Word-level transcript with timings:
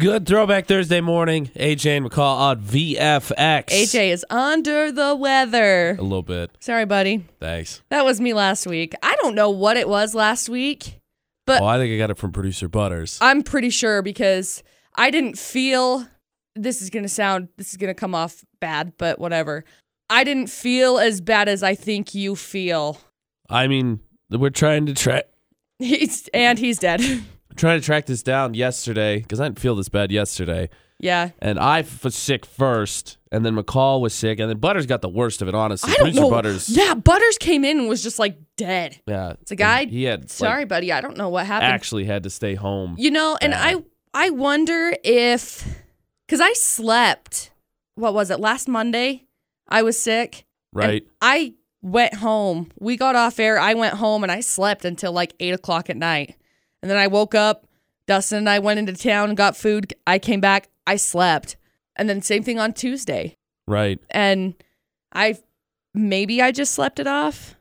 Good 0.00 0.24
throwback 0.24 0.64
Thursday 0.64 1.02
morning. 1.02 1.50
AJ 1.56 1.98
and 1.98 2.06
McCall 2.10 2.38
on 2.38 2.62
VFX. 2.62 3.66
AJ 3.66 4.08
is 4.12 4.24
under 4.30 4.90
the 4.90 5.14
weather. 5.14 5.90
A 5.90 6.00
little 6.00 6.22
bit. 6.22 6.50
Sorry, 6.58 6.86
buddy. 6.86 7.26
Thanks. 7.38 7.82
That 7.90 8.06
was 8.06 8.18
me 8.18 8.32
last 8.32 8.66
week. 8.66 8.94
I 9.02 9.14
don't 9.16 9.34
know 9.34 9.50
what 9.50 9.76
it 9.76 9.86
was 9.86 10.14
last 10.14 10.48
week. 10.48 10.98
But 11.46 11.60
Oh, 11.60 11.66
I 11.66 11.76
think 11.76 11.92
I 11.92 11.98
got 11.98 12.08
it 12.08 12.16
from 12.16 12.32
producer 12.32 12.66
Butters. 12.66 13.18
I'm 13.20 13.42
pretty 13.42 13.68
sure 13.68 14.00
because 14.00 14.62
I 14.94 15.10
didn't 15.10 15.36
feel 15.38 16.06
this 16.56 16.80
is 16.80 16.88
going 16.88 17.02
to 17.02 17.08
sound 17.10 17.48
this 17.58 17.68
is 17.68 17.76
going 17.76 17.90
to 17.90 17.94
come 17.94 18.14
off 18.14 18.42
bad, 18.58 18.94
but 18.96 19.18
whatever. 19.18 19.66
I 20.08 20.24
didn't 20.24 20.48
feel 20.48 20.98
as 20.98 21.20
bad 21.20 21.46
as 21.46 21.62
I 21.62 21.74
think 21.74 22.14
you 22.14 22.36
feel. 22.36 22.98
I 23.50 23.66
mean, 23.66 24.00
we're 24.30 24.48
trying 24.48 24.86
to 24.86 24.94
try 24.94 25.24
He's 25.78 26.26
and 26.32 26.58
he's 26.58 26.78
dead. 26.78 27.02
trying 27.56 27.80
to 27.80 27.84
track 27.84 28.06
this 28.06 28.22
down 28.22 28.54
yesterday 28.54 29.18
because 29.18 29.40
I 29.40 29.44
didn't 29.44 29.58
feel 29.58 29.74
this 29.74 29.88
bad 29.88 30.10
yesterday, 30.10 30.68
yeah. 30.98 31.30
and 31.40 31.58
I 31.58 31.84
was 32.02 32.14
sick 32.14 32.46
first, 32.46 33.18
and 33.32 33.44
then 33.44 33.56
McCall 33.56 34.00
was 34.00 34.14
sick, 34.14 34.38
and 34.38 34.48
then 34.50 34.58
Butters 34.58 34.86
got 34.86 35.02
the 35.02 35.08
worst 35.08 35.42
of 35.42 35.48
it. 35.48 35.54
Honestly, 35.54 35.92
I 35.92 35.94
don't 35.94 36.04
producer 36.04 36.20
know. 36.22 36.30
Butters. 36.30 36.68
Yeah, 36.68 36.94
Butters 36.94 37.38
came 37.38 37.64
in 37.64 37.78
and 37.78 37.88
was 37.88 38.02
just 38.02 38.18
like 38.18 38.38
dead. 38.56 39.00
yeah. 39.06 39.34
It's 39.42 39.50
a 39.50 39.56
guy. 39.56 39.86
He 39.86 40.04
had 40.04 40.20
like, 40.22 40.30
Sorry, 40.30 40.64
buddy. 40.64 40.92
I 40.92 41.00
don't 41.00 41.16
know 41.16 41.28
what 41.28 41.46
happened. 41.46 41.72
actually 41.72 42.04
had 42.04 42.22
to 42.24 42.30
stay 42.30 42.54
home. 42.54 42.96
You 42.98 43.10
know, 43.10 43.38
and 43.40 43.52
bad. 43.52 43.76
I 44.14 44.26
I 44.26 44.30
wonder 44.30 44.94
if 45.04 45.66
cuz 46.28 46.40
I 46.40 46.52
slept 46.54 47.50
what 47.94 48.14
was 48.14 48.30
it 48.30 48.40
last 48.40 48.68
Monday? 48.68 49.26
I 49.68 49.82
was 49.82 50.00
sick. 50.00 50.46
and 50.74 50.82
right. 50.82 51.06
I 51.20 51.54
went 51.82 52.14
home. 52.14 52.70
We 52.78 52.96
got 52.96 53.14
off 53.14 53.38
air. 53.38 53.58
I 53.58 53.74
went 53.74 53.94
home 53.94 54.22
and 54.22 54.32
I 54.32 54.40
slept 54.40 54.84
until 54.84 55.12
like 55.12 55.34
eight 55.40 55.54
o'clock 55.54 55.90
at 55.90 55.96
night. 55.96 56.36
And 56.82 56.90
then 56.90 56.98
I 56.98 57.06
woke 57.06 57.34
up. 57.34 57.66
Dustin 58.06 58.38
and 58.38 58.50
I 58.50 58.58
went 58.58 58.78
into 58.80 58.92
town 58.92 59.28
and 59.28 59.36
got 59.36 59.56
food. 59.56 59.94
I 60.06 60.18
came 60.18 60.40
back. 60.40 60.68
I 60.86 60.96
slept. 60.96 61.56
And 61.94 62.08
then 62.08 62.22
same 62.22 62.42
thing 62.42 62.58
on 62.58 62.72
Tuesday. 62.72 63.36
Right. 63.68 64.00
And 64.10 64.54
I 65.12 65.38
maybe 65.94 66.42
I 66.42 66.50
just 66.50 66.72
slept 66.72 66.98
it 66.98 67.06
off. 67.06 67.54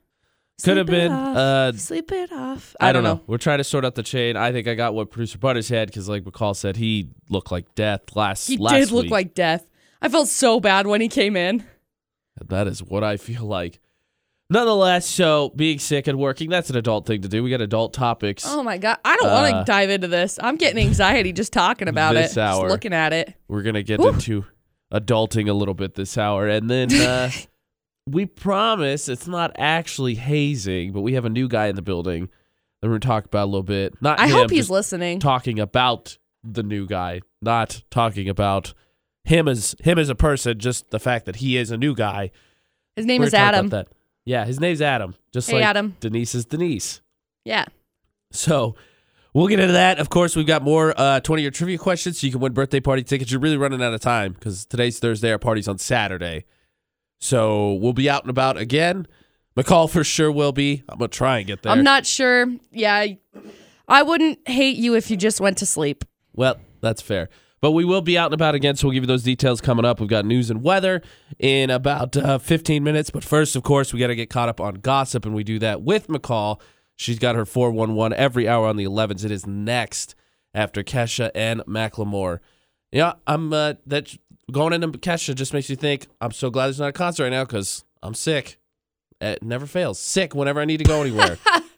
Could 0.64 0.78
have 0.78 0.88
been, 0.88 1.12
off. 1.12 1.38
uh, 1.38 1.72
sleep 1.74 2.12
it 2.12 2.34
off. 2.34 2.76
I, 2.82 2.92
don't 2.92 3.04
know. 3.04 3.22
We're 3.28 3.38
trying 3.38 3.60
to 3.60 3.64
sort 3.64 3.86
out 3.86 3.96
the 3.96 4.04
chain. 4.04 4.36
I 4.36 4.52
think 4.52 4.68
I 4.68 4.76
got 4.76 4.94
what 4.94 5.10
producer 5.10 5.38
Butters 5.38 5.70
had 5.70 5.88
because, 5.88 6.10
like 6.10 6.24
McCall 6.24 6.54
said, 6.54 6.76
he 6.76 7.08
looked 7.30 7.50
like 7.50 7.76
death 7.76 8.14
last. 8.14 8.48
He 8.48 8.58
last 8.58 8.74
did 8.74 8.92
look 8.92 9.04
week. 9.04 9.12
like 9.12 9.34
death. 9.34 9.70
I 10.02 10.10
felt 10.10 10.28
so 10.28 10.60
bad 10.60 10.86
when 10.86 11.00
he 11.00 11.08
came 11.08 11.38
in. 11.38 11.64
That 12.46 12.68
is 12.68 12.84
what 12.84 13.06
I 13.06 13.16
feel 13.16 13.46
like. 13.46 13.80
Nonetheless, 14.52 15.06
so 15.08 15.50
being 15.56 15.78
sick 15.78 16.08
and 16.08 16.18
working, 16.18 16.50
that's 16.50 16.72
an 16.72 16.76
adult 16.76 17.06
thing 17.06 17.22
to 17.22 17.28
do. 17.28 17.44
We 17.44 17.52
got 17.52 17.62
adult 17.62 17.94
topics. 17.94 18.44
Oh 18.48 18.64
my 18.64 18.78
god, 18.80 18.98
I 19.06 19.16
don't 19.18 19.32
want 19.32 19.54
Uh, 19.54 19.60
to 19.60 19.66
dive 19.66 19.90
into 19.92 20.08
this. 20.08 20.40
I'm 20.42 20.56
getting 20.56 20.84
anxiety 20.84 21.32
just 21.34 21.54
talking 21.54 21.88
about 21.88 22.14
This 22.16 22.32
it, 22.36 22.40
hour. 22.40 22.64
just 22.64 22.72
looking 22.72 22.94
at 22.94 23.14
it. 23.14 23.36
We're 23.48 23.62
going 23.62 23.76
to 23.76 23.84
get 23.84 24.00
Whew. 24.00 24.10
into 24.10 24.46
adulting 24.92 25.48
a 25.50 25.54
little 25.54 25.76
bit 25.76 25.94
this 25.94 26.18
hour. 26.18 26.48
And 26.48 26.68
then 26.68 26.92
uh, 26.94 27.30
we 28.08 28.26
promise 28.26 29.08
it's 29.08 29.28
not 29.28 29.52
actually 29.56 30.16
hazing, 30.16 30.94
but 30.94 31.02
we 31.02 31.14
have 31.14 31.26
a 31.26 31.30
new 31.30 31.48
guy 31.48 31.68
in 31.68 31.76
the 31.76 31.84
building 31.84 32.30
that 32.82 32.88
we're 32.88 32.94
going 32.94 33.02
to 33.02 33.08
talk 33.08 33.26
about 33.26 33.44
a 33.44 33.52
little 33.52 33.62
bit. 33.62 34.02
Not 34.02 34.20
I 34.20 34.26
him, 34.26 34.32
hope 34.32 34.50
he's 34.50 34.62
just 34.62 34.72
listening. 34.72 35.20
talking 35.20 35.60
about 35.60 36.18
the 36.44 36.64
new 36.64 36.88
guy, 36.88 37.22
not 37.40 37.84
talking 37.92 38.28
about 38.28 38.74
him 39.26 39.48
as 39.48 39.76
him 39.82 40.00
as 40.00 40.10
a 40.10 40.16
person, 40.16 40.58
just 40.58 40.90
the 40.90 41.00
fact 41.00 41.28
that 41.28 41.36
he 41.36 41.56
is 41.56 41.70
a 41.70 41.78
new 41.78 41.94
guy. 41.94 42.32
His 42.96 43.06
name 43.06 43.20
We're 43.22 43.28
is 43.28 43.32
gonna 43.34 43.44
talk 43.44 43.54
Adam. 43.54 43.66
about 43.68 43.86
that. 43.90 43.96
Yeah, 44.30 44.46
his 44.46 44.60
name's 44.60 44.80
Adam. 44.80 45.16
Just 45.34 45.50
Hey, 45.50 45.56
like 45.56 45.66
Adam. 45.66 45.96
Denise 46.00 46.36
is 46.36 46.46
Denise. 46.46 47.02
Yeah. 47.46 47.66
So 48.32 48.76
we'll 49.34 49.48
get 49.48 49.60
into 49.60 49.74
that. 49.74 49.98
Of 49.98 50.10
course, 50.12 50.36
we've 50.36 50.46
got 50.46 50.62
more 50.62 50.94
uh, 50.96 51.20
20 51.22 51.42
year 51.42 51.50
trivia 51.50 51.80
questions 51.80 52.20
so 52.20 52.28
you 52.28 52.32
can 52.32 52.40
win 52.40 52.54
birthday 52.54 52.80
party 52.80 53.02
tickets. 53.02 53.32
You're 53.32 53.40
really 53.42 53.58
running 53.58 53.82
out 53.82 53.92
of 53.92 54.02
time 54.02 54.34
because 54.34 54.66
today's 54.68 55.00
Thursday. 55.00 55.32
Our 55.32 55.40
party's 55.40 55.68
on 55.68 55.80
Saturday. 55.80 56.46
So 57.20 57.74
we'll 57.74 57.94
be 57.94 58.08
out 58.08 58.22
and 58.22 58.30
about 58.30 58.58
again. 58.58 59.08
McCall 59.58 59.90
for 59.90 60.04
sure 60.04 60.32
will 60.32 60.52
be. 60.52 60.84
I'm 60.88 61.00
going 61.00 61.10
to 61.10 61.18
try 61.18 61.40
and 61.40 61.48
get 61.48 61.64
there. 61.64 61.72
I'm 61.72 61.84
not 61.84 62.06
sure. 62.06 62.46
Yeah. 62.72 62.94
I- 62.96 63.18
I 63.88 64.04
wouldn't 64.04 64.48
hate 64.48 64.78
you 64.78 64.94
if 64.94 65.10
you 65.10 65.18
just 65.18 65.42
went 65.42 65.58
to 65.58 65.66
sleep. 65.66 66.06
Well, 66.36 66.58
that's 66.82 67.02
fair. 67.02 67.30
But 67.62 67.72
we 67.72 67.84
will 67.84 68.02
be 68.02 68.18
out 68.18 68.28
and 68.28 68.34
about 68.34 68.56
again, 68.56 68.76
so 68.76 68.88
we'll 68.88 68.94
give 68.94 69.04
you 69.04 69.08
those 69.08 69.24
details 69.24 69.60
coming 69.60 69.84
up. 69.84 70.00
We've 70.00 70.10
got 70.10 70.26
news 70.26 70.50
and 70.50 70.64
weather 70.64 71.02
in 71.38 71.70
about 71.70 72.16
uh, 72.16 72.38
15 72.38 72.84
minutes. 72.84 73.10
But 73.10 73.24
first, 73.24 73.56
of 73.56 73.64
course, 73.64 73.94
we 73.94 74.00
got 74.00 74.08
to 74.08 74.16
get 74.16 74.30
caught 74.30 74.50
up 74.50 74.62
on 74.62 74.76
gossip, 74.76 75.26
and 75.26 75.36
we 75.36 75.44
do 75.44 75.60
that 75.60 75.82
with 75.82 76.08
McCall. 76.08 76.62
She's 76.96 77.20
got 77.20 77.36
her 77.36 77.46
411 77.46 78.18
every 78.18 78.48
hour 78.48 78.68
on 78.68 78.78
the 78.78 78.86
11s. 78.86 79.26
It 79.26 79.32
is 79.32 79.46
next 79.46 80.16
after 80.54 80.84
Kesha 80.84 81.32
and 81.36 81.62
Macklemore. 81.62 82.40
Yeah, 82.92 83.14
I'm 83.28 83.54
uh, 83.54 83.76
that 83.86 84.16
going 84.52 84.74
into 84.74 84.88
Kesha 84.98 85.36
just 85.36 85.54
makes 85.54 85.70
you 85.70 85.76
think. 85.76 86.08
I'm 86.20 86.32
so 86.32 86.50
glad 86.50 86.66
there's 86.66 86.80
not 86.80 86.90
a 86.90 86.94
concert 86.94 87.24
right 87.24 87.30
now 87.30 87.46
because 87.46 87.84
I'm 88.02 88.14
sick. 88.14 88.60
It 89.22 89.44
never 89.44 89.66
fails. 89.66 90.00
Sick 90.00 90.34
whenever 90.34 90.62
I 90.62 90.66
need 90.66 90.78
to 90.78 90.86
go 90.86 91.02
anywhere. 91.02 91.38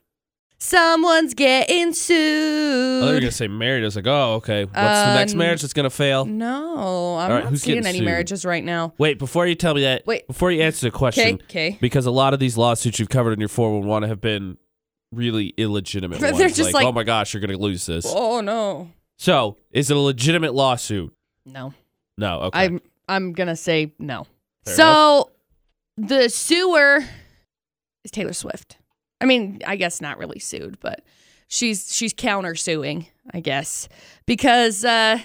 Someone's 0.63 1.33
getting 1.33 1.91
sued. 1.91 3.01
thought 3.01 3.07
you 3.07 3.13
were 3.13 3.13
sued. 3.15 3.21
gonna 3.23 3.31
say 3.31 3.47
married. 3.47 3.81
I 3.81 3.85
was 3.85 3.95
like, 3.95 4.05
oh, 4.05 4.33
okay. 4.35 4.65
What's 4.65 4.75
the 4.75 5.15
next 5.15 5.31
Um, 5.33 5.39
marriage 5.39 5.61
that's 5.61 5.73
gonna 5.73 5.89
fail? 5.89 6.23
No, 6.25 7.17
I'm 7.17 7.31
All 7.31 7.35
right, 7.35 7.43
not 7.43 7.49
who's 7.49 7.63
seeing 7.63 7.77
getting 7.77 7.87
any 7.89 7.97
sued? 7.97 8.05
marriages 8.05 8.45
right 8.45 8.63
now. 8.63 8.93
Wait, 8.99 9.17
before 9.17 9.47
you 9.47 9.55
tell 9.55 9.73
me 9.73 9.81
that, 9.81 10.05
Wait. 10.05 10.27
before 10.27 10.51
you 10.51 10.61
answer 10.61 10.85
the 10.85 10.91
question, 10.91 11.35
Okay, 11.35 11.69
okay. 11.69 11.77
because 11.81 12.05
a 12.05 12.11
lot 12.11 12.35
of 12.35 12.39
these 12.39 12.57
lawsuits 12.57 12.99
you've 12.99 13.09
covered 13.09 13.31
in 13.33 13.39
your 13.39 13.49
411 13.49 14.07
have 14.07 14.21
been 14.21 14.57
really 15.11 15.47
illegitimate 15.57 16.19
They're 16.21 16.31
ones. 16.31 16.55
just 16.55 16.73
like- 16.75 16.85
oh 16.85 16.91
my 16.91 17.03
gosh, 17.03 17.33
you're 17.33 17.41
going 17.41 17.49
to 17.51 17.57
lose 17.57 17.87
this. 17.87 18.05
Oh 18.07 18.41
no. 18.41 18.91
So, 19.17 19.57
is 19.71 19.89
it 19.89 19.97
a 19.97 19.99
legitimate 19.99 20.53
lawsuit? 20.53 21.11
No. 21.43 21.73
No. 22.19 22.39
Okay. 22.41 22.59
I'm 22.65 22.81
I'm 23.09 23.33
gonna 23.33 23.55
say 23.55 23.93
no. 23.97 24.27
Fair 24.65 24.75
so 24.75 25.31
the 25.97 26.29
sewer 26.29 26.99
is 28.03 28.11
Taylor 28.11 28.33
Swift. 28.33 28.77
I 29.21 29.25
mean, 29.25 29.59
I 29.65 29.75
guess 29.75 30.01
not 30.01 30.17
really 30.17 30.39
sued, 30.39 30.79
but 30.79 31.05
she's 31.47 31.95
she's 31.95 32.13
countersuing, 32.13 33.05
I 33.31 33.39
guess, 33.39 33.87
because 34.25 34.83
uh, 34.83 35.19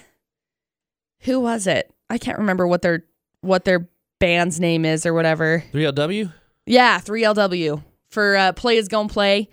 who 1.20 1.40
was 1.40 1.66
it? 1.66 1.90
I 2.10 2.18
can't 2.18 2.38
remember 2.38 2.66
what 2.66 2.82
their 2.82 3.04
what 3.40 3.64
their 3.64 3.88
band's 4.18 4.60
name 4.60 4.84
is 4.84 5.06
or 5.06 5.14
whatever. 5.14 5.64
3LW? 5.72 6.32
Yeah, 6.66 7.00
3LW 7.00 7.82
for 8.10 8.36
uh, 8.36 8.52
"Playas 8.52 8.88
Gonna 8.88 9.08
Play" 9.08 9.48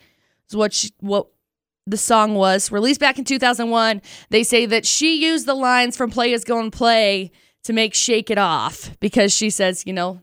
is 0.50 0.56
what 0.56 0.74
she, 0.74 0.92
what 1.00 1.28
the 1.86 1.98
song 1.98 2.36
was 2.36 2.72
released 2.72 3.00
back 3.00 3.18
in 3.18 3.26
2001. 3.26 4.02
They 4.30 4.44
say 4.44 4.66
that 4.66 4.86
she 4.86 5.24
used 5.24 5.46
the 5.46 5.54
lines 5.54 5.96
from 5.96 6.12
"Playas 6.12 6.46
Gonna 6.46 6.72
Play" 6.72 7.32
to 7.64 7.72
make 7.72 7.94
"Shake 7.94 8.30
It 8.30 8.38
Off" 8.38 8.92
because 9.00 9.34
she 9.34 9.50
says, 9.50 9.86
you 9.86 9.94
know, 9.94 10.22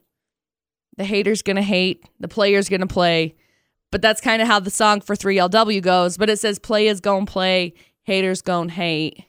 the 0.96 1.04
hater's 1.04 1.42
gonna 1.42 1.62
hate, 1.62 2.04
the 2.18 2.28
player's 2.28 2.68
gonna 2.68 2.86
play, 2.86 3.36
but 3.90 4.02
that's 4.02 4.20
kind 4.20 4.40
of 4.42 4.48
how 4.48 4.60
the 4.60 4.70
song 4.70 5.00
for 5.00 5.14
3LW 5.16 5.82
goes. 5.82 6.16
But 6.16 6.30
it 6.30 6.38
says 6.38 6.58
"Playas 6.58 7.00
Gonna 7.02 7.26
Play," 7.26 7.74
haters 8.04 8.42
gonna 8.42 8.70
hate. 8.72 9.24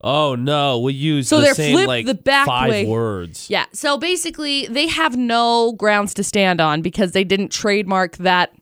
Oh 0.00 0.36
no, 0.36 0.78
we 0.78 0.92
use 0.92 1.26
So 1.28 1.38
the 1.38 1.42
they're 1.46 1.54
same 1.54 1.72
flipped 1.74 1.88
like 1.88 2.06
the 2.06 2.14
back 2.14 2.46
five 2.46 2.70
way. 2.70 2.86
words. 2.86 3.50
Yeah. 3.50 3.66
So 3.72 3.98
basically, 3.98 4.66
they 4.66 4.86
have 4.86 5.16
no 5.16 5.72
grounds 5.72 6.14
to 6.14 6.22
stand 6.24 6.60
on 6.60 6.82
because 6.82 7.12
they 7.12 7.24
didn't 7.24 7.48
trademark 7.50 8.16
that 8.18 8.52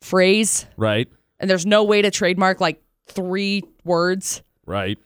phrase, 0.00 0.64
Right? 0.76 1.08
and 1.38 1.50
there's 1.50 1.66
no 1.66 1.84
way 1.84 2.00
to 2.00 2.10
trademark 2.10 2.60
like 2.60 2.80
three 3.08 3.62
words. 3.84 4.42
Right. 4.64 4.96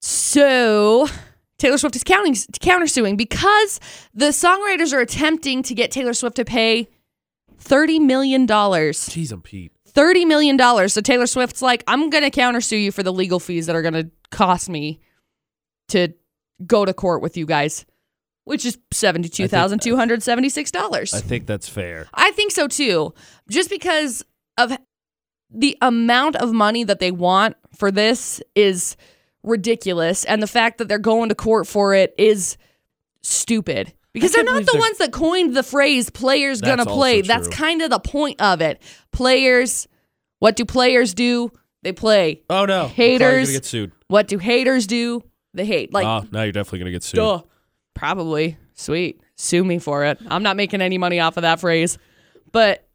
So 0.00 1.06
Taylor 1.58 1.78
Swift 1.78 1.96
is 1.96 2.04
counting, 2.04 2.34
countersuing 2.34 3.16
because 3.16 3.78
the 4.12 4.26
songwriters 4.26 4.92
are 4.92 5.00
attempting 5.00 5.62
to 5.62 5.74
get 5.74 5.90
Taylor 5.90 6.12
Swift 6.14 6.36
to 6.36 6.44
pay 6.44 6.88
thirty 7.62 7.98
million 7.98 8.46
dollars. 8.46 9.08
Jeez, 9.08 9.32
I'm 9.32 9.40
Pete. 9.40 9.72
Thirty 9.86 10.24
million 10.24 10.56
dollars. 10.56 10.92
So 10.92 11.00
Taylor 11.00 11.26
Swift's 11.26 11.62
like, 11.62 11.84
I'm 11.86 12.10
gonna 12.10 12.30
countersue 12.30 12.82
you 12.82 12.92
for 12.92 13.02
the 13.02 13.12
legal 13.12 13.40
fees 13.40 13.66
that 13.66 13.76
are 13.76 13.82
gonna 13.82 14.10
cost 14.30 14.68
me 14.68 15.00
to 15.88 16.08
go 16.66 16.84
to 16.84 16.94
court 16.94 17.22
with 17.22 17.36
you 17.36 17.46
guys, 17.46 17.84
which 18.44 18.64
is 18.64 18.78
seventy 18.92 19.28
two 19.28 19.48
thousand 19.48 19.80
two 19.82 19.96
hundred 19.96 20.22
seventy 20.22 20.48
six 20.48 20.70
dollars. 20.70 21.14
I 21.14 21.20
think 21.20 21.46
that's 21.46 21.68
fair. 21.68 22.08
I 22.14 22.30
think 22.32 22.52
so 22.52 22.68
too. 22.68 23.14
Just 23.48 23.70
because 23.70 24.24
of 24.58 24.76
the 25.50 25.76
amount 25.82 26.36
of 26.36 26.52
money 26.52 26.84
that 26.84 26.98
they 26.98 27.10
want 27.10 27.56
for 27.76 27.90
this 27.90 28.42
is 28.54 28.96
ridiculous. 29.42 30.24
And 30.24 30.42
the 30.42 30.46
fact 30.46 30.78
that 30.78 30.88
they're 30.88 30.98
going 30.98 31.28
to 31.28 31.34
court 31.34 31.66
for 31.66 31.94
it 31.94 32.14
is 32.16 32.56
stupid. 33.22 33.92
Because 34.12 34.32
they're 34.32 34.44
can't 34.44 34.66
the 34.66 34.78
ones 34.78 34.98
that 34.98 35.10
coined 35.12 35.56
the 35.56 35.62
phrase 35.62 36.10
players 36.10 36.60
That's 36.60 36.70
gonna 36.70 36.82
also 36.82 36.94
play. 36.98 37.22
That's 37.22 37.48
true. 37.48 37.56
kind 37.56 37.82
of 37.82 37.90
the 37.90 37.98
point 37.98 38.40
of 38.40 38.60
it. 38.60 38.82
Players, 39.10 39.88
what 40.38 40.56
do 40.56 40.64
players 40.64 41.14
do? 41.14 41.50
They 41.82 41.92
play. 41.92 42.42
Oh 42.50 42.64
no. 42.66 42.88
Haters. 42.88 43.20
You're 43.20 43.40
gonna 43.40 43.52
get 43.52 43.64
sued. 43.64 43.92
What 44.08 44.28
do 44.28 44.38
haters 44.38 44.86
do? 44.86 45.22
They 45.54 45.64
hate. 45.64 45.92
Like, 45.92 46.06
oh, 46.06 46.26
now 46.30 46.42
you're 46.42 46.52
definitely 46.52 46.80
gonna 46.80 46.90
get 46.90 47.02
sued. 47.02 47.16
duh. 47.16 47.42
Probably. 47.94 48.56
Sweet. 48.74 49.20
Sue 49.36 49.64
me 49.64 49.78
for 49.78 50.04
it. 50.04 50.18
I'm 50.28 50.42
not 50.42 50.56
making 50.56 50.80
any 50.80 50.98
money 50.98 51.20
off 51.20 51.36
of 51.36 51.42
that 51.42 51.60
phrase. 51.60 51.98
But 52.52 52.86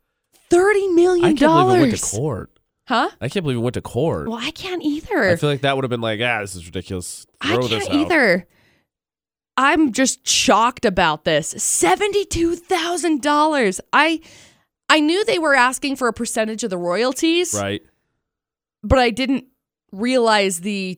$30 0.50 0.94
million. 0.96 1.26
I 1.26 1.34
can't 1.34 1.40
believe 1.40 1.80
it 1.80 1.82
went 1.82 1.98
to 1.98 2.06
court. 2.06 2.52
Huh? 2.88 3.10
I 3.20 3.28
can't 3.28 3.44
believe 3.44 3.58
it 3.58 3.62
went 3.62 3.74
to 3.74 3.82
court. 3.82 4.30
Well, 4.30 4.40
I 4.42 4.52
can't 4.52 4.82
either. 4.84 5.30
I 5.30 5.36
feel 5.36 5.50
like 5.50 5.62
that 5.62 5.76
would 5.76 5.84
have 5.84 5.90
been 5.90 6.02
like, 6.02 6.20
ah, 6.24 6.40
this 6.42 6.56
is 6.56 6.66
ridiculous. 6.66 7.26
I 7.42 7.56
Throw 7.56 7.68
this 7.68 7.84
can't 7.88 7.90
out. 7.90 7.96
either. 8.06 8.48
I'm 9.58 9.92
just 9.92 10.26
shocked 10.28 10.86
about 10.86 11.26
this. 11.26 11.54
$72,000. 11.56 13.80
I 13.92 14.22
I 14.90 15.00
knew 15.02 15.26
they 15.26 15.40
were 15.40 15.54
asking 15.56 15.98
for 15.98 16.08
a 16.08 16.14
percentage 16.14 16.64
of 16.64 16.70
the 16.70 16.78
royalties, 16.78 17.54
Right. 17.54 17.82
but 18.84 19.00
I 19.00 19.10
didn't 19.10 19.44
realize 19.92 20.62
the 20.62 20.98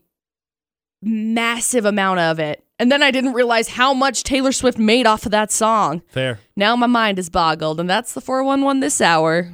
massive 1.02 1.86
amount 1.86 2.20
of 2.20 2.38
it. 2.40 2.64
And 2.78 2.92
then 2.92 3.02
I 3.02 3.10
didn't 3.12 3.34
realize 3.34 3.70
how 3.70 3.94
much 3.96 4.22
Taylor 4.24 4.52
Swift 4.52 4.78
made 4.78 5.08
off 5.08 5.26
of 5.26 5.32
that 5.32 5.52
song. 5.52 6.02
Fair. 6.08 6.40
Now 6.56 6.76
my 6.76 6.86
mind 6.88 7.18
is 7.20 7.30
boggled, 7.30 7.80
and 7.80 7.90
that's 7.90 8.14
the 8.14 8.22
411 8.22 8.80
this 8.80 9.02
hour. 9.02 9.52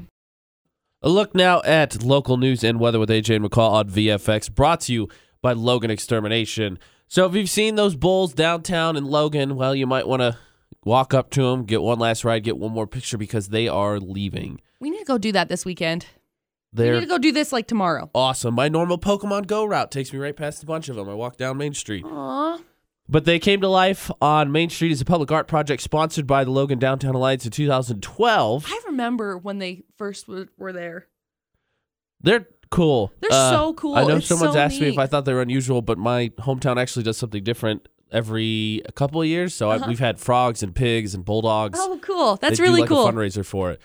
A 1.02 1.08
look 1.10 1.34
now 1.34 1.62
at 1.64 2.04
local 2.04 2.36
news 2.38 2.62
and 2.64 2.80
weather 2.80 3.00
with 3.00 3.10
AJ 3.10 3.38
and 3.38 3.46
McCall 3.46 3.72
on 3.72 3.90
VFX, 3.90 4.54
brought 4.54 4.82
to 4.82 4.94
you 4.94 5.08
by 5.42 5.54
Logan 5.54 5.90
Extermination. 5.92 6.78
So 7.08 7.26
if 7.26 7.34
you've 7.36 7.50
seen 7.50 7.76
those 7.76 7.96
bulls 7.96 8.34
downtown 8.34 8.96
in 8.96 9.06
Logan, 9.06 9.56
well, 9.56 9.76
you 9.76 9.88
might 9.88 10.08
want 10.08 10.22
to 10.22 10.38
walk 10.84 11.14
up 11.14 11.30
to 11.32 11.44
them, 11.44 11.66
get 11.66 11.82
one 11.82 12.00
last 12.00 12.26
ride, 12.26 12.44
get 12.44 12.58
one 12.58 12.72
more 12.72 12.88
picture 12.88 13.18
because 13.18 13.50
they 13.50 13.68
are 13.68 14.00
leaving. 14.00 14.60
We 14.80 14.90
need 14.90 15.00
to 15.00 15.06
go 15.06 15.18
do 15.18 15.32
that 15.32 15.48
this 15.50 15.66
weekend. 15.66 16.06
we 16.74 16.84
They're 16.84 16.94
need 16.96 17.02
to 17.02 17.06
go 17.08 17.18
do 17.18 17.32
this 17.32 17.52
like 17.54 17.68
tomorrow. 17.68 18.10
awesome. 18.14 18.54
My 18.56 18.68
normal 18.70 18.98
Pokemon 18.98 19.48
Go 19.48 19.66
route 19.66 19.92
takes 19.92 20.12
me 20.12 20.20
right 20.20 20.36
past 20.36 20.64
a 20.64 20.66
bunch 20.66 20.90
of 20.90 20.96
them. 20.96 21.08
I 21.10 21.14
walk 21.14 21.38
down 21.38 21.58
Main 21.58 21.74
Street. 21.74 22.06
Aw. 22.06 22.60
But 23.08 23.26
they 23.26 23.38
came 23.38 23.62
to 23.62 23.68
life 23.68 24.10
on 24.20 24.52
Main 24.52 24.72
Street 24.72 24.92
as 24.92 25.00
a 25.00 25.06
public 25.06 25.32
art 25.32 25.48
project 25.48 25.84
sponsored 25.84 26.26
by 26.26 26.44
the 26.44 26.50
Logan 26.50 26.80
Downtown 26.80 27.14
Alliance 27.14 27.46
in 27.46 27.52
2012. 27.52 28.66
I 28.68 28.82
remember 28.88 29.38
when 29.38 29.60
they 29.60 29.84
first 29.96 30.28
were 30.28 30.74
there. 30.74 31.08
They're 32.20 32.48
cool. 32.76 33.12
Uh, 33.16 33.18
They're 33.22 33.32
so 33.32 33.74
cool. 33.74 33.96
I 33.96 34.04
know 34.06 34.18
It's 34.18 34.28
someone's 34.28 34.54
so 34.54 34.60
asked 34.60 34.80
me 34.80 34.88
if. 34.88 34.98
I 34.98 35.08
thought 35.08 35.26
they 35.26 35.34
were 35.34 35.42
unusual, 35.42 35.82
but 35.82 35.98
my 35.98 36.30
hometown 36.40 36.78
actually 36.78 37.04
does 37.04 37.18
something 37.18 37.44
different 37.44 37.88
every 38.12 38.82
a 38.86 38.92
couple 38.92 39.22
of 39.22 39.28
years. 39.28 39.54
So 39.54 39.72
I, 39.72 39.88
we've 39.88 40.00
had 40.00 40.20
frogs 40.20 40.64
and 40.64 40.76
pigs 40.76 41.14
and 41.14 41.26
bulldogs. 41.26 41.80
Uh-huh. 41.80 41.94
Oh, 41.94 42.00
cool. 42.00 42.36
That's 42.38 42.58
They 42.58 42.64
really 42.64 42.82
like 42.82 42.90
cool. 42.90 43.08
A 43.08 43.12
fundraiser 43.12 43.46
for 43.46 43.72
it. 43.72 43.82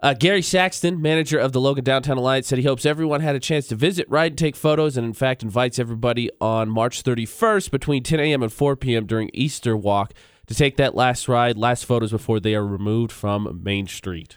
Uh, 0.00 0.12
Gary 0.12 0.42
Saxton, 0.42 1.00
manager 1.00 1.38
of 1.38 1.52
the 1.52 1.60
Logan 1.60 1.82
Downtown 1.82 2.18
Alliance, 2.18 2.46
said 2.46 2.58
he 2.58 2.64
hopes 2.64 2.84
everyone 2.84 3.22
had 3.22 3.34
a 3.34 3.40
chance 3.40 3.66
to 3.68 3.74
visit, 3.74 4.06
ride, 4.10 4.32
and 4.32 4.38
take 4.38 4.54
photos, 4.54 4.96
and 4.96 5.06
in 5.06 5.14
fact 5.14 5.42
invites 5.42 5.78
everybody 5.78 6.30
on 6.38 6.68
March 6.68 7.02
31st 7.02 7.70
between 7.70 8.02
10 8.02 8.20
a.m. 8.20 8.42
and 8.42 8.52
4 8.52 8.76
p.m. 8.76 9.06
during 9.06 9.30
Easter 9.32 9.74
Walk 9.74 10.12
to 10.48 10.54
take 10.54 10.76
that 10.76 10.94
last 10.94 11.28
ride, 11.28 11.56
last 11.56 11.86
photos 11.86 12.10
before 12.10 12.40
they 12.40 12.54
are 12.54 12.64
removed 12.64 13.10
from 13.10 13.60
Main 13.62 13.86
Street. 13.86 14.36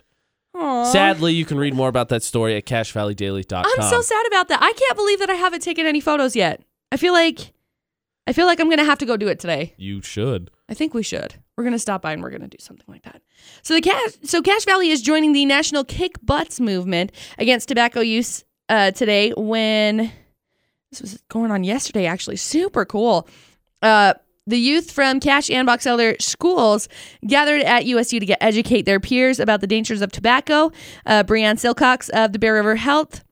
Sadly, 0.92 1.34
you 1.34 1.46
can 1.46 1.58
read 1.58 1.74
more 1.74 1.90
about 1.90 2.10
that 2.10 2.24
story 2.24 2.56
at 2.56 2.66
CacheValleyDaily.com. 2.66 3.66
I'm 3.66 3.90
so 3.90 4.02
sad 4.02 4.26
about 4.28 4.48
that. 4.50 4.62
I 4.62 4.74
can't 4.74 4.96
believe 4.96 5.20
that 5.20 5.30
I 5.30 5.36
haven't 5.36 5.62
taken 5.62 5.86
any 5.86 6.02
photos 6.02 6.36
yet. 6.36 6.62
I 6.92 6.98
feel 6.98 7.14
like 7.14 7.54
I 8.28 8.34
feel 8.34 8.46
like 8.46 8.60
I'm 8.60 8.70
gonna 8.70 8.84
have 8.84 9.00
to 9.00 9.06
go 9.06 9.18
do 9.18 9.28
it 9.28 9.40
today. 9.40 9.74
You 9.78 10.02
should. 10.02 10.52
I 10.68 10.74
think 10.74 10.94
we 10.94 11.02
should. 11.04 11.36
We're 11.58 11.64
gonna 11.64 11.80
stop 11.80 12.02
by 12.02 12.14
and 12.14 12.22
we're 12.22 12.30
gonna 12.30 12.48
do 12.48 12.58
something 12.60 12.86
like 12.88 13.04
that. 13.04 13.22
So 13.64 13.74
the 13.74 13.82
Cache 13.82 14.18
so 14.24 14.42
Cache 14.42 14.66
Valley 14.66 14.90
is 14.90 15.02
joining 15.02 15.34
the 15.34 15.46
national 15.46 15.84
kick 15.84 16.14
butts 16.22 16.60
movement 16.60 17.12
against 17.38 17.68
tobacco 17.68 18.02
use 18.02 18.44
uh, 18.70 18.92
today 18.92 19.32
when 19.36 20.12
this 20.92 21.02
was 21.02 21.22
going 21.30 21.52
on 21.52 21.64
yesterday 21.64 22.06
actually. 22.06 22.36
Super 22.36 22.86
cool. 22.86 23.28
Uh 23.82 24.14
the 24.50 24.60
youth 24.60 24.92
from 24.92 25.20
Cache 25.20 25.50
and 25.50 25.66
Box 25.66 25.86
Elder 25.86 26.16
schools 26.20 26.90
gathered 27.26 27.62
at 27.62 27.86
USU 27.86 28.20
to 28.20 28.26
get 28.26 28.38
educate 28.42 28.84
their 28.84 29.00
peers 29.00 29.40
about 29.40 29.62
the 29.62 29.68
dangers 29.68 30.02
of 30.02 30.12
tobacco. 30.12 30.72
Uh, 31.06 31.24
Breanne 31.24 31.56
Silcox 31.56 32.10
of 32.10 32.34
the 32.34 32.40
Bear 32.40 32.56
River 32.56 32.76
Health 32.76 33.24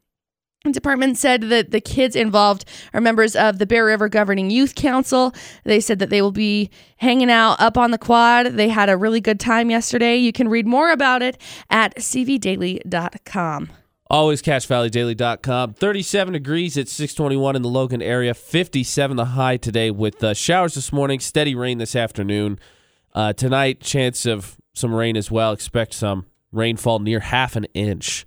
Department 0.71 1.17
said 1.17 1.43
that 1.43 1.71
the 1.71 1.79
kids 1.81 2.15
involved 2.15 2.65
are 2.93 3.01
members 3.01 3.35
of 3.35 3.57
the 3.57 3.65
Bear 3.65 3.85
River 3.85 4.09
Governing 4.09 4.49
Youth 4.49 4.75
Council. 4.75 5.33
They 5.63 5.79
said 5.79 5.99
that 5.99 6.09
they 6.09 6.21
will 6.21 6.31
be 6.31 6.69
hanging 6.97 7.31
out 7.31 7.59
up 7.61 7.77
on 7.77 7.91
the 7.91 7.97
quad. 7.97 8.47
They 8.47 8.69
had 8.69 8.89
a 8.89 8.97
really 8.97 9.21
good 9.21 9.39
time 9.39 9.69
yesterday. 9.69 10.17
You 10.17 10.31
can 10.31 10.49
read 10.49 10.67
more 10.67 10.91
about 10.91 11.21
it 11.21 11.39
at 11.69 11.95
cvdaily.com. 11.95 13.69
Always 14.09 14.42
CacheValleyDaily.com. 14.42 15.74
37 15.74 16.33
degrees 16.33 16.77
at 16.77 16.88
621 16.88 17.57
in 17.57 17.62
the 17.62 17.68
Logan 17.68 18.01
area. 18.01 18.33
57 18.33 19.18
the 19.18 19.25
high 19.25 19.57
today 19.57 19.92
with 19.92 20.24
uh, 20.24 20.33
showers 20.33 20.75
this 20.75 20.94
morning, 20.94 21.19
steady 21.19 21.56
rain 21.56 21.77
this 21.77 21.95
afternoon. 21.95 22.57
Uh, 23.13 23.33
tonight, 23.33 23.81
chance 23.81 24.25
of 24.25 24.57
some 24.74 24.94
rain 24.94 25.18
as 25.18 25.30
well. 25.30 25.51
Expect 25.51 25.94
some 25.94 26.25
rainfall 26.54 27.00
near 27.00 27.19
half 27.19 27.56
an 27.57 27.65
inch. 27.74 28.25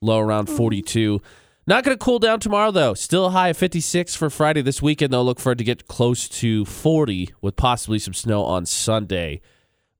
Low 0.00 0.18
around 0.18 0.46
42. 0.46 1.20
Not 1.66 1.84
going 1.84 1.96
to 1.96 2.04
cool 2.04 2.18
down 2.18 2.40
tomorrow, 2.40 2.72
though. 2.72 2.94
Still 2.94 3.26
a 3.26 3.30
high 3.30 3.50
of 3.50 3.56
56 3.56 4.16
for 4.16 4.30
Friday. 4.30 4.62
This 4.62 4.82
weekend, 4.82 5.12
though, 5.12 5.22
look 5.22 5.38
for 5.38 5.52
it 5.52 5.58
to 5.58 5.64
get 5.64 5.86
close 5.86 6.28
to 6.28 6.64
40 6.64 7.34
with 7.40 7.54
possibly 7.54 8.00
some 8.00 8.14
snow 8.14 8.42
on 8.42 8.66
Sunday. 8.66 9.40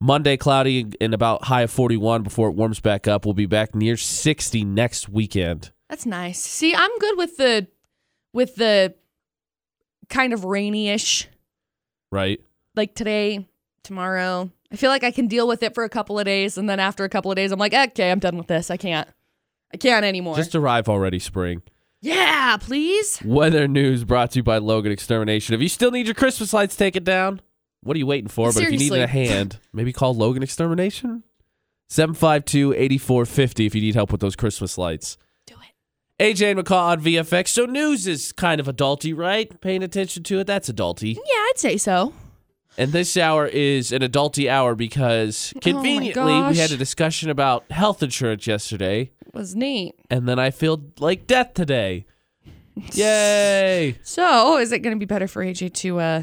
Monday, 0.01 0.37
cloudy 0.37 0.87
and 1.01 1.13
about 1.13 1.45
high 1.45 1.63
of 1.63 1.71
41 1.71 2.23
before 2.23 2.49
it 2.49 2.53
warms 2.53 2.81
back 2.81 3.07
up. 3.07 3.25
We'll 3.27 3.35
be 3.35 3.47
back 3.47 3.75
near 3.75 3.97
60 3.99 4.65
next 4.65 5.09
weekend. 5.09 5.73
That's 5.91 6.07
nice. 6.07 6.41
See, 6.41 6.75
I'm 6.75 6.99
good 6.99 7.19
with 7.19 7.37
the 7.37 7.67
with 8.33 8.55
the 8.55 8.95
kind 10.09 10.33
of 10.33 10.45
rainy-ish 10.45 11.29
Right? 12.13 12.41
like 12.77 12.95
today, 12.95 13.47
tomorrow. 13.83 14.51
I 14.73 14.77
feel 14.77 14.91
like 14.91 15.05
I 15.05 15.11
can 15.11 15.27
deal 15.27 15.47
with 15.49 15.63
it 15.63 15.75
for 15.75 15.85
a 15.85 15.89
couple 15.89 16.19
of 16.19 16.25
days 16.25 16.57
and 16.57 16.69
then 16.71 16.81
after 16.81 17.05
a 17.05 17.09
couple 17.09 17.31
of 17.31 17.37
days 17.37 17.53
I'm 17.53 17.59
like, 17.59 17.75
"Okay, 17.75 18.11
I'm 18.11 18.21
done 18.21 18.37
with 18.39 18.47
this. 18.47 18.71
I 18.71 18.77
can't. 18.77 19.09
I 19.75 19.77
can't 19.77 20.05
anymore." 20.05 20.37
Just 20.37 20.55
arrive 20.55 20.89
already, 20.89 21.19
spring. 21.19 21.63
yeah, 22.01 22.57
please. 22.59 23.21
Weather 23.25 23.69
news 23.69 24.05
brought 24.05 24.31
to 24.31 24.39
you 24.39 24.43
by 24.43 24.59
Logan 24.59 24.93
Extermination. 24.93 25.55
If 25.55 25.61
you 25.61 25.69
still 25.69 25.91
need 25.91 26.07
your 26.07 26.15
Christmas 26.15 26.53
lights 26.55 26.75
taken 26.77 27.05
down, 27.05 27.41
what 27.83 27.95
are 27.95 27.99
you 27.99 28.07
waiting 28.07 28.29
for? 28.29 28.53
But 28.53 28.63
if 28.65 28.71
you 28.73 28.79
need 28.79 28.93
a 28.93 29.07
hand, 29.07 29.59
maybe 29.73 29.93
call 29.93 30.15
Logan 30.15 30.43
Extermination. 30.43 31.23
752 31.89 32.73
8450 32.75 33.67
if 33.67 33.75
you 33.75 33.81
need 33.81 33.95
help 33.95 34.13
with 34.13 34.21
those 34.21 34.37
Christmas 34.37 34.79
lights. 34.79 35.17
Do 35.47 35.55
it. 35.55 36.37
AJ 36.37 36.53
and 36.53 36.61
McCall 36.61 36.83
on 36.91 37.01
VFX. 37.03 37.49
So 37.49 37.65
news 37.67 38.07
is 38.07 38.31
kind 38.33 38.61
of 38.61 38.67
adulty, 38.69 39.17
right? 39.17 39.61
Paying 39.61 39.83
attention 39.83 40.23
to 40.25 40.39
it, 40.39 40.47
that's 40.47 40.71
adulty. 40.71 41.15
Yeah, 41.17 41.21
I'd 41.35 41.53
say 41.57 41.77
so. 41.77 42.13
And 42.79 42.93
this 42.93 43.17
hour 43.17 43.47
is 43.47 43.91
an 43.91 44.03
adulty 44.03 44.49
hour 44.49 44.77
because 44.77 45.53
conveniently 45.61 46.23
we 46.23 46.31
Oh 46.31 46.43
gosh. 46.43 46.57
had 46.59 46.71
a 46.71 46.77
discussion 46.77 47.29
about 47.29 47.69
health 47.73 48.01
insurance 48.05 48.47
yesterday, 48.47 49.11
It 49.27 49.35
was 49.35 49.57
neat. 49.57 49.97
and 50.09 50.29
then 50.29 50.39
I 50.39 50.51
feel 50.53 50.81
like 51.01 51.27
death 51.27 51.55
today. 51.55 52.07
Yay! 52.95 53.99
So, 54.05 54.57
is 54.59 54.71
it 54.71 54.79
going 54.79 54.95
to 54.95 54.99
be 54.99 55.05
better 55.07 55.27
for 55.27 55.45
AJ 55.45 55.75
to 55.75 55.99
uh 55.99 56.23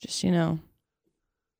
just, 0.00 0.22
you 0.22 0.30
know, 0.30 0.58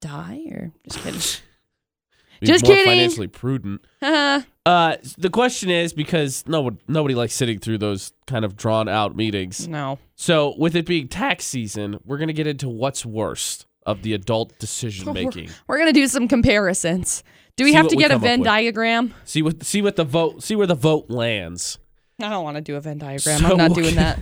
die 0.00 0.42
or 0.50 0.72
just 0.88 1.04
kidding? 1.04 1.20
Be 2.40 2.46
Just 2.46 2.64
more 2.64 2.72
kidding. 2.76 2.88
financially 2.92 3.26
prudent. 3.26 3.84
Haha. 4.00 4.44
Uh, 4.66 4.96
the 5.16 5.30
question 5.30 5.70
is 5.70 5.94
because 5.94 6.44
no 6.46 6.70
nobody 6.86 7.14
likes 7.14 7.32
sitting 7.32 7.58
through 7.58 7.78
those 7.78 8.12
kind 8.26 8.44
of 8.44 8.54
drawn 8.54 8.86
out 8.86 9.16
meetings. 9.16 9.66
no. 9.66 9.98
So 10.14 10.54
with 10.58 10.76
it 10.76 10.84
being 10.84 11.08
tax 11.08 11.46
season, 11.46 11.98
we're 12.04 12.18
gonna 12.18 12.34
get 12.34 12.46
into 12.46 12.68
what's 12.68 13.06
worst 13.06 13.64
of 13.86 14.02
the 14.02 14.12
adult 14.12 14.58
decision 14.58 15.10
making. 15.14 15.48
We're 15.66 15.78
going 15.78 15.88
to 15.88 15.98
do 15.98 16.06
some 16.06 16.28
comparisons. 16.28 17.24
Do 17.56 17.64
we 17.64 17.70
See 17.70 17.76
have 17.76 17.88
to 17.88 17.96
we 17.96 18.02
get 18.02 18.10
a 18.10 18.18
Venn 18.18 18.42
diagram? 18.42 19.14
See 19.24 19.40
what 19.40 19.64
see 19.64 19.80
what 19.80 19.96
the 19.96 20.04
vote 20.04 20.42
see 20.42 20.54
where 20.54 20.66
the 20.66 20.74
vote 20.74 21.08
lands. 21.08 21.78
I 22.20 22.28
don't 22.28 22.44
want 22.44 22.56
to 22.56 22.60
do 22.60 22.76
a 22.76 22.80
Venn 22.80 22.98
diagram. 22.98 23.40
So 23.40 23.46
I'm 23.46 23.56
not 23.56 23.70
we'll 23.70 23.82
doing 23.84 23.94
that. 23.94 24.20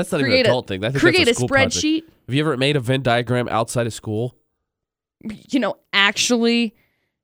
That's 0.00 0.12
not 0.12 0.20
even 0.20 0.32
an 0.32 0.38
a- 0.38 0.40
adult 0.42 0.66
thing. 0.66 0.84
I 0.84 0.90
think 0.90 1.00
Create 1.00 1.18
that's 1.24 1.28
a 1.28 1.30
a, 1.30 1.34
school 1.34 1.48
project. 1.48 1.74
spreadsheet. 1.76 2.02
Have 2.26 2.34
you 2.34 2.40
ever 2.42 2.56
made 2.56 2.76
a 2.76 2.80
Venn 2.80 3.02
diagram 3.02 3.48
outside 3.48 3.86
of 3.86 3.92
school? 3.94 4.34
You 5.50 5.60
know, 5.60 5.76
actually, 5.92 6.74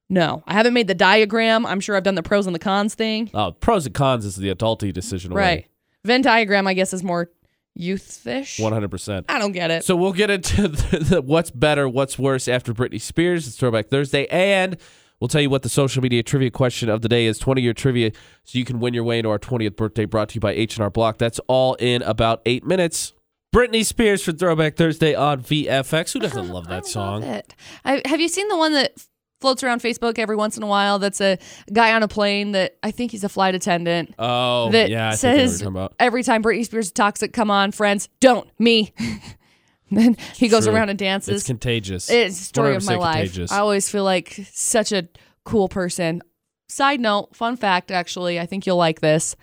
no. 0.08 0.42
I 0.46 0.52
haven't 0.54 0.74
made 0.74 0.86
the 0.88 0.94
diagram. 0.94 1.64
I'm 1.64 1.80
sure 1.80 1.96
I've 1.96 2.02
done 2.02 2.14
the 2.14 2.22
pros 2.22 2.46
and 2.46 2.54
the 2.54 2.58
cons 2.60 2.94
thing. 2.94 3.30
Oh, 3.32 3.52
pros 3.52 3.86
and 3.86 3.94
cons 3.94 4.24
is 4.24 4.36
the 4.36 4.52
adulty 4.54 4.92
decision. 4.92 5.32
Right. 5.32 5.66
Venn 6.04 6.22
diagram, 6.22 6.66
I 6.66 6.74
guess, 6.74 6.92
is 6.92 7.02
more 7.02 7.30
youth-ish. 7.74 8.58
One 8.58 8.72
hundred 8.72 8.90
percent. 8.90 9.26
I 9.28 9.38
don't 9.38 9.52
get 9.52 9.70
it. 9.70 9.84
So 9.84 9.96
we'll 9.96 10.12
get 10.12 10.30
into 10.30 10.68
the, 10.68 10.98
the 10.98 11.22
what's 11.22 11.50
better, 11.50 11.88
what's 11.88 12.18
worse 12.18 12.48
after 12.48 12.72
Britney 12.74 13.00
Spears. 13.00 13.46
It's 13.46 13.56
Throwback 13.56 13.88
Thursday, 13.88 14.26
and 14.26 14.76
we'll 15.20 15.28
tell 15.28 15.40
you 15.40 15.50
what 15.50 15.62
the 15.62 15.68
social 15.68 16.02
media 16.02 16.22
trivia 16.22 16.50
question 16.50 16.88
of 16.88 17.02
the 17.02 17.08
day 17.08 17.26
is. 17.26 17.38
Twenty 17.38 17.62
year 17.62 17.74
trivia, 17.74 18.12
so 18.44 18.58
you 18.58 18.64
can 18.64 18.80
win 18.80 18.94
your 18.94 19.04
way 19.04 19.18
into 19.18 19.30
our 19.30 19.38
twentieth 19.38 19.76
birthday. 19.76 20.04
Brought 20.04 20.30
to 20.30 20.34
you 20.36 20.40
by 20.40 20.52
H 20.52 20.76
and 20.76 20.82
R 20.82 20.90
Block. 20.90 21.18
That's 21.18 21.38
all 21.48 21.74
in 21.74 22.02
about 22.02 22.42
eight 22.46 22.64
minutes. 22.64 23.12
Britney 23.54 23.86
Spears 23.86 24.22
for 24.22 24.32
Throwback 24.32 24.76
Thursday 24.76 25.14
on 25.14 25.40
VFX. 25.40 26.12
Who 26.12 26.20
doesn't 26.20 26.48
love 26.52 26.68
that 26.68 26.86
song? 26.86 27.22
Love. 27.22 27.42
I, 27.84 28.02
have 28.04 28.20
you 28.20 28.28
seen 28.28 28.48
the 28.48 28.56
one 28.56 28.72
that 28.74 28.92
floats 29.40 29.62
around 29.62 29.80
Facebook 29.80 30.18
every 30.18 30.36
once 30.36 30.56
in 30.56 30.62
a 30.62 30.66
while? 30.66 30.98
That's 30.98 31.20
a 31.20 31.38
guy 31.72 31.94
on 31.94 32.02
a 32.02 32.08
plane 32.08 32.52
that 32.52 32.76
I 32.82 32.90
think 32.90 33.12
he's 33.12 33.24
a 33.24 33.28
flight 33.28 33.54
attendant. 33.54 34.14
Oh, 34.18 34.70
that 34.72 34.90
yeah, 34.90 35.08
I 35.08 35.16
think 35.16 35.34
I 35.34 35.46
says 35.46 35.62
about. 35.62 35.94
every 35.98 36.22
time 36.22 36.42
Britney 36.42 36.64
Spears 36.64 36.92
it, 37.22 37.32
come 37.32 37.50
on, 37.50 37.72
friends, 37.72 38.08
don't 38.20 38.48
me. 38.58 38.92
then 39.90 40.16
he 40.34 40.48
goes 40.48 40.64
True. 40.66 40.74
around 40.74 40.88
and 40.90 40.98
dances. 40.98 41.36
It's 41.42 41.46
contagious. 41.46 42.10
It's 42.10 42.38
the 42.38 42.44
story 42.44 42.74
of 42.76 42.84
my 42.86 42.96
life. 42.96 43.16
contagious. 43.26 43.52
I 43.52 43.58
always 43.58 43.88
feel 43.88 44.04
like 44.04 44.40
such 44.52 44.92
a 44.92 45.08
cool 45.44 45.68
person. 45.68 46.22
Side 46.68 47.00
note, 47.00 47.34
fun 47.36 47.56
fact 47.56 47.90
actually, 47.92 48.40
I 48.40 48.46
think 48.46 48.66
you'll 48.66 48.76
like 48.76 49.00
this. 49.00 49.36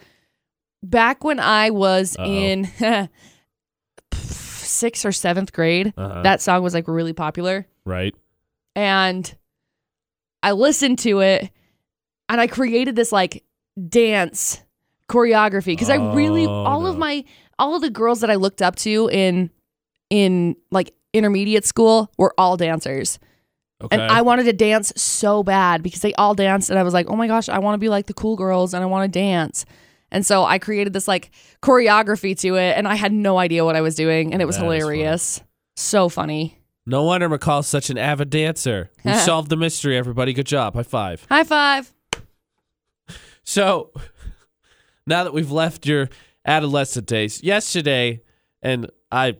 back 0.83 1.23
when 1.23 1.39
I 1.39 1.69
was 1.69 2.17
Uh-oh. 2.17 2.25
in 2.29 2.67
sixth 4.13 5.05
or 5.05 5.12
seventh 5.12 5.53
grade, 5.53 5.93
Uh-huh. 5.97 6.21
that 6.23 6.41
song 6.41 6.63
was 6.63 6.73
like 6.73 6.88
really 6.88 7.13
popular. 7.13 7.65
right. 7.85 8.13
And 8.75 9.33
I 10.41 10.53
listened 10.53 10.97
to 11.00 11.19
it 11.19 11.51
and 12.27 12.41
I 12.41 12.47
created 12.47 12.95
this 12.95 13.12
like 13.12 13.43
dance 13.88 14.62
choreography 15.07 15.67
because 15.67 15.91
I 15.91 16.13
really 16.15 16.47
Oh, 16.47 16.51
all 16.51 16.88
of 16.88 16.97
my 16.97 17.23
all 17.59 17.75
of 17.75 17.81
the 17.83 17.91
girls 17.91 18.21
that 18.21 18.31
I 18.31 18.35
looked 18.35 18.62
up 18.63 18.75
to 18.77 19.09
in 19.13 19.51
in 20.13 20.55
like 20.70 20.93
intermediate 21.13 21.65
school 21.65 22.12
were 22.20 22.34
all 22.38 22.55
dancers. 22.58 23.17
Okay. 23.82 23.98
And 23.98 24.03
I 24.12 24.22
wanted 24.22 24.43
to 24.43 24.53
dance 24.53 24.93
so 24.96 25.41
bad 25.43 25.82
because 25.82 26.01
they 26.01 26.13
all 26.13 26.36
danced 26.36 26.70
and 26.70 26.77
I 26.77 26.84
was 26.84 26.93
like, 26.93 27.08
"Oh 27.10 27.15
my 27.15 27.27
gosh, 27.27 27.50
I 27.50 27.58
want 27.60 27.74
to 27.74 27.79
be 27.79 27.89
like 27.89 28.05
the 28.05 28.13
cool 28.13 28.36
girls 28.36 28.74
and 28.74 28.84
I 28.84 28.86
want 28.86 29.12
to 29.12 29.20
dance." 29.20 29.65
And 30.12 30.24
so 30.25 30.43
I 30.46 30.60
created 30.60 30.93
this 30.93 31.08
like 31.08 31.32
choreography 31.62 32.38
to 32.41 32.55
it 32.55 32.77
and 32.77 32.88
I 32.88 32.96
had 32.96 33.12
no 33.12 33.39
idea 33.39 33.65
what 33.65 33.75
I 33.75 33.82
was 33.82 33.96
doing 33.96 34.32
and 34.32 34.41
it 34.41 34.46
was 34.46 34.58
That 34.58 34.65
is 34.65 34.67
funny. 34.67 34.79
hilarious. 34.79 35.41
So 35.75 36.08
funny. 36.08 36.60
no 36.86 37.03
wonder 37.03 37.27
McCall's 37.27 37.67
such 37.67 37.89
an 37.89 37.98
avid 37.98 38.29
dancer. 38.29 38.91
We 39.03 39.13
solved 39.29 39.50
the 39.50 39.58
mystery, 39.58 39.98
everybody. 39.98 40.32
Good 40.34 40.46
job. 40.46 40.75
High 40.75 40.84
five. 40.84 41.25
High 41.29 41.43
five. 41.43 41.91
So 43.43 43.91
now 45.08 45.24
that 45.25 45.34
we've 45.34 45.51
left 45.51 45.86
your 45.86 46.10
adolescent 46.46 47.08
days, 47.08 47.43
yesterday, 47.43 48.22
and 48.62 48.89
I, 49.12 49.36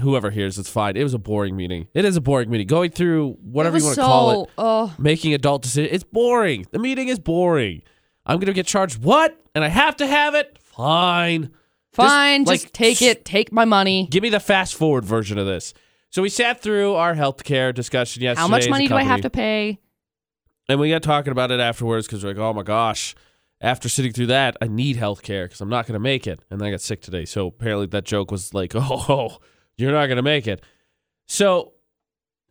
whoever 0.00 0.30
hears, 0.30 0.58
it's 0.58 0.68
fine. 0.70 0.96
It 0.96 1.02
was 1.02 1.14
a 1.14 1.18
boring 1.18 1.56
meeting. 1.56 1.88
It 1.94 2.04
is 2.04 2.16
a 2.16 2.20
boring 2.20 2.50
meeting. 2.50 2.66
Going 2.66 2.90
through 2.90 3.36
whatever 3.42 3.78
you 3.78 3.84
want 3.84 3.96
to 3.96 4.02
call 4.02 4.30
it, 4.30 4.34
so- 4.48 4.50
Oh, 4.58 4.94
making 4.98 5.34
adult 5.34 5.62
decisions. 5.62 5.94
It's 5.94 6.04
boring. 6.04 6.66
The 6.70 6.78
meeting 6.78 7.08
is 7.08 7.18
boring. 7.18 7.82
I'm 8.26 8.38
gonna 8.38 8.52
get 8.52 8.66
charged 8.66 9.02
what? 9.02 9.36
And 9.54 9.64
I 9.64 9.68
have 9.68 9.96
to 9.96 10.06
have 10.06 10.34
it. 10.34 10.58
Fine. 10.62 11.50
fine. 11.92 12.44
like, 12.44 12.60
Just, 12.60 12.74
take 12.74 13.02
it. 13.02 13.24
Take 13.24 13.52
my 13.52 13.64
money. 13.64 14.06
Give 14.10 14.22
me 14.22 14.28
the 14.28 14.40
fast 14.40 14.74
forward 14.74 15.04
version 15.04 15.38
of 15.38 15.46
this. 15.46 15.74
So 16.10 16.22
we 16.22 16.28
sat 16.28 16.60
through 16.60 16.94
our 16.94 17.14
healthcare 17.14 17.74
discussion 17.74 18.22
yesterday. 18.22 18.40
How 18.42 18.48
much 18.48 18.68
money 18.68 18.88
do 18.88 18.94
I 18.94 19.02
have 19.02 19.20
to 19.22 19.30
pay? 19.30 19.78
And 20.68 20.78
we 20.78 20.90
got 20.90 21.02
talking 21.02 21.32
about 21.32 21.50
it 21.50 21.58
afterwards 21.60 22.06
because 22.06 22.22
we're 22.22 22.30
like, 22.30 22.38
oh 22.38 22.52
my 22.52 22.62
gosh, 22.62 23.14
after 23.60 23.88
sitting 23.88 24.12
through 24.12 24.26
that, 24.26 24.56
I 24.60 24.66
need 24.68 24.96
health 24.96 25.22
care 25.22 25.46
because 25.46 25.60
I'm 25.60 25.68
not 25.68 25.86
going 25.86 25.94
to 25.94 26.00
make 26.00 26.26
it. 26.26 26.40
And 26.50 26.60
then 26.60 26.68
I 26.68 26.70
got 26.70 26.80
sick 26.80 27.00
today. 27.00 27.24
So 27.24 27.48
apparently 27.48 27.86
that 27.86 28.04
joke 28.04 28.30
was 28.30 28.54
like, 28.54 28.72
oh, 28.76 29.38
you're 29.80 29.92
not 29.92 30.06
going 30.06 30.16
to 30.16 30.22
make 30.22 30.46
it. 30.46 30.62
So 31.26 31.72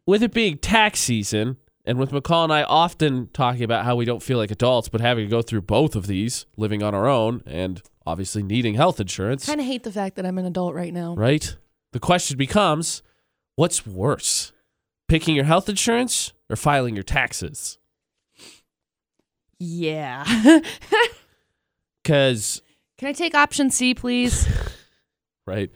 with 0.06 0.24
it 0.24 0.34
being 0.34 0.58
tax 0.58 1.00
season, 1.00 1.58
and 1.86 1.98
with 1.98 2.12
McCall 2.12 2.44
and 2.44 2.54
I 2.54 2.64
often 2.64 3.30
talking 3.34 3.64
about 3.64 3.86
how 3.86 3.96
we 3.96 4.06
don't 4.06 4.22
feel 4.22 4.38
like 4.38 4.52
adults, 4.52 4.90
but 4.90 5.02
having 5.02 5.26
to 5.26 5.30
go 5.30 5.42
through 5.42 5.62
both 5.62 5.96
of 5.96 6.08
these, 6.08 6.46
living 6.58 6.84
on 6.84 6.94
our 6.94 7.08
own 7.08 7.42
and 7.46 7.82
obviously 8.06 8.44
needing 8.44 8.76
health 8.76 9.00
insurance, 9.00 9.46
Kind 9.46 9.60
of 9.60 9.66
hate 9.66 9.84
the 9.84 9.92
fact 9.92 10.16
that 10.18 10.26
I'm 10.26 10.38
an 10.38 10.46
adult 10.46 10.76
right 10.76 10.94
now. 10.94 11.16
right? 11.16 11.56
The 11.94 12.00
question 12.00 12.38
becomes 12.38 13.02
what's 13.56 13.88
worse, 13.88 14.52
picking 15.08 15.36
your 15.36 15.46
health 15.46 15.68
insurance 15.70 16.34
or 16.50 16.56
filing 16.56 16.96
your 16.96 17.04
taxes? 17.04 17.78
Yeah. 19.60 20.24
Because 22.04 22.62
Can 22.98 23.08
I 23.10 23.14
take 23.14 23.36
option 23.36 23.70
C, 23.70 23.94
please? 23.94 24.48
right? 25.46 25.70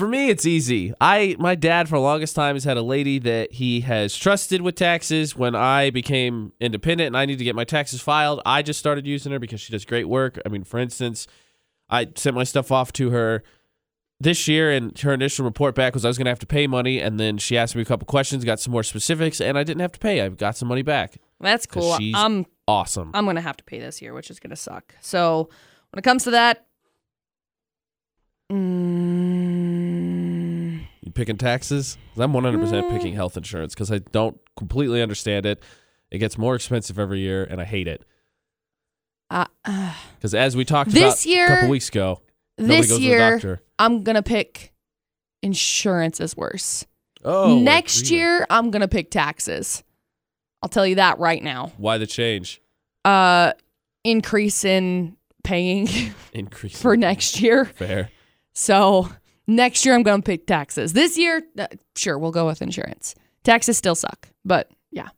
For 0.00 0.08
me, 0.08 0.30
it's 0.30 0.46
easy. 0.46 0.94
I 0.98 1.36
my 1.38 1.54
dad 1.54 1.86
for 1.86 1.96
the 1.96 2.00
longest 2.00 2.34
time 2.34 2.56
has 2.56 2.64
had 2.64 2.78
a 2.78 2.82
lady 2.82 3.18
that 3.18 3.52
he 3.52 3.80
has 3.82 4.16
trusted 4.16 4.62
with 4.62 4.74
taxes. 4.74 5.36
When 5.36 5.54
I 5.54 5.90
became 5.90 6.54
independent 6.58 7.08
and 7.08 7.18
I 7.18 7.26
need 7.26 7.36
to 7.36 7.44
get 7.44 7.54
my 7.54 7.64
taxes 7.64 8.00
filed, 8.00 8.40
I 8.46 8.62
just 8.62 8.80
started 8.80 9.06
using 9.06 9.30
her 9.30 9.38
because 9.38 9.60
she 9.60 9.70
does 9.72 9.84
great 9.84 10.08
work. 10.08 10.40
I 10.46 10.48
mean, 10.48 10.64
for 10.64 10.78
instance, 10.80 11.26
I 11.90 12.08
sent 12.16 12.34
my 12.34 12.44
stuff 12.44 12.72
off 12.72 12.94
to 12.94 13.10
her 13.10 13.42
this 14.18 14.48
year, 14.48 14.70
and 14.70 14.98
her 15.00 15.12
initial 15.12 15.44
report 15.44 15.74
back 15.74 15.92
was 15.92 16.06
I 16.06 16.08
was 16.08 16.16
going 16.16 16.24
to 16.24 16.30
have 16.30 16.38
to 16.38 16.46
pay 16.46 16.66
money, 16.66 16.98
and 16.98 17.20
then 17.20 17.36
she 17.36 17.58
asked 17.58 17.76
me 17.76 17.82
a 17.82 17.84
couple 17.84 18.06
questions, 18.06 18.42
got 18.42 18.58
some 18.58 18.72
more 18.72 18.82
specifics, 18.82 19.38
and 19.38 19.58
I 19.58 19.64
didn't 19.64 19.80
have 19.82 19.92
to 19.92 19.98
pay. 19.98 20.22
I 20.22 20.30
got 20.30 20.56
some 20.56 20.68
money 20.68 20.80
back. 20.80 21.18
That's 21.40 21.66
cool. 21.66 21.98
she's- 21.98 22.14
I'm 22.16 22.46
Awesome. 22.66 23.10
I'm 23.12 23.26
gonna 23.26 23.42
have 23.42 23.58
to 23.58 23.64
pay 23.64 23.80
this 23.80 24.00
year, 24.00 24.14
which 24.14 24.30
is 24.30 24.40
gonna 24.40 24.56
suck. 24.56 24.94
So 25.02 25.50
when 25.90 25.98
it 25.98 26.04
comes 26.04 26.24
to 26.24 26.30
that, 26.30 26.64
mm, 28.50 29.69
You 31.10 31.12
picking 31.12 31.38
taxes? 31.38 31.98
I'm 32.16 32.32
100% 32.32 32.84
Mm. 32.84 32.90
picking 32.92 33.14
health 33.14 33.36
insurance 33.36 33.74
because 33.74 33.90
I 33.90 33.98
don't 33.98 34.38
completely 34.56 35.02
understand 35.02 35.44
it. 35.44 35.60
It 36.12 36.18
gets 36.18 36.38
more 36.38 36.54
expensive 36.54 37.00
every 37.00 37.18
year, 37.18 37.42
and 37.42 37.60
I 37.60 37.64
hate 37.64 37.88
it. 37.88 38.04
uh, 39.28 39.46
uh, 39.64 39.92
Because 40.18 40.34
as 40.36 40.54
we 40.56 40.64
talked 40.64 40.92
This 40.92 41.24
about 41.24 41.26
year- 41.26 41.46
a 41.46 41.48
couple 41.48 41.68
weeks 41.70 41.88
ago, 41.88 42.20
nobody 42.58 42.76
this 42.80 42.88
goes 42.90 42.98
to 42.98 43.02
the 43.02 43.08
year 43.08 43.30
doctor. 43.32 43.62
I'm 43.80 44.04
gonna 44.04 44.22
pick 44.22 44.72
insurance 45.42 46.20
is 46.20 46.36
worse. 46.36 46.84
Oh, 47.24 47.58
Next 47.58 48.08
year 48.12 48.46
I'm 48.48 48.70
gonna 48.70 48.86
pick 48.88 49.10
taxes. 49.10 49.82
I'll 50.62 50.68
tell 50.68 50.86
you 50.86 50.94
that 50.94 51.18
right 51.18 51.42
now. 51.42 51.72
why 51.76 51.98
the 51.98 52.06
change? 52.06 52.60
Uh, 53.04 53.52
increase 54.04 54.64
in 54.64 55.16
paying 55.42 55.88
Increase 56.32 56.80
for 56.80 56.96
next 56.96 57.40
year. 57.40 57.64
fair. 57.64 58.10
So 58.52 59.10
next 59.56 59.84
year 59.84 59.94
I'm 59.94 60.02
gonna 60.02 60.22
pick 60.22 60.46
taxes. 60.46 60.92
This 60.92 61.18
year, 61.18 61.42
uh, 61.58 61.66
sure, 61.96 62.18
we'll 62.18 62.30
go 62.30 62.46
with 62.46 62.62
insurance. 62.62 63.14
Taxes 63.44 63.76
still 63.76 63.94
suck, 63.94 64.28
but 64.44 64.70
yeah. 64.90 65.08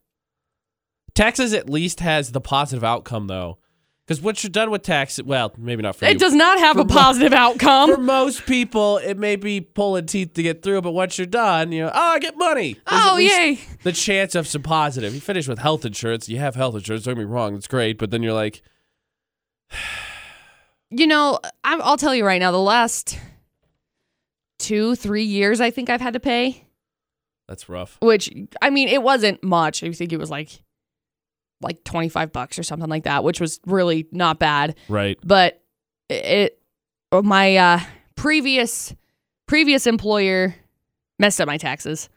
Taxes 1.15 1.53
at 1.53 1.69
least 1.69 2.01
has 2.01 2.33
the 2.33 2.41
positive 2.41 2.83
outcome 2.85 3.27
though, 3.27 3.59
because 4.07 4.21
once 4.23 4.43
you're 4.43 4.51
done 4.51 4.71
with 4.71 4.83
tax, 4.83 5.21
well, 5.23 5.53
maybe 5.59 5.83
not 5.83 5.97
for 5.97 6.07
you. 6.07 6.11
It 6.13 6.19
does 6.19 6.33
not 6.35 6.59
have 6.59 6.79
a 6.79 6.85
positive 6.85 7.33
outcome. 7.33 7.95
for 7.95 8.01
most 8.01 8.47
people, 8.47 8.99
it 8.99 9.19
may 9.19 9.37
be 9.37 9.61
pulling 9.61 10.07
teeth 10.07 10.33
to 10.35 10.43
get 10.43 10.63
through, 10.63 10.81
but 10.83 10.93
once 10.93 11.19
you're 11.19 11.27
done, 11.27 11.71
you 11.73 11.83
know, 11.83 11.91
oh, 11.93 12.13
I 12.13 12.19
get 12.19 12.37
money. 12.39 12.75
There's 12.89 13.03
at 13.05 13.13
Oh, 13.13 13.17
least 13.17 13.37
yay. 13.37 13.59
The 13.83 13.93
chance 13.93 14.35
of 14.35 14.47
some 14.49 14.63
positive. 14.63 15.15
You 15.15 15.21
finish 15.21 15.47
with 15.49 15.59
health 15.59 15.85
insurance. 15.85 16.29
You 16.29 16.39
have 16.39 16.55
health 16.55 16.75
insurance. 16.77 17.05
Don't 17.05 17.15
get 17.15 17.21
me 17.21 17.25
wrong, 17.27 17.55
it's 17.57 17.69
great, 17.69 17.99
but 17.99 18.11
then 18.11 18.23
you're 18.23 18.33
like, 18.33 18.63
You 20.95 21.07
know, 21.07 21.39
I'm, 21.65 21.81
I'll 21.81 21.97
tell 21.97 22.15
you 22.15 22.25
right 22.27 22.39
now, 22.39 22.51
the 22.51 22.59
last 22.59 23.19
two, 24.63 24.95
three 24.95 25.25
years, 25.25 25.61
I 25.61 25.71
think 25.71 25.91
I've 25.91 26.01
had 26.01 26.15
to 26.15 26.21
pay, 26.21 26.67
that's 27.49 27.69
rough. 27.69 27.99
which, 28.01 28.31
I 28.63 28.71
mean, 28.71 28.89
it 28.89 29.03
wasn't 29.03 29.43
much. 29.45 29.83
I 29.83 29.93
think 29.93 30.13
it 30.13 30.19
was 30.19 30.31
like, 30.31 30.63
like 31.61 31.85
25 31.85 32.33
bucks 32.33 32.59
or 32.59 32.63
something 32.63 32.89
like 32.89 33.05
that, 33.05 33.25
which 33.25 33.41
was 33.41 33.61
really 33.67 34.07
not 34.13 34.39
bad. 34.39 34.77
Right. 34.89 35.19
But 35.23 35.63
it, 36.09 36.59
my 37.13 37.57
uh, 37.57 37.81
previous, 38.17 38.95
previous 39.47 39.87
employer 39.87 40.55
messed 41.19 41.41
up 41.41 41.47
my 41.47 41.59
taxes 41.59 42.09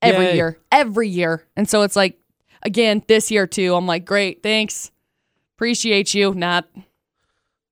every 0.00 0.26
Yay. 0.26 0.36
year, 0.36 0.58
every 0.72 1.08
year. 1.08 1.44
And 1.56 1.68
so 1.68 1.82
it's 1.82 1.96
like, 1.96 2.18
again, 2.62 3.02
this 3.08 3.30
year 3.30 3.46
too, 3.46 3.74
I'm 3.74 3.86
like, 3.86 4.04
great, 4.04 4.42
thanks. 4.42 4.90
Appreciate 5.56 6.14
you. 6.14 6.34
Not, 6.34 6.66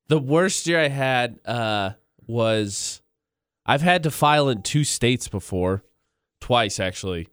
The 0.09 0.19
worst 0.19 0.67
year 0.67 0.81
I 0.81 0.89
had 0.89 1.39
uh, 1.45 1.91
was 2.27 3.01
I've 3.67 3.83
had 3.83 4.03
to 4.05 4.11
file 4.11 4.49
in 4.49 4.63
two 4.63 4.85
states 4.85 5.29
before, 5.29 5.85
twice 6.41 6.79
actually. 6.81 7.29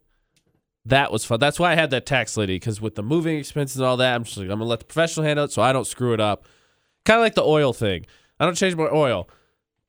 That 0.85 1.11
was 1.11 1.23
fun. 1.23 1.39
That's 1.39 1.59
why 1.59 1.71
I 1.71 1.75
had 1.75 1.91
that 1.91 2.05
tax 2.05 2.35
lady 2.35 2.55
because 2.55 2.81
with 2.81 2.95
the 2.95 3.03
moving 3.03 3.37
expenses 3.37 3.77
and 3.77 3.85
all 3.85 3.97
that, 3.97 4.15
I'm 4.15 4.25
just 4.25 4.37
like 4.37 4.45
I'm 4.45 4.59
gonna 4.59 4.65
let 4.65 4.79
the 4.79 4.85
professional 4.85 5.25
handle 5.25 5.45
it 5.45 5.51
so 5.51 5.61
I 5.61 5.71
don't 5.71 5.87
screw 5.87 6.13
it 6.13 6.19
up. 6.19 6.45
Kind 7.05 7.19
of 7.19 7.23
like 7.23 7.35
the 7.35 7.43
oil 7.43 7.71
thing. 7.71 8.05
I 8.39 8.45
don't 8.45 8.55
change 8.55 8.75
my 8.75 8.89
oil. 8.91 9.29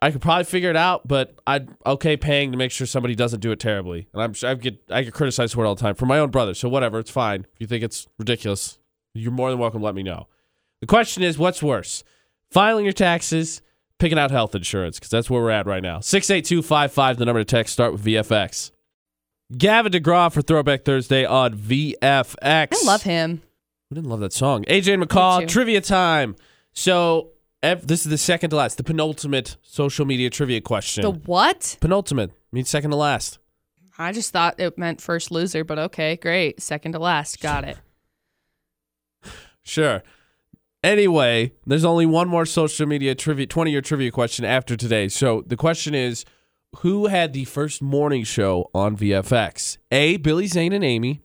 I 0.00 0.10
could 0.10 0.20
probably 0.20 0.44
figure 0.44 0.68
it 0.68 0.76
out, 0.76 1.08
but 1.08 1.34
I'd 1.46 1.68
okay 1.86 2.16
paying 2.16 2.52
to 2.52 2.58
make 2.58 2.70
sure 2.70 2.86
somebody 2.86 3.14
doesn't 3.14 3.40
do 3.40 3.52
it 3.52 3.58
terribly. 3.58 4.06
And 4.12 4.22
I'm 4.22 4.34
I 4.44 4.54
get 4.54 4.84
I 4.90 5.02
get 5.02 5.14
criticized 5.14 5.54
for 5.54 5.64
it 5.64 5.66
all 5.66 5.74
the 5.74 5.80
time 5.80 5.94
from 5.94 6.08
my 6.08 6.18
own 6.18 6.30
brother. 6.30 6.52
So 6.52 6.68
whatever, 6.68 6.98
it's 6.98 7.10
fine. 7.10 7.46
If 7.54 7.60
you 7.60 7.66
think 7.66 7.82
it's 7.82 8.06
ridiculous, 8.18 8.78
you're 9.14 9.32
more 9.32 9.50
than 9.50 9.58
welcome 9.58 9.80
to 9.80 9.84
let 9.84 9.94
me 9.94 10.02
know. 10.02 10.28
The 10.80 10.86
question 10.86 11.22
is, 11.22 11.38
what's 11.38 11.62
worse? 11.62 12.04
Filing 12.50 12.84
your 12.84 12.92
taxes, 12.92 13.62
picking 14.04 14.18
out 14.18 14.30
health 14.30 14.54
insurance, 14.54 14.98
because 14.98 15.08
that's 15.08 15.30
where 15.30 15.40
we're 15.40 15.48
at 15.50 15.64
right 15.64 15.82
now. 15.82 15.98
68255, 15.98 17.16
the 17.16 17.24
number 17.24 17.40
to 17.40 17.44
text, 17.46 17.72
start 17.72 17.90
with 17.90 18.04
VFX. 18.04 18.70
Gavin 19.56 19.92
DeGraw 19.92 20.30
for 20.30 20.42
Throwback 20.42 20.84
Thursday 20.84 21.24
on 21.24 21.56
VFX. 21.56 22.68
I 22.70 22.84
love 22.84 23.04
him. 23.04 23.40
Who 23.88 23.94
didn't 23.94 24.10
love 24.10 24.20
that 24.20 24.34
song? 24.34 24.64
AJ 24.64 25.02
McCall, 25.02 25.48
trivia 25.48 25.80
time. 25.80 26.36
So, 26.74 27.30
ev- 27.62 27.86
this 27.86 28.04
is 28.04 28.10
the 28.10 28.18
second 28.18 28.50
to 28.50 28.56
last, 28.56 28.76
the 28.76 28.84
penultimate 28.84 29.56
social 29.62 30.04
media 30.04 30.28
trivia 30.28 30.60
question. 30.60 31.00
The 31.00 31.10
what? 31.10 31.78
penultimate 31.80 32.32
means 32.52 32.68
second 32.68 32.90
to 32.90 32.98
last. 32.98 33.38
I 33.96 34.12
just 34.12 34.32
thought 34.32 34.60
it 34.60 34.76
meant 34.76 35.00
first 35.00 35.30
loser, 35.30 35.64
but 35.64 35.78
okay, 35.78 36.16
great. 36.16 36.60
Second 36.60 36.92
to 36.92 36.98
last. 36.98 37.40
Got 37.40 37.64
it. 37.64 37.78
Sure. 39.66 40.02
Anyway, 40.84 41.50
there's 41.64 41.84
only 41.84 42.04
one 42.04 42.28
more 42.28 42.44
social 42.44 42.86
media 42.86 43.14
trivia, 43.14 43.46
20 43.46 43.70
year 43.70 43.80
trivia 43.80 44.10
question 44.10 44.44
after 44.44 44.76
today. 44.76 45.08
So 45.08 45.42
the 45.46 45.56
question 45.56 45.94
is 45.94 46.26
who 46.80 47.06
had 47.06 47.32
the 47.32 47.46
first 47.46 47.80
morning 47.80 48.22
show 48.22 48.70
on 48.74 48.94
VFX? 48.94 49.78
A. 49.90 50.18
Billy 50.18 50.46
Zane 50.46 50.74
and 50.74 50.84
Amy, 50.84 51.22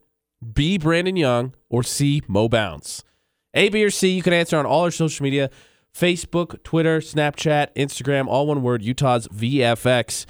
B. 0.54 0.78
Brandon 0.78 1.14
Young, 1.14 1.54
or 1.68 1.82
C. 1.82 2.22
Mo 2.26 2.48
Bounce? 2.48 3.04
A, 3.52 3.68
B, 3.68 3.84
or 3.84 3.90
C, 3.90 4.08
you 4.08 4.22
can 4.22 4.32
answer 4.32 4.56
on 4.56 4.64
all 4.64 4.84
our 4.84 4.90
social 4.90 5.22
media. 5.24 5.50
Facebook, 5.94 6.62
Twitter, 6.62 7.00
Snapchat, 7.00 7.74
Instagram, 7.74 8.28
all 8.28 8.46
one 8.46 8.62
word, 8.62 8.82
Utah's 8.82 9.28
VFX. 9.28 10.24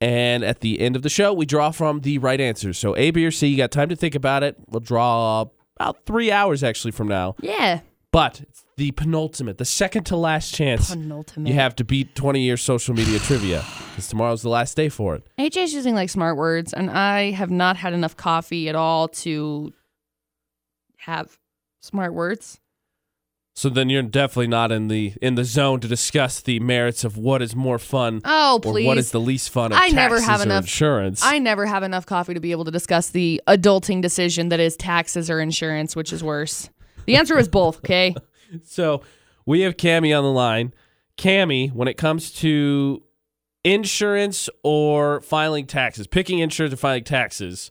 And 0.00 0.44
at 0.44 0.60
the 0.60 0.80
end 0.80 0.94
of 0.94 1.02
the 1.02 1.08
show, 1.08 1.32
we 1.32 1.46
draw 1.46 1.72
from 1.72 2.02
the 2.02 2.18
right 2.18 2.40
answers. 2.40 2.78
So 2.78 2.94
A, 2.96 3.10
B, 3.10 3.26
or 3.26 3.32
C, 3.32 3.48
you 3.48 3.56
got 3.56 3.72
time 3.72 3.88
to 3.88 3.96
think 3.96 4.14
about 4.14 4.44
it. 4.44 4.54
We'll 4.68 4.78
draw 4.78 5.46
about 5.80 6.04
three 6.06 6.30
hours 6.30 6.62
actually 6.62 6.92
from 6.92 7.08
now. 7.08 7.34
Yeah. 7.40 7.80
But 8.12 8.42
it's 8.42 8.64
the 8.78 8.92
penultimate, 8.92 9.58
the 9.58 9.64
second 9.64 10.04
to 10.04 10.16
last 10.16 10.54
chance 10.54 10.90
Penultimate. 10.90 11.48
you 11.48 11.54
have 11.54 11.74
to 11.76 11.84
beat 11.84 12.14
20 12.14 12.40
years 12.40 12.62
social 12.62 12.94
media 12.94 13.18
trivia 13.18 13.64
because 13.90 14.06
tomorrow's 14.08 14.42
the 14.42 14.48
last 14.48 14.76
day 14.76 14.88
for 14.88 15.16
it. 15.16 15.26
AJ's 15.38 15.74
using 15.74 15.94
like 15.96 16.08
smart 16.08 16.36
words, 16.36 16.72
and 16.72 16.88
I 16.90 17.32
have 17.32 17.50
not 17.50 17.76
had 17.76 17.92
enough 17.92 18.16
coffee 18.16 18.68
at 18.68 18.76
all 18.76 19.08
to 19.08 19.72
have 20.98 21.38
smart 21.80 22.14
words. 22.14 22.60
So 23.54 23.68
then 23.68 23.90
you're 23.90 24.02
definitely 24.04 24.46
not 24.46 24.70
in 24.70 24.86
the 24.86 25.14
in 25.20 25.34
the 25.34 25.42
zone 25.44 25.80
to 25.80 25.88
discuss 25.88 26.40
the 26.40 26.60
merits 26.60 27.02
of 27.02 27.16
what 27.16 27.42
is 27.42 27.56
more 27.56 27.80
fun 27.80 28.20
Oh, 28.24 28.60
or 28.64 28.72
please. 28.72 28.86
what 28.86 28.98
is 28.98 29.10
the 29.10 29.18
least 29.18 29.50
fun 29.50 29.72
of 29.72 29.78
I 29.82 29.88
never 29.88 30.14
taxes 30.18 30.28
have 30.28 30.40
or 30.40 30.44
enough- 30.44 30.64
insurance. 30.64 31.20
I 31.24 31.40
never 31.40 31.66
have 31.66 31.82
enough 31.82 32.06
coffee 32.06 32.34
to 32.34 32.40
be 32.40 32.52
able 32.52 32.64
to 32.66 32.70
discuss 32.70 33.10
the 33.10 33.42
adulting 33.48 34.00
decision 34.00 34.50
that 34.50 34.60
is 34.60 34.76
taxes 34.76 35.28
or 35.28 35.40
insurance, 35.40 35.96
which 35.96 36.12
is 36.12 36.22
worse. 36.22 36.70
The 37.06 37.16
answer 37.16 37.36
is 37.36 37.48
both, 37.48 37.78
okay? 37.78 38.14
So 38.64 39.02
we 39.46 39.60
have 39.62 39.76
Cami 39.76 40.16
on 40.16 40.24
the 40.24 40.30
line. 40.30 40.72
Cami, 41.16 41.72
when 41.72 41.88
it 41.88 41.96
comes 41.96 42.30
to 42.34 43.02
insurance 43.64 44.48
or 44.62 45.20
filing 45.20 45.66
taxes, 45.66 46.06
picking 46.06 46.38
insurance 46.38 46.72
or 46.72 46.76
filing 46.76 47.04
taxes, 47.04 47.70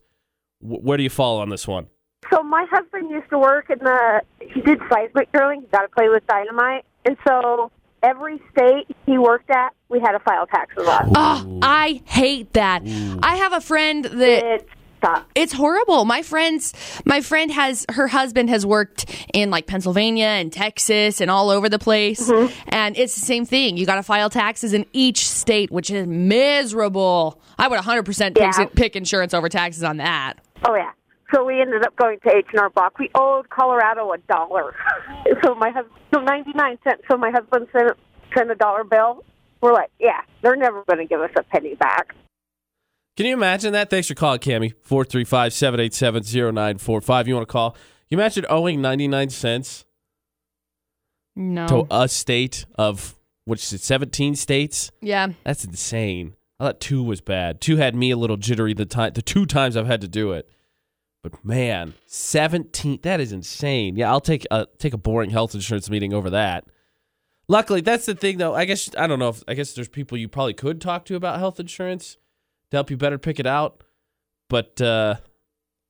wh- 0.59 0.83
where 0.83 0.97
do 0.97 1.03
you 1.03 1.09
fall 1.09 1.39
on 1.39 1.49
this 1.49 1.67
one? 1.67 1.87
So 2.31 2.43
my 2.43 2.65
husband 2.69 3.09
used 3.09 3.29
to 3.29 3.37
work 3.37 3.69
in 3.69 3.79
the 3.79 4.21
he 4.41 4.61
did 4.61 4.79
seismic 4.91 5.31
drilling. 5.31 5.61
He 5.61 5.67
got 5.67 5.83
to 5.83 5.87
play 5.87 6.09
with 6.09 6.25
dynamite, 6.27 6.83
and 7.05 7.15
so 7.25 7.71
every 8.03 8.41
state 8.51 8.87
he 9.05 9.17
worked 9.17 9.49
at, 9.49 9.73
we 9.89 9.99
had 9.99 10.11
to 10.11 10.19
file 10.19 10.45
taxes 10.47 10.87
on. 10.87 11.11
Oh, 11.15 11.59
I 11.61 12.01
hate 12.05 12.53
that. 12.53 12.81
I 13.23 13.35
have 13.37 13.53
a 13.53 13.61
friend 13.61 14.03
that 14.03 14.43
It 14.45 14.69
sucks. 15.03 15.25
it's 15.35 15.53
horrible. 15.53 16.05
My 16.05 16.21
friends, 16.21 16.73
my 17.05 17.21
friend 17.21 17.51
has 17.51 17.85
her 17.91 18.07
husband 18.07 18.49
has 18.49 18.65
worked 18.65 19.05
in 19.33 19.49
like 19.49 19.67
Pennsylvania 19.67 20.25
and 20.25 20.51
Texas 20.51 21.21
and 21.21 21.29
all 21.31 21.49
over 21.49 21.69
the 21.69 21.79
place, 21.79 22.29
mm-hmm. 22.29 22.53
and 22.69 22.97
it's 22.97 23.15
the 23.15 23.25
same 23.25 23.45
thing. 23.45 23.77
You 23.77 23.85
got 23.85 23.95
to 23.95 24.03
file 24.03 24.29
taxes 24.29 24.73
in 24.73 24.85
each 24.93 25.27
state, 25.27 25.71
which 25.71 25.89
is 25.91 26.07
miserable. 26.07 27.41
I 27.57 27.67
would 27.67 27.79
100% 27.79 28.35
pick, 28.35 28.37
Yeah. 28.37 28.65
pick 28.75 28.95
insurance 28.95 29.33
over 29.33 29.49
taxes 29.49 29.83
on 29.83 29.97
that. 29.97 30.35
Oh 30.65 30.75
yeah. 30.75 30.91
So 31.33 31.43
we 31.43 31.59
ended 31.61 31.85
up 31.85 31.95
going 31.97 32.19
to 32.21 32.35
H 32.35 32.45
and 32.51 32.59
R 32.61 32.69
Block. 32.69 32.97
We 32.99 33.09
owed 33.13 33.49
Colorado 33.49 34.11
a 34.13 34.17
dollar. 34.17 34.75
So 35.43 35.55
my 35.55 35.69
husband, 35.69 35.93
so 36.13 36.21
ninety 36.21 36.51
nine 36.55 36.77
cents. 36.83 37.01
So 37.11 37.17
my 37.17 37.31
husband 37.31 37.67
sent 37.73 37.91
sent 38.35 38.49
a 38.49 38.55
dollar 38.55 38.83
bill. 38.83 39.23
We're 39.61 39.73
like, 39.73 39.91
yeah, 39.99 40.21
they're 40.41 40.55
never 40.55 40.83
going 40.85 40.99
to 40.99 41.05
give 41.05 41.19
us 41.19 41.31
a 41.37 41.43
penny 41.43 41.75
back. 41.75 42.13
Can 43.17 43.25
you 43.25 43.33
imagine 43.33 43.73
that? 43.73 43.89
Thanks 43.89 44.07
for 44.07 44.13
calling, 44.13 44.39
Cami. 44.39 44.73
435 44.83 45.51
787 45.51 46.23
0945. 46.53 47.27
You 47.27 47.33
want 47.35 47.47
to 47.47 47.51
call? 47.51 47.75
You 48.09 48.17
imagine 48.17 48.45
owing 48.47 48.79
99 48.79 49.29
cents 49.31 49.85
No. 51.35 51.67
to 51.67 51.87
a 51.91 52.07
state 52.07 52.65
of, 52.75 53.17
which 53.45 53.63
is 53.63 53.73
it, 53.73 53.81
17 53.81 54.35
states? 54.35 54.91
yeah. 55.01 55.29
That's 55.43 55.65
insane. 55.65 56.35
I 56.59 56.65
thought 56.65 56.79
two 56.79 57.03
was 57.03 57.21
bad. 57.21 57.59
Two 57.59 57.77
had 57.77 57.95
me 57.95 58.11
a 58.11 58.17
little 58.17 58.37
jittery 58.37 58.73
the 58.73 58.85
time 58.85 59.13
the 59.13 59.21
two 59.21 59.45
times 59.45 59.75
I've 59.77 59.85
had 59.87 60.01
to 60.01 60.07
do 60.07 60.31
it. 60.31 60.49
But 61.21 61.43
man, 61.45 61.93
17 62.07 62.99
that 63.03 63.19
is 63.19 63.31
insane. 63.31 63.95
Yeah, 63.95 64.09
I'll 64.11 64.21
take 64.21 64.45
a 64.49 64.67
take 64.79 64.93
a 64.93 64.97
boring 64.97 65.29
health 65.29 65.53
insurance 65.53 65.87
meeting 65.89 66.13
over 66.13 66.29
that. 66.31 66.65
Luckily, 67.47 67.81
that's 67.81 68.05
the 68.07 68.15
thing 68.15 68.37
though. 68.39 68.55
I 68.55 68.65
guess 68.65 68.89
I 68.97 69.05
don't 69.05 69.19
know 69.19 69.29
if 69.29 69.43
I 69.47 69.53
guess 69.53 69.73
there's 69.73 69.87
people 69.87 70.17
you 70.17 70.27
probably 70.27 70.53
could 70.55 70.81
talk 70.81 71.05
to 71.05 71.15
about 71.15 71.37
health 71.37 71.59
insurance 71.59 72.17
to 72.71 72.77
help 72.77 72.89
you 72.89 72.97
better 72.97 73.17
pick 73.17 73.39
it 73.39 73.47
out. 73.47 73.83
But 74.49 74.81
uh 74.81 75.15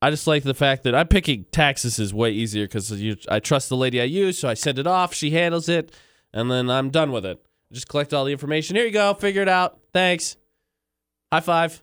I 0.02 0.12
just 0.12 0.28
like 0.28 0.44
the 0.44 0.54
fact 0.54 0.84
that 0.84 0.94
I'm 0.94 1.08
picking 1.08 1.46
taxes 1.52 1.98
is 1.98 2.14
way 2.14 2.32
easier 2.32 2.66
because 2.66 2.94
I 3.30 3.40
trust 3.40 3.70
the 3.70 3.76
lady 3.76 4.00
I 4.00 4.04
use, 4.04 4.38
so 4.38 4.48
I 4.48 4.54
send 4.54 4.78
it 4.78 4.86
off, 4.86 5.14
she 5.14 5.32
handles 5.32 5.68
it, 5.68 5.92
and 6.32 6.52
then 6.52 6.70
I'm 6.70 6.92
done 6.92 7.12
with 7.12 7.26
it. 7.26 7.44
Just 7.72 7.88
collect 7.90 8.14
all 8.14 8.24
the 8.26 8.32
information. 8.32 8.76
Here 8.76 8.86
you 8.86 8.92
go, 8.92 9.16
figure 9.16 9.42
it 9.42 9.50
out. 9.50 9.80
Thanks. 9.94 10.38
High 11.32 11.40
five. 11.40 11.82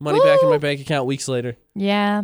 Money 0.00 0.18
back 0.20 0.42
in 0.42 0.48
my 0.48 0.58
bank 0.58 0.80
account 0.80 1.06
weeks 1.06 1.28
later. 1.28 1.56
Yeah. 1.74 2.22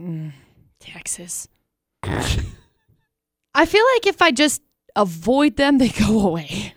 Mm, 0.00 0.32
taxes. 0.80 1.48
I 2.02 3.66
feel 3.66 3.84
like 3.94 4.06
if 4.06 4.22
I 4.22 4.30
just 4.30 4.62
avoid 4.96 5.56
them, 5.56 5.78
they 5.78 5.90
go 5.90 6.26
away. 6.28 6.74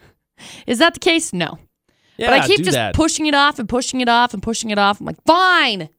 Is 0.67 0.79
that 0.79 0.93
the 0.95 0.99
case? 0.99 1.31
No. 1.31 1.59
Yeah, 2.17 2.29
but 2.29 2.41
I 2.41 2.47
keep 2.47 2.59
just 2.59 2.71
that. 2.71 2.95
pushing 2.95 3.25
it 3.25 3.35
off 3.35 3.59
and 3.59 3.67
pushing 3.67 4.01
it 4.01 4.09
off 4.09 4.33
and 4.33 4.41
pushing 4.41 4.69
it 4.69 4.77
off. 4.77 4.99
I'm 4.99 5.05
like, 5.05 5.21
fine. 5.25 5.89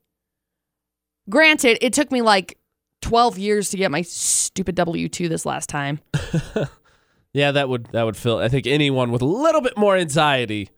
Granted, 1.28 1.78
it 1.84 1.92
took 1.92 2.10
me 2.10 2.22
like 2.22 2.58
12 3.02 3.38
years 3.38 3.70
to 3.70 3.76
get 3.76 3.90
my 3.90 4.02
stupid 4.02 4.74
W 4.76 5.08
2 5.08 5.28
this 5.28 5.44
last 5.44 5.68
time. 5.68 6.00
Yeah, 7.36 7.52
that 7.52 7.68
would 7.68 7.84
that 7.92 8.04
would 8.04 8.16
fill. 8.16 8.38
I 8.38 8.48
think 8.48 8.66
anyone 8.66 9.12
with 9.12 9.20
a 9.20 9.26
little 9.26 9.60
bit 9.60 9.76
more 9.76 9.94
anxiety, 9.94 10.70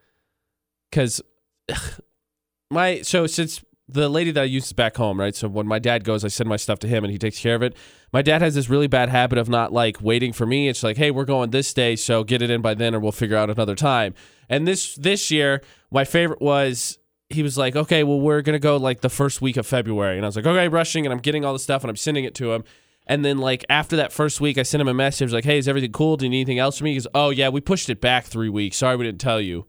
because 0.91 1.23
my 2.71 3.03
so 3.03 3.29
since 3.29 3.65
the 3.89 4.09
lady 4.09 4.31
that 4.33 4.43
I 4.43 4.45
use 4.45 4.67
is 4.67 4.73
back 4.73 4.97
home, 4.97 5.19
right? 5.19 5.35
So 5.35 5.49
when 5.49 5.67
my 5.67 5.79
dad 5.79 6.05
goes, 6.05 6.25
I 6.25 6.29
send 6.29 6.49
my 6.49 6.57
stuff 6.57 6.79
to 6.81 6.89
him, 6.89 7.05
and 7.05 7.11
he 7.11 7.19
takes 7.19 7.41
care 7.41 7.55
of 7.55 7.63
it. 7.63 7.75
My 8.13 8.21
dad 8.23 8.43
has 8.43 8.55
this 8.55 8.69
really 8.69 8.87
bad 8.87 9.09
habit 9.09 9.39
of 9.39 9.49
not 9.49 9.73
like 9.73 10.03
waiting 10.03 10.33
for 10.33 10.45
me. 10.45 10.69
It's 10.69 10.83
like, 10.83 10.99
hey, 10.99 11.11
we're 11.11 11.25
going 11.25 11.51
this 11.51 11.73
day, 11.73 11.97
so 11.97 12.23
get 12.23 12.43
it 12.43 12.51
in 12.51 12.61
by 12.61 12.75
then, 12.75 12.95
or 12.95 13.01
we'll 13.01 13.13
figure 13.13 13.37
out 13.37 13.49
another 13.49 13.75
time. 13.75 14.15
And 14.49 14.69
this 14.69 14.95
this 14.97 15.31
year, 15.31 15.63
my 15.91 16.05
favorite 16.05 16.43
was 16.43 16.99
he 17.31 17.43
was 17.43 17.57
like, 17.59 17.77
okay, 17.77 18.05
well, 18.05 18.21
we're 18.21 18.43
gonna 18.43 18.59
go 18.59 18.77
like 18.77 19.01
the 19.01 19.09
first 19.09 19.41
week 19.41 19.57
of 19.57 19.67
February, 19.67 20.17
and 20.17 20.25
I 20.25 20.29
was 20.29 20.37
like, 20.37 20.47
okay, 20.47 20.69
rushing, 20.69 21.07
and 21.07 21.13
I'm 21.13 21.21
getting 21.21 21.45
all 21.45 21.53
the 21.53 21.59
stuff, 21.59 21.83
and 21.83 21.91
I'm 21.91 21.97
sending 21.97 22.25
it 22.25 22.35
to 22.37 22.53
him. 22.53 22.65
And 23.07 23.25
then 23.25 23.39
like 23.39 23.65
after 23.71 23.97
that 23.97 24.13
first 24.13 24.39
week, 24.39 24.59
I 24.59 24.63
sent 24.65 24.83
him 24.83 24.89
a 24.89 24.95
message 24.95 25.33
like, 25.33 25.45
"Hey, 25.45 25.57
is 25.57 25.67
everything 25.67 25.93
cool? 25.93 26.19
Do 26.19 26.27
you 26.27 26.31
need 26.31 26.41
anything 26.41 26.59
else 26.59 26.77
from 26.77 26.85
me?" 26.85 26.91
He 26.91 26.97
goes, 26.97 27.07
"Oh 27.15 27.31
yeah, 27.31 27.49
we 27.49 27.63
pushed 27.63 27.89
it 27.89 28.03
back 28.03 28.27
three 28.27 28.51
weeks. 28.51 28.77
Sorry, 28.77 28.97
we 28.97 29.07
didn't 29.07 29.21
tell 29.21 29.41
you." 29.41 29.67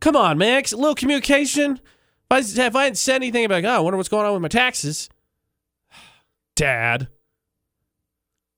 Come 0.00 0.16
on, 0.16 0.38
man, 0.38 0.62
a 0.72 0.76
little 0.76 0.94
communication. 0.94 1.80
If 2.30 2.58
I, 2.58 2.66
if 2.66 2.76
I 2.76 2.82
hadn't 2.84 2.96
said 2.96 3.16
anything 3.16 3.44
about, 3.44 3.62
like, 3.62 3.64
oh, 3.64 3.76
I 3.76 3.78
wonder 3.80 3.96
what's 3.96 4.08
going 4.08 4.26
on 4.26 4.32
with 4.34 4.42
my 4.42 4.48
taxes, 4.48 5.08
Dad. 6.56 7.08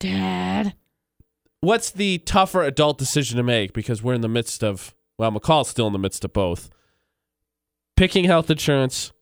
Dad. 0.01 0.75
What's 1.61 1.91
the 1.91 2.19
tougher 2.19 2.63
adult 2.63 2.99
decision 2.99 3.37
to 3.37 3.43
make? 3.43 3.73
Because 3.73 4.03
we're 4.03 4.15
in 4.15 4.23
the 4.23 4.29
midst 4.29 4.65
of, 4.65 4.95
well, 5.19 5.31
McCall's 5.31 5.69
still 5.69 5.87
in 5.87 5.93
the 5.93 5.99
midst 5.99 6.25
of 6.25 6.33
both. 6.33 6.71
Picking 7.97 8.25
health 8.25 8.51
insurance, 8.51 9.13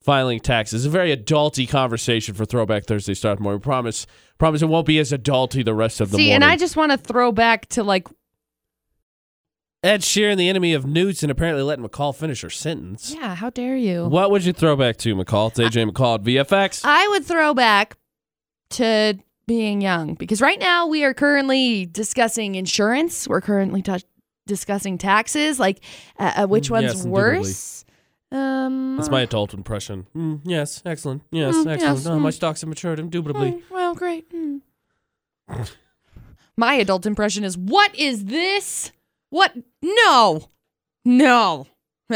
filing 0.00 0.38
taxes. 0.38 0.86
A 0.86 0.90
very 0.90 1.14
adulty 1.14 1.68
conversation 1.68 2.34
for 2.36 2.44
Throwback 2.44 2.84
Thursday 2.84 3.14
start. 3.14 3.40
We 3.40 3.58
promise, 3.58 4.06
promise 4.38 4.62
it 4.62 4.66
won't 4.66 4.86
be 4.86 5.00
as 5.00 5.10
adulty 5.10 5.64
the 5.64 5.74
rest 5.74 6.00
of 6.00 6.10
the 6.12 6.16
See, 6.18 6.28
morning. 6.28 6.34
and 6.36 6.44
I 6.44 6.56
just 6.56 6.76
want 6.76 6.92
to 6.92 6.98
throw 6.98 7.32
back 7.32 7.66
to 7.70 7.82
like, 7.82 8.06
Ed 9.84 10.00
Sheeran, 10.02 10.36
the 10.36 10.48
enemy 10.48 10.72
of 10.74 10.84
newts, 10.86 11.22
and 11.22 11.30
apparently 11.30 11.62
letting 11.62 11.84
McCall 11.86 12.14
finish 12.14 12.40
her 12.42 12.50
sentence. 12.50 13.14
yeah, 13.14 13.36
how 13.36 13.48
dare 13.50 13.76
you? 13.76 14.06
What 14.08 14.30
would 14.32 14.44
you 14.44 14.52
throw 14.52 14.74
back 14.74 14.96
to, 14.98 15.14
McCall? 15.14 15.50
It's 15.50 15.60
AJ 15.60 15.90
McCall 15.92 16.16
at 16.16 16.22
VFX. 16.24 16.80
I 16.84 17.06
would 17.08 17.24
throw 17.24 17.54
back 17.54 17.96
to 18.70 19.18
being 19.46 19.80
young 19.80 20.14
because 20.14 20.40
right 20.40 20.58
now 20.58 20.86
we 20.88 21.04
are 21.04 21.14
currently 21.14 21.86
discussing 21.86 22.56
insurance. 22.56 23.28
We're 23.28 23.40
currently 23.40 23.82
t- 23.82 24.02
discussing 24.48 24.98
taxes, 24.98 25.60
like 25.60 25.80
uh, 26.18 26.32
uh, 26.38 26.46
which 26.48 26.68
Mm, 26.68 26.72
one's 26.72 26.84
yes, 26.96 27.06
worse. 27.06 27.84
Um, 28.32 28.96
That's 28.96 29.10
my 29.10 29.20
adult 29.22 29.54
impression. 29.54 30.06
Mm, 30.14 30.40
yes, 30.44 30.82
excellent. 30.84 31.22
Yes, 31.30 31.54
Mm, 31.54 31.66
excellent. 31.72 31.98
yes, 31.98 32.06
oh, 32.06 32.18
my 32.18 32.30
mm. 32.30 32.34
stocks 32.34 32.60
have 32.62 32.68
matured 32.68 32.98
indubitably. 32.98 33.52
mm, 33.52 33.62
well, 33.70 33.94
great. 33.94 34.28
mm. 34.34 34.60
my 36.56 36.74
adult 36.74 37.06
impression 37.06 37.44
is, 37.44 37.56
what 37.56 37.94
is 37.94 38.24
this? 38.26 38.90
What? 39.30 39.52
No, 39.82 40.48
no, 41.04 41.66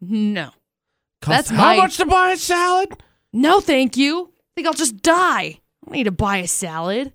no, 0.00 0.50
Cost 1.22 1.28
that's 1.28 1.50
how 1.50 1.56
my- 1.56 1.76
much 1.76 1.96
to 1.98 2.06
buy 2.06 2.32
a 2.32 2.36
salad? 2.36 2.90
no. 3.32 3.60
Thank 3.60 3.96
you. 3.96 4.26
I 4.26 4.50
think 4.56 4.66
I'll 4.66 4.74
just 4.74 4.98
die. 5.02 5.40
I 5.42 5.60
don't 5.86 5.94
need 5.94 6.04
to 6.04 6.10
buy 6.12 6.38
a 6.38 6.46
salad. 6.48 7.12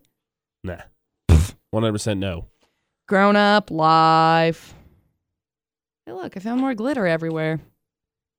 Nah, 0.63 0.77
one 1.71 1.83
hundred 1.83 1.93
percent 1.93 2.19
no. 2.19 2.47
Grown 3.07 3.35
up 3.35 3.69
life. 3.69 4.73
Hey, 6.05 6.13
look, 6.13 6.35
I 6.35 6.39
found 6.39 6.61
more 6.61 6.73
glitter 6.73 7.05
everywhere. 7.05 7.59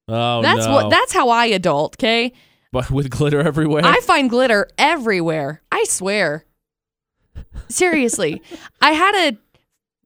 Oh 0.09 0.43
that's 0.43 0.67
no! 0.67 0.73
what 0.73 0.91
that's 0.91 1.13
how 1.13 1.29
I 1.29 1.47
adult, 1.47 1.97
okay? 1.97 2.33
but 2.73 2.91
with 2.91 3.09
glitter 3.11 3.41
everywhere. 3.41 3.83
I 3.85 4.01
find 4.01 4.29
glitter 4.29 4.69
everywhere. 4.77 5.63
I 5.73 5.85
swear. 5.85 6.45
Seriously. 7.69 8.43
I 8.81 8.93
had 8.93 9.15
a 9.33 9.37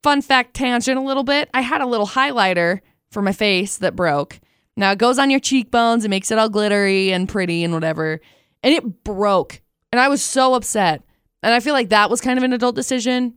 fun 0.02 0.22
fact 0.22 0.54
tangent 0.54 0.98
a 0.98 1.02
little 1.02 1.24
bit. 1.24 1.48
I 1.54 1.60
had 1.60 1.80
a 1.80 1.86
little 1.86 2.06
highlighter 2.06 2.80
for 3.10 3.22
my 3.22 3.32
face 3.32 3.76
that 3.78 3.96
broke. 3.96 4.40
Now 4.76 4.92
it 4.92 4.98
goes 4.98 5.18
on 5.18 5.30
your 5.30 5.40
cheekbones, 5.40 6.04
it 6.04 6.08
makes 6.08 6.30
it 6.30 6.38
all 6.38 6.48
glittery 6.48 7.12
and 7.12 7.28
pretty 7.28 7.64
and 7.64 7.74
whatever. 7.74 8.20
And 8.62 8.74
it 8.74 9.04
broke. 9.04 9.60
And 9.92 10.00
I 10.00 10.08
was 10.08 10.22
so 10.22 10.54
upset. 10.54 11.02
And 11.42 11.52
I 11.54 11.60
feel 11.60 11.74
like 11.74 11.88
that 11.88 12.10
was 12.10 12.20
kind 12.20 12.38
of 12.38 12.44
an 12.44 12.52
adult 12.52 12.76
decision 12.76 13.34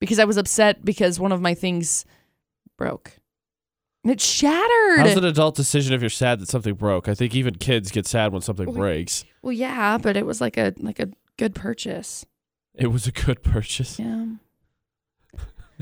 because 0.00 0.18
I 0.18 0.24
was 0.24 0.36
upset 0.36 0.84
because 0.84 1.18
one 1.20 1.32
of 1.32 1.40
my 1.40 1.54
things 1.54 2.04
broke. 2.76 3.12
And 4.02 4.12
it 4.12 4.20
shattered. 4.20 4.98
How's 4.98 5.16
an 5.16 5.24
adult 5.24 5.54
decision 5.56 5.94
if 5.94 6.02
you're 6.02 6.10
sad 6.10 6.40
that 6.40 6.48
something 6.48 6.74
broke? 6.74 7.08
I 7.08 7.14
think 7.14 7.34
even 7.34 7.54
kids 7.54 7.90
get 7.90 8.06
sad 8.06 8.32
when 8.32 8.42
something 8.42 8.66
Well, 8.66 8.74
breaks. 8.76 9.24
well, 9.40 9.52
yeah, 9.52 9.96
but 9.96 10.16
it 10.16 10.26
was 10.26 10.40
like 10.40 10.58
a 10.58 10.74
like 10.78 11.00
a 11.00 11.08
good 11.38 11.54
purchase. 11.54 12.26
It 12.74 12.88
was 12.88 13.06
a 13.06 13.12
good 13.12 13.42
purchase. 13.42 13.98
Yeah. 13.98 14.26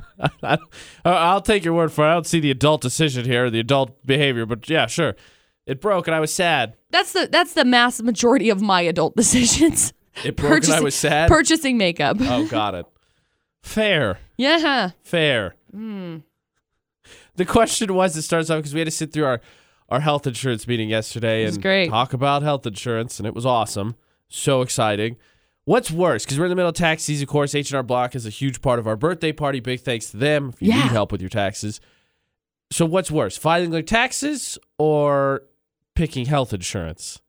I, 0.42 0.58
I'll 1.04 1.40
take 1.40 1.64
your 1.64 1.74
word 1.74 1.92
for 1.92 2.04
it. 2.04 2.10
I 2.10 2.14
don't 2.14 2.26
see 2.26 2.40
the 2.40 2.50
adult 2.50 2.80
decision 2.80 3.24
here, 3.24 3.50
the 3.50 3.60
adult 3.60 4.04
behavior, 4.06 4.46
but 4.46 4.68
yeah, 4.68 4.86
sure. 4.86 5.16
It 5.66 5.80
broke 5.80 6.08
and 6.08 6.14
I 6.14 6.20
was 6.20 6.32
sad. 6.34 6.76
That's 6.90 7.12
the 7.12 7.28
that's 7.30 7.54
the 7.54 7.64
mass 7.64 8.02
majority 8.02 8.50
of 8.50 8.60
my 8.60 8.80
adult 8.80 9.14
decisions. 9.16 9.92
It 10.24 10.36
broke 10.36 10.64
and 10.64 10.72
I 10.72 10.80
was 10.80 10.94
sad. 10.94 11.28
Purchasing 11.28 11.78
makeup. 11.78 12.16
oh, 12.20 12.46
got 12.48 12.74
it. 12.74 12.86
Fair. 13.62 14.18
yeah. 14.36 14.90
Fair. 15.02 15.54
Hmm. 15.70 16.18
The 17.36 17.44
question 17.44 17.94
was 17.94 18.16
it 18.16 18.22
starts 18.22 18.50
off 18.50 18.58
because 18.58 18.74
we 18.74 18.80
had 18.80 18.86
to 18.86 18.90
sit 18.90 19.12
through 19.12 19.24
our, 19.24 19.40
our 19.88 20.00
health 20.00 20.26
insurance 20.26 20.66
meeting 20.68 20.88
yesterday 20.88 21.42
It 21.42 21.46
was 21.46 21.54
and 21.56 21.62
great. 21.62 21.88
talk 21.90 22.12
about 22.12 22.42
health 22.42 22.66
insurance, 22.66 23.18
and 23.18 23.26
it 23.26 23.34
was 23.34 23.46
awesome. 23.46 23.96
So 24.28 24.60
exciting. 24.62 25.16
What's 25.64 25.90
worse? 25.90 26.24
Because 26.24 26.38
we're 26.38 26.46
in 26.46 26.50
the 26.50 26.56
middle 26.56 26.70
of 26.70 26.74
tax 26.74 27.04
season, 27.04 27.24
of 27.24 27.28
course. 27.28 27.54
H&R 27.54 27.82
Block 27.82 28.14
is 28.16 28.26
a 28.26 28.30
huge 28.30 28.60
part 28.62 28.78
of 28.78 28.86
our 28.86 28.96
birthday 28.96 29.32
party. 29.32 29.60
Big 29.60 29.80
thanks 29.80 30.10
to 30.10 30.16
them 30.16 30.50
if 30.54 30.60
you 30.60 30.68
Yeah. 30.70 30.82
need 30.82 30.90
help 30.92 31.12
with 31.12 31.20
your 31.20 31.30
taxes. 31.30 31.80
So 32.72 32.84
what's 32.86 33.10
worse, 33.10 33.36
filing 33.36 33.72
your 33.72 33.82
taxes 33.82 34.58
or 34.78 35.42
picking 35.94 36.26
health 36.26 36.52
insurance? 36.52 37.20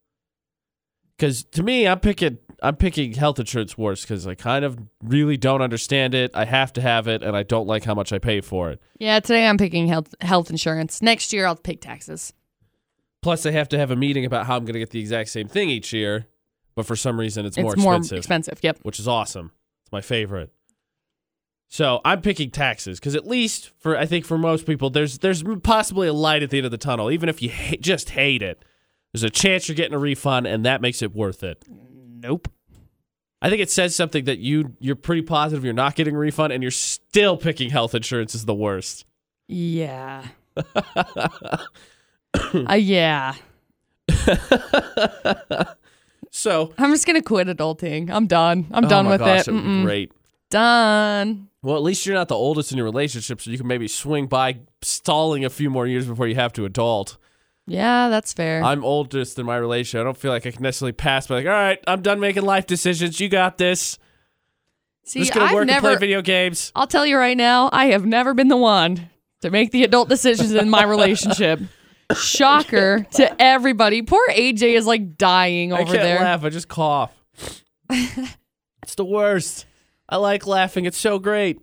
Because 1.15 1.43
to 1.51 1.61
me, 1.63 1.87
I'm 1.87 1.99
picking 1.99 2.37
I'm 2.61 2.77
picking 2.77 3.13
health 3.13 3.39
insurance 3.39 3.77
worse 3.77 4.03
because 4.03 4.25
I 4.25 4.35
kind 4.35 4.63
of 4.63 4.79
really 5.03 5.35
don't 5.35 5.61
understand 5.61 6.15
it. 6.15 6.31
I 6.33 6.45
have 6.45 6.71
to 6.73 6.81
have 6.81 7.09
it, 7.09 7.21
and 7.21 7.35
I 7.35 7.43
don't 7.43 7.67
like 7.67 7.83
how 7.83 7.93
much 7.93 8.13
I 8.13 8.19
pay 8.19 8.39
for 8.39 8.71
it. 8.71 8.81
Yeah, 8.99 9.19
today 9.19 9.45
I'm 9.47 9.57
picking 9.57 9.87
health 9.87 10.15
health 10.21 10.49
insurance. 10.49 11.01
Next 11.01 11.33
year 11.33 11.45
I'll 11.45 11.57
pick 11.57 11.81
taxes. 11.81 12.31
Plus, 13.21 13.45
I 13.45 13.51
have 13.51 13.67
to 13.69 13.77
have 13.77 13.91
a 13.91 13.97
meeting 13.97 14.23
about 14.23 14.45
how 14.45 14.55
I'm 14.55 14.63
going 14.63 14.73
to 14.73 14.79
get 14.79 14.91
the 14.91 14.99
exact 15.01 15.29
same 15.29 15.47
thing 15.49 15.69
each 15.69 15.91
year, 15.91 16.27
but 16.75 16.85
for 16.85 16.95
some 16.95 17.19
reason, 17.19 17.45
it's, 17.45 17.57
It's 17.57 17.63
more 17.63 17.75
more 17.75 17.93
expensive, 17.95 18.17
expensive. 18.19 18.59
Yep. 18.61 18.79
which 18.83 18.99
is 18.99 19.07
awesome. 19.07 19.51
It's 19.83 19.91
my 19.91 20.01
favorite. 20.01 20.51
So 21.67 22.01
I'm 22.05 22.21
picking 22.21 22.51
taxes 22.51 22.99
because 22.99 23.15
at 23.15 23.25
least 23.27 23.71
for 23.79 23.97
I 23.97 24.05
think 24.05 24.25
for 24.25 24.37
most 24.37 24.65
people, 24.67 24.89
there's 24.91 25.17
there's 25.19 25.43
possibly 25.63 26.07
a 26.07 26.13
light 26.13 26.43
at 26.43 26.51
the 26.51 26.57
end 26.57 26.65
of 26.65 26.71
the 26.71 26.77
tunnel. 26.77 27.09
Even 27.09 27.29
if 27.29 27.41
you 27.41 27.49
ha- 27.49 27.77
just 27.79 28.11
hate 28.11 28.43
it, 28.43 28.63
there's 29.11 29.23
a 29.23 29.29
chance 29.29 29.67
you're 29.67 29.75
getting 29.75 29.95
a 29.95 29.99
refund, 29.99 30.45
and 30.45 30.65
that 30.65 30.81
makes 30.81 31.01
it 31.01 31.15
worth 31.15 31.43
it. 31.43 31.63
Nope. 31.67 32.47
I 33.41 33.49
think 33.49 33.61
it 33.61 33.71
says 33.71 33.95
something 33.95 34.25
that 34.25 34.37
you 34.39 34.75
you're 34.79 34.95
pretty 34.95 35.23
positive 35.23 35.65
you're 35.65 35.73
not 35.73 35.95
getting 35.95 36.15
a 36.15 36.19
refund, 36.19 36.53
and 36.53 36.61
you're 36.61 36.71
still 36.71 37.37
picking 37.37 37.71
health 37.71 37.95
insurance 37.95 38.35
is 38.35 38.45
the 38.45 38.53
worst. 38.53 39.05
Yeah. 39.47 40.27
uh, 42.35 42.73
yeah. 42.75 43.33
So 46.35 46.73
I'm 46.79 46.89
just 46.91 47.05
gonna 47.05 47.21
quit 47.21 47.47
adulting. 47.47 48.09
I'm 48.09 48.25
done. 48.25 48.65
I'm 48.71 48.85
oh 48.85 48.89
done 48.89 49.07
with 49.07 49.19
gosh, 49.19 49.47
it. 49.47 49.53
would 49.53 49.63
be 49.63 49.83
great. 49.83 50.11
Done. 50.49 51.47
Well, 51.61 51.75
at 51.77 51.83
least 51.83 52.05
you're 52.07 52.15
not 52.15 52.27
the 52.27 52.35
oldest 52.35 52.71
in 52.71 52.77
your 52.77 52.85
relationship, 52.85 53.39
so 53.39 53.51
you 53.51 53.57
can 53.57 53.67
maybe 53.67 53.87
swing 53.87 54.25
by 54.25 54.59
stalling 54.81 55.45
a 55.45 55.49
few 55.51 55.69
more 55.69 55.85
years 55.85 56.07
before 56.07 56.27
you 56.27 56.33
have 56.35 56.51
to 56.53 56.65
adult. 56.65 57.17
Yeah, 57.67 58.09
that's 58.09 58.33
fair. 58.33 58.63
I'm 58.63 58.83
oldest 58.83 59.37
in 59.37 59.45
my 59.45 59.57
relationship. 59.57 60.01
I 60.01 60.03
don't 60.05 60.17
feel 60.17 60.31
like 60.31 60.45
I 60.47 60.51
can 60.51 60.63
necessarily 60.63 60.91
pass 60.91 61.27
by 61.27 61.35
like, 61.35 61.45
all 61.45 61.51
right, 61.51 61.79
I'm 61.87 62.01
done 62.01 62.19
making 62.19 62.43
life 62.43 62.65
decisions. 62.65 63.19
You 63.19 63.29
got 63.29 63.59
this. 63.59 63.99
See, 65.05 65.19
Just 65.19 65.33
gonna 65.33 65.45
I've 65.45 65.53
work 65.53 65.61
and 65.61 65.69
never. 65.69 65.89
play 65.89 65.95
video 65.97 66.23
games. 66.23 66.71
I'll 66.75 66.87
tell 66.87 67.05
you 67.05 67.15
right 67.17 67.37
now, 67.37 67.69
I 67.71 67.87
have 67.87 68.05
never 68.07 68.33
been 68.33 68.47
the 68.47 68.57
one 68.57 69.09
to 69.41 69.51
make 69.51 69.71
the 69.71 69.83
adult 69.83 70.09
decisions 70.09 70.51
in 70.51 70.69
my 70.69 70.83
relationship. 70.83 71.59
Shocker 72.15 73.05
to 73.13 73.41
everybody. 73.41 74.01
Poor 74.01 74.25
AJ 74.29 74.73
is 74.75 74.85
like 74.85 75.17
dying 75.17 75.71
over 75.73 75.83
there. 75.83 75.89
I 75.91 75.95
can't 75.97 76.03
there. 76.03 76.19
laugh. 76.19 76.43
I 76.43 76.49
just 76.49 76.67
cough. 76.67 77.11
it's 77.89 78.95
the 78.95 79.05
worst. 79.05 79.65
I 80.09 80.17
like 80.17 80.45
laughing. 80.45 80.85
It's 80.85 80.97
so 80.97 81.19
great. 81.19 81.59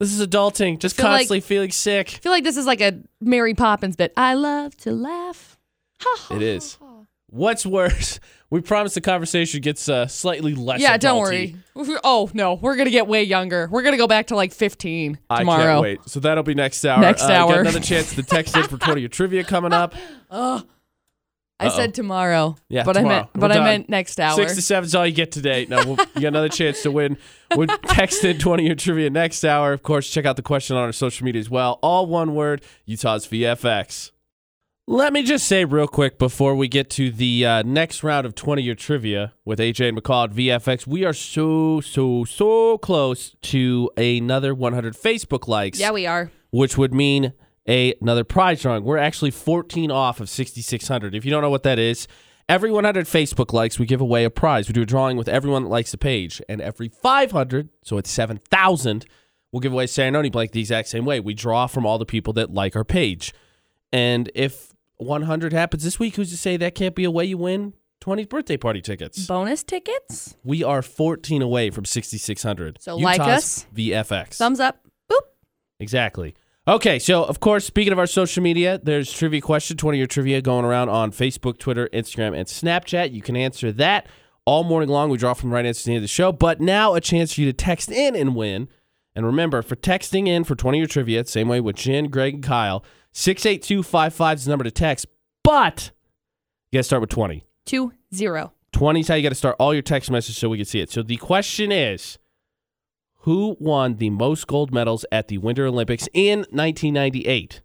This 0.00 0.12
is 0.12 0.24
adulting. 0.26 0.78
Just 0.78 0.96
feel 0.96 1.06
like- 1.06 1.12
constantly 1.20 1.40
feeling 1.40 1.70
sick. 1.70 2.14
I 2.14 2.18
feel 2.18 2.32
like 2.32 2.44
this 2.44 2.56
is 2.56 2.66
like 2.66 2.80
a 2.80 3.00
Mary 3.20 3.54
Poppins 3.54 3.96
bit. 3.96 4.12
I 4.16 4.34
love 4.34 4.76
to 4.78 4.92
laugh. 4.92 5.58
Ha, 6.00 6.16
ha, 6.28 6.36
It 6.36 6.42
is. 6.42 6.74
ha, 6.74 6.86
ha. 6.86 7.04
What's 7.30 7.66
worse? 7.66 8.20
We 8.50 8.62
promise 8.62 8.94
the 8.94 9.02
conversation 9.02 9.60
gets 9.60 9.88
uh, 9.90 10.06
slightly 10.06 10.54
less. 10.54 10.80
Yeah, 10.80 10.96
don't 10.96 11.18
worry. 11.20 11.56
Oh 12.02 12.28
no, 12.34 12.54
we're 12.54 12.74
gonna 12.76 12.90
get 12.90 13.06
way 13.06 13.22
younger. 13.22 13.68
We're 13.70 13.82
gonna 13.82 13.96
go 13.98 14.08
back 14.08 14.28
to 14.28 14.36
like 14.36 14.52
15 14.52 15.14
tomorrow. 15.14 15.20
I 15.30 15.38
tomorrow. 15.40 15.64
can't 15.64 15.82
wait. 15.82 16.00
So 16.06 16.18
that'll 16.18 16.42
be 16.42 16.54
next 16.54 16.84
hour. 16.84 17.00
Next 17.00 17.22
Uh, 17.22 17.32
hour. 17.32 17.60
another 17.60 17.78
chance 17.78 18.14
to 18.16 18.22
text 18.24 18.56
in 18.56 18.64
for 18.64 18.78
20 18.84 19.00
your 19.00 19.08
trivia 19.08 19.44
coming 19.44 19.72
up. 19.72 19.94
Oh, 20.30 20.64
I 21.60 21.66
Uh-oh. 21.66 21.76
said 21.76 21.94
tomorrow. 21.94 22.56
Yeah, 22.68 22.82
but 22.84 22.96
I 22.96 23.02
meant 23.04 23.28
but 23.34 23.52
I 23.52 23.60
meant 23.62 23.88
next 23.88 24.18
hour. 24.18 24.34
Six 24.34 24.54
to 24.56 24.62
seven 24.62 24.86
is 24.86 24.94
all 24.96 25.06
you 25.06 25.12
get 25.12 25.30
today. 25.30 25.66
Now 25.68 25.84
we'll, 25.84 25.96
you 26.16 26.22
got 26.22 26.28
another 26.28 26.48
chance 26.48 26.82
to 26.82 26.90
win. 26.90 27.16
We'll 27.54 27.66
text 27.66 28.24
in 28.24 28.38
20 28.38 28.64
year 28.64 28.74
trivia 28.74 29.10
next 29.10 29.44
hour. 29.44 29.72
Of 29.72 29.82
course, 29.84 30.08
check 30.10 30.24
out 30.24 30.34
the 30.36 30.42
question 30.42 30.76
on 30.76 30.82
our 30.84 30.92
social 30.92 31.24
media 31.24 31.40
as 31.40 31.50
well. 31.50 31.78
All 31.82 32.06
one 32.06 32.34
word, 32.34 32.62
Utah's 32.86 33.26
VFX. 33.28 34.10
Let 34.90 35.12
me 35.12 35.22
just 35.22 35.46
say 35.46 35.66
real 35.66 35.86
quick 35.86 36.18
before 36.18 36.54
we 36.54 36.66
get 36.66 36.88
to 36.92 37.10
the 37.10 37.44
uh, 37.44 37.62
next 37.62 38.02
round 38.02 38.24
of 38.24 38.34
20 38.34 38.62
year 38.62 38.74
trivia 38.74 39.34
with 39.44 39.58
AJ 39.58 39.90
and 39.90 39.98
McCall 39.98 40.24
at 40.24 40.30
VFX, 40.30 40.86
we 40.86 41.04
are 41.04 41.12
so, 41.12 41.82
so, 41.82 42.24
so 42.24 42.78
close 42.78 43.36
to 43.42 43.90
another 43.98 44.54
100 44.54 44.94
Facebook 44.94 45.46
likes 45.46 45.78
yeah, 45.78 45.90
we 45.90 46.06
are. 46.06 46.30
which 46.52 46.78
would 46.78 46.94
mean 46.94 47.34
a, 47.68 47.92
another 48.00 48.24
prize 48.24 48.62
drawing. 48.62 48.82
We're 48.82 48.96
actually 48.96 49.30
14 49.30 49.90
off 49.90 50.20
of 50.20 50.30
6,600. 50.30 51.14
If 51.14 51.26
you 51.26 51.30
don't 51.30 51.42
know 51.42 51.50
what 51.50 51.64
that 51.64 51.78
is, 51.78 52.08
every 52.48 52.70
100 52.70 53.04
Facebook 53.04 53.52
likes, 53.52 53.78
we 53.78 53.84
give 53.84 54.00
away 54.00 54.24
a 54.24 54.30
prize. 54.30 54.68
We 54.68 54.72
do 54.72 54.80
a 54.80 54.86
drawing 54.86 55.18
with 55.18 55.28
everyone 55.28 55.64
that 55.64 55.68
likes 55.68 55.90
the 55.90 55.98
page. 55.98 56.40
And 56.48 56.62
every 56.62 56.88
500, 56.88 57.68
so 57.82 57.98
it's 57.98 58.10
7,000, 58.10 59.04
we'll 59.52 59.60
give 59.60 59.74
away 59.74 59.84
a 59.84 59.86
Serenoni 59.86 60.32
blank 60.32 60.52
the 60.52 60.60
exact 60.60 60.88
same 60.88 61.04
way. 61.04 61.20
We 61.20 61.34
draw 61.34 61.66
from 61.66 61.84
all 61.84 61.98
the 61.98 62.06
people 62.06 62.32
that 62.32 62.54
like 62.54 62.74
our 62.74 62.84
page. 62.84 63.34
And 63.92 64.30
if 64.34 64.67
100 64.98 65.52
happens 65.52 65.84
this 65.84 65.98
week, 65.98 66.16
who's 66.16 66.30
to 66.30 66.36
say 66.36 66.56
that 66.56 66.74
can't 66.74 66.94
be 66.94 67.04
a 67.04 67.10
way 67.10 67.24
you 67.24 67.38
win 67.38 67.74
20th 68.00 68.28
birthday 68.28 68.56
party 68.56 68.80
tickets? 68.80 69.26
Bonus 69.26 69.62
tickets. 69.62 70.36
We 70.44 70.62
are 70.62 70.82
14 70.82 71.42
away 71.42 71.70
from 71.70 71.84
6,600. 71.84 72.78
So 72.80 72.96
like 72.96 73.20
us. 73.20 73.66
VFX. 73.74 74.34
Thumbs 74.34 74.60
up. 74.60 74.80
Boop. 75.10 75.20
Exactly. 75.80 76.34
Okay, 76.66 76.98
so 76.98 77.24
of 77.24 77.40
course, 77.40 77.64
speaking 77.64 77.94
of 77.94 77.98
our 77.98 78.06
social 78.06 78.42
media, 78.42 78.78
there's 78.82 79.10
trivia 79.10 79.40
question, 79.40 79.76
20 79.78 79.96
year 79.96 80.06
trivia 80.06 80.42
going 80.42 80.66
around 80.66 80.90
on 80.90 81.12
Facebook, 81.12 81.58
Twitter, 81.58 81.88
Instagram, 81.94 82.36
and 82.36 82.46
Snapchat. 82.46 83.12
You 83.12 83.22
can 83.22 83.36
answer 83.36 83.72
that 83.72 84.06
all 84.44 84.64
morning 84.64 84.90
long. 84.90 85.08
We 85.08 85.16
draw 85.16 85.32
from 85.32 85.48
the 85.48 85.54
right 85.54 85.64
answer 85.64 85.82
to 85.82 85.86
the 85.86 85.92
end 85.92 85.98
of 85.98 86.02
the 86.02 86.08
show. 86.08 86.30
But 86.30 86.60
now 86.60 86.94
a 86.94 87.00
chance 87.00 87.34
for 87.34 87.40
you 87.40 87.46
to 87.46 87.52
text 87.54 87.90
in 87.90 88.14
and 88.14 88.36
win. 88.36 88.68
And 89.14 89.24
remember, 89.24 89.62
for 89.62 89.76
texting 89.76 90.28
in 90.28 90.44
for 90.44 90.54
20 90.54 90.78
year 90.78 90.86
trivia, 90.86 91.24
same 91.24 91.48
way 91.48 91.60
with 91.60 91.76
Jen, 91.76 92.08
Greg, 92.08 92.34
and 92.34 92.42
Kyle, 92.42 92.84
68255 93.18 94.38
is 94.38 94.44
the 94.44 94.50
number 94.50 94.62
to 94.62 94.70
text. 94.70 95.06
But 95.42 95.90
you 96.70 96.76
got 96.76 96.80
to 96.80 96.84
start 96.84 97.00
with 97.00 97.10
20. 97.10 97.44
Two 97.66 97.92
zero. 98.14 98.52
20 98.72 99.00
is 99.00 99.08
how 99.08 99.16
you 99.16 99.24
got 99.24 99.30
to 99.30 99.34
start 99.34 99.56
all 99.58 99.74
your 99.74 99.82
text 99.82 100.08
messages 100.08 100.38
so 100.38 100.48
we 100.48 100.56
can 100.58 100.66
see 100.66 100.78
it. 100.78 100.88
So 100.88 101.02
the 101.02 101.16
question 101.16 101.72
is 101.72 102.18
Who 103.22 103.56
won 103.58 103.96
the 103.96 104.10
most 104.10 104.46
gold 104.46 104.72
medals 104.72 105.04
at 105.10 105.26
the 105.26 105.38
Winter 105.38 105.66
Olympics 105.66 106.08
in 106.14 106.40
1998? 106.50 107.60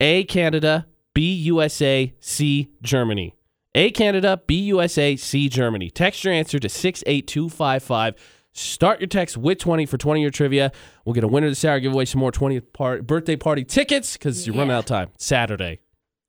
A. 0.00 0.24
Canada, 0.24 0.86
B. 1.12 1.34
USA, 1.34 2.14
C. 2.18 2.70
Germany. 2.80 3.36
A. 3.74 3.90
Canada, 3.90 4.40
B. 4.46 4.58
USA, 4.58 5.16
C. 5.16 5.50
Germany. 5.50 5.90
Text 5.90 6.24
your 6.24 6.32
answer 6.32 6.58
to 6.58 6.70
68255. 6.70 8.14
Start 8.56 9.00
your 9.00 9.06
text 9.06 9.36
with 9.36 9.58
20 9.58 9.84
for 9.84 9.98
20 9.98 10.20
year 10.20 10.30
trivia. 10.30 10.72
We'll 11.04 11.12
get 11.12 11.24
a 11.24 11.28
winner 11.28 11.48
this 11.50 11.62
hour, 11.62 11.78
give 11.78 11.92
away 11.92 12.06
some 12.06 12.20
more 12.20 12.32
20th 12.32 12.72
part, 12.72 13.06
birthday 13.06 13.36
party 13.36 13.64
tickets 13.64 14.14
because 14.16 14.46
you're 14.46 14.56
running 14.56 14.72
out 14.72 14.78
of 14.80 14.84
time. 14.86 15.10
Saturday, 15.18 15.80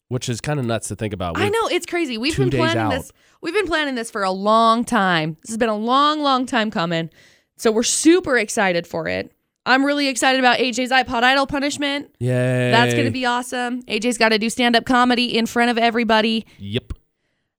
which 0.09 0.27
is 0.27 0.41
kind 0.41 0.59
of 0.59 0.65
nuts 0.65 0.89
to 0.89 0.95
think 0.97 1.13
about. 1.13 1.37
I 1.37 1.47
know 1.47 1.67
it's 1.67 1.85
crazy. 1.85 2.17
We've 2.17 2.35
been 2.35 2.49
planning 2.49 2.77
out. 2.79 2.89
this. 2.91 3.13
We've 3.41 3.53
been 3.53 3.65
planning 3.67 3.95
this 3.95 4.11
for 4.11 4.23
a 4.23 4.31
long 4.31 4.83
time. 4.83 5.37
This 5.41 5.51
has 5.51 5.57
been 5.57 5.69
a 5.69 5.75
long, 5.77 6.21
long 6.21 6.45
time 6.45 6.69
coming. 6.69 7.09
So 7.55 7.71
we're 7.71 7.83
super 7.83 8.37
excited 8.37 8.85
for 8.85 9.07
it. 9.07 9.31
I'm 9.65 9.85
really 9.85 10.07
excited 10.09 10.39
about 10.39 10.59
AJ's 10.59 10.91
iPod 10.91 11.23
Idol 11.23 11.47
punishment. 11.47 12.13
Yay. 12.19 12.71
That's 12.71 12.93
going 12.93 13.05
to 13.05 13.11
be 13.11 13.25
awesome. 13.25 13.83
AJ's 13.83 14.17
got 14.17 14.29
to 14.29 14.37
do 14.37 14.49
stand 14.49 14.75
up 14.75 14.85
comedy 14.85 15.37
in 15.37 15.45
front 15.45 15.71
of 15.71 15.77
everybody. 15.77 16.45
Yep. 16.57 16.91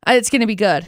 Uh, 0.07 0.13
It's 0.13 0.29
going 0.31 0.41
to 0.43 0.47
be 0.47 0.55
good. 0.55 0.87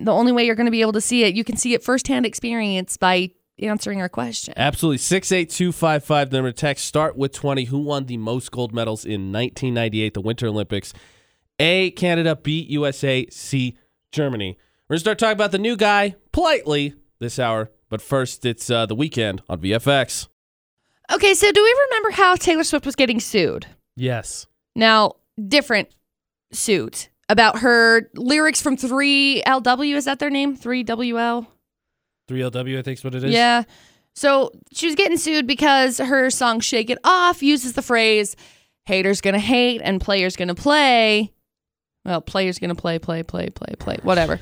The 0.00 0.12
only 0.12 0.32
way 0.32 0.44
you're 0.46 0.54
going 0.54 0.66
to 0.66 0.70
be 0.72 0.80
able 0.80 0.92
to 0.92 1.00
see 1.00 1.24
it, 1.24 1.34
you 1.34 1.44
can 1.44 1.56
see 1.56 1.74
it 1.74 1.82
firsthand 1.82 2.24
experience 2.24 2.96
by 2.96 3.30
answering 3.58 4.00
our 4.00 4.08
question. 4.08 4.54
Absolutely. 4.56 4.98
68255, 4.98 6.30
the 6.30 6.36
number 6.36 6.50
to 6.50 6.56
text. 6.56 6.86
Start 6.86 7.16
with 7.16 7.32
20. 7.32 7.64
Who 7.64 7.80
won 7.80 8.06
the 8.06 8.16
most 8.16 8.50
gold 8.50 8.72
medals 8.72 9.04
in 9.04 9.32
1998, 9.32 10.14
the 10.14 10.20
Winter 10.20 10.46
Olympics? 10.46 10.94
A, 11.58 11.90
Canada. 11.90 12.36
B, 12.36 12.66
USA. 12.70 13.26
C, 13.30 13.76
Germany. 14.10 14.56
We're 14.88 14.94
going 14.94 14.96
to 14.96 15.00
start 15.00 15.18
talking 15.18 15.32
about 15.34 15.52
the 15.52 15.58
new 15.58 15.76
guy 15.76 16.16
politely 16.32 16.94
this 17.18 17.38
hour. 17.38 17.70
But 17.90 18.00
first, 18.00 18.46
it's 18.46 18.70
uh, 18.70 18.86
the 18.86 18.94
weekend 18.94 19.42
on 19.48 19.60
VFX. 19.60 20.28
Okay, 21.12 21.34
so 21.34 21.52
do 21.52 21.62
we 21.62 21.76
remember 21.88 22.10
how 22.12 22.36
Taylor 22.36 22.64
Swift 22.64 22.86
was 22.86 22.94
getting 22.94 23.20
sued? 23.20 23.66
Yes. 23.96 24.46
Now, 24.74 25.16
different 25.48 25.88
suit 26.52 27.09
about 27.30 27.60
her 27.60 28.10
lyrics 28.14 28.60
from 28.60 28.76
3LW. 28.76 29.94
Is 29.94 30.04
that 30.04 30.18
their 30.18 30.30
name? 30.30 30.56
3WL? 30.56 31.46
3LW, 32.28 32.78
I 32.78 32.82
think 32.82 32.98
is 32.98 33.04
what 33.04 33.14
it 33.14 33.24
is. 33.24 33.32
Yeah. 33.32 33.62
So 34.14 34.50
she 34.72 34.86
was 34.86 34.96
getting 34.96 35.16
sued 35.16 35.46
because 35.46 35.98
her 35.98 36.30
song 36.30 36.60
Shake 36.60 36.90
It 36.90 36.98
Off 37.04 37.42
uses 37.42 37.74
the 37.74 37.82
phrase 37.82 38.36
haters 38.84 39.20
gonna 39.20 39.38
hate 39.38 39.80
and 39.82 40.00
players 40.00 40.36
gonna 40.36 40.54
play. 40.54 41.32
Well, 42.04 42.20
players 42.20 42.58
gonna 42.58 42.74
play, 42.74 42.98
play, 42.98 43.22
play, 43.22 43.50
play, 43.50 43.74
play, 43.78 43.98
whatever. 44.02 44.40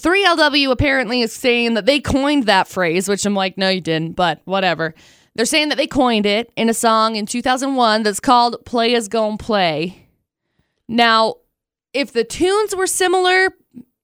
3LW 0.00 0.70
apparently 0.70 1.20
is 1.22 1.32
saying 1.32 1.74
that 1.74 1.86
they 1.86 2.00
coined 2.00 2.44
that 2.44 2.68
phrase, 2.68 3.08
which 3.08 3.24
I'm 3.24 3.34
like, 3.34 3.58
no, 3.58 3.68
you 3.68 3.80
didn't, 3.80 4.12
but 4.12 4.40
whatever. 4.44 4.94
They're 5.34 5.46
saying 5.46 5.68
that 5.68 5.76
they 5.76 5.86
coined 5.86 6.24
it 6.24 6.50
in 6.56 6.68
a 6.70 6.74
song 6.74 7.16
in 7.16 7.26
2001 7.26 8.02
that's 8.02 8.20
called 8.20 8.64
Playas 8.64 9.08
Gon' 9.08 9.36
Play. 9.36 10.06
Now, 10.88 11.36
if 11.96 12.12
the 12.12 12.24
tunes 12.24 12.76
were 12.76 12.86
similar, 12.86 13.48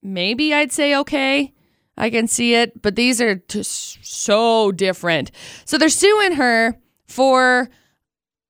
maybe 0.01 0.53
I'd 0.53 0.71
say 0.71 0.95
okay. 0.97 1.53
I 1.95 2.09
can 2.09 2.27
see 2.27 2.55
it, 2.55 2.81
but 2.81 2.95
these 2.95 3.21
are 3.21 3.35
just 3.47 4.03
so 4.03 4.71
different. 4.71 5.31
So 5.65 5.77
they're 5.77 5.89
suing 5.89 6.33
her 6.33 6.75
for 7.07 7.69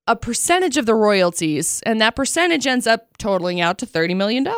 a 0.06 0.16
percentage 0.16 0.78
of 0.78 0.86
the 0.86 0.94
royalties, 0.94 1.82
and 1.84 2.00
that 2.00 2.16
percentage 2.16 2.66
ends 2.66 2.86
up 2.86 3.18
totaling 3.18 3.60
out 3.60 3.76
to 3.78 3.86
$30 3.86 4.16
million. 4.16 4.44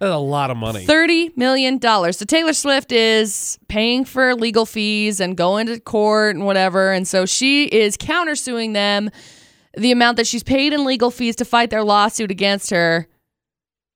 That's 0.00 0.12
a 0.12 0.18
lot 0.18 0.50
of 0.50 0.56
money. 0.56 0.86
$30 0.86 1.36
million. 1.36 1.80
So 1.80 2.24
Taylor 2.24 2.54
Swift 2.54 2.90
is 2.90 3.58
paying 3.68 4.04
for 4.04 4.34
legal 4.34 4.66
fees 4.66 5.20
and 5.20 5.36
going 5.36 5.66
to 5.66 5.78
court 5.78 6.36
and 6.36 6.46
whatever. 6.46 6.90
And 6.90 7.06
so 7.06 7.26
she 7.26 7.66
is 7.66 7.96
countersuing 7.96 8.72
them 8.72 9.10
the 9.76 9.92
amount 9.92 10.16
that 10.16 10.26
she's 10.26 10.42
paid 10.42 10.72
in 10.72 10.84
legal 10.84 11.10
fees 11.10 11.36
to 11.36 11.44
fight 11.44 11.70
their 11.70 11.84
lawsuit 11.84 12.30
against 12.30 12.70
her. 12.70 13.08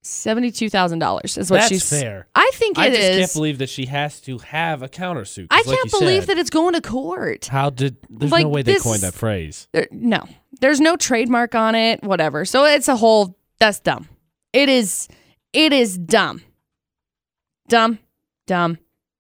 Seventy-two 0.03 0.71
thousand 0.71 1.01
dollars 1.01 1.37
is 1.37 1.51
what 1.51 1.59
That's 1.59 1.69
she's. 1.71 1.89
fair. 1.91 2.29
I 2.35 2.51
think 2.55 2.79
it 2.79 2.93
is 2.93 2.99
I 2.99 3.01
just 3.01 3.03
is. 3.11 3.19
can't 3.19 3.33
believe 3.35 3.59
that 3.59 3.69
she 3.69 3.87
has 3.87 4.21
to 4.23 4.39
have 4.39 4.83
a 4.83 4.89
countersuit. 4.89 5.49
'cause 5.49 5.59
I 5.67 5.69
like 5.69 5.77
can't 5.79 5.93
you 5.93 5.99
believe 5.99 6.23
said, 6.23 6.29
that 6.37 6.39
it's 6.41 6.51
going 6.51 6.75
to 6.75 6.81
court. 6.81 7.47
How 7.47 7.69
did? 7.69 7.97
There's 8.09 8.31
Like, 8.31 8.45
no 8.45 8.49
way 8.49 8.63
they 8.63 8.75
this- 8.75 8.83
coined 8.85 9.03
that 9.03 9.13
phrase. 9.15 9.69
There, 9.73 9.89
no, 9.91 10.25
there's 10.61 10.81
no 10.81 10.97
trademark 10.97 11.55
on 11.57 11.75
it. 11.75 12.03
Whatever. 12.05 12.45
So 12.45 12.65
it's 12.65 12.87
a 12.89 12.97
whole. 12.97 13.37
That's 13.59 13.81
dumb. 13.81 14.09
It 14.53 14.69
is. 14.69 15.09
It 15.53 15.73
is 15.73 15.99
dumb. 15.99 16.43
Dumb. 17.69 17.99
Dumb. 18.47 18.79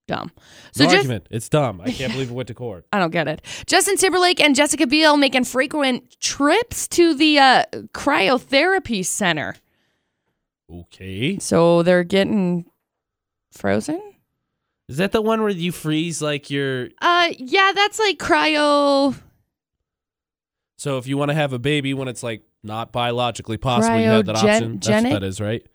Dumb. 0.08 0.32
So 0.72 0.84
no 0.84 0.90
just. 0.90 0.96
argument. 0.96 1.26
It's 1.30 1.48
dumb. 1.48 1.80
I 1.82 1.92
can't 1.92 2.12
believe 2.14 2.30
it 2.30 2.34
went 2.34 2.48
to 2.48 2.54
court. 2.54 2.86
I 2.92 2.98
don't 2.98 3.10
get 3.10 3.28
it. 3.28 3.44
Justin 3.66 3.96
Timberlake 3.96 4.40
and 4.40 4.56
Jessica 4.56 4.86
Biel 4.86 5.16
making 5.16 5.44
frequent 5.44 6.18
trips 6.18 6.88
to 6.88 7.14
the 7.14 7.38
uh, 7.38 7.64
cryotherapy 7.92 9.04
center. 9.06 9.54
Okay. 10.72 11.38
So 11.38 11.82
they're 11.82 12.04
getting 12.04 12.64
frozen. 13.52 14.02
Is 14.88 14.96
that 14.96 15.12
the 15.12 15.20
one 15.20 15.42
where 15.42 15.50
you 15.50 15.70
freeze 15.70 16.22
like 16.22 16.50
your? 16.50 16.88
Uh, 17.02 17.28
yeah, 17.38 17.72
that's 17.74 17.98
like 17.98 18.18
cryo. 18.18 19.14
So 20.78 20.96
if 20.96 21.06
you 21.06 21.18
want 21.18 21.30
to 21.30 21.34
have 21.34 21.52
a 21.52 21.58
baby 21.58 21.92
when 21.92 22.08
it's 22.08 22.22
like 22.22 22.44
not 22.62 22.92
biologically 22.92 23.58
possible, 23.58 23.98
you 23.98 24.06
have 24.06 24.24
that 24.24 24.36
option. 24.36 24.78
That's 24.78 25.04
what 25.04 25.10
that 25.10 25.22
is, 25.22 25.38
right? 25.40 25.66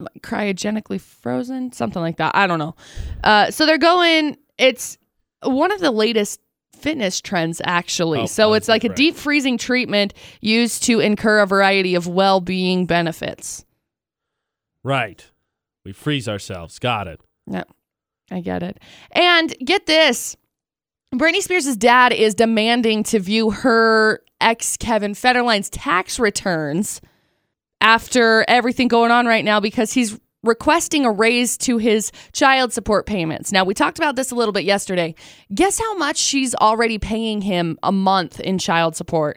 Like 0.00 0.22
cryogenically 0.22 1.00
frozen, 1.00 1.72
something 1.72 2.02
like 2.02 2.16
that. 2.16 2.34
I 2.34 2.46
don't 2.46 2.58
know. 2.58 2.74
Uh, 3.22 3.50
so 3.50 3.66
they're 3.66 3.78
going. 3.78 4.36
It's 4.58 4.98
one 5.42 5.72
of 5.72 5.80
the 5.80 5.90
latest 5.90 6.40
fitness 6.74 7.20
trends, 7.20 7.60
actually. 7.64 8.20
Oh, 8.20 8.26
so 8.26 8.54
it's 8.54 8.68
like 8.68 8.84
a 8.84 8.88
deep 8.88 9.14
freezing 9.14 9.58
treatment 9.58 10.14
used 10.40 10.82
to 10.84 11.00
incur 11.00 11.40
a 11.40 11.46
variety 11.46 11.94
of 11.94 12.06
well-being 12.06 12.86
benefits. 12.86 13.64
Right. 14.82 15.26
We 15.84 15.92
freeze 15.92 16.28
ourselves. 16.28 16.78
Got 16.78 17.06
it. 17.06 17.20
Yeah, 17.46 17.64
I 18.30 18.40
get 18.40 18.62
it. 18.62 18.78
And 19.12 19.54
get 19.64 19.86
this. 19.86 20.36
Britney 21.14 21.40
Spears' 21.40 21.76
dad 21.76 22.12
is 22.12 22.34
demanding 22.34 23.02
to 23.04 23.18
view 23.18 23.50
her 23.50 24.22
ex 24.40 24.76
Kevin 24.76 25.12
Federline's 25.12 25.68
tax 25.68 26.18
returns 26.18 27.00
after 27.80 28.44
everything 28.48 28.88
going 28.88 29.10
on 29.10 29.26
right 29.26 29.44
now 29.44 29.60
because 29.60 29.92
he's 29.92 30.18
requesting 30.42 31.04
a 31.04 31.10
raise 31.12 31.56
to 31.58 31.76
his 31.78 32.10
child 32.32 32.72
support 32.72 33.04
payments. 33.06 33.52
Now, 33.52 33.64
we 33.64 33.74
talked 33.74 33.98
about 33.98 34.16
this 34.16 34.30
a 34.30 34.34
little 34.34 34.52
bit 34.52 34.64
yesterday. 34.64 35.14
Guess 35.54 35.78
how 35.78 35.96
much 35.98 36.16
she's 36.16 36.54
already 36.54 36.98
paying 36.98 37.42
him 37.42 37.78
a 37.82 37.92
month 37.92 38.40
in 38.40 38.58
child 38.58 38.96
support? 38.96 39.36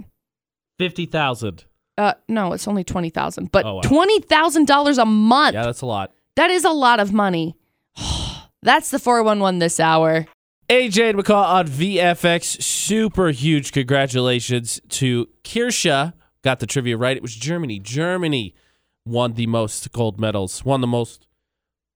Fifty 0.80 1.06
thousand. 1.06 1.66
Uh, 1.98 2.14
no, 2.28 2.54
it's 2.54 2.68
only 2.68 2.84
twenty 2.84 3.10
thousand, 3.10 3.52
but 3.52 3.66
Oh, 3.66 3.76
wow. 3.76 3.82
twenty 3.82 4.20
thousand 4.22 4.66
dollars 4.68 4.98
a 4.98 5.06
month. 5.06 5.54
Yeah, 5.54 5.64
that's 5.66 5.82
a 5.82 5.86
lot. 5.86 6.12
That 6.36 6.50
is 6.50 6.64
a 6.66 6.72
lot 6.72 7.00
of 7.00 7.14
money. 7.14 7.56
That's 8.64 8.90
the 8.92 8.98
four 9.00 9.22
one 9.24 9.40
one 9.42 9.60
this 9.60 9.78
hour. 9.80 10.26
AJ 10.70 11.10
and 11.12 11.20
McCall 11.20 11.44
on 11.46 11.68
VFX. 11.68 12.64
Super 12.64 13.28
huge 13.30 13.74
congratulations 13.74 14.80
to 14.90 15.28
Kirsha. 15.44 16.14
Got 16.44 16.60
the 16.60 16.68
trivia 16.68 16.98
right. 16.98 17.16
It 17.16 17.22
was 17.24 17.36
Germany. 17.36 17.80
Germany 17.80 18.54
won 19.06 19.34
the 19.34 19.48
most 19.48 19.92
gold 19.92 20.20
medals. 20.20 20.64
Won 20.66 20.82
the 20.82 20.88
most. 20.88 21.28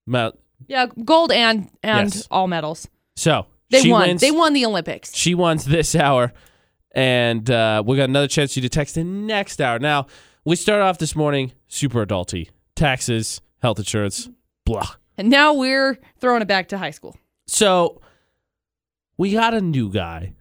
Me- 0.06 0.32
Yeah, 0.68 0.88
gold 1.04 1.32
and 1.32 1.70
and 1.84 2.14
Yes. 2.14 2.28
all 2.32 2.48
medals. 2.48 2.88
so 3.16 3.46
They 3.70 3.82
she 3.82 3.92
won. 3.92 4.08
Wins, 4.08 4.22
They 4.22 4.32
won 4.32 4.54
the 4.54 4.66
Olympics. 4.66 5.14
She 5.14 5.36
wins 5.36 5.66
this 5.66 5.96
hour, 5.96 6.32
and 6.94 7.50
uh, 7.52 7.84
we 7.86 7.98
got 7.98 8.08
another 8.10 8.28
chance 8.30 8.54
for 8.54 8.60
you 8.60 8.62
to 8.64 8.70
text 8.70 8.98
in 8.98 9.28
next 9.28 9.60
hour. 9.62 9.80
Now 9.80 10.08
we 10.46 10.56
start 10.56 10.82
off 10.82 10.98
this 10.98 11.16
morning 11.16 11.52
super 11.68 12.06
adulty. 12.06 12.50
Taxes, 12.76 13.42
health 13.62 13.80
insurance, 13.80 14.30
blah. 14.66 14.88
And 15.18 15.30
now 15.30 15.54
we're 15.54 15.98
throwing 16.20 16.42
it 16.42 16.48
back 16.48 16.70
to 16.70 16.78
high 16.78 16.92
school. 16.92 17.18
So 17.48 18.02
we 19.18 19.32
got 19.34 19.54
a 19.54 19.62
new 19.62 19.92
guy, 19.92 20.34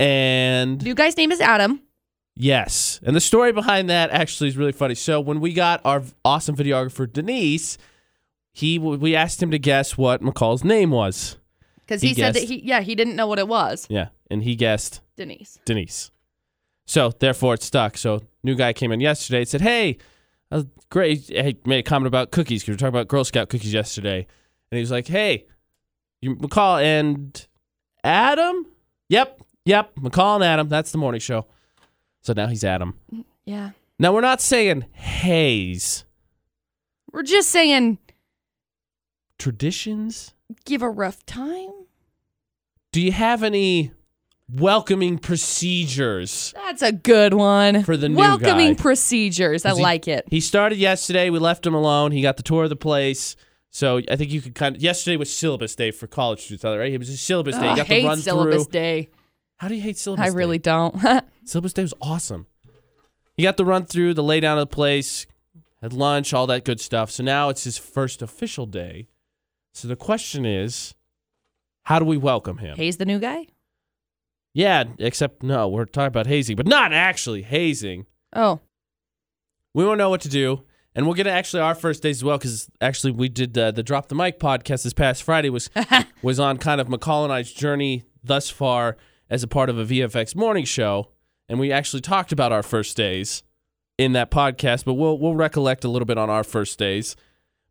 and 0.00 0.82
New 0.82 0.94
guy's 0.94 1.16
name 1.16 1.32
is 1.32 1.40
Adam. 1.40 1.82
Yes. 2.40 3.00
And 3.02 3.16
the 3.16 3.20
story 3.20 3.50
behind 3.50 3.90
that 3.90 4.10
actually 4.10 4.48
is 4.48 4.56
really 4.56 4.72
funny. 4.72 4.94
So 4.94 5.20
when 5.20 5.40
we 5.40 5.52
got 5.52 5.80
our 5.84 6.04
awesome 6.24 6.56
videographer 6.56 7.12
Denise, 7.12 7.78
he 8.52 8.78
we 8.78 9.16
asked 9.16 9.42
him 9.42 9.50
to 9.50 9.58
guess 9.58 9.98
what 9.98 10.22
McCall's 10.22 10.62
name 10.62 10.92
was. 10.92 11.36
Because 11.80 12.00
He 12.00 12.08
he, 12.08 12.14
said 12.14 12.34
that 12.34 12.44
he 12.44 12.60
yeah, 12.64 12.80
he 12.80 12.94
didn't 12.94 13.16
know 13.16 13.26
what 13.26 13.40
it 13.40 13.48
was. 13.48 13.88
Yeah, 13.90 14.08
and 14.30 14.44
he 14.44 14.54
guessed 14.54 15.00
Denise. 15.16 15.58
Denise. 15.64 16.12
So 16.86 17.10
therefore 17.18 17.54
it 17.54 17.62
stuck. 17.62 17.96
So 17.96 18.20
new 18.44 18.54
guy 18.54 18.72
came 18.72 18.92
in 18.92 19.00
yesterday 19.00 19.40
and 19.40 19.48
said, 19.48 19.60
"Hey, 19.60 19.98
uh, 20.52 20.62
great." 20.90 21.22
He 21.22 21.56
made 21.66 21.80
a 21.80 21.82
comment 21.82 22.06
about 22.06 22.30
cookies 22.30 22.62
because 22.62 22.68
we 22.68 22.74
were 22.74 22.78
talking 22.78 22.94
about 22.94 23.08
Girl 23.08 23.24
Scout 23.24 23.48
cookies 23.48 23.74
yesterday, 23.74 24.26
and 24.70 24.76
he 24.76 24.80
was 24.80 24.92
like, 24.92 25.08
"Hey, 25.08 25.46
you 26.20 26.36
McCall 26.36 26.80
and 26.80 27.46
Adam? 28.04 28.64
Yep, 29.08 29.42
yep, 29.64 29.94
McCall 29.96 30.36
and 30.36 30.44
Adam. 30.44 30.68
That's 30.68 30.92
the 30.92 30.98
morning 30.98 31.20
show." 31.20 31.46
So 32.28 32.34
now 32.34 32.46
he's 32.48 32.62
Adam. 32.62 32.92
Mm, 33.10 33.24
yeah. 33.46 33.70
Now 33.98 34.12
we're 34.12 34.20
not 34.20 34.42
saying 34.42 34.84
haze 34.92 36.04
We're 37.10 37.22
just 37.22 37.48
saying 37.48 37.96
traditions. 39.38 40.34
give 40.66 40.82
a 40.82 40.90
rough 40.90 41.24
time. 41.24 41.70
Do 42.92 43.00
you 43.00 43.12
have 43.12 43.42
any 43.42 43.92
welcoming 44.50 45.16
procedures? 45.16 46.52
That's 46.54 46.82
a 46.82 46.92
good 46.92 47.32
one. 47.32 47.82
For 47.82 47.96
the 47.96 48.10
new 48.10 48.16
Welcoming 48.16 48.74
guy. 48.74 48.82
procedures. 48.82 49.64
I 49.64 49.70
'Cause 49.70 49.78
he- 49.78 49.82
like 49.82 50.06
it. 50.06 50.26
He 50.28 50.40
started 50.42 50.76
yesterday. 50.76 51.30
We 51.30 51.38
left 51.38 51.64
him 51.66 51.72
alone. 51.72 52.12
He 52.12 52.20
got 52.20 52.36
the 52.36 52.42
tour 52.42 52.64
of 52.64 52.68
the 52.70 52.76
place. 52.76 53.36
So 53.70 54.02
I 54.10 54.16
think 54.16 54.30
you 54.32 54.42
could 54.42 54.54
kind 54.54 54.76
of. 54.76 54.82
Yesterday 54.82 55.16
was 55.16 55.34
syllabus 55.34 55.74
day 55.74 55.92
for 55.92 56.06
college 56.06 56.40
students, 56.40 56.64
right? 56.64 56.92
It 56.92 56.98
was 56.98 57.08
a 57.08 57.16
syllabus 57.16 57.54
day. 57.56 57.60
Ugh, 57.60 57.64
You 57.64 57.70
I 57.72 57.76
got 57.76 57.86
hate 57.86 58.02
the 58.02 58.08
run 58.08 58.18
syllabus 58.20 58.64
through. 58.64 58.72
day. 58.72 59.08
How 59.56 59.68
do 59.68 59.74
you 59.74 59.80
hate 59.80 59.96
syllabus? 59.96 60.24
Day? 60.24 60.28
I 60.28 60.30
day? 60.30 60.36
really 60.36 60.58
don't. 60.58 60.94
Syllabus 61.48 61.72
day 61.72 61.82
was 61.82 61.94
awesome. 62.00 62.46
He 63.36 63.44
got 63.44 63.56
the 63.56 63.64
run 63.64 63.86
through, 63.86 64.14
the 64.14 64.22
lay 64.22 64.40
down 64.40 64.58
of 64.58 64.68
the 64.68 64.74
place, 64.74 65.26
had 65.80 65.92
lunch, 65.92 66.34
all 66.34 66.46
that 66.48 66.64
good 66.64 66.80
stuff. 66.80 67.10
So 67.10 67.22
now 67.22 67.48
it's 67.48 67.64
his 67.64 67.78
first 67.78 68.20
official 68.20 68.66
day. 68.66 69.08
So 69.72 69.88
the 69.88 69.96
question 69.96 70.44
is, 70.44 70.94
how 71.84 71.98
do 71.98 72.04
we 72.04 72.16
welcome 72.16 72.58
him? 72.58 72.76
Haze 72.76 72.96
the 72.96 73.06
new 73.06 73.18
guy? 73.18 73.46
Yeah, 74.52 74.84
except 74.98 75.42
no, 75.42 75.68
we're 75.68 75.84
talking 75.84 76.08
about 76.08 76.26
hazing, 76.26 76.56
but 76.56 76.66
not 76.66 76.92
actually 76.92 77.42
hazing. 77.42 78.06
Oh. 78.32 78.60
We 79.72 79.84
won't 79.84 79.98
know 79.98 80.10
what 80.10 80.20
to 80.22 80.28
do, 80.28 80.64
and 80.94 81.06
we'll 81.06 81.14
get 81.14 81.24
to 81.24 81.30
actually 81.30 81.62
our 81.62 81.74
first 81.74 82.02
days 82.02 82.18
as 82.18 82.24
well 82.24 82.38
because 82.38 82.68
actually 82.80 83.12
we 83.12 83.28
did 83.28 83.56
uh, 83.56 83.70
the 83.70 83.82
Drop 83.82 84.08
the 84.08 84.14
Mic 84.14 84.40
podcast 84.40 84.82
this 84.82 84.92
past 84.92 85.22
Friday 85.22 85.48
was 85.48 85.70
was 86.22 86.40
on 86.40 86.58
kind 86.58 86.80
of 86.80 86.88
McCall 86.88 87.24
and 87.24 87.32
I's 87.32 87.52
journey 87.52 88.04
thus 88.24 88.50
far 88.50 88.96
as 89.30 89.42
a 89.42 89.48
part 89.48 89.70
of 89.70 89.78
a 89.78 89.84
VFX 89.84 90.34
morning 90.34 90.64
show, 90.64 91.12
and 91.48 91.58
we 91.58 91.72
actually 91.72 92.00
talked 92.00 92.32
about 92.32 92.52
our 92.52 92.62
first 92.62 92.96
days 92.96 93.42
in 93.96 94.12
that 94.12 94.30
podcast. 94.30 94.84
But 94.84 94.94
we'll 94.94 95.18
we'll 95.18 95.34
recollect 95.34 95.84
a 95.84 95.88
little 95.88 96.06
bit 96.06 96.18
on 96.18 96.30
our 96.30 96.44
first 96.44 96.78
days. 96.78 97.16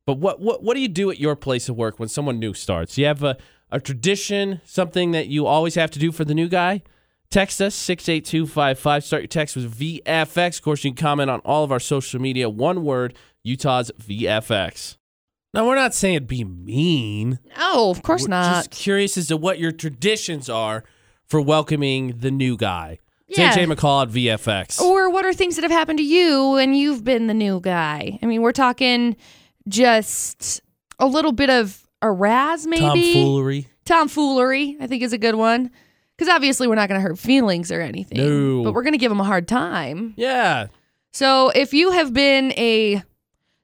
But 0.05 0.19
what 0.19 0.39
what 0.39 0.63
what 0.63 0.75
do 0.75 0.81
you 0.81 0.87
do 0.87 1.09
at 1.11 1.19
your 1.19 1.35
place 1.35 1.69
of 1.69 1.75
work 1.75 1.99
when 1.99 2.09
someone 2.09 2.39
new 2.39 2.53
starts? 2.53 2.97
You 2.97 3.05
have 3.05 3.23
a 3.23 3.37
a 3.71 3.79
tradition, 3.79 4.61
something 4.65 5.11
that 5.11 5.27
you 5.27 5.45
always 5.45 5.75
have 5.75 5.91
to 5.91 5.99
do 5.99 6.11
for 6.11 6.23
the 6.23 6.33
new 6.33 6.47
guy? 6.47 6.83
Text 7.29 7.59
us 7.59 7.75
68255. 7.75 9.03
Start 9.03 9.21
your 9.23 9.27
text 9.27 9.55
with 9.57 9.77
VFX. 9.77 10.57
Of 10.57 10.61
course, 10.61 10.83
you 10.85 10.91
can 10.91 10.95
comment 10.95 11.29
on 11.29 11.41
all 11.41 11.65
of 11.65 11.71
our 11.73 11.79
social 11.79 12.21
media. 12.21 12.49
One 12.49 12.85
word, 12.85 13.17
Utah's 13.43 13.91
VFX. 13.99 14.95
Now, 15.53 15.67
we're 15.67 15.75
not 15.75 15.93
saying 15.93 16.25
be 16.25 16.43
mean. 16.43 17.39
No, 17.57 17.89
of 17.89 18.01
course 18.03 18.23
We're 18.23 18.29
not. 18.29 18.55
Just 18.55 18.71
curious 18.71 19.17
as 19.17 19.27
to 19.27 19.37
what 19.37 19.59
your 19.59 19.71
traditions 19.71 20.49
are 20.49 20.83
for 21.25 21.41
welcoming 21.41 22.19
the 22.19 22.31
new 22.31 22.55
guy. 22.55 22.99
Yeah. 23.27 23.53
AJ 23.53 23.71
McCall 23.73 24.03
at 24.03 24.09
VFX. 24.09 24.79
Or 24.79 25.09
what 25.09 25.25
are 25.25 25.33
things 25.33 25.55
that 25.55 25.63
have 25.63 25.71
happened 25.71 25.99
to 25.99 26.05
you 26.05 26.55
and 26.55 26.77
you've 26.77 27.03
been 27.03 27.27
the 27.27 27.33
new 27.33 27.59
guy? 27.59 28.17
I 28.21 28.25
mean, 28.25 28.41
we're 28.41 28.53
talking 28.53 29.17
just 29.67 30.61
a 30.99 31.05
little 31.07 31.33
bit 31.33 31.49
of 31.49 31.85
a 32.01 32.11
razz, 32.11 32.65
maybe. 32.65 33.13
Tomfoolery. 33.13 33.67
Tomfoolery, 33.85 34.77
I 34.79 34.87
think 34.87 35.03
is 35.03 35.13
a 35.13 35.17
good 35.17 35.35
one. 35.35 35.71
Because 36.15 36.33
obviously 36.33 36.67
we're 36.67 36.75
not 36.75 36.89
going 36.89 36.99
to 36.99 37.07
hurt 37.07 37.19
feelings 37.19 37.71
or 37.71 37.81
anything. 37.81 38.17
No. 38.17 38.63
But 38.63 38.73
we're 38.73 38.83
going 38.83 38.93
to 38.93 38.97
give 38.97 39.11
them 39.11 39.19
a 39.19 39.25
hard 39.25 39.47
time. 39.47 40.13
Yeah. 40.17 40.67
So 41.11 41.49
if 41.49 41.73
you 41.73 41.91
have 41.91 42.13
been 42.13 42.53
a 42.53 43.03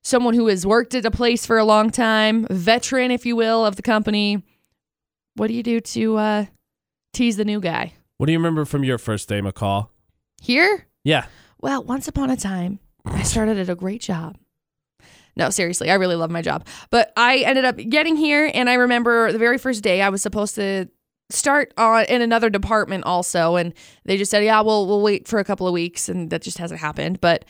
someone 0.02 0.34
who 0.34 0.48
has 0.48 0.66
worked 0.66 0.94
at 0.94 1.06
a 1.06 1.12
place 1.12 1.46
for 1.46 1.58
a 1.58 1.64
long 1.64 1.90
time, 1.90 2.46
veteran, 2.50 3.10
if 3.10 3.26
you 3.26 3.36
will, 3.36 3.66
of 3.66 3.76
the 3.76 3.82
company, 3.82 4.44
what 5.36 5.48
do 5.48 5.54
you 5.54 5.64
do 5.64 5.80
to 5.80 6.18
uh, 6.18 6.46
tease 7.14 7.38
the 7.38 7.46
new 7.46 7.60
guy? 7.60 7.94
What 8.18 8.28
do 8.28 8.32
you 8.32 8.40
remember 8.40 8.66
from 8.66 8.84
your 8.84 8.98
first 8.98 9.28
day, 9.28 9.42
McCall? 9.42 9.90
Here? 10.42 10.88
Yeah. 11.04 11.26
Well, 11.62 11.84
once 11.84 12.08
upon 12.08 12.30
a 12.30 12.38
time, 12.38 12.80
I 13.06 13.24
started 13.24 13.58
at 13.58 13.70
a 13.70 13.76
great 13.76 14.02
job. 14.02 14.38
No, 15.36 15.50
seriously, 15.50 15.90
I 15.90 15.96
really 15.96 16.16
love 16.16 16.30
my 16.30 16.42
job. 16.42 16.68
But 16.92 17.12
I 17.18 17.38
ended 17.40 17.66
up 17.66 17.78
getting 17.78 18.16
here, 18.16 18.52
and 18.54 18.70
I 18.70 18.76
remember 18.76 19.32
the 19.32 19.40
very 19.40 19.58
first 19.58 19.84
day 19.84 20.02
I 20.02 20.10
was 20.10 20.22
supposed 20.22 20.56
to 20.56 20.88
start 21.30 21.74
on 21.78 22.06
in 22.06 22.22
another 22.22 22.50
department 22.50 23.06
also, 23.06 23.56
and 23.56 23.74
they 24.06 24.18
just 24.18 24.30
said, 24.30 24.44
"Yeah, 24.44 24.62
we'll 24.62 24.86
we'll 24.86 25.02
wait 25.02 25.28
for 25.28 25.40
a 25.40 25.44
couple 25.44 25.68
of 25.68 25.74
weeks," 25.74 26.08
and 26.08 26.30
that 26.30 26.44
just 26.44 26.60
hasn't 26.60 26.80
happened. 26.80 27.20
But 27.20 27.46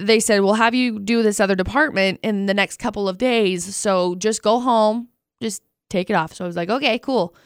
they 0.00 0.18
said, 0.18 0.40
"We'll 0.40 0.54
have 0.54 0.74
you 0.74 0.98
do 0.98 1.22
this 1.22 1.38
other 1.38 1.54
department 1.54 2.18
in 2.22 2.46
the 2.46 2.54
next 2.54 2.78
couple 2.78 3.08
of 3.08 3.18
days, 3.18 3.76
so 3.76 4.16
just 4.16 4.42
go 4.42 4.58
home, 4.58 5.08
just 5.40 5.62
take 5.90 6.10
it 6.10 6.14
off." 6.14 6.34
So 6.34 6.44
I 6.44 6.48
was 6.48 6.56
like, 6.56 6.70
"Okay, 6.70 6.98
cool." 6.98 7.36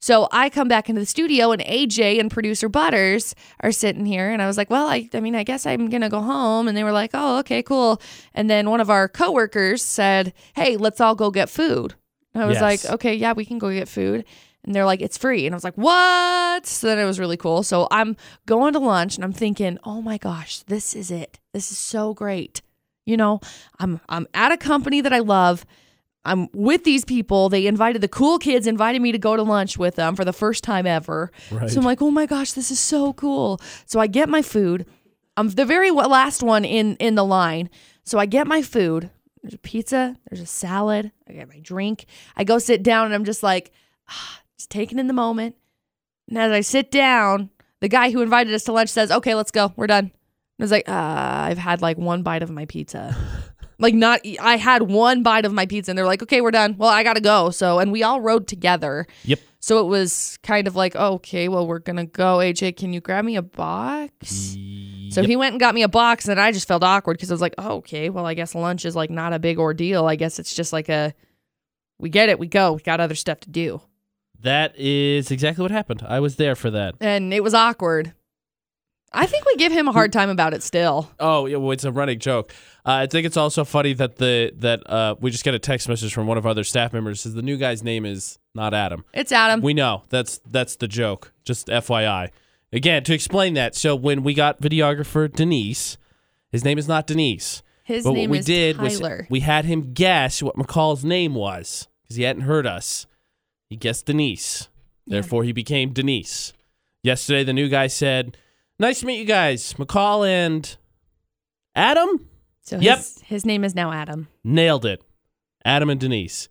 So 0.00 0.28
I 0.30 0.48
come 0.48 0.68
back 0.68 0.88
into 0.88 1.00
the 1.00 1.06
studio 1.06 1.50
and 1.50 1.60
AJ 1.62 2.20
and 2.20 2.30
producer 2.30 2.68
Butters 2.68 3.34
are 3.60 3.72
sitting 3.72 4.06
here 4.06 4.30
and 4.30 4.40
I 4.40 4.46
was 4.46 4.56
like, 4.56 4.70
"Well, 4.70 4.86
I 4.86 5.08
I 5.12 5.20
mean, 5.20 5.34
I 5.34 5.42
guess 5.42 5.66
I'm 5.66 5.88
going 5.90 6.02
to 6.02 6.08
go 6.08 6.20
home." 6.20 6.68
And 6.68 6.76
they 6.76 6.84
were 6.84 6.92
like, 6.92 7.10
"Oh, 7.14 7.38
okay, 7.40 7.62
cool." 7.62 8.00
And 8.32 8.48
then 8.48 8.70
one 8.70 8.80
of 8.80 8.90
our 8.90 9.08
coworkers 9.08 9.82
said, 9.82 10.32
"Hey, 10.54 10.76
let's 10.76 11.00
all 11.00 11.14
go 11.16 11.30
get 11.30 11.50
food." 11.50 11.94
And 12.32 12.42
I 12.42 12.46
was 12.46 12.60
Yes. 12.60 12.62
like, 12.84 12.92
"Okay, 12.94 13.14
yeah, 13.14 13.32
we 13.32 13.44
can 13.44 13.58
go 13.58 13.72
get 13.72 13.88
food." 13.88 14.24
And 14.64 14.74
they're 14.74 14.84
like, 14.86 15.00
"It's 15.00 15.18
free." 15.18 15.46
And 15.46 15.54
I 15.54 15.56
was 15.56 15.64
like, 15.64 15.74
"What?" 15.76 16.66
So 16.66 16.86
then 16.86 16.98
it 16.98 17.04
was 17.04 17.18
really 17.18 17.36
cool. 17.36 17.62
So 17.64 17.88
I'm 17.90 18.16
going 18.46 18.74
to 18.74 18.78
lunch 18.78 19.16
and 19.16 19.24
I'm 19.24 19.32
thinking, 19.32 19.78
"Oh 19.82 20.00
my 20.00 20.16
gosh, 20.18 20.60
this 20.60 20.94
is 20.94 21.10
it. 21.10 21.40
This 21.52 21.72
is 21.72 21.78
so 21.78 22.14
great." 22.14 22.62
You 23.04 23.16
know, 23.16 23.40
I'm 23.80 24.00
I'm 24.08 24.28
at 24.32 24.52
a 24.52 24.56
company 24.56 25.00
that 25.00 25.12
I 25.12 25.18
love. 25.20 25.64
I'm 26.28 26.48
with 26.52 26.84
these 26.84 27.04
people. 27.04 27.48
They 27.48 27.66
invited 27.66 28.02
the 28.02 28.08
cool 28.08 28.38
kids 28.38 28.66
invited 28.66 29.00
me 29.00 29.12
to 29.12 29.18
go 29.18 29.36
to 29.36 29.42
lunch 29.42 29.78
with 29.78 29.96
them 29.96 30.14
for 30.14 30.24
the 30.24 30.32
first 30.32 30.62
time 30.62 30.86
ever. 30.86 31.30
Right. 31.50 31.70
So 31.70 31.78
I'm 31.80 31.84
like, 31.84 32.02
"Oh 32.02 32.10
my 32.10 32.26
gosh, 32.26 32.52
this 32.52 32.70
is 32.70 32.78
so 32.78 33.12
cool." 33.14 33.60
So 33.86 34.00
I 34.00 34.06
get 34.06 34.28
my 34.28 34.42
food. 34.42 34.86
I'm 35.36 35.48
the 35.48 35.64
very 35.64 35.90
last 35.90 36.42
one 36.42 36.64
in 36.64 36.96
in 36.96 37.14
the 37.14 37.24
line. 37.24 37.70
So 38.04 38.18
I 38.18 38.26
get 38.26 38.46
my 38.46 38.62
food. 38.62 39.10
There's 39.42 39.54
a 39.54 39.58
pizza, 39.58 40.16
there's 40.28 40.40
a 40.40 40.46
salad, 40.46 41.12
I 41.28 41.32
get 41.32 41.48
my 41.48 41.60
drink. 41.60 42.06
I 42.36 42.42
go 42.44 42.58
sit 42.58 42.82
down 42.82 43.06
and 43.06 43.14
I'm 43.14 43.24
just 43.24 43.42
like 43.42 43.70
ah, 44.08 44.40
just 44.58 44.70
taking 44.70 44.98
in 44.98 45.06
the 45.06 45.12
moment. 45.12 45.54
And 46.28 46.38
as 46.38 46.50
I 46.52 46.60
sit 46.60 46.90
down, 46.90 47.50
the 47.80 47.88
guy 47.88 48.10
who 48.10 48.20
invited 48.20 48.52
us 48.52 48.64
to 48.64 48.72
lunch 48.72 48.90
says, 48.90 49.10
"Okay, 49.10 49.34
let's 49.34 49.50
go. 49.50 49.72
We're 49.76 49.86
done." 49.86 50.04
And 50.58 50.60
I 50.60 50.64
was 50.64 50.72
like, 50.72 50.88
uh, 50.88 50.92
I've 50.92 51.58
had 51.58 51.80
like 51.82 51.98
one 51.98 52.22
bite 52.22 52.42
of 52.42 52.50
my 52.50 52.64
pizza. 52.66 53.16
like 53.78 53.94
not 53.94 54.20
I 54.40 54.56
had 54.56 54.82
one 54.82 55.22
bite 55.22 55.44
of 55.44 55.52
my 55.52 55.66
pizza 55.66 55.90
and 55.90 55.98
they're 55.98 56.06
like, 56.06 56.22
"Okay, 56.22 56.40
we're 56.40 56.50
done." 56.50 56.76
Well, 56.76 56.90
I 56.90 57.02
got 57.02 57.14
to 57.14 57.20
go. 57.20 57.50
So, 57.50 57.78
and 57.78 57.92
we 57.92 58.02
all 58.02 58.20
rode 58.20 58.46
together. 58.46 59.06
Yep. 59.24 59.40
So 59.60 59.80
it 59.80 59.88
was 59.88 60.38
kind 60.42 60.66
of 60.66 60.76
like, 60.76 60.94
oh, 60.96 61.14
"Okay, 61.14 61.48
well, 61.48 61.66
we're 61.66 61.78
going 61.78 61.96
to 61.96 62.04
go. 62.06 62.38
AJ, 62.38 62.76
can 62.76 62.92
you 62.92 63.00
grab 63.00 63.24
me 63.24 63.36
a 63.36 63.42
box?" 63.42 64.56
So 65.10 65.22
he 65.22 65.36
went 65.36 65.54
and 65.54 65.60
got 65.60 65.74
me 65.74 65.82
a 65.82 65.88
box 65.88 66.28
and 66.28 66.38
I 66.38 66.52
just 66.52 66.68
felt 66.68 66.82
awkward 66.84 67.16
because 67.16 67.30
I 67.30 67.34
was 67.34 67.40
like, 67.40 67.54
"Oh, 67.58 67.76
okay. 67.76 68.10
Well, 68.10 68.26
I 68.26 68.34
guess 68.34 68.54
lunch 68.54 68.84
is 68.84 68.96
like 68.96 69.10
not 69.10 69.32
a 69.32 69.38
big 69.38 69.58
ordeal. 69.58 70.06
I 70.06 70.16
guess 70.16 70.38
it's 70.38 70.54
just 70.54 70.72
like 70.72 70.88
a 70.88 71.14
we 71.98 72.10
get 72.10 72.28
it, 72.28 72.38
we 72.38 72.46
go. 72.46 72.74
We 72.74 72.82
got 72.82 73.00
other 73.00 73.14
stuff 73.14 73.40
to 73.40 73.50
do." 73.50 73.80
That 74.40 74.78
is 74.78 75.30
exactly 75.30 75.62
what 75.62 75.72
happened. 75.72 76.04
I 76.06 76.20
was 76.20 76.36
there 76.36 76.54
for 76.54 76.70
that. 76.70 76.94
And 77.00 77.34
it 77.34 77.42
was 77.42 77.54
awkward. 77.54 78.14
I 79.12 79.26
think 79.26 79.46
we 79.46 79.56
give 79.56 79.72
him 79.72 79.88
a 79.88 79.92
hard 79.92 80.12
time 80.12 80.28
about 80.28 80.52
it 80.52 80.62
still. 80.62 81.10
Oh, 81.18 81.46
yeah, 81.46 81.56
well, 81.56 81.70
it's 81.70 81.84
a 81.84 81.92
running 81.92 82.18
joke. 82.18 82.52
Uh, 82.84 82.92
I 82.92 83.06
think 83.06 83.26
it's 83.26 83.36
also 83.36 83.64
funny 83.64 83.92
that 83.94 84.16
the 84.16 84.52
that 84.56 84.88
uh, 84.88 85.14
we 85.20 85.30
just 85.30 85.44
get 85.44 85.54
a 85.54 85.58
text 85.58 85.88
message 85.88 86.12
from 86.12 86.26
one 86.26 86.36
of 86.36 86.44
our 86.44 86.50
other 86.50 86.64
staff 86.64 86.92
members 86.92 87.22
says 87.22 87.34
the 87.34 87.42
new 87.42 87.56
guy's 87.56 87.82
name 87.82 88.04
is 88.04 88.38
not 88.54 88.74
Adam. 88.74 89.04
It's 89.14 89.32
Adam. 89.32 89.60
We 89.62 89.74
know 89.74 90.02
that's 90.10 90.40
that's 90.50 90.76
the 90.76 90.88
joke. 90.88 91.32
Just 91.44 91.68
FYI. 91.68 92.30
Again, 92.72 93.02
to 93.04 93.14
explain 93.14 93.54
that, 93.54 93.74
so 93.74 93.96
when 93.96 94.22
we 94.22 94.34
got 94.34 94.60
videographer 94.60 95.32
Denise, 95.32 95.96
his 96.50 96.64
name 96.64 96.76
is 96.76 96.86
not 96.86 97.06
Denise. 97.06 97.62
His 97.84 98.04
but 98.04 98.12
name 98.12 98.28
what 98.28 98.34
we 98.34 98.38
is 98.40 98.44
did 98.44 98.76
Tyler. 98.76 99.16
was 99.20 99.30
we 99.30 99.40
had 99.40 99.64
him 99.64 99.94
guess 99.94 100.42
what 100.42 100.56
McCall's 100.56 101.04
name 101.04 101.34
was 101.34 101.88
because 102.02 102.16
he 102.16 102.24
hadn't 102.24 102.42
heard 102.42 102.66
us. 102.66 103.06
He 103.70 103.76
guessed 103.76 104.04
Denise. 104.06 104.68
Therefore, 105.06 105.44
he 105.44 105.52
became 105.52 105.94
Denise. 105.94 106.52
Yesterday, 107.02 107.44
the 107.44 107.54
new 107.54 107.68
guy 107.70 107.86
said, 107.86 108.36
"Nice 108.78 109.00
to 109.00 109.06
meet 109.06 109.18
you 109.18 109.24
guys, 109.24 109.74
McCall 109.74 110.26
and 110.28 110.76
Adam." 111.74 112.28
so 112.62 112.78
Yep. 112.78 112.96
his, 112.98 113.20
his 113.22 113.46
name 113.46 113.64
is 113.64 113.74
now 113.74 113.92
Adam. 113.92 114.28
Nailed 114.44 114.84
it. 114.84 115.02
Adam 115.64 115.90
and 115.90 116.00
Denise. 116.00 116.48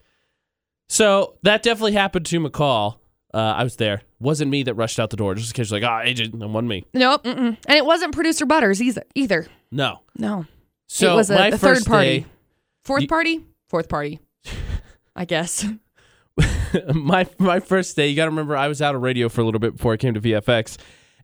So 0.89 1.37
that 1.43 1.63
definitely 1.63 1.93
happened 1.93 2.25
to 2.27 2.39
McCall. 2.39 2.97
Uh, 3.33 3.37
I 3.57 3.63
was 3.63 3.75
there. 3.75 4.01
Wasn't 4.19 4.49
me 4.49 4.63
that 4.63 4.73
rushed 4.75 4.99
out 4.99 5.09
the 5.09 5.17
door. 5.17 5.35
Just 5.35 5.51
in 5.51 5.55
case, 5.61 5.71
like, 5.71 5.83
ah, 5.83 6.01
agent, 6.01 6.33
it 6.33 6.37
wasn't 6.47 6.67
me. 6.69 6.85
Nope. 6.93 7.23
Mm-mm. 7.23 7.57
And 7.67 7.77
it 7.77 7.85
wasn't 7.85 8.13
producer 8.13 8.45
Butters 8.45 8.81
either. 8.81 9.03
Either. 9.15 9.47
No. 9.71 9.99
No. 10.17 10.45
So 10.87 11.13
it 11.13 11.15
was 11.15 11.29
a, 11.29 11.35
my 11.35 11.49
the 11.51 11.57
first 11.57 11.83
third 11.85 11.89
party. 11.91 12.19
day, 12.21 12.25
Fourth 12.83 13.01
You- 13.03 13.07
party? 13.07 13.45
Fourth 13.67 13.89
party. 13.89 14.19
I 15.15 15.25
guess. 15.25 15.65
my 16.93 17.27
my 17.39 17.59
first 17.59 17.95
day, 17.95 18.07
you 18.07 18.15
got 18.15 18.25
to 18.25 18.29
remember, 18.29 18.55
I 18.55 18.67
was 18.67 18.81
out 18.81 18.95
of 18.95 19.01
radio 19.01 19.27
for 19.29 19.41
a 19.41 19.43
little 19.43 19.59
bit 19.59 19.75
before 19.75 19.93
I 19.93 19.97
came 19.97 20.13
to 20.13 20.21
VFX, 20.21 20.77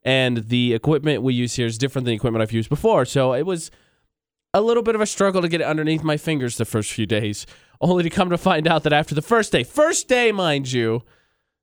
and 0.06 0.38
the 0.50 0.74
equipment 0.74 1.24
we 1.24 1.34
use 1.34 1.56
here 1.56 1.66
is 1.66 1.78
different 1.78 2.06
than 2.06 2.12
the 2.12 2.16
equipment 2.16 2.42
I've 2.42 2.52
used 2.52 2.70
before. 2.70 3.06
So 3.06 3.34
it 3.34 3.46
was 3.46 3.72
a 4.54 4.62
little 4.62 4.84
bit 4.84 4.96
of 4.96 5.02
a 5.02 5.06
struggle 5.06 5.42
to 5.42 5.48
get 5.48 5.62
it 5.62 5.68
underneath 5.68 6.04
my 6.04 6.18
fingers 6.18 6.58
the 6.58 6.66
first 6.66 6.92
few 6.92 7.06
days, 7.06 7.46
only 7.82 8.04
to 8.04 8.10
come 8.10 8.30
to 8.30 8.38
find 8.38 8.68
out 8.68 8.84
that 8.84 8.94
after 8.94 9.16
the 9.16 9.22
first 9.22 9.52
day, 9.52 9.64
first 9.64 10.08
day, 10.08 10.32
mind 10.32 10.72
you, 10.72 11.04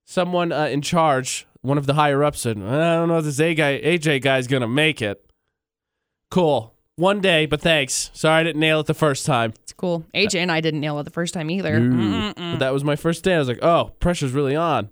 someone 0.04 0.52
uh, 0.52 0.64
in 0.66 0.82
charge, 0.82 1.46
one 1.62 1.78
of 1.78 1.86
the 1.86 1.94
higher 1.94 2.24
ups, 2.24 2.40
said, 2.40 2.56
"I 2.56 2.94
don't 2.96 3.08
know 3.08 3.18
if 3.18 3.24
this 3.24 3.40
A 3.40 3.54
guy, 3.54 3.80
AJ 3.80 4.22
guy's 4.22 4.46
gonna 4.46 4.68
make 4.68 5.02
it." 5.02 5.24
Cool. 6.30 6.74
One 6.96 7.20
day, 7.20 7.46
but 7.46 7.60
thanks. 7.62 8.10
Sorry 8.12 8.40
I 8.40 8.42
didn't 8.42 8.60
nail 8.60 8.80
it 8.80 8.86
the 8.86 8.94
first 8.94 9.24
time. 9.24 9.54
It's 9.62 9.72
cool. 9.72 10.04
AJ 10.14 10.40
and 10.40 10.52
I 10.52 10.60
didn't 10.60 10.80
nail 10.80 10.98
it 10.98 11.04
the 11.04 11.10
first 11.10 11.32
time 11.32 11.50
either. 11.50 11.80
But 11.80 12.58
that 12.58 12.72
was 12.74 12.84
my 12.84 12.94
first 12.96 13.24
day. 13.24 13.34
I 13.36 13.38
was 13.38 13.48
like, 13.48 13.62
oh, 13.62 13.92
pressure's 14.00 14.32
really 14.32 14.54
on. 14.54 14.90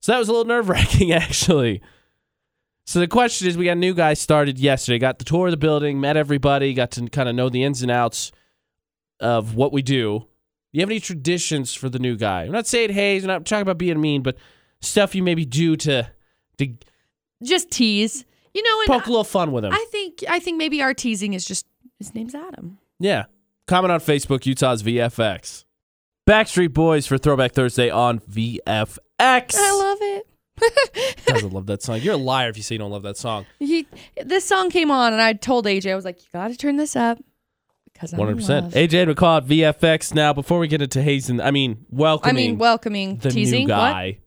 So 0.00 0.12
that 0.12 0.18
was 0.18 0.28
a 0.28 0.32
little 0.32 0.46
nerve 0.46 0.68
wracking, 0.70 1.12
actually. 1.12 1.82
So 2.84 2.98
the 2.98 3.08
question 3.08 3.48
is, 3.48 3.56
we 3.56 3.66
got 3.66 3.72
a 3.72 3.76
new 3.76 3.94
guy 3.94 4.14
started 4.14 4.58
yesterday. 4.58 4.98
Got 4.98 5.18
the 5.18 5.24
tour 5.24 5.46
of 5.46 5.50
the 5.52 5.56
building, 5.56 6.00
met 6.00 6.16
everybody, 6.16 6.74
got 6.74 6.90
to 6.92 7.08
kind 7.08 7.28
of 7.28 7.34
know 7.34 7.48
the 7.48 7.62
ins 7.62 7.82
and 7.82 7.90
outs 7.90 8.32
of 9.20 9.54
what 9.54 9.72
we 9.72 9.82
do. 9.82 10.18
Do 10.18 10.78
you 10.78 10.80
have 10.80 10.90
any 10.90 11.00
traditions 11.00 11.74
for 11.74 11.88
the 11.88 11.98
new 11.98 12.16
guy? 12.16 12.44
I'm 12.44 12.52
not 12.52 12.66
saying 12.66 12.90
hey, 12.90 13.18
I'm 13.18 13.26
not 13.26 13.44
talking 13.44 13.62
about 13.62 13.78
being 13.78 14.00
mean, 14.00 14.22
but 14.22 14.36
stuff 14.80 15.14
you 15.14 15.22
maybe 15.22 15.44
do 15.44 15.76
to 15.76 16.10
to 16.58 16.74
Just 17.42 17.70
tease. 17.70 18.24
You 18.54 18.62
know, 18.62 18.80
and 18.80 18.88
poke 18.88 19.06
a 19.06 19.10
little 19.10 19.24
fun 19.24 19.52
with 19.52 19.64
him. 19.64 19.72
I 19.72 19.86
think 19.90 20.24
I 20.28 20.38
think 20.38 20.58
maybe 20.58 20.82
our 20.82 20.92
teasing 20.92 21.34
is 21.34 21.44
just 21.44 21.66
his 21.98 22.14
name's 22.14 22.34
Adam. 22.34 22.78
Yeah. 22.98 23.24
Comment 23.66 23.92
on 23.92 24.00
Facebook, 24.00 24.44
Utah's 24.44 24.82
VFX. 24.82 25.64
Backstreet 26.28 26.72
Boys 26.72 27.06
for 27.06 27.16
Throwback 27.16 27.52
Thursday 27.52 27.90
on 27.90 28.18
VFX. 28.20 28.98
I 29.18 29.72
love 29.72 29.98
it. 30.00 30.26
Doesn't 31.26 31.52
love 31.52 31.66
that 31.66 31.82
song. 31.82 32.00
You're 32.00 32.14
a 32.14 32.18
liar 32.18 32.48
if 32.50 32.56
you 32.56 32.62
say 32.62 32.74
you 32.74 32.78
don't 32.78 32.90
love 32.90 33.02
that 33.02 33.16
song. 33.16 33.46
He, 33.58 33.86
this 34.24 34.44
song 34.44 34.70
came 34.70 34.90
on, 34.90 35.12
and 35.12 35.22
I 35.22 35.32
told 35.32 35.66
AJ, 35.66 35.90
I 35.92 35.94
was 35.94 36.04
like, 36.04 36.20
"You 36.20 36.26
got 36.32 36.48
to 36.48 36.56
turn 36.56 36.76
this 36.76 36.94
up 36.96 37.18
because 37.92 38.12
I'm 38.12 38.18
hundred 38.18 38.36
percent. 38.36 38.64
love." 38.66 38.74
AJ 38.74 39.06
would 39.06 39.16
call 39.16 39.38
it 39.38 39.46
VFX 39.46 40.14
now. 40.14 40.32
Before 40.32 40.58
we 40.58 40.68
get 40.68 40.82
into 40.82 41.02
hazing, 41.02 41.40
I 41.40 41.50
mean, 41.50 41.86
welcoming. 41.90 42.36
I 42.44 42.48
mean, 42.48 42.58
welcoming, 42.58 43.16
the 43.18 43.30
teasing. 43.30 43.66
new 43.66 43.72
What? 43.72 43.78
guy. 43.92 44.18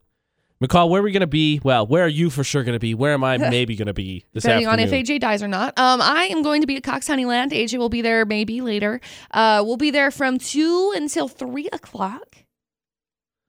McCall, 0.63 0.89
where 0.89 1.01
are 1.01 1.03
we 1.03 1.11
gonna 1.11 1.27
be? 1.27 1.59
Well, 1.63 1.85
where 1.85 2.05
are 2.05 2.09
you 2.09 2.29
for 2.29 2.43
sure 2.43 2.63
gonna 2.63 2.79
be? 2.79 2.93
Where 2.95 3.13
am 3.13 3.23
I 3.25 3.37
maybe 3.37 3.75
gonna 3.75 3.93
be 3.93 4.23
this 4.33 4.43
Depending 4.43 4.67
on 4.67 4.79
if 4.79 4.89
AJ 4.89 5.19
dies 5.19 5.43
or 5.43 5.49
not. 5.49 5.77
Um, 5.77 6.01
I 6.01 6.23
am 6.31 6.41
going 6.43 6.61
to 6.61 6.67
be 6.67 6.77
at 6.77 6.83
Cox 6.83 7.07
Honeyland. 7.09 7.51
AJ 7.51 7.77
will 7.77 7.89
be 7.89 8.01
there 8.01 8.25
maybe 8.25 8.61
later. 8.61 9.01
Uh, 9.31 9.61
we'll 9.65 9.75
be 9.77 9.91
there 9.91 10.11
from 10.11 10.39
two 10.39 10.93
until 10.95 11.27
three 11.27 11.67
o'clock. 11.73 12.37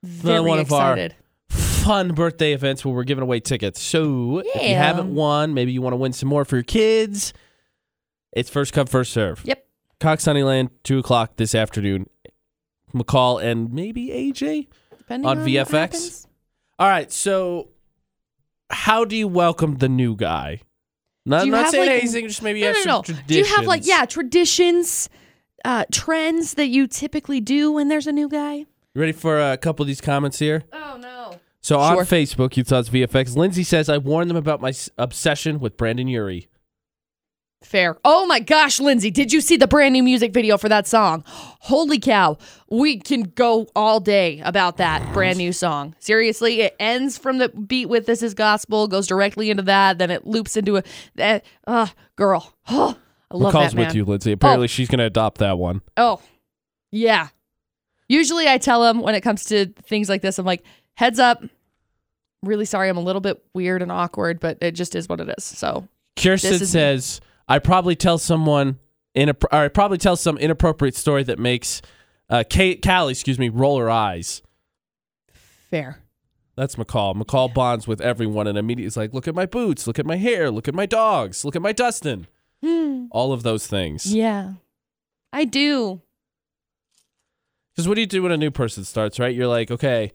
Very 0.02 0.40
one 0.40 0.58
of 0.58 0.72
our- 0.72 0.92
excited. 0.94 1.14
Fun 1.86 2.14
birthday 2.14 2.52
events 2.52 2.84
where 2.84 2.92
we're 2.92 3.04
giving 3.04 3.22
away 3.22 3.38
tickets. 3.38 3.80
So 3.80 4.38
if 4.40 4.46
you 4.56 4.60
Yeah. 4.70 4.82
haven't 4.82 5.14
won, 5.14 5.54
maybe 5.54 5.70
you 5.70 5.80
want 5.80 5.92
to 5.92 5.96
win 5.96 6.12
some 6.12 6.28
more 6.28 6.44
for 6.44 6.56
your 6.56 6.64
kids. 6.64 7.32
It's 8.32 8.50
first 8.50 8.72
come, 8.72 8.88
first 8.88 9.12
serve. 9.12 9.40
Yep. 9.44 9.64
Cox 10.00 10.24
Honeyland, 10.24 10.70
two 10.82 10.98
o'clock 10.98 11.36
this 11.36 11.54
afternoon. 11.54 12.06
McCall 12.92 13.40
and 13.40 13.72
maybe 13.72 14.08
AJ. 14.08 14.66
Depending 14.98 15.28
On 15.28 15.38
what 15.38 15.46
VFX? 15.46 15.70
happens. 15.70 16.26
All 16.80 16.88
right. 16.88 17.12
So, 17.12 17.68
how 18.68 19.04
do 19.04 19.14
you 19.14 19.28
welcome 19.28 19.76
the 19.76 19.88
new 19.88 20.16
guy? 20.16 20.62
Not, 21.24 21.40
Do 21.42 21.46
you 21.46 21.52
not 21.52 21.62
have, 21.66 21.70
saying 21.70 21.88
like- 21.90 22.00
hazing, 22.02 22.26
just 22.26 22.42
maybe 22.42 22.62
No, 22.62 22.66
have 22.66 22.76
no, 22.76 22.82
some 22.82 22.90
no. 22.90 23.02
traditions. 23.02 23.28
Do 23.28 23.38
you 23.38 23.44
have 23.44 23.64
like 23.66 23.86
yeah 23.86 24.04
traditions, 24.06 25.08
uh, 25.64 25.84
trends 25.92 26.54
that 26.54 26.66
you 26.66 26.88
typically 26.88 27.40
do 27.40 27.70
when 27.70 27.86
there's 27.86 28.08
a 28.08 28.12
new 28.12 28.28
guy? 28.28 28.66
You 28.94 29.00
ready 29.00 29.12
for 29.12 29.38
a 29.38 29.56
couple 29.56 29.84
of 29.84 29.86
these 29.86 30.00
comments 30.00 30.40
here? 30.40 30.64
Oh 30.72 30.96
no. 31.00 31.15
So 31.66 31.80
on 31.80 31.96
Sure. 31.96 32.04
Facebook, 32.04 32.56
you 32.56 32.62
thoughts 32.62 32.88
VFX. 32.90 33.34
Lindsay 33.36 33.64
says 33.64 33.88
I 33.88 33.98
warned 33.98 34.30
them 34.30 34.36
about 34.36 34.60
my 34.60 34.68
s- 34.68 34.88
obsession 34.98 35.58
with 35.58 35.76
Brendon 35.76 36.06
Urie. 36.06 36.46
Fair. 37.64 37.96
Oh 38.04 38.24
my 38.26 38.38
gosh, 38.38 38.78
Lindsay, 38.78 39.10
did 39.10 39.32
you 39.32 39.40
see 39.40 39.56
the 39.56 39.66
brand 39.66 39.92
new 39.94 40.04
music 40.04 40.32
video 40.32 40.58
for 40.58 40.68
that 40.68 40.86
song? 40.86 41.24
Holy 41.26 41.98
cow. 41.98 42.38
We 42.70 43.00
can 43.00 43.22
go 43.22 43.66
all 43.74 43.98
day 43.98 44.40
about 44.44 44.76
that 44.76 45.12
brand 45.12 45.38
new 45.38 45.52
song. 45.52 45.96
Seriously, 45.98 46.60
it 46.60 46.76
ends 46.78 47.18
from 47.18 47.38
the 47.38 47.48
beat 47.48 47.86
with 47.88 48.06
This 48.06 48.22
is 48.22 48.32
Gospel, 48.32 48.86
goes 48.86 49.08
directly 49.08 49.50
into 49.50 49.64
that, 49.64 49.98
then 49.98 50.12
it 50.12 50.24
loops 50.24 50.56
into 50.56 50.76
a 50.76 50.84
that 51.16 51.44
uh 51.66 51.88
girl. 52.14 52.54
Oh, 52.68 52.96
I 53.28 53.36
love 53.36 53.52
McCall's 53.52 53.72
that 53.72 53.76
man. 53.76 53.86
with 53.86 53.96
you, 53.96 54.04
Lindsay. 54.04 54.30
Apparently, 54.30 54.68
she's 54.68 54.86
going 54.86 55.00
to 55.00 55.04
adopt 55.06 55.38
that 55.38 55.58
one. 55.58 55.82
Oh. 55.96 56.22
Yeah. 56.92 57.30
Usually 58.08 58.46
I 58.46 58.58
tell 58.58 58.82
them 58.82 59.00
when 59.00 59.16
it 59.16 59.22
comes 59.22 59.46
to 59.46 59.66
things 59.88 60.08
like 60.08 60.22
this, 60.22 60.38
I'm 60.38 60.46
like, 60.46 60.62
heads 60.94 61.18
up. 61.18 61.42
Really 62.42 62.64
sorry, 62.64 62.88
I'm 62.88 62.96
a 62.96 63.00
little 63.02 63.20
bit 63.20 63.42
weird 63.54 63.82
and 63.82 63.90
awkward, 63.90 64.40
but 64.40 64.58
it 64.60 64.72
just 64.72 64.94
is 64.94 65.08
what 65.08 65.20
it 65.20 65.28
is. 65.38 65.44
So 65.44 65.88
Kirsten 66.16 66.54
is- 66.54 66.70
says 66.70 67.20
I 67.48 67.58
probably 67.58 67.96
tell 67.96 68.18
someone 68.18 68.78
in 69.14 69.28
a, 69.30 69.36
or 69.52 69.58
I 69.60 69.68
probably 69.68 69.98
tell 69.98 70.16
some 70.16 70.36
inappropriate 70.38 70.94
story 70.94 71.22
that 71.24 71.38
makes 71.38 71.80
uh, 72.28 72.44
Kate, 72.48 72.82
Callie, 72.84 73.12
excuse 73.12 73.38
me, 73.38 73.48
roll 73.48 73.78
her 73.78 73.88
eyes. 73.90 74.42
fair. 75.70 76.00
That's 76.56 76.76
McCall. 76.76 77.14
McCall 77.14 77.52
bonds 77.52 77.86
with 77.86 78.00
everyone 78.00 78.46
and 78.46 78.56
immediately 78.56 78.86
is 78.86 78.96
like, 78.96 79.12
look 79.12 79.28
at 79.28 79.34
my 79.34 79.44
boots, 79.44 79.86
look 79.86 79.98
at 79.98 80.06
my 80.06 80.16
hair, 80.16 80.50
look 80.50 80.66
at 80.68 80.74
my 80.74 80.86
dogs, 80.86 81.44
look 81.44 81.54
at 81.54 81.60
my 81.60 81.72
Dustin. 81.72 82.26
All 83.10 83.32
of 83.34 83.42
those 83.42 83.66
things. 83.66 84.12
Yeah. 84.12 84.54
I 85.34 85.44
do. 85.44 86.00
Because 87.74 87.86
what 87.86 87.94
do 87.96 88.00
you 88.00 88.06
do 88.06 88.22
when 88.22 88.32
a 88.32 88.36
new 88.38 88.50
person 88.50 88.84
starts, 88.84 89.18
right? 89.18 89.34
You're 89.34 89.46
like, 89.46 89.70
okay, 89.70 90.12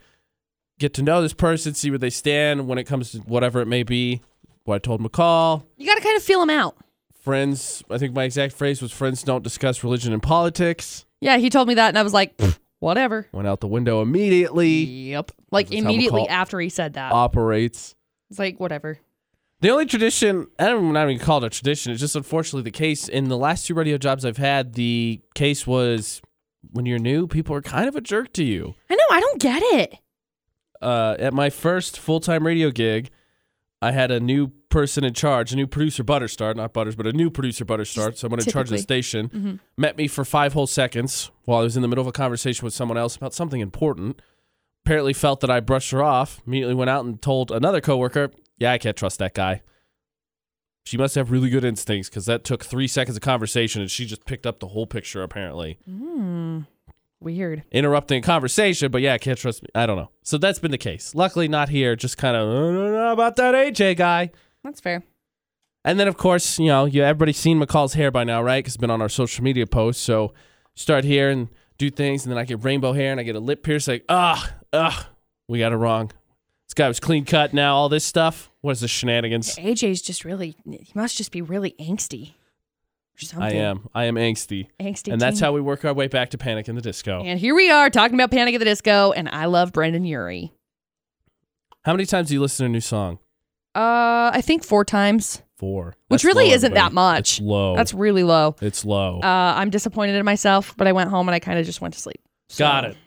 get 0.81 0.93
to 0.95 1.03
know 1.03 1.21
this 1.21 1.33
person, 1.33 1.73
see 1.73 1.89
where 1.91 1.99
they 1.99 2.09
stand 2.09 2.67
when 2.67 2.77
it 2.77 2.83
comes 2.85 3.11
to 3.11 3.19
whatever 3.19 3.61
it 3.61 3.67
may 3.67 3.83
be. 3.83 4.21
What 4.65 4.75
I 4.75 4.79
told 4.79 5.01
McCall, 5.01 5.63
You 5.77 5.85
got 5.87 5.95
to 5.95 6.01
kind 6.03 6.17
of 6.17 6.23
feel 6.23 6.41
him 6.41 6.49
out. 6.49 6.75
friends, 7.21 7.83
I 7.89 7.97
think 7.97 8.13
my 8.13 8.23
exact 8.23 8.53
phrase 8.53 8.81
was 8.81 8.91
friends 8.91 9.23
don't 9.23 9.43
discuss 9.43 9.83
religion 9.83 10.11
and 10.13 10.21
politics. 10.21 11.05
Yeah, 11.19 11.37
he 11.37 11.49
told 11.49 11.67
me 11.67 11.75
that, 11.75 11.89
and 11.89 11.97
I 11.97 12.03
was 12.03 12.13
like, 12.13 12.39
whatever. 12.79 13.27
Went 13.31 13.47
out 13.47 13.59
the 13.59 13.67
window 13.67 14.01
immediately. 14.01 14.69
Yep. 14.69 15.31
Like 15.51 15.71
immediately 15.71 16.27
after 16.27 16.59
he 16.59 16.69
said 16.69 16.93
that. 16.93 17.11
Operates. 17.11 17.95
it's 18.29 18.39
like, 18.39 18.59
whatever. 18.59 18.97
The 19.61 19.69
only 19.69 19.85
tradition, 19.85 20.47
I 20.57 20.65
don't 20.65 20.91
not 20.93 21.07
even 21.09 21.23
call 21.23 21.43
it 21.43 21.47
a 21.47 21.49
tradition, 21.51 21.91
it's 21.91 22.01
just 22.01 22.15
unfortunately 22.15 22.63
the 22.63 22.71
case. 22.75 23.07
In 23.07 23.29
the 23.29 23.37
last 23.37 23.67
two 23.67 23.75
radio 23.75 23.97
jobs 23.99 24.25
I've 24.25 24.37
had, 24.37 24.73
the 24.73 25.21
case 25.35 25.67
was 25.67 26.21
when 26.71 26.85
you're 26.87 26.97
new, 26.99 27.27
people 27.27 27.55
are 27.55 27.61
kind 27.61 27.87
of 27.87 27.95
a 27.95 28.01
jerk 28.01 28.33
to 28.33 28.43
you. 28.43 28.73
I 28.89 28.95
know. 28.95 29.03
I 29.11 29.19
don't 29.19 29.39
get 29.41 29.61
it. 29.63 29.99
Uh, 30.81 31.15
at 31.19 31.33
my 31.33 31.49
first 31.49 31.99
full 31.99 32.19
time 32.19 32.45
radio 32.45 32.71
gig, 32.71 33.09
I 33.81 33.91
had 33.91 34.11
a 34.11 34.19
new 34.19 34.51
person 34.69 35.03
in 35.03 35.13
charge, 35.13 35.51
a 35.51 35.55
new 35.55 35.67
producer, 35.67 36.03
Butterstar, 36.03 36.55
not 36.55 36.71
Butters, 36.71 36.95
but 36.95 37.07
a 37.07 37.13
new 37.13 37.29
producer, 37.29 37.65
Butterstart, 37.65 38.17
someone 38.17 38.39
in 38.39 38.45
charge 38.45 38.67
of 38.67 38.71
the 38.71 38.77
station, 38.77 39.59
met 39.75 39.97
me 39.97 40.07
for 40.07 40.23
five 40.23 40.53
whole 40.53 40.67
seconds 40.67 41.31
while 41.45 41.59
I 41.59 41.63
was 41.63 41.75
in 41.75 41.81
the 41.81 41.87
middle 41.87 42.01
of 42.03 42.07
a 42.07 42.11
conversation 42.11 42.63
with 42.63 42.73
someone 42.73 42.97
else 42.97 43.15
about 43.15 43.33
something 43.33 43.59
important. 43.59 44.21
Apparently 44.85 45.13
felt 45.13 45.41
that 45.41 45.49
I 45.49 45.59
brushed 45.59 45.91
her 45.91 46.01
off, 46.03 46.41
immediately 46.47 46.75
went 46.75 46.89
out 46.89 47.05
and 47.05 47.21
told 47.21 47.51
another 47.51 47.81
coworker, 47.81 48.31
yeah, 48.57 48.71
I 48.71 48.77
can't 48.77 48.97
trust 48.97 49.19
that 49.19 49.33
guy. 49.33 49.61
She 50.85 50.97
must 50.97 51.13
have 51.15 51.29
really 51.31 51.49
good 51.49 51.63
instincts 51.63 52.09
because 52.09 52.25
that 52.25 52.43
took 52.43 52.63
three 52.65 52.87
seconds 52.87 53.15
of 53.15 53.21
conversation 53.21 53.81
and 53.81 53.91
she 53.91 54.05
just 54.05 54.25
picked 54.25 54.45
up 54.47 54.59
the 54.59 54.69
whole 54.69 54.87
picture, 54.87 55.21
apparently 55.21 55.77
Weird. 57.21 57.63
interrupting 57.71 58.19
a 58.19 58.21
conversation, 58.21 58.91
but 58.91 59.01
yeah, 59.01 59.13
I 59.13 59.19
can't 59.19 59.37
trust 59.37 59.61
me. 59.61 59.69
I 59.75 59.85
don't 59.85 59.95
know. 59.95 60.09
So 60.23 60.37
that's 60.37 60.57
been 60.59 60.71
the 60.71 60.77
case. 60.79 61.13
Luckily, 61.13 61.47
not 61.47 61.69
here. 61.69 61.95
Just 61.95 62.17
kind 62.17 62.35
of, 62.35 62.49
I 62.49 62.51
don't 62.53 62.93
know 62.93 63.11
about 63.11 63.35
that 63.35 63.53
AJ 63.53 63.97
guy. 63.97 64.31
That's 64.63 64.81
fair. 64.81 65.03
And 65.85 65.99
then, 65.99 66.07
of 66.07 66.17
course, 66.17 66.59
you 66.59 66.67
know, 66.67 66.85
you 66.85 67.03
everybody's 67.03 67.37
seen 67.37 67.59
McCall's 67.59 67.93
hair 67.93 68.11
by 68.11 68.23
now, 68.23 68.41
right? 68.41 68.59
Because 68.59 68.73
it's 68.73 68.81
been 68.81 68.91
on 68.91 69.01
our 69.01 69.09
social 69.09 69.43
media 69.43 69.65
posts. 69.67 70.03
So 70.03 70.33
start 70.73 71.03
here 71.03 71.29
and 71.29 71.49
do 71.77 71.89
things, 71.89 72.25
and 72.25 72.31
then 72.31 72.37
I 72.37 72.43
get 72.43 72.63
rainbow 72.63 72.93
hair 72.93 73.11
and 73.11 73.19
I 73.19 73.23
get 73.23 73.35
a 73.35 73.39
lip 73.39 73.63
pierce. 73.63 73.87
Like, 73.87 74.05
ah, 74.09 74.53
ugh, 74.73 75.05
we 75.47 75.59
got 75.59 75.71
it 75.71 75.77
wrong. 75.77 76.11
This 76.67 76.73
guy 76.75 76.87
was 76.87 76.99
clean 76.99 77.25
cut. 77.25 77.53
Now 77.53 77.75
all 77.75 77.89
this 77.89 78.05
stuff. 78.05 78.51
What 78.61 78.71
is 78.71 78.81
the 78.81 78.87
shenanigans? 78.87 79.55
AJ's 79.57 80.01
just 80.01 80.23
really, 80.23 80.55
he 80.65 80.91
must 80.95 81.17
just 81.17 81.31
be 81.31 81.41
really 81.41 81.75
angsty. 81.79 82.33
Something. 83.21 83.43
I 83.43 83.53
am. 83.53 83.87
I 83.93 84.05
am 84.05 84.15
angsty, 84.15 84.67
Angsty. 84.79 85.11
and 85.13 85.21
that's 85.21 85.37
teen. 85.39 85.45
how 85.45 85.53
we 85.53 85.61
work 85.61 85.85
our 85.85 85.93
way 85.93 86.07
back 86.07 86.31
to 86.31 86.37
Panic 86.37 86.67
in 86.67 86.75
the 86.75 86.81
Disco. 86.81 87.21
And 87.23 87.39
here 87.39 87.53
we 87.55 87.69
are 87.69 87.89
talking 87.89 88.15
about 88.15 88.31
Panic 88.31 88.55
at 88.55 88.59
the 88.59 88.65
Disco, 88.65 89.11
and 89.11 89.29
I 89.29 89.45
love 89.45 89.71
Brendon 89.73 90.03
Urie. 90.05 90.51
How 91.83 91.93
many 91.93 92.05
times 92.05 92.27
do 92.29 92.33
you 92.35 92.41
listen 92.41 92.65
to 92.65 92.69
a 92.69 92.69
new 92.69 92.81
song? 92.81 93.19
Uh, 93.75 94.31
I 94.33 94.41
think 94.43 94.63
four 94.63 94.83
times, 94.83 95.41
Four. 95.55 95.95
which 96.09 96.23
really 96.23 96.49
low, 96.49 96.53
isn't 96.55 96.73
that 96.73 96.91
much. 96.93 97.39
It's 97.39 97.41
low. 97.41 97.75
That's 97.75 97.93
really 97.93 98.23
low. 98.23 98.55
It's 98.61 98.83
low. 98.85 99.19
Uh, 99.21 99.53
I'm 99.55 99.69
disappointed 99.69 100.15
in 100.15 100.25
myself, 100.25 100.75
but 100.77 100.87
I 100.87 100.91
went 100.91 101.09
home 101.09 101.27
and 101.29 101.35
I 101.35 101.39
kind 101.39 101.57
of 101.59 101.65
just 101.65 101.79
went 101.81 101.93
to 101.93 101.99
sleep. 101.99 102.21
So- 102.49 102.65
Got 102.65 102.85
it. 102.85 102.97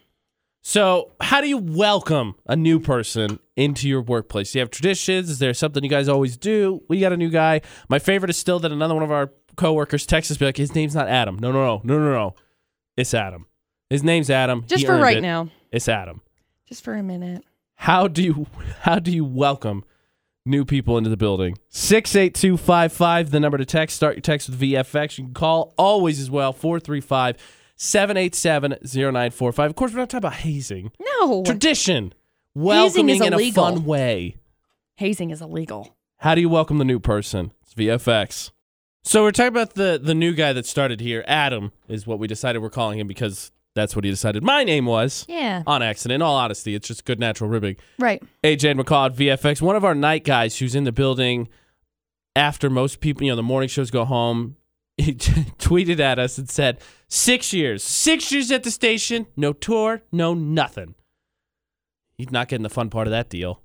So, 0.67 1.13
how 1.21 1.43
do 1.43 1.47
you 1.49 1.59
welcome 1.59 2.37
a 2.47 2.57
new 2.57 2.81
person 2.81 3.39
into 3.55 3.87
your 3.87 4.01
workplace? 4.01 4.53
Do 4.53 4.59
you 4.59 4.61
have 4.63 4.71
traditions? 4.71 5.29
Is 5.29 5.39
there 5.39 5.53
something 5.53 5.85
you 5.85 5.91
guys 5.91 6.09
always 6.09 6.39
do? 6.39 6.83
We 6.89 7.01
got 7.01 7.13
a 7.13 7.19
new 7.19 7.29
guy. 7.29 7.61
My 7.91 7.99
favorite 7.99 8.31
is 8.31 8.39
still 8.39 8.59
that 8.61 8.73
another 8.73 8.95
one 8.95 9.03
of 9.03 9.11
our 9.11 9.31
coworkers 9.57 10.07
texts 10.07 10.31
us, 10.31 10.37
be 10.39 10.45
like, 10.45 10.57
his 10.57 10.75
name's 10.75 10.95
not 10.95 11.09
Adam. 11.09 11.39
No, 11.39 11.53
no, 11.53 11.65
no, 11.65 11.81
no, 11.85 11.99
no, 11.99 12.13
no. 12.13 12.35
It's 12.97 13.15
Adam. 13.15 13.47
His 13.91 14.03
name's 14.03 14.31
Adam. 14.31 14.65
Just 14.67 14.81
He 14.83 14.87
for 14.87 14.97
right 14.97 15.19
it. 15.19 15.23
now. 15.23 15.49
It's 15.71 15.89
Adam. 15.89 16.21
Just 16.69 16.83
for 16.85 16.95
a 16.95 17.03
minute. 17.03 17.45
How 17.77 18.09
do 18.09 18.23
you 18.23 18.47
how 18.81 18.99
do 18.99 19.11
you 19.11 19.25
welcome 19.25 19.85
new 20.47 20.65
people 20.65 20.97
into 20.97 21.11
the 21.11 21.17
building? 21.17 21.59
68255 21.69 23.31
the 23.31 23.41
number 23.41 23.59
to 23.59 23.65
text. 23.65 23.97
Start 23.97 24.15
your 24.17 24.23
text 24.23 24.49
with 24.49 24.61
VFX. 24.61 25.19
You 25.19 25.25
can 25.25 25.35
call 25.35 25.75
always 25.77 26.21
as 26.21 26.31
well 26.31 26.53
435 26.53 27.37
787 27.77 28.79
0945. 28.85 29.71
Of 29.71 29.77
course, 29.77 29.93
we're 29.93 29.99
not 29.99 30.11
talking 30.11 30.19
about 30.19 30.35
hazing. 30.35 30.93
No. 31.21 31.43
Tradition. 31.45 32.15
Hazing 32.55 32.63
Welcoming 32.65 33.09
is 33.17 33.21
in 33.21 33.35
a 33.35 33.51
fun 33.51 33.85
way. 33.85 34.37
Hazing 34.97 35.31
is 35.31 35.43
illegal. 35.43 35.97
How 36.19 36.35
do 36.37 36.41
you 36.41 36.49
welcome 36.49 36.79
the 36.79 36.85
new 36.85 37.01
person? 37.01 37.53
It's 37.63 37.75
VFX. 37.75 38.53
So 39.05 39.23
we're 39.23 39.33
talking 39.33 39.49
about 39.49 39.75
the 39.75 40.01
the 40.03 40.15
new 40.15 40.33
guy 40.33 40.53
that 40.55 40.67
started 40.67 41.01
here. 41.01 41.25
Adam 41.27 41.73
is 41.89 42.07
what 42.07 42.19
we 42.19 42.27
decided 42.27 42.63
we're 42.63 42.71
calling 42.71 42.99
him 42.99 43.07
because 43.07 43.53
that's 43.75 43.95
what 43.95 44.05
he 44.05 44.11
decided 44.11 44.43
my 44.43 44.65
name 44.65 44.87
was. 44.87 45.27
Yeah. 45.29 45.63
On 45.67 45.83
accident. 45.83 46.17
In 46.17 46.23
all 46.23 46.37
honesty, 46.37 46.75
it's 46.75 46.89
just 46.89 47.05
good 47.05 47.21
natural 47.21 47.51
ribbing. 47.51 47.77
Right. 47.99 48.23
AJ 48.43 48.81
McCall 48.81 49.07
at 49.11 49.17
VFX. 49.17 49.61
One 49.61 49.77
of 49.77 49.85
our 49.85 49.95
night 49.95 50.25
guys 50.25 50.59
who's 50.59 50.75
in 50.75 50.85
the 50.85 50.93
building 50.93 51.49
after 52.35 52.71
most 52.71 53.01
people, 53.01 53.25
you 53.25 53.31
know, 53.33 53.37
the 53.37 53.43
morning 53.43 53.69
shows 53.69 53.91
go 53.91 54.05
home, 54.05 54.57
he 54.97 55.15
tweeted 55.15 56.01
at 56.01 56.19
us 56.19 56.39
and 56.39 56.49
said, 56.49 56.79
Six 57.09 57.53
years, 57.53 57.85
six 57.85 58.33
years 58.33 58.51
at 58.51 58.65
the 58.65 58.71
station, 58.71 59.27
no 59.37 59.53
tour, 59.53 60.03
no 60.13 60.35
nothing. 60.35 60.95
He's 62.17 62.31
not 62.31 62.49
getting 62.49 62.63
the 62.63 62.71
fun 62.71 62.91
part 62.91 63.07
of 63.07 63.11
that 63.11 63.29
deal. 63.29 63.61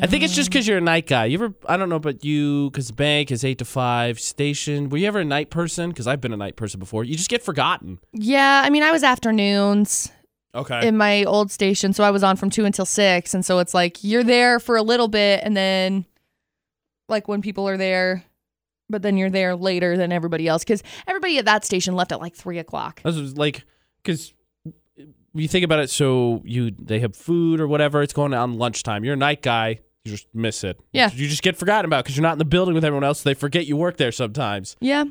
I 0.00 0.06
think 0.06 0.24
it's 0.24 0.34
just 0.34 0.48
because 0.50 0.66
you're 0.66 0.78
a 0.78 0.82
night 0.82 1.06
guy. 1.06 1.26
You 1.26 1.34
ever, 1.42 1.54
I 1.68 1.76
don't 1.76 1.90
know, 1.90 1.98
but 1.98 2.24
you, 2.24 2.70
because 2.70 2.86
the 2.88 2.94
bank 2.94 3.30
is 3.30 3.44
eight 3.44 3.58
to 3.58 3.66
five, 3.66 4.18
station. 4.18 4.88
Were 4.88 4.96
you 4.96 5.06
ever 5.06 5.20
a 5.20 5.24
night 5.24 5.50
person? 5.50 5.90
Because 5.90 6.06
I've 6.06 6.20
been 6.20 6.32
a 6.32 6.36
night 6.36 6.56
person 6.56 6.80
before. 6.80 7.04
You 7.04 7.14
just 7.14 7.28
get 7.28 7.42
forgotten. 7.42 7.98
Yeah. 8.12 8.62
I 8.64 8.70
mean, 8.70 8.82
I 8.82 8.90
was 8.90 9.02
afternoons 9.02 10.10
Okay. 10.54 10.88
in 10.88 10.96
my 10.96 11.24
old 11.24 11.50
station, 11.50 11.92
so 11.92 12.04
I 12.04 12.10
was 12.10 12.22
on 12.24 12.36
from 12.36 12.48
two 12.48 12.64
until 12.64 12.86
six, 12.86 13.34
and 13.34 13.44
so 13.44 13.58
it's 13.58 13.74
like 13.74 14.02
you're 14.02 14.24
there 14.24 14.58
for 14.58 14.76
a 14.76 14.82
little 14.82 15.08
bit, 15.08 15.40
and 15.44 15.54
then 15.54 16.06
like 17.10 17.28
when 17.28 17.42
people 17.42 17.68
are 17.68 17.76
there, 17.76 18.24
but 18.88 19.02
then 19.02 19.18
you're 19.18 19.28
there 19.28 19.54
later 19.54 19.98
than 19.98 20.10
everybody 20.10 20.48
else 20.48 20.64
because 20.64 20.82
everybody 21.06 21.36
at 21.36 21.44
that 21.44 21.66
station 21.66 21.94
left 21.94 22.10
at 22.12 22.20
like 22.20 22.34
three 22.34 22.58
o'clock. 22.58 23.02
This 23.02 23.16
was 23.16 23.36
like 23.36 23.64
because 24.02 24.32
you 25.36 25.48
think 25.48 25.64
about 25.64 25.80
it. 25.80 25.90
So 25.90 26.42
you 26.44 26.70
they 26.70 27.00
have 27.00 27.16
food 27.16 27.60
or 27.60 27.68
whatever. 27.68 28.02
It's 28.02 28.12
going 28.12 28.34
on 28.34 28.58
lunchtime. 28.58 29.04
You're 29.04 29.14
a 29.14 29.18
night 29.18 29.42
guy. 29.42 29.80
You 30.04 30.12
just 30.12 30.26
miss 30.34 30.62
it. 30.64 30.80
Yeah. 30.92 31.10
You 31.12 31.28
just 31.28 31.42
get 31.42 31.56
forgotten 31.56 31.84
about 31.84 32.04
because 32.04 32.16
you're 32.16 32.22
not 32.22 32.32
in 32.32 32.38
the 32.38 32.44
building 32.44 32.74
with 32.74 32.84
everyone 32.84 33.04
else. 33.04 33.20
So 33.20 33.28
they 33.30 33.34
forget 33.34 33.66
you 33.66 33.76
work 33.76 33.96
there 33.96 34.12
sometimes. 34.12 34.76
Yeah. 34.80 35.04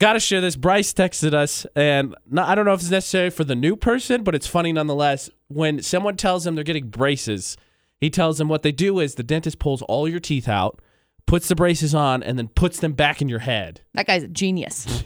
Got 0.00 0.14
to 0.14 0.20
share 0.20 0.40
this. 0.40 0.56
Bryce 0.56 0.92
texted 0.92 1.32
us, 1.32 1.64
and 1.76 2.16
not, 2.28 2.48
I 2.48 2.56
don't 2.56 2.64
know 2.64 2.72
if 2.72 2.80
it's 2.80 2.90
necessary 2.90 3.30
for 3.30 3.44
the 3.44 3.54
new 3.54 3.76
person, 3.76 4.24
but 4.24 4.34
it's 4.34 4.48
funny 4.48 4.72
nonetheless. 4.72 5.30
When 5.46 5.80
someone 5.80 6.16
tells 6.16 6.42
them 6.42 6.56
they're 6.56 6.64
getting 6.64 6.88
braces, 6.88 7.56
He 8.00 8.10
tells 8.10 8.38
them 8.38 8.48
what 8.48 8.62
they 8.62 8.72
do 8.72 8.98
is 8.98 9.14
the 9.14 9.22
dentist 9.22 9.60
pulls 9.60 9.80
all 9.82 10.08
your 10.08 10.18
teeth 10.18 10.48
out, 10.48 10.82
puts 11.26 11.46
the 11.46 11.54
braces 11.54 11.94
on, 11.94 12.20
and 12.24 12.36
then 12.36 12.48
puts 12.48 12.80
them 12.80 12.94
back 12.94 13.22
in 13.22 13.28
your 13.28 13.38
head. 13.38 13.82
That 13.94 14.08
guy's 14.08 14.24
a 14.24 14.28
genius. 14.28 15.04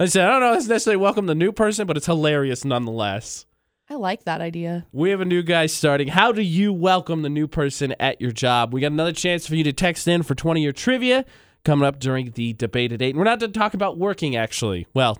I 0.00 0.06
said, 0.06 0.24
I 0.26 0.30
don't 0.30 0.40
know 0.40 0.52
if 0.52 0.60
it's 0.60 0.66
necessarily 0.66 0.96
welcome 0.96 1.26
the 1.26 1.34
new 1.34 1.52
person, 1.52 1.86
but 1.86 1.94
it's 1.94 2.06
hilarious 2.06 2.64
nonetheless. 2.64 3.44
I 3.90 3.96
like 3.96 4.24
that 4.24 4.40
idea. 4.40 4.86
We 4.92 5.10
have 5.10 5.20
a 5.20 5.26
new 5.26 5.42
guy 5.42 5.66
starting. 5.66 6.08
How 6.08 6.32
do 6.32 6.40
you 6.40 6.72
welcome 6.72 7.20
the 7.20 7.28
new 7.28 7.46
person 7.46 7.94
at 8.00 8.18
your 8.18 8.32
job? 8.32 8.72
We 8.72 8.80
got 8.80 8.92
another 8.92 9.12
chance 9.12 9.46
for 9.46 9.56
you 9.56 9.64
to 9.64 9.74
text 9.74 10.08
in 10.08 10.22
for 10.22 10.34
20 10.34 10.62
year 10.62 10.72
trivia 10.72 11.26
coming 11.66 11.86
up 11.86 12.00
during 12.00 12.30
the 12.30 12.54
debate 12.54 12.92
at 12.92 13.02
8. 13.02 13.10
And 13.10 13.18
we're 13.18 13.24
not 13.24 13.40
done 13.40 13.52
talking 13.52 13.76
about 13.76 13.98
working, 13.98 14.36
actually. 14.36 14.86
Well, 14.94 15.18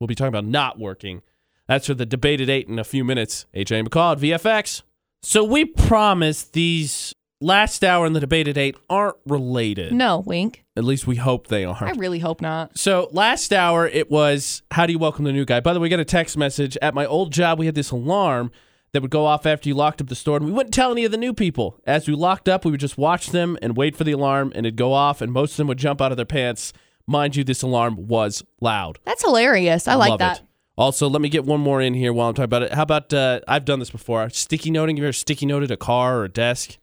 we'll 0.00 0.08
be 0.08 0.14
talking 0.14 0.28
about 0.28 0.46
not 0.46 0.78
working. 0.78 1.20
That's 1.66 1.86
for 1.86 1.92
the 1.92 2.06
debate 2.06 2.40
at 2.40 2.48
8 2.48 2.66
in 2.66 2.78
a 2.78 2.84
few 2.84 3.04
minutes. 3.04 3.44
AJ 3.54 3.86
McCall 3.86 4.12
at 4.12 4.20
VFX. 4.20 4.84
So 5.20 5.44
we 5.44 5.66
promised 5.66 6.54
these 6.54 7.14
last 7.40 7.84
hour 7.84 8.06
and 8.06 8.14
the 8.14 8.20
debate 8.20 8.48
at 8.48 8.56
8 8.56 8.76
aren't 8.88 9.16
related. 9.26 9.92
No, 9.92 10.20
wink. 10.20 10.64
At 10.76 10.84
least 10.84 11.06
we 11.06 11.16
hope 11.16 11.48
they 11.48 11.64
are. 11.64 11.84
I 11.84 11.92
really 11.92 12.18
hope 12.18 12.40
not. 12.40 12.76
So 12.78 13.08
last 13.12 13.52
hour 13.52 13.86
it 13.86 14.10
was 14.10 14.62
how 14.70 14.86
do 14.86 14.92
you 14.92 14.98
welcome 14.98 15.24
the 15.24 15.32
new 15.32 15.44
guy? 15.44 15.60
By 15.60 15.72
the 15.72 15.80
way, 15.80 15.84
we 15.84 15.88
got 15.88 16.00
a 16.00 16.04
text 16.04 16.36
message 16.36 16.76
at 16.82 16.94
my 16.94 17.06
old 17.06 17.32
job. 17.32 17.58
We 17.58 17.66
had 17.66 17.74
this 17.74 17.90
alarm 17.90 18.50
that 18.92 19.02
would 19.02 19.10
go 19.10 19.26
off 19.26 19.44
after 19.44 19.68
you 19.68 19.74
locked 19.74 20.00
up 20.00 20.08
the 20.08 20.14
store, 20.14 20.36
and 20.36 20.46
we 20.46 20.52
wouldn't 20.52 20.74
tell 20.74 20.92
any 20.92 21.04
of 21.04 21.10
the 21.10 21.18
new 21.18 21.34
people. 21.34 21.78
As 21.86 22.08
we 22.08 22.14
locked 22.14 22.48
up, 22.48 22.64
we 22.64 22.70
would 22.70 22.80
just 22.80 22.96
watch 22.96 23.28
them 23.28 23.58
and 23.60 23.76
wait 23.76 23.94
for 23.94 24.04
the 24.04 24.12
alarm, 24.12 24.50
and 24.54 24.64
it'd 24.64 24.76
go 24.76 24.92
off, 24.94 25.20
and 25.20 25.30
most 25.30 25.52
of 25.52 25.56
them 25.58 25.66
would 25.68 25.78
jump 25.78 26.00
out 26.00 26.10
of 26.10 26.16
their 26.16 26.24
pants. 26.24 26.72
Mind 27.06 27.36
you, 27.36 27.44
this 27.44 27.62
alarm 27.62 28.06
was 28.06 28.42
loud. 28.60 28.98
That's 29.04 29.22
hilarious. 29.22 29.88
I 29.88 29.94
like 29.94 30.10
Love 30.10 30.18
that. 30.20 30.38
It. 30.38 30.44
Also, 30.76 31.08
let 31.08 31.20
me 31.20 31.28
get 31.28 31.44
one 31.44 31.60
more 31.60 31.82
in 31.82 31.92
here 31.92 32.12
while 32.12 32.28
I'm 32.28 32.34
talking 32.34 32.44
about 32.44 32.62
it. 32.62 32.72
How 32.72 32.82
about 32.82 33.12
uh, 33.12 33.40
I've 33.48 33.64
done 33.64 33.78
this 33.78 33.90
before? 33.90 34.30
Sticky 34.30 34.70
noting. 34.70 34.96
You 34.96 35.04
ever 35.04 35.12
sticky 35.12 35.44
noted 35.44 35.70
a 35.70 35.76
car 35.76 36.20
or 36.20 36.24
a 36.24 36.28
desk? 36.28 36.78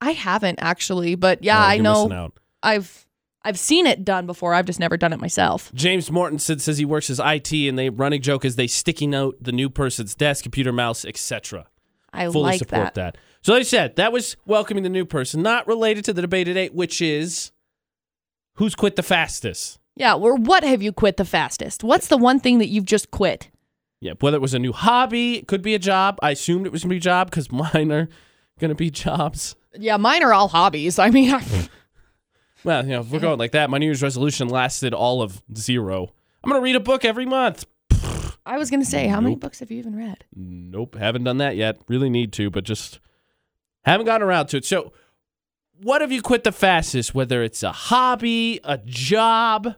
I 0.00 0.12
haven't 0.12 0.58
actually, 0.60 1.14
but 1.14 1.42
yeah, 1.44 1.58
Oh, 1.58 1.66
I 1.66 1.78
know 1.78 2.10
out. 2.12 2.38
I've 2.62 3.06
I've 3.42 3.58
seen 3.58 3.86
it 3.86 4.04
done 4.04 4.26
before. 4.26 4.52
I've 4.52 4.66
just 4.66 4.80
never 4.80 4.96
done 4.96 5.12
it 5.12 5.20
myself. 5.20 5.72
James 5.74 6.10
Morton 6.10 6.38
says 6.38 6.76
he 6.78 6.84
works 6.84 7.08
as 7.08 7.20
IT, 7.22 7.52
and 7.52 7.78
they 7.78 7.88
running 7.88 8.20
joke 8.20 8.44
is 8.44 8.56
they 8.56 8.66
sticky 8.66 9.06
note 9.06 9.36
the 9.40 9.52
new 9.52 9.70
person's 9.70 10.14
desk, 10.14 10.42
computer, 10.42 10.72
mouse, 10.72 11.04
etc. 11.04 11.66
I 12.12 12.26
fully 12.26 12.44
like 12.44 12.58
support 12.58 12.94
that. 12.94 13.14
that. 13.14 13.18
So 13.42 13.52
like 13.52 13.60
I 13.60 13.64
said, 13.64 13.96
that 13.96 14.12
was 14.12 14.36
welcoming 14.44 14.82
the 14.82 14.88
new 14.90 15.06
person, 15.06 15.42
not 15.42 15.66
related 15.66 16.04
to 16.06 16.12
the 16.12 16.20
debate 16.20 16.46
today, 16.46 16.68
which 16.68 17.00
is 17.00 17.52
who's 18.56 18.74
quit 18.74 18.96
the 18.96 19.02
fastest. 19.02 19.78
Yeah, 19.96 20.14
or 20.14 20.34
what 20.36 20.62
have 20.64 20.82
you 20.82 20.92
quit 20.92 21.16
the 21.16 21.24
fastest? 21.24 21.82
What's 21.84 22.08
the 22.08 22.16
one 22.16 22.40
thing 22.40 22.58
that 22.58 22.68
you've 22.68 22.84
just 22.84 23.10
quit? 23.10 23.50
Yeah, 24.00 24.12
whether 24.20 24.36
it 24.36 24.40
was 24.40 24.54
a 24.54 24.58
new 24.58 24.72
hobby, 24.72 25.38
it 25.38 25.46
could 25.48 25.62
be 25.62 25.74
a 25.74 25.78
job. 25.78 26.18
I 26.22 26.30
assumed 26.30 26.66
it 26.66 26.72
was 26.72 26.84
a 26.84 26.98
job 26.98 27.30
because 27.30 27.50
mine 27.74 27.92
are 27.92 28.08
gonna 28.60 28.74
be 28.74 28.90
jobs. 28.90 29.56
Yeah, 29.74 29.96
mine 29.96 30.22
are 30.22 30.32
all 30.32 30.48
hobbies. 30.48 30.98
I 30.98 31.10
mean, 31.10 31.34
Well, 32.64 32.84
you 32.84 32.90
know, 32.90 33.00
if 33.00 33.10
we're 33.10 33.20
going 33.20 33.38
like 33.38 33.52
that, 33.52 33.70
my 33.70 33.78
New 33.78 33.86
Year's 33.86 34.02
resolution 34.02 34.48
lasted 34.48 34.92
all 34.92 35.22
of 35.22 35.42
zero. 35.56 36.12
I'm 36.44 36.50
gonna 36.50 36.62
read 36.62 36.76
a 36.76 36.80
book 36.80 37.04
every 37.04 37.24
month. 37.26 37.64
I 38.44 38.58
was 38.58 38.70
gonna 38.70 38.84
say, 38.84 39.06
how 39.06 39.20
many 39.20 39.34
Nope. 39.34 39.40
books 39.40 39.60
have 39.60 39.70
you 39.70 39.78
even 39.78 39.96
read? 39.96 40.24
Nope, 40.34 40.94
haven't 40.96 41.24
done 41.24 41.38
that 41.38 41.56
yet. 41.56 41.78
Really 41.88 42.10
need 42.10 42.32
to, 42.34 42.50
but 42.50 42.64
just 42.64 43.00
haven't 43.84 44.06
gotten 44.06 44.26
around 44.26 44.46
to 44.48 44.58
it. 44.58 44.64
So, 44.64 44.92
what 45.82 46.00
have 46.02 46.12
you 46.12 46.20
quit 46.20 46.44
the 46.44 46.52
fastest? 46.52 47.14
Whether 47.14 47.42
it's 47.42 47.62
a 47.62 47.72
hobby, 47.72 48.60
a 48.64 48.76
job, 48.78 49.74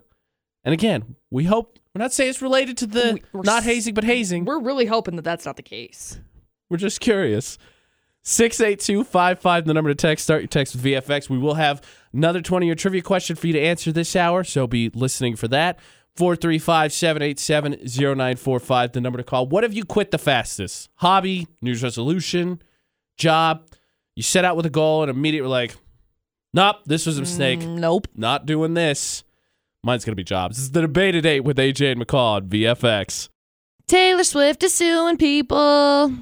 and 0.64 0.72
again, 0.72 1.14
we 1.30 1.45
hope 1.45 1.78
we're 1.95 2.01
not 2.03 2.12
saying 2.12 2.30
it's 2.30 2.43
related 2.43 2.76
to 2.78 2.87
the 2.87 3.12
We- 3.14 3.22
we're 3.33 3.43
not 3.45 3.59
s- 3.59 3.64
hazing 3.66 3.95
but 3.95 4.03
hazing. 4.05 4.45
We're 4.45 4.61
really 4.61 4.87
hoping 4.87 5.14
that 5.16 5.22
that's 5.22 5.45
not 5.47 5.57
the 5.57 5.62
case. 5.62 6.18
We're 6.70 6.78
just 6.78 7.01
curious. 7.01 7.59
68255, 8.23 9.64
the 9.64 9.75
number 9.75 9.91
to 9.91 9.95
text. 9.95 10.25
Start 10.25 10.43
your 10.43 10.49
text 10.49 10.75
with 10.75 10.85
VFX. 10.85 11.29
We 11.29 11.39
will 11.39 11.55
have 11.55 11.83
another 12.12 12.41
20 12.41 12.66
year 12.66 12.75
trivia 12.75 13.03
question 13.03 13.37
for 13.37 13.47
you 13.47 13.53
to 13.55 13.61
answer 13.61 13.93
this 13.93 14.14
hour, 14.14 14.45
so 14.45 14.66
be 14.66 14.91
listening 14.95 15.37
for 15.37 15.49
that. 15.49 15.79
435 16.16 16.93
787 16.93 17.73
0945, 17.87 18.93
the 18.93 19.01
number 19.01 19.16
to 19.16 19.25
call. 19.25 19.47
What 19.47 19.64
have 19.64 19.73
you 19.73 19.85
quit 19.85 20.11
the 20.11 20.18
fastest? 20.18 20.91
Hobby, 20.97 21.49
New 21.61 21.70
Year's 21.70 21.83
resolution, 21.83 22.62
job? 23.16 23.66
You 24.14 24.23
set 24.23 24.45
out 24.45 24.57
with 24.57 24.66
a 24.66 24.70
goal 24.70 25.03
and 25.03 25.11
immediately 25.11 25.47
were 25.47 25.49
like, 25.49 25.75
nope, 26.53 26.77
this 26.85 27.07
was 27.07 27.16
a 27.16 27.23
mistake. 27.23 27.61
Mm, 27.61 27.79
nope. 27.79 28.09
Not 28.14 28.45
doing 28.45 28.75
this. 28.75 29.25
Mine's 29.83 30.05
going 30.05 30.12
to 30.12 30.16
be 30.16 30.23
jobs. 30.23 30.57
This 30.57 30.64
is 30.64 30.70
the 30.73 30.83
debate 30.83 31.14
at 31.14 31.27
8 31.27 31.41
with 31.41 31.57
AJ 31.57 31.93
and 31.93 32.07
McCall 32.07 32.37
on 32.37 32.49
VFX. 32.49 33.31
Taylor 33.89 34.23
Swift 34.23 34.62
is 34.62 34.75
suing 34.75 35.16
people. 35.16 36.12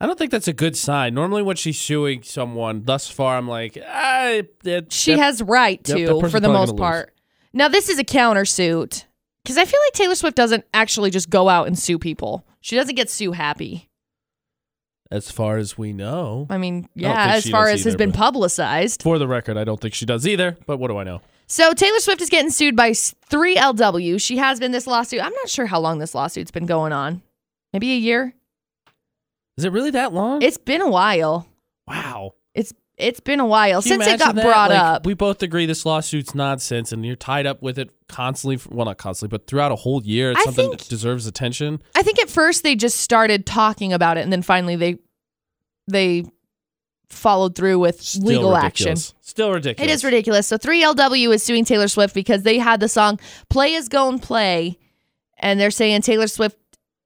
I 0.00 0.06
don't 0.06 0.16
think 0.18 0.30
that's 0.30 0.46
a 0.48 0.52
good 0.52 0.76
sign. 0.76 1.14
Normally, 1.14 1.42
when 1.42 1.56
she's 1.56 1.80
suing 1.80 2.22
someone, 2.22 2.84
thus 2.84 3.08
far, 3.08 3.36
I'm 3.36 3.48
like, 3.48 3.76
ah, 3.84 4.42
that, 4.62 4.92
She 4.92 5.12
that- 5.12 5.18
has 5.18 5.42
right 5.42 5.82
to, 5.84 6.06
person's 6.06 6.30
for 6.32 6.40
the 6.40 6.48
most 6.48 6.70
gonna 6.70 6.72
lose. 6.72 6.78
part. 6.80 7.14
Now, 7.52 7.68
this 7.68 7.88
is 7.88 7.98
a 7.98 8.04
countersuit 8.04 9.04
because 9.42 9.58
I 9.58 9.64
feel 9.64 9.80
like 9.86 9.94
Taylor 9.94 10.14
Swift 10.14 10.36
doesn't 10.36 10.64
actually 10.72 11.10
just 11.10 11.30
go 11.30 11.48
out 11.48 11.66
and 11.66 11.76
sue 11.78 11.98
people. 11.98 12.44
She 12.60 12.76
doesn't 12.76 12.94
get 12.94 13.10
sue 13.10 13.32
happy. 13.32 13.88
As 15.10 15.30
far 15.30 15.56
as 15.56 15.78
we 15.78 15.94
know, 15.94 16.46
I 16.50 16.58
mean, 16.58 16.86
yeah, 16.94 17.24
think 17.32 17.36
as 17.46 17.50
far 17.50 17.68
as 17.68 17.82
has 17.84 17.96
been 17.96 18.12
publicized. 18.12 19.02
for 19.02 19.18
the 19.18 19.26
record, 19.26 19.56
I 19.56 19.64
don't 19.64 19.80
think 19.80 19.94
she 19.94 20.04
does 20.04 20.26
either. 20.26 20.58
But 20.66 20.76
what 20.76 20.88
do 20.88 20.98
I 20.98 21.04
know? 21.04 21.22
So 21.46 21.72
Taylor 21.72 21.98
Swift 22.00 22.20
is 22.20 22.28
getting 22.28 22.50
sued 22.50 22.76
by 22.76 22.90
3LW. 22.90 24.20
She 24.20 24.36
has 24.36 24.60
been 24.60 24.70
this 24.70 24.86
lawsuit. 24.86 25.24
I'm 25.24 25.32
not 25.32 25.48
sure 25.48 25.64
how 25.64 25.80
long 25.80 25.98
this 25.98 26.14
lawsuit's 26.14 26.50
been 26.50 26.66
going 26.66 26.92
on. 26.92 27.22
Maybe 27.72 27.92
a 27.92 27.96
year. 27.96 28.34
Is 29.58 29.64
it 29.64 29.72
really 29.72 29.90
that 29.90 30.12
long? 30.14 30.40
It's 30.42 30.56
been 30.58 30.80
a 30.80 30.88
while. 30.88 31.46
wow. 31.86 32.32
It's 32.54 32.72
it's 32.96 33.20
been 33.20 33.38
a 33.38 33.46
while 33.46 33.80
Can 33.82 33.92
you 34.00 34.04
since 34.04 34.14
it 34.14 34.18
got 34.18 34.32
imagine 34.32 34.36
that? 34.36 34.42
brought 34.44 34.70
Like, 34.70 34.78
up. 34.80 35.06
We 35.06 35.14
both 35.14 35.42
agree 35.44 35.66
this 35.66 35.86
lawsuit's 35.86 36.34
nonsense, 36.34 36.90
and 36.90 37.06
you're 37.06 37.14
tied 37.14 37.46
up 37.46 37.62
with 37.62 37.78
it 37.78 37.90
constantly. 38.08 38.56
For, 38.56 38.70
well, 38.70 38.86
not 38.86 38.98
constantly, 38.98 39.36
but 39.38 39.46
throughout 39.46 39.70
a 39.70 39.76
whole 39.76 40.02
year. 40.02 40.32
It's 40.32 40.40
I 40.40 40.44
something 40.46 40.70
think- 40.70 40.80
that 40.80 40.88
deserves 40.88 41.26
attention. 41.28 41.80
I 41.94 42.02
think 42.02 42.20
at 42.20 42.28
first 42.28 42.64
they 42.64 42.74
just 42.74 42.96
started 42.98 43.46
talking 43.46 43.92
about 43.92 44.16
it, 44.16 44.22
and 44.22 44.32
then 44.32 44.42
finally 44.42 44.74
they 44.74 44.98
they 45.86 46.24
followed 47.08 47.54
through 47.54 47.78
with 47.78 48.02
Still 48.02 48.24
legal 48.26 48.56
action. 48.56 48.86
ridiculous. 48.90 49.14
Still 49.20 49.52
ridiculous. 49.52 49.90
It 49.90 49.94
is 49.94 50.04
ridiculous. 50.04 50.46
So 50.48 50.58
3LW 50.58 51.32
is 51.34 51.42
suing 51.42 51.64
Taylor 51.64 51.88
Swift 51.88 52.14
because 52.14 52.42
they 52.42 52.58
had 52.58 52.80
the 52.80 52.88
song 52.88 53.20
"Playas 53.48 53.88
Gon' 53.88 54.18
Play," 54.18 54.76
and 55.38 55.60
they're 55.60 55.70
saying 55.70 56.02
Taylor 56.02 56.26
Swift 56.26 56.58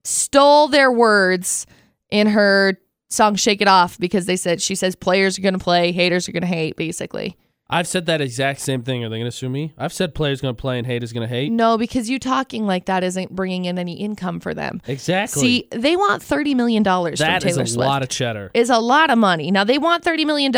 stole 0.05 0.69
their 0.69 0.91
words 0.91 1.67
in 2.13 2.29
her 2.29 2.79
song 3.11 3.35
"Shake 3.35 3.61
It 3.61 3.69
Off" 3.69 3.99
because 3.99 4.27
they 4.27 4.37
said 4.37 4.63
she 4.63 4.75
says 4.77 4.95
players 4.95 5.39
are 5.39 5.43
gonna 5.43 5.59
play, 5.59 5.91
haters 5.93 6.29
are 6.29 6.33
gonna 6.33 6.47
hate, 6.47 6.77
basically. 6.77 7.37
I've 7.71 7.87
said 7.89 8.05
that 8.05 8.21
exact 8.21 8.61
same 8.61 8.83
thing. 8.83 9.03
Are 9.03 9.09
they 9.09 9.17
going 9.17 9.31
to 9.31 9.35
sue 9.35 9.49
me? 9.49 9.73
I've 9.79 9.95
said 9.95 10.15
players 10.15 10.43
going 10.43 10.55
to 10.55 10.61
play 10.61 10.77
and 10.77 10.87
haters 10.87 11.11
going 11.11 11.27
to 11.27 11.35
hate. 11.35 11.51
No, 11.51 11.79
because 11.79 12.11
you 12.11 12.19
talking 12.19 12.67
like 12.67 12.85
that 12.85 13.03
isn't 13.03 13.35
bringing 13.35 13.65
in 13.65 13.79
any 13.79 13.95
income 13.95 14.41
for 14.41 14.53
them. 14.53 14.83
Exactly. 14.87 15.41
See, 15.41 15.69
they 15.71 15.97
want 15.97 16.23
thirty 16.23 16.55
million 16.55 16.83
dollars 16.83 17.19
from 17.19 17.41
Taylor 17.41 17.63
is 17.63 17.71
a 17.71 17.73
Swift. 17.73 17.89
lot 17.89 18.03
of 18.03 18.11
cheddar. 18.11 18.51
is 18.53 18.69
a 18.69 18.79
lot 18.79 19.09
of 19.09 19.17
money. 19.17 19.51
Now 19.51 19.65
they 19.65 19.79
want 19.79 20.05
$30 20.05 20.27
million, 20.27 20.53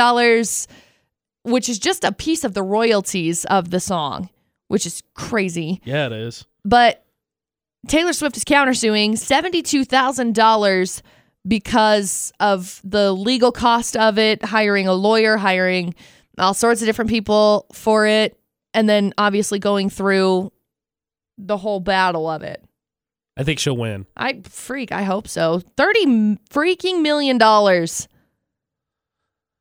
which 1.45 1.69
is 1.69 1.79
just 1.79 2.03
a 2.03 2.11
piece 2.11 2.43
of 2.43 2.53
the 2.55 2.65
royalties 2.65 3.45
of 3.45 3.71
the 3.71 3.79
song, 3.79 4.29
which 4.67 4.85
is 4.85 5.01
crazy. 5.15 5.81
Yeah, 5.85 6.07
it 6.07 6.13
is. 6.13 6.47
But 6.65 7.05
Taylor 7.87 8.13
Swift 8.13 8.37
is 8.37 8.45
countersuing 8.45 9.13
$72,000 9.13 11.03
because 11.47 12.32
of 12.40 12.80
the 12.84 13.12
legal 13.12 13.53
cost 13.53 13.97
of 13.97 14.18
it, 14.18 14.42
hiring 14.45 14.86
a 14.88 14.95
lawyer, 14.95 15.36
hiring 15.36 15.95
all 16.38 16.55
sorts 16.55 16.80
of 16.82 16.86
different 16.86 17.11
people 17.11 17.66
for 17.72 18.07
it, 18.07 18.38
and 18.72 18.88
then 18.88 19.12
obviously 19.18 19.59
going 19.59 19.90
through 19.90 20.51
the 21.38 21.57
whole 21.57 21.80
battle 21.80 22.28
of 22.28 22.42
it. 22.42 22.64
I 23.36 23.42
think 23.42 23.59
she'll 23.59 23.76
win. 23.76 24.07
I 24.16 24.40
freak, 24.45 24.92
I 24.92 25.03
hope 25.03 25.26
so. 25.28 25.61
30 25.76 26.38
freaking 26.51 27.03
million 27.03 27.36
dollars. 27.38 28.09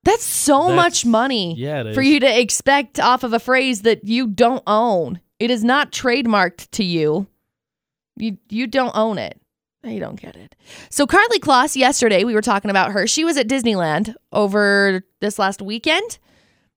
That's 0.03 0.23
so 0.25 0.67
That's- 0.67 0.75
much 0.75 1.05
money 1.05 1.55
Yeah, 1.55 1.93
for 1.93 2.01
you 2.01 2.19
to 2.19 2.39
expect 2.41 2.99
off 2.99 3.23
of 3.23 3.33
a 3.33 3.39
phrase 3.39 3.83
that 3.83 4.03
you 4.03 4.27
don't 4.27 4.63
own. 4.67 5.21
It 5.39 5.49
is 5.49 5.63
not 5.63 5.91
trademarked 5.91 6.69
to 6.71 6.83
you. 6.83 7.27
You 8.17 8.37
you 8.49 8.67
don't 8.67 8.95
own 8.95 9.17
it. 9.17 9.39
You 9.83 9.99
don't 9.99 10.19
get 10.19 10.35
it. 10.35 10.55
So 10.89 11.05
Karlie 11.05 11.39
Kloss, 11.39 11.75
yesterday 11.75 12.23
we 12.23 12.33
were 12.33 12.41
talking 12.41 12.71
about 12.71 12.91
her. 12.93 13.05
She 13.05 13.25
was 13.25 13.35
at 13.37 13.47
Disneyland 13.47 14.15
over 14.31 15.03
this 15.19 15.37
last 15.37 15.61
weekend. 15.61 16.19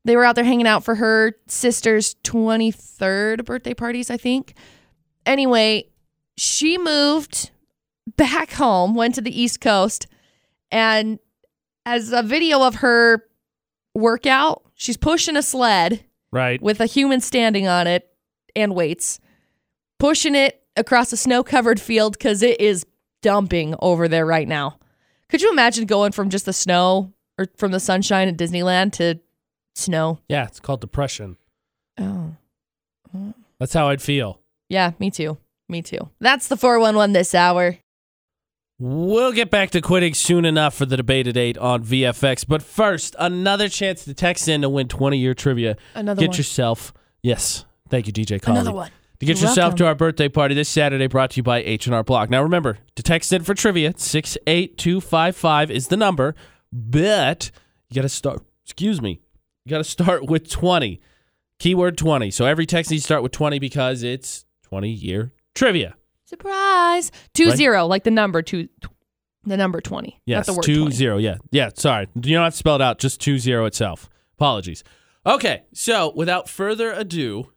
They 0.05 0.17
were 0.17 0.25
out 0.25 0.35
there 0.35 0.45
hanging 0.45 0.67
out 0.67 0.85
for 0.85 0.97
her 0.97 1.35
sister's 1.47 2.15
23rd 2.25 3.45
birthday 3.45 3.75
parties, 3.75 4.11
I 4.11 4.17
think. 4.17 4.55
Anyway, 5.25 5.89
she 6.37 6.79
moved 6.79 7.51
back 8.17 8.53
home, 8.53 8.95
went 8.95 9.15
to 9.17 9.21
the 9.21 9.41
East 9.41 9.61
Coast, 9.61 10.07
and 10.71 11.19
as 11.85 12.13
a 12.13 12.23
video 12.23 12.63
of 12.63 12.77
her 12.77 13.25
workout, 13.95 14.63
she's 14.75 14.97
pushing 14.97 15.37
a 15.37 15.43
sled 15.43 16.05
Right. 16.33 16.61
with 16.61 16.81
a 16.81 16.87
human 16.87 17.21
standing 17.21 17.67
on 17.67 17.87
it 17.87 18.09
and 18.55 18.75
weights, 18.75 19.21
pushing 19.99 20.35
it 20.35 20.63
across 20.77 21.13
a 21.13 21.17
snow 21.17 21.43
covered 21.43 21.81
field 21.81 22.13
because 22.19 22.43
it 22.43 22.61
is 22.61 22.85
dumping 23.27 23.75
over 23.81 24.07
there 24.07 24.25
right 24.25 24.47
now. 24.47 24.79
Could 25.29 25.43
you 25.43 25.51
imagine 25.51 25.87
going 25.87 26.13
from 26.13 26.31
just 26.31 26.45
the 26.45 26.53
snow 26.53 27.13
or 27.39 27.47
from 27.57 27.73
the 27.73 27.81
sunshine 27.81 28.29
at 28.29 28.37
Disneyland 28.37 28.93
to 28.93 29.19
snow. 29.75 30.21
Yeah, 30.29 30.47
it's 30.47 30.61
called 30.61 30.81
depression. 30.81 31.37
Oh. 31.99 32.37
oh. 33.15 33.35
That's 33.59 33.73
how 33.73 33.89
I'd 33.89 34.03
feel. 34.03 34.41
Yeah, 34.69 34.93
me 34.99 35.11
too. 35.11 35.39
Me 35.69 35.83
too. 35.83 36.11
That's 36.21 36.49
the 36.49 36.57
411 36.57 37.13
this 37.13 37.35
hour. 37.35 37.79
We'll 38.79 39.33
get 39.33 39.51
back 39.51 39.71
to 39.71 39.81
quitting 39.81 40.13
soon 40.13 40.45
enough 40.45 40.75
for 40.75 40.85
the 40.85 40.97
debate 40.97 41.27
at 41.27 41.37
8 41.37 41.57
on 41.59 41.83
VFX. 41.83 42.47
But 42.47 42.63
first, 42.63 43.17
another 43.19 43.69
chance 43.69 44.05
to 44.05 44.13
text 44.13 44.49
in 44.49 44.61
to 44.63 44.69
win 44.69 44.87
20 44.87 45.19
year 45.19 45.35
trivia. 45.35 45.77
Another 45.95 46.21
get 46.21 46.31
one. 46.31 46.37
yourself, 46.37 46.93
yes, 47.23 47.65
thank 47.89 48.07
you, 48.07 48.13
DJ 48.13 48.41
Collie. 48.41 48.61
Another 48.61 48.77
one. 48.77 48.91
To 49.21 49.27
get 49.27 49.39
You're 49.41 49.49
yourself 49.49 49.57
welcome. 49.73 49.77
to 49.79 49.87
our 49.87 49.95
birthday 49.95 50.29
party 50.29 50.55
this 50.55 50.69
Saturday, 50.69 51.07
brought 51.07 51.31
to 51.31 51.37
you 51.39 51.43
by 51.43 51.63
H&R 51.63 52.05
Block. 52.05 52.29
Now 52.29 52.43
remember, 52.43 52.79
to 52.97 53.03
text 53.03 53.33
in 53.33 53.43
for 53.45 53.55
trivia, 53.55 53.95
68255 53.97 55.71
is 55.71 55.89
the 55.89 55.97
number, 55.97 56.35
but 56.73 57.51
you 57.89 57.95
got 57.95 58.03
to 58.03 58.09
start, 58.11 58.43
excuse 58.65 59.01
me, 59.01 59.21
you 59.65 59.71
got 59.71 59.79
to 59.79 59.85
start 59.85 60.27
with 60.29 60.51
20. 60.51 61.01
Keyword 61.59 61.97
20. 61.97 62.31
So 62.31 62.45
every 62.45 62.67
text 62.67 62.91
needs 62.91 63.05
to 63.05 63.07
start 63.07 63.23
with 63.23 63.33
20 63.33 63.59
because 63.59 64.03
it's 64.03 64.45
20 64.65 64.91
year 64.91 65.33
trivia. 65.55 65.95
Surprise. 66.27 67.11
Two 67.33 67.49
Right? 67.49 67.57
zero, 67.57 67.87
like 67.87 68.05
the 68.05 68.11
number 68.11 68.43
two, 68.43 68.69
the 69.45 69.57
number 69.57 69.81
20. 69.81 70.21
Yes, 70.27 70.47
not 70.47 70.47
the 70.47 70.53
word 70.59 70.65
two 70.65 70.81
20. 70.83 70.95
zero. 70.95 71.17
Yeah, 71.17 71.37
yeah. 71.53 71.71
Sorry, 71.75 72.09
you 72.17 72.35
don't 72.35 72.45
have 72.45 72.53
to 72.53 72.59
spell 72.59 72.75
it 72.75 72.83
out. 72.83 72.99
Just 72.99 73.21
two 73.23 73.39
zero 73.39 73.65
itself. 73.65 74.11
Apologies. 74.35 74.85
Okay, 75.25 75.63
so 75.73 76.13
without 76.15 76.49
further 76.49 76.93
ado, 76.93 77.51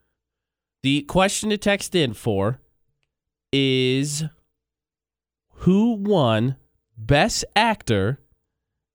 the 0.84 1.02
question 1.04 1.50
to 1.50 1.58
text 1.58 1.96
in 1.96 2.14
for 2.14 2.60
is 3.52 4.24
who 5.54 5.94
won 5.96 6.56
Best 6.98 7.46
Actor 7.56 8.20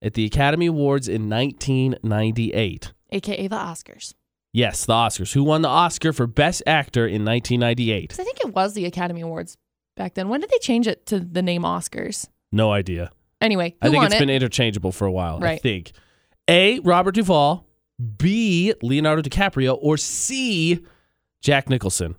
at 0.01 0.13
the 0.13 0.25
Academy 0.25 0.67
Awards 0.67 1.07
in 1.07 1.29
1998? 1.29 2.93
AKA 3.11 3.47
the 3.47 3.55
Oscars. 3.55 4.13
Yes, 4.53 4.85
the 4.85 4.93
Oscars. 4.93 5.33
Who 5.33 5.43
won 5.43 5.61
the 5.61 5.67
Oscar 5.67 6.13
for 6.13 6.27
Best 6.27 6.63
Actor 6.65 7.07
in 7.07 7.25
1998? 7.25 8.09
'Cause 8.09 8.19
I 8.19 8.23
think 8.23 8.39
it 8.39 8.53
was 8.53 8.73
the 8.73 8.85
Academy 8.85 9.21
Awards 9.21 9.57
back 9.97 10.13
then. 10.13 10.29
When 10.29 10.41
did 10.41 10.49
they 10.49 10.59
change 10.59 10.87
it 10.87 11.05
to 11.07 11.19
the 11.19 11.41
name 11.41 11.63
Oscars? 11.63 12.29
No 12.51 12.71
idea. 12.71 13.11
Anyway, 13.41 13.75
I 13.81 13.89
think 13.89 14.03
it's 14.05 14.15
it? 14.15 14.19
been 14.19 14.29
interchangeable 14.29 14.91
for 14.93 15.05
a 15.05 15.11
while. 15.11 15.39
Right. 15.39 15.53
I 15.53 15.57
think 15.57 15.91
A. 16.49 16.79
Robert 16.79 17.15
Duvall, 17.15 17.67
B. 18.17 18.73
Leonardo 18.81 19.21
DiCaprio, 19.21 19.77
or 19.81 19.97
C. 19.97 20.79
Jack 21.45 21.69
Nicholson. 21.69 22.15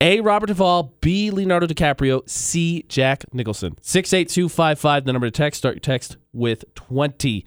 A. 0.00 0.20
Robert 0.20 0.46
Duvall, 0.46 0.94
B. 1.00 1.32
Leonardo 1.32 1.66
DiCaprio, 1.66 2.26
C. 2.30 2.84
Jack 2.88 3.24
Nicholson. 3.34 3.74
Six 3.82 4.12
eight 4.12 4.28
two 4.28 4.48
five 4.48 4.78
five. 4.78 5.04
The 5.04 5.12
number 5.12 5.26
to 5.26 5.32
text. 5.32 5.58
Start 5.58 5.74
your 5.74 5.80
text 5.80 6.16
with 6.32 6.64
twenty 6.76 7.44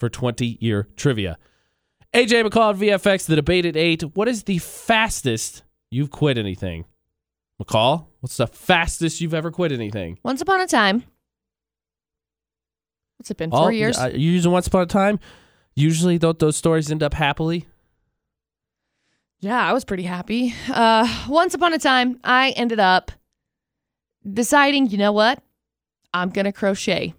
for 0.00 0.08
twenty 0.08 0.56
year 0.62 0.88
trivia. 0.96 1.36
AJ 2.14 2.48
McCall 2.48 2.72
at 2.72 2.80
VFX. 2.80 3.26
The 3.26 3.36
debate 3.36 3.66
at 3.66 3.76
eight. 3.76 4.00
What 4.16 4.28
is 4.28 4.44
the 4.44 4.56
fastest 4.58 5.62
you've 5.90 6.10
quit 6.10 6.38
anything? 6.38 6.86
McCall, 7.62 8.06
what's 8.20 8.38
the 8.38 8.46
fastest 8.46 9.20
you've 9.20 9.34
ever 9.34 9.50
quit 9.50 9.72
anything? 9.72 10.18
Once 10.24 10.40
upon 10.40 10.62
a 10.62 10.66
time. 10.66 11.04
What's 13.18 13.30
it 13.30 13.36
been? 13.36 13.50
Four 13.50 13.60
All- 13.60 13.72
years? 13.72 13.98
Uh, 13.98 14.10
you 14.14 14.30
using 14.30 14.50
Once 14.52 14.66
Upon 14.66 14.82
a 14.82 14.86
Time? 14.86 15.20
Usually, 15.76 16.18
th- 16.18 16.38
those 16.38 16.56
stories 16.56 16.90
end 16.90 17.02
up 17.02 17.12
happily. 17.14 17.66
Yeah, 19.42 19.60
I 19.60 19.72
was 19.72 19.84
pretty 19.84 20.04
happy. 20.04 20.54
Uh, 20.72 21.26
once 21.28 21.52
upon 21.52 21.72
a 21.72 21.78
time, 21.78 22.20
I 22.22 22.50
ended 22.50 22.78
up 22.78 23.10
deciding, 24.32 24.86
you 24.90 24.98
know 24.98 25.10
what? 25.10 25.42
I'm 26.14 26.30
going 26.30 26.44
to 26.44 26.52
crochet. 26.52 27.14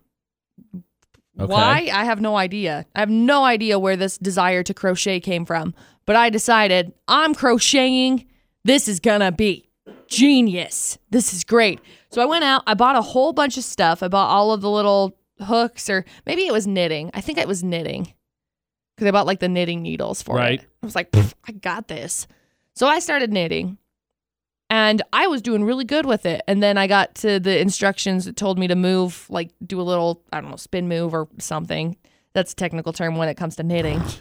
Okay. 0.73 1.51
Why? 1.51 1.89
I 1.93 2.05
have 2.05 2.21
no 2.21 2.37
idea. 2.37 2.85
I 2.95 3.01
have 3.01 3.09
no 3.09 3.43
idea 3.43 3.77
where 3.77 3.97
this 3.97 4.17
desire 4.17 4.63
to 4.63 4.73
crochet 4.73 5.19
came 5.19 5.45
from. 5.45 5.73
But 6.05 6.15
I 6.15 6.29
decided 6.29 6.93
I'm 7.09 7.35
crocheting. 7.35 8.25
This 8.63 8.87
is 8.87 9.01
going 9.01 9.19
to 9.19 9.33
be 9.33 9.69
genius. 10.07 10.97
This 11.09 11.33
is 11.33 11.43
great. 11.43 11.81
So 12.09 12.21
I 12.21 12.25
went 12.25 12.45
out, 12.45 12.63
I 12.65 12.73
bought 12.73 12.95
a 12.95 13.01
whole 13.01 13.33
bunch 13.33 13.57
of 13.57 13.65
stuff. 13.65 14.01
I 14.01 14.07
bought 14.07 14.29
all 14.29 14.53
of 14.53 14.61
the 14.61 14.69
little 14.69 15.17
hooks, 15.41 15.89
or 15.89 16.05
maybe 16.25 16.47
it 16.47 16.53
was 16.53 16.67
knitting. 16.67 17.11
I 17.13 17.19
think 17.19 17.37
it 17.37 17.49
was 17.49 17.65
knitting 17.65 18.13
because 19.03 19.09
I 19.09 19.19
bought 19.19 19.27
like 19.27 19.39
the 19.39 19.49
knitting 19.49 19.81
needles 19.81 20.21
for 20.21 20.35
Right. 20.35 20.61
it. 20.61 20.69
I 20.81 20.85
was 20.85 20.95
like, 20.95 21.13
I 21.45 21.51
got 21.51 21.87
this. 21.89 22.25
So 22.73 22.87
I 22.87 22.99
started 22.99 23.31
knitting 23.31 23.77
and 24.69 25.01
I 25.11 25.27
was 25.27 25.41
doing 25.41 25.65
really 25.65 25.83
good 25.83 26.05
with 26.05 26.25
it. 26.25 26.41
And 26.47 26.63
then 26.63 26.77
I 26.77 26.87
got 26.87 27.15
to 27.15 27.39
the 27.39 27.59
instructions 27.59 28.25
that 28.25 28.37
told 28.37 28.57
me 28.57 28.67
to 28.67 28.75
move, 28.75 29.25
like 29.29 29.51
do 29.65 29.79
a 29.79 29.83
little, 29.83 30.23
I 30.31 30.39
don't 30.39 30.49
know, 30.49 30.55
spin 30.55 30.87
move 30.87 31.13
or 31.13 31.27
something. 31.37 31.97
That's 32.31 32.53
a 32.53 32.55
technical 32.55 32.93
term 32.93 33.17
when 33.17 33.27
it 33.29 33.35
comes 33.35 33.55
to 33.57 33.63
knitting. 33.63 34.01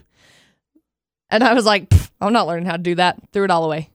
And 1.30 1.42
I 1.42 1.54
was 1.54 1.64
like, 1.64 1.90
I'm 2.20 2.34
not 2.34 2.46
learning 2.46 2.66
how 2.66 2.72
to 2.76 2.82
do 2.82 2.94
that. 2.96 3.18
Threw 3.32 3.44
it 3.44 3.50
all 3.50 3.64
away. 3.64 3.88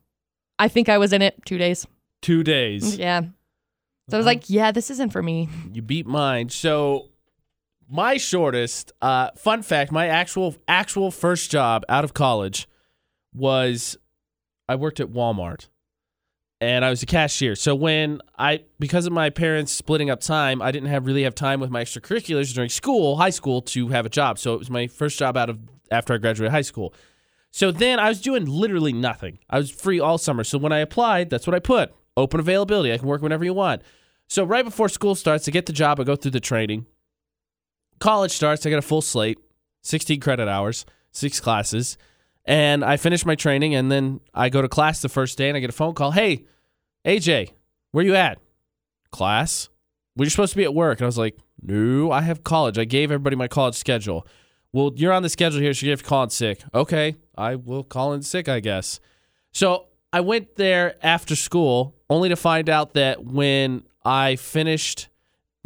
I 0.58 0.66
think 0.66 0.88
I 0.88 0.98
was 0.98 1.12
in 1.12 1.22
it 1.22 1.38
two 1.46 1.56
days. 1.56 1.86
Two 2.20 2.42
days. 2.42 2.96
Yeah. 2.96 3.20
So 3.20 4.16
I 4.16 4.16
was 4.16 4.26
uh-huh. 4.26 4.30
like, 4.34 4.50
yeah, 4.50 4.72
this 4.72 4.90
isn't 4.90 5.12
for 5.12 5.22
me. 5.22 5.48
You 5.72 5.80
beat 5.80 6.04
mine. 6.04 6.48
So 6.48 7.10
my 7.88 8.16
shortest 8.16 8.92
uh 9.00 9.30
fun 9.36 9.62
fact, 9.62 9.90
my 9.92 10.06
actual 10.08 10.56
actual 10.66 11.10
first 11.10 11.50
job 11.50 11.84
out 11.88 12.04
of 12.04 12.14
college 12.14 12.68
was 13.32 13.96
I 14.68 14.74
worked 14.74 15.00
at 15.00 15.08
Walmart. 15.08 15.68
And 16.60 16.84
I 16.84 16.90
was 16.90 17.04
a 17.04 17.06
cashier. 17.06 17.54
So 17.54 17.74
when 17.76 18.20
I 18.36 18.64
because 18.80 19.06
of 19.06 19.12
my 19.12 19.30
parents 19.30 19.72
splitting 19.72 20.10
up 20.10 20.20
time, 20.20 20.60
I 20.60 20.72
didn't 20.72 20.88
have 20.88 21.06
really 21.06 21.22
have 21.22 21.34
time 21.34 21.60
with 21.60 21.70
my 21.70 21.84
extracurriculars 21.84 22.52
during 22.52 22.68
school, 22.68 23.16
high 23.16 23.30
school 23.30 23.62
to 23.62 23.88
have 23.88 24.04
a 24.04 24.08
job. 24.08 24.38
So 24.40 24.54
it 24.54 24.58
was 24.58 24.68
my 24.68 24.88
first 24.88 25.18
job 25.18 25.36
out 25.36 25.50
of 25.50 25.60
after 25.90 26.14
I 26.14 26.18
graduated 26.18 26.50
high 26.50 26.62
school. 26.62 26.92
So 27.52 27.70
then 27.70 27.98
I 27.98 28.08
was 28.08 28.20
doing 28.20 28.44
literally 28.44 28.92
nothing. 28.92 29.38
I 29.48 29.58
was 29.58 29.70
free 29.70 30.00
all 30.00 30.18
summer. 30.18 30.44
So 30.44 30.58
when 30.58 30.72
I 30.72 30.80
applied, 30.80 31.30
that's 31.30 31.46
what 31.46 31.54
I 31.54 31.60
put. 31.60 31.94
Open 32.16 32.40
availability. 32.40 32.92
I 32.92 32.98
can 32.98 33.06
work 33.06 33.22
whenever 33.22 33.44
you 33.44 33.54
want. 33.54 33.82
So 34.26 34.44
right 34.44 34.64
before 34.64 34.88
school 34.88 35.14
starts, 35.14 35.48
I 35.48 35.52
get 35.52 35.66
the 35.66 35.72
job, 35.72 36.00
I 36.00 36.04
go 36.04 36.16
through 36.16 36.32
the 36.32 36.40
training. 36.40 36.86
College 38.00 38.32
starts, 38.32 38.64
I 38.64 38.70
get 38.70 38.78
a 38.78 38.82
full 38.82 39.02
slate, 39.02 39.38
16 39.82 40.20
credit 40.20 40.48
hours, 40.48 40.86
six 41.10 41.40
classes. 41.40 41.98
And 42.44 42.84
I 42.84 42.96
finish 42.96 43.26
my 43.26 43.34
training 43.34 43.74
and 43.74 43.92
then 43.92 44.20
I 44.32 44.48
go 44.48 44.62
to 44.62 44.68
class 44.68 45.02
the 45.02 45.08
first 45.08 45.36
day 45.36 45.48
and 45.48 45.56
I 45.56 45.60
get 45.60 45.70
a 45.70 45.74
phone 45.74 45.94
call. 45.94 46.12
Hey, 46.12 46.44
AJ, 47.04 47.52
where 47.92 48.04
you 48.04 48.14
at? 48.14 48.38
Class? 49.10 49.68
Well, 50.16 50.24
you're 50.24 50.30
supposed 50.30 50.52
to 50.52 50.56
be 50.56 50.64
at 50.64 50.74
work. 50.74 50.98
And 50.98 51.04
I 51.04 51.06
was 51.06 51.18
like, 51.18 51.36
no, 51.62 52.10
I 52.10 52.22
have 52.22 52.44
college. 52.44 52.78
I 52.78 52.84
gave 52.84 53.10
everybody 53.10 53.36
my 53.36 53.48
college 53.48 53.74
schedule. 53.74 54.26
Well, 54.72 54.92
you're 54.96 55.12
on 55.12 55.22
the 55.22 55.28
schedule 55.28 55.60
here, 55.60 55.74
so 55.74 55.86
you 55.86 55.90
have 55.90 56.02
to 56.02 56.08
call 56.08 56.22
in 56.24 56.30
sick. 56.30 56.62
Okay, 56.74 57.16
I 57.36 57.54
will 57.54 57.84
call 57.84 58.12
in 58.12 58.22
sick, 58.22 58.48
I 58.48 58.60
guess. 58.60 59.00
So 59.52 59.86
I 60.12 60.20
went 60.20 60.56
there 60.56 60.94
after 61.02 61.36
school, 61.36 61.94
only 62.08 62.28
to 62.28 62.36
find 62.36 62.68
out 62.68 62.94
that 62.94 63.24
when 63.24 63.84
I 64.04 64.36
finished, 64.36 65.08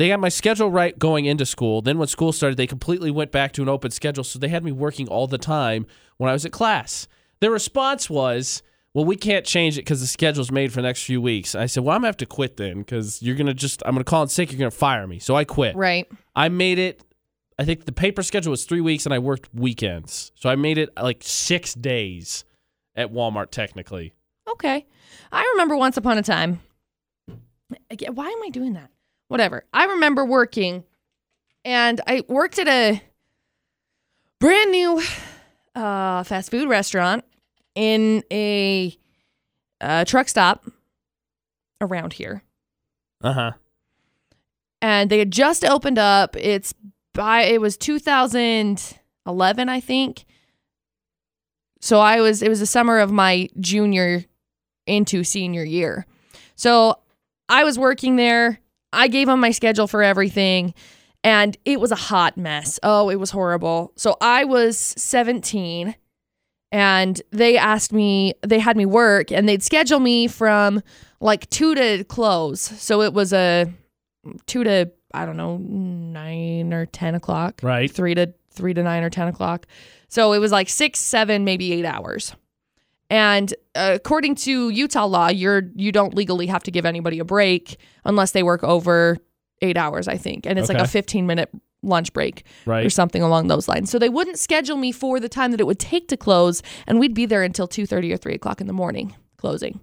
they 0.02 0.08
got 0.08 0.18
my 0.18 0.28
schedule 0.28 0.68
right 0.68 0.98
going 0.98 1.26
into 1.26 1.46
school. 1.46 1.80
Then 1.80 1.96
when 1.96 2.08
school 2.08 2.32
started, 2.32 2.56
they 2.56 2.66
completely 2.66 3.12
went 3.12 3.30
back 3.30 3.52
to 3.52 3.62
an 3.62 3.68
open 3.68 3.92
schedule. 3.92 4.24
So 4.24 4.40
they 4.40 4.48
had 4.48 4.64
me 4.64 4.72
working 4.72 5.06
all 5.06 5.28
the 5.28 5.38
time 5.38 5.86
when 6.16 6.28
I 6.28 6.32
was 6.32 6.44
at 6.44 6.50
class. 6.50 7.06
Their 7.38 7.52
response 7.52 8.10
was, 8.10 8.64
well, 8.94 9.04
we 9.04 9.14
can't 9.14 9.46
change 9.46 9.78
it 9.78 9.82
because 9.82 10.00
the 10.00 10.08
schedule's 10.08 10.50
made 10.50 10.72
for 10.72 10.82
the 10.82 10.88
next 10.88 11.04
few 11.04 11.22
weeks. 11.22 11.54
I 11.54 11.66
said, 11.66 11.84
well, 11.84 11.94
I'm 11.94 12.00
going 12.00 12.06
to 12.06 12.08
have 12.08 12.16
to 12.16 12.26
quit 12.26 12.56
then 12.56 12.78
because 12.78 13.22
you're 13.22 13.36
going 13.36 13.46
to 13.46 13.54
just, 13.54 13.80
I'm 13.86 13.92
going 13.92 14.04
to 14.04 14.10
call 14.10 14.24
in 14.24 14.28
sick. 14.28 14.50
You're 14.50 14.58
going 14.58 14.72
to 14.72 14.76
fire 14.76 15.06
me. 15.06 15.20
So 15.20 15.36
I 15.36 15.44
quit. 15.44 15.76
Right. 15.76 16.10
I 16.34 16.48
made 16.48 16.80
it. 16.80 17.04
I 17.56 17.64
think 17.64 17.84
the 17.84 17.92
paper 17.92 18.24
schedule 18.24 18.50
was 18.50 18.64
three 18.64 18.80
weeks, 18.80 19.06
and 19.06 19.14
I 19.14 19.20
worked 19.20 19.54
weekends, 19.54 20.32
so 20.34 20.50
I 20.50 20.56
made 20.56 20.78
it 20.78 20.88
like 21.00 21.18
six 21.20 21.74
days 21.74 22.44
at 22.96 23.12
Walmart. 23.12 23.52
Technically, 23.52 24.14
Okay. 24.50 24.84
I 25.30 25.48
remember 25.52 25.76
once 25.76 25.96
upon 25.96 26.18
a 26.18 26.22
time. 26.22 26.60
Why 27.28 28.28
am 28.28 28.42
I 28.42 28.48
doing 28.50 28.72
that? 28.72 28.90
Whatever. 29.32 29.64
I 29.72 29.86
remember 29.86 30.26
working 30.26 30.84
and 31.64 32.02
I 32.06 32.22
worked 32.28 32.58
at 32.58 32.68
a 32.68 33.02
brand 34.38 34.70
new 34.70 35.02
uh, 35.74 36.22
fast 36.22 36.50
food 36.50 36.68
restaurant 36.68 37.24
in 37.74 38.24
a 38.30 38.94
uh, 39.80 40.04
truck 40.04 40.28
stop 40.28 40.66
around 41.80 42.12
here. 42.12 42.42
uh 43.24 43.32
huh. 43.32 43.52
And 44.82 45.08
they 45.08 45.18
had 45.18 45.30
just 45.30 45.64
opened 45.64 45.98
up. 45.98 46.36
It's 46.36 46.74
by 47.14 47.44
it 47.44 47.58
was 47.58 47.78
2011, 47.78 49.68
I 49.70 49.80
think. 49.80 50.26
So 51.80 52.00
I 52.00 52.20
was 52.20 52.42
it 52.42 52.50
was 52.50 52.60
the 52.60 52.66
summer 52.66 52.98
of 52.98 53.10
my 53.10 53.48
junior 53.58 54.26
into 54.86 55.24
senior 55.24 55.64
year. 55.64 56.04
So 56.54 56.98
I 57.48 57.64
was 57.64 57.78
working 57.78 58.16
there. 58.16 58.58
I 58.92 59.08
gave 59.08 59.26
them 59.26 59.40
my 59.40 59.50
schedule 59.50 59.86
for 59.86 60.02
everything 60.02 60.74
and 61.24 61.56
it 61.64 61.80
was 61.80 61.92
a 61.92 61.96
hot 61.96 62.36
mess. 62.36 62.78
Oh, 62.82 63.08
it 63.08 63.16
was 63.16 63.30
horrible. 63.30 63.92
So 63.96 64.16
I 64.20 64.44
was 64.44 64.76
17 64.78 65.94
and 66.70 67.22
they 67.30 67.56
asked 67.56 67.92
me 67.92 68.34
they 68.42 68.58
had 68.58 68.76
me 68.76 68.86
work 68.86 69.30
and 69.30 69.48
they'd 69.48 69.62
schedule 69.62 70.00
me 70.00 70.26
from 70.26 70.82
like 71.20 71.48
2 71.50 71.74
to 71.74 72.04
close. 72.04 72.60
So 72.60 73.02
it 73.02 73.12
was 73.12 73.32
a 73.32 73.72
2 74.46 74.64
to 74.64 74.90
I 75.14 75.26
don't 75.26 75.36
know 75.36 75.58
9 75.58 76.72
or 76.72 76.86
10 76.86 77.14
o'clock 77.14 77.60
Right. 77.62 77.90
3 77.90 78.14
to 78.14 78.34
three 78.54 78.74
to 78.74 78.82
nine 78.82 79.02
or 79.02 79.10
10 79.10 79.28
o'clock. 79.28 79.66
So 80.08 80.34
it 80.34 80.38
was 80.38 80.52
like 80.52 80.68
six, 80.68 81.00
seven, 81.00 81.44
maybe 81.44 81.72
eight 81.72 81.86
hours. 81.86 82.34
And 83.12 83.52
uh, 83.74 83.92
according 83.94 84.36
to 84.36 84.70
Utah 84.70 85.04
law, 85.04 85.28
you're 85.28 85.64
you 85.76 85.92
don't 85.92 86.14
legally 86.14 86.46
have 86.46 86.62
to 86.62 86.70
give 86.70 86.86
anybody 86.86 87.18
a 87.18 87.26
break 87.26 87.78
unless 88.06 88.30
they 88.30 88.42
work 88.42 88.64
over 88.64 89.18
eight 89.60 89.76
hours, 89.76 90.08
I 90.08 90.16
think. 90.16 90.46
And 90.46 90.58
it's 90.58 90.70
like 90.70 90.78
a 90.78 90.88
15 90.88 91.26
minute 91.26 91.50
lunch 91.82 92.14
break 92.14 92.44
or 92.86 92.90
something 92.90 93.22
along 93.22 93.48
those 93.48 93.68
lines. 93.68 93.90
So 93.90 93.98
they 93.98 94.08
wouldn't 94.08 94.38
schedule 94.38 94.78
me 94.78 94.92
for 94.92 95.20
the 95.20 95.28
time 95.28 95.50
that 95.50 95.60
it 95.60 95.66
would 95.66 95.78
take 95.78 96.08
to 96.08 96.16
close, 96.16 96.62
and 96.86 96.98
we'd 96.98 97.12
be 97.12 97.26
there 97.26 97.42
until 97.42 97.68
2:30 97.68 98.14
or 98.14 98.16
3 98.16 98.32
o'clock 98.32 98.62
in 98.62 98.66
the 98.66 98.72
morning 98.72 99.14
closing. 99.36 99.80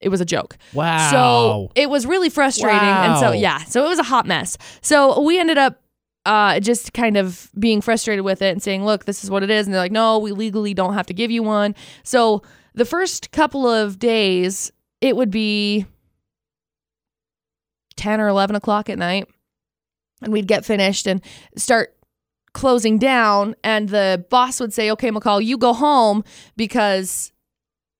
It 0.00 0.10
was 0.10 0.20
a 0.20 0.24
joke. 0.24 0.56
Wow. 0.74 1.10
So 1.10 1.72
it 1.74 1.90
was 1.90 2.06
really 2.06 2.30
frustrating. 2.30 2.78
And 2.78 3.18
so, 3.18 3.32
yeah, 3.32 3.64
so 3.64 3.84
it 3.84 3.88
was 3.88 3.98
a 3.98 4.04
hot 4.04 4.26
mess. 4.26 4.58
So 4.80 5.20
we 5.22 5.40
ended 5.40 5.58
up 5.58 5.80
uh, 6.26 6.58
just 6.60 6.92
kind 6.92 7.16
of 7.16 7.50
being 7.58 7.80
frustrated 7.80 8.24
with 8.24 8.40
it 8.42 8.52
and 8.52 8.62
saying, 8.62 8.84
look, 8.84 9.04
this 9.04 9.24
is 9.24 9.30
what 9.30 9.42
it 9.42 9.50
is. 9.50 9.66
And 9.66 9.74
they're 9.74 9.82
like, 9.82 9.92
no, 9.92 10.18
we 10.18 10.32
legally 10.32 10.74
don't 10.74 10.94
have 10.94 11.06
to 11.06 11.14
give 11.14 11.30
you 11.30 11.42
one. 11.42 11.74
So 12.02 12.42
the 12.74 12.84
first 12.84 13.30
couple 13.30 13.66
of 13.68 13.98
days, 13.98 14.72
it 15.00 15.16
would 15.16 15.30
be 15.30 15.86
10 17.96 18.20
or 18.20 18.28
11 18.28 18.56
o'clock 18.56 18.88
at 18.88 18.98
night. 18.98 19.28
And 20.22 20.32
we'd 20.32 20.48
get 20.48 20.64
finished 20.64 21.06
and 21.06 21.20
start 21.56 21.94
closing 22.54 22.98
down. 22.98 23.54
And 23.62 23.90
the 23.90 24.24
boss 24.30 24.60
would 24.60 24.72
say, 24.72 24.90
okay, 24.92 25.10
McCall, 25.10 25.44
you 25.44 25.58
go 25.58 25.74
home 25.74 26.24
because 26.56 27.32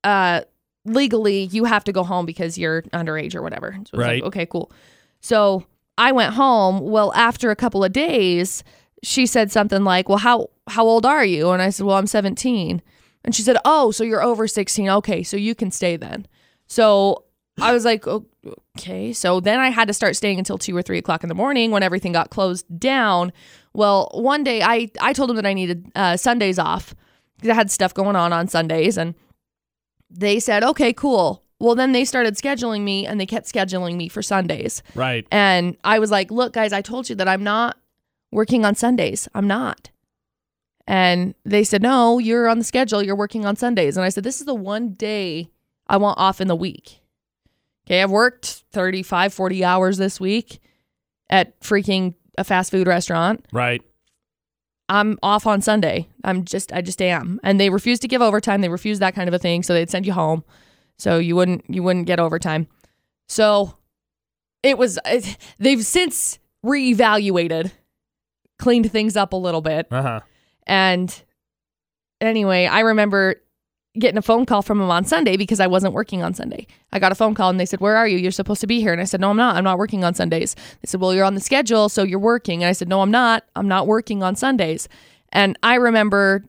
uh, 0.02 0.42
legally 0.86 1.44
you 1.44 1.64
have 1.64 1.84
to 1.84 1.92
go 1.92 2.02
home 2.04 2.24
because 2.24 2.56
you're 2.56 2.82
underage 2.94 3.34
or 3.34 3.42
whatever. 3.42 3.76
So 3.90 3.98
Right. 3.98 4.22
Like, 4.22 4.28
okay, 4.28 4.46
cool. 4.46 4.72
So 5.20 5.66
I 5.96 6.12
went 6.12 6.34
home. 6.34 6.80
Well, 6.80 7.12
after 7.14 7.50
a 7.50 7.56
couple 7.56 7.84
of 7.84 7.92
days, 7.92 8.64
she 9.02 9.26
said 9.26 9.52
something 9.52 9.84
like, 9.84 10.08
"Well, 10.08 10.18
how 10.18 10.50
how 10.68 10.84
old 10.84 11.06
are 11.06 11.24
you?" 11.24 11.50
And 11.50 11.62
I 11.62 11.70
said, 11.70 11.86
"Well, 11.86 11.96
I'm 11.96 12.06
17." 12.06 12.82
And 13.24 13.34
she 13.34 13.42
said, 13.42 13.56
"Oh, 13.64 13.90
so 13.90 14.04
you're 14.04 14.22
over 14.22 14.46
16. 14.46 14.88
Okay, 14.88 15.22
so 15.22 15.36
you 15.36 15.54
can 15.54 15.70
stay 15.70 15.96
then." 15.96 16.26
So 16.66 17.24
I 17.60 17.72
was 17.72 17.84
like, 17.84 18.06
"Okay." 18.06 19.12
So 19.12 19.40
then 19.40 19.60
I 19.60 19.70
had 19.70 19.88
to 19.88 19.94
start 19.94 20.16
staying 20.16 20.38
until 20.38 20.58
two 20.58 20.76
or 20.76 20.82
three 20.82 20.98
o'clock 20.98 21.22
in 21.22 21.28
the 21.28 21.34
morning 21.34 21.70
when 21.70 21.82
everything 21.82 22.12
got 22.12 22.30
closed 22.30 22.66
down. 22.80 23.32
Well, 23.72 24.10
one 24.14 24.44
day 24.44 24.62
I 24.62 24.90
I 25.00 25.12
told 25.12 25.30
them 25.30 25.36
that 25.36 25.46
I 25.46 25.54
needed 25.54 25.90
uh, 25.94 26.16
Sundays 26.16 26.58
off 26.58 26.94
because 27.36 27.50
I 27.50 27.54
had 27.54 27.70
stuff 27.70 27.94
going 27.94 28.16
on 28.16 28.32
on 28.32 28.48
Sundays, 28.48 28.96
and 28.98 29.14
they 30.10 30.40
said, 30.40 30.64
"Okay, 30.64 30.92
cool." 30.92 31.43
Well, 31.60 31.74
then 31.74 31.92
they 31.92 32.04
started 32.04 32.34
scheduling 32.34 32.82
me, 32.82 33.06
and 33.06 33.20
they 33.20 33.26
kept 33.26 33.46
scheduling 33.46 33.96
me 33.96 34.08
for 34.08 34.22
Sundays. 34.22 34.82
Right. 34.94 35.26
And 35.30 35.76
I 35.84 35.98
was 35.98 36.10
like, 36.10 36.30
look, 36.30 36.52
guys, 36.52 36.72
I 36.72 36.82
told 36.82 37.08
you 37.08 37.14
that 37.16 37.28
I'm 37.28 37.44
not 37.44 37.78
working 38.32 38.64
on 38.64 38.74
Sundays. 38.74 39.28
I'm 39.34 39.46
not. 39.46 39.90
And 40.86 41.34
they 41.44 41.64
said, 41.64 41.80
no, 41.82 42.18
you're 42.18 42.48
on 42.48 42.58
the 42.58 42.64
schedule. 42.64 43.02
You're 43.02 43.16
working 43.16 43.46
on 43.46 43.56
Sundays. 43.56 43.96
And 43.96 44.04
I 44.04 44.10
said, 44.10 44.24
this 44.24 44.40
is 44.40 44.46
the 44.46 44.54
one 44.54 44.90
day 44.94 45.48
I 45.86 45.96
want 45.96 46.18
off 46.18 46.40
in 46.40 46.48
the 46.48 46.56
week. 46.56 47.00
Okay. 47.86 48.02
I've 48.02 48.10
worked 48.10 48.64
35, 48.72 49.32
40 49.32 49.64
hours 49.64 49.96
this 49.96 50.20
week 50.20 50.60
at 51.30 51.58
freaking 51.60 52.14
a 52.36 52.44
fast 52.44 52.70
food 52.70 52.86
restaurant. 52.86 53.46
Right. 53.52 53.80
I'm 54.88 55.18
off 55.22 55.46
on 55.46 55.62
Sunday. 55.62 56.08
I'm 56.24 56.44
just, 56.44 56.72
I 56.72 56.82
just 56.82 57.00
am. 57.00 57.40
And 57.42 57.58
they 57.58 57.70
refused 57.70 58.02
to 58.02 58.08
give 58.08 58.20
overtime. 58.20 58.60
They 58.60 58.68
refused 58.68 59.00
that 59.00 59.14
kind 59.14 59.28
of 59.28 59.34
a 59.34 59.38
thing. 59.38 59.62
So 59.62 59.72
they'd 59.72 59.88
send 59.88 60.04
you 60.04 60.12
home. 60.12 60.44
So 60.98 61.18
you 61.18 61.36
wouldn't, 61.36 61.64
you 61.68 61.82
wouldn't 61.82 62.06
get 62.06 62.20
overtime. 62.20 62.68
So 63.28 63.76
it 64.62 64.78
was, 64.78 64.98
it, 65.04 65.36
they've 65.58 65.84
since 65.84 66.38
reevaluated, 66.64 67.72
cleaned 68.58 68.90
things 68.90 69.16
up 69.16 69.32
a 69.32 69.36
little 69.36 69.60
bit. 69.60 69.86
Uh 69.90 70.02
huh. 70.02 70.20
And 70.66 71.22
anyway, 72.20 72.66
I 72.66 72.80
remember 72.80 73.36
getting 73.98 74.18
a 74.18 74.22
phone 74.22 74.44
call 74.44 74.62
from 74.62 74.80
him 74.80 74.90
on 74.90 75.04
Sunday 75.04 75.36
because 75.36 75.60
I 75.60 75.66
wasn't 75.66 75.94
working 75.94 76.22
on 76.22 76.34
Sunday. 76.34 76.66
I 76.92 76.98
got 76.98 77.12
a 77.12 77.14
phone 77.14 77.34
call 77.34 77.50
and 77.50 77.60
they 77.60 77.66
said, 77.66 77.80
Where 77.80 77.96
are 77.96 78.08
you? 78.08 78.18
You're 78.18 78.32
supposed 78.32 78.60
to 78.62 78.66
be 78.66 78.80
here. 78.80 78.92
And 78.92 79.00
I 79.00 79.04
said, 79.04 79.20
No, 79.20 79.30
I'm 79.30 79.36
not. 79.36 79.56
I'm 79.56 79.64
not 79.64 79.78
working 79.78 80.04
on 80.04 80.14
Sundays. 80.14 80.54
They 80.54 80.86
said, 80.86 81.00
Well, 81.00 81.14
you're 81.14 81.24
on 81.24 81.34
the 81.34 81.40
schedule, 81.40 81.88
so 81.88 82.02
you're 82.02 82.18
working. 82.18 82.62
And 82.62 82.68
I 82.68 82.72
said, 82.72 82.88
No, 82.88 83.02
I'm 83.02 83.10
not. 83.10 83.44
I'm 83.54 83.68
not 83.68 83.86
working 83.86 84.22
on 84.22 84.36
Sundays. 84.36 84.88
And 85.30 85.58
I 85.62 85.76
remember 85.76 86.44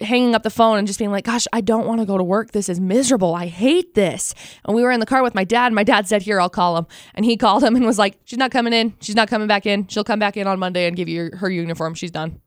hanging 0.00 0.34
up 0.34 0.42
the 0.42 0.50
phone 0.50 0.78
and 0.78 0.86
just 0.86 0.98
being 0.98 1.10
like, 1.10 1.24
Gosh, 1.24 1.46
I 1.52 1.60
don't 1.60 1.86
want 1.86 2.00
to 2.00 2.06
go 2.06 2.18
to 2.18 2.24
work. 2.24 2.52
This 2.52 2.68
is 2.68 2.80
miserable. 2.80 3.34
I 3.34 3.46
hate 3.46 3.94
this. 3.94 4.34
And 4.64 4.74
we 4.76 4.82
were 4.82 4.90
in 4.90 5.00
the 5.00 5.06
car 5.06 5.22
with 5.22 5.34
my 5.34 5.44
dad, 5.44 5.66
and 5.66 5.74
my 5.74 5.84
dad 5.84 6.06
said, 6.06 6.22
Here, 6.22 6.40
I'll 6.40 6.50
call 6.50 6.76
him. 6.76 6.86
And 7.14 7.24
he 7.24 7.36
called 7.36 7.62
him 7.64 7.76
and 7.76 7.84
was 7.84 7.98
like, 7.98 8.18
She's 8.24 8.38
not 8.38 8.50
coming 8.50 8.72
in. 8.72 8.94
She's 9.00 9.16
not 9.16 9.28
coming 9.28 9.48
back 9.48 9.66
in. 9.66 9.86
She'll 9.88 10.04
come 10.04 10.18
back 10.18 10.36
in 10.36 10.46
on 10.46 10.58
Monday 10.58 10.86
and 10.86 10.96
give 10.96 11.08
you 11.08 11.30
her 11.34 11.50
uniform. 11.50 11.94
She's 11.94 12.10
done. 12.10 12.40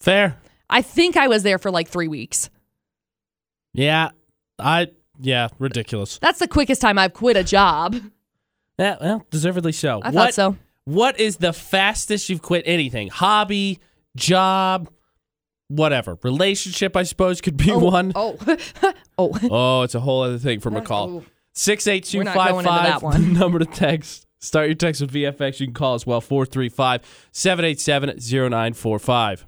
Fair. 0.00 0.36
I 0.70 0.82
think 0.82 1.16
I 1.16 1.28
was 1.28 1.42
there 1.42 1.58
for 1.58 1.70
like 1.70 1.88
three 1.88 2.08
weeks. 2.08 2.50
Yeah. 3.72 4.10
I. 4.58 4.88
Yeah. 5.20 5.48
Ridiculous. 5.58 6.18
That's 6.18 6.38
the 6.38 6.48
quickest 6.48 6.80
time 6.80 6.98
I've 6.98 7.14
quit 7.14 7.36
a 7.36 7.44
job. 7.44 7.96
Yeah. 8.78 8.96
Well, 9.00 9.26
deservedly 9.30 9.72
so. 9.72 10.00
I 10.02 10.10
what, 10.10 10.14
thought 10.14 10.34
so. 10.34 10.56
What 10.84 11.18
is 11.18 11.36
the 11.36 11.52
fastest 11.52 12.28
you've 12.28 12.42
quit 12.42 12.62
anything? 12.64 13.08
Hobby, 13.08 13.80
job, 14.16 14.88
whatever. 15.68 16.18
Relationship, 16.22 16.96
I 16.96 17.04
suppose, 17.04 17.40
could 17.40 17.56
be 17.56 17.70
oh, 17.70 17.78
one. 17.78 18.12
Oh, 18.14 18.36
oh. 19.18 19.38
Oh, 19.50 19.82
it's 19.82 19.94
a 19.94 20.00
whole 20.00 20.22
other 20.22 20.38
thing 20.38 20.60
for 20.60 20.70
McCall. 20.70 21.22
Oh. 21.22 21.24
Six 21.52 21.86
eight 21.86 22.04
two 22.04 22.18
We're 22.18 22.24
not 22.24 22.36
five 22.36 22.50
going 22.50 22.66
into 22.66 22.78
five. 22.78 22.86
that 22.86 23.02
one. 23.02 23.32
Number 23.38 23.58
to 23.58 23.64
text. 23.64 24.26
Start 24.40 24.66
your 24.66 24.76
text 24.76 25.00
with 25.00 25.12
VFX. 25.12 25.58
You 25.60 25.66
can 25.66 25.74
call 25.74 25.94
as 25.94 26.06
well 26.06 26.20
435 26.20 27.02
787 27.32 28.50
0945. 28.50 29.46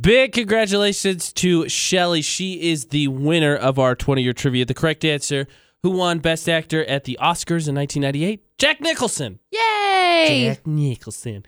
Big 0.00 0.32
congratulations 0.32 1.32
to 1.32 1.68
Shelly. 1.68 2.22
She 2.22 2.70
is 2.70 2.86
the 2.86 3.08
winner 3.08 3.56
of 3.56 3.80
our 3.80 3.96
20 3.96 4.22
year 4.22 4.32
trivia. 4.32 4.64
The 4.64 4.74
correct 4.74 5.04
answer 5.04 5.48
who 5.82 5.90
won 5.90 6.20
Best 6.20 6.48
Actor 6.48 6.84
at 6.84 7.02
the 7.02 7.18
Oscars 7.20 7.66
in 7.68 7.74
1998? 7.74 8.44
Jack 8.58 8.80
Nicholson. 8.80 9.40
Yay! 9.50 10.52
Jack 10.54 10.64
Nicholson. 10.64 11.44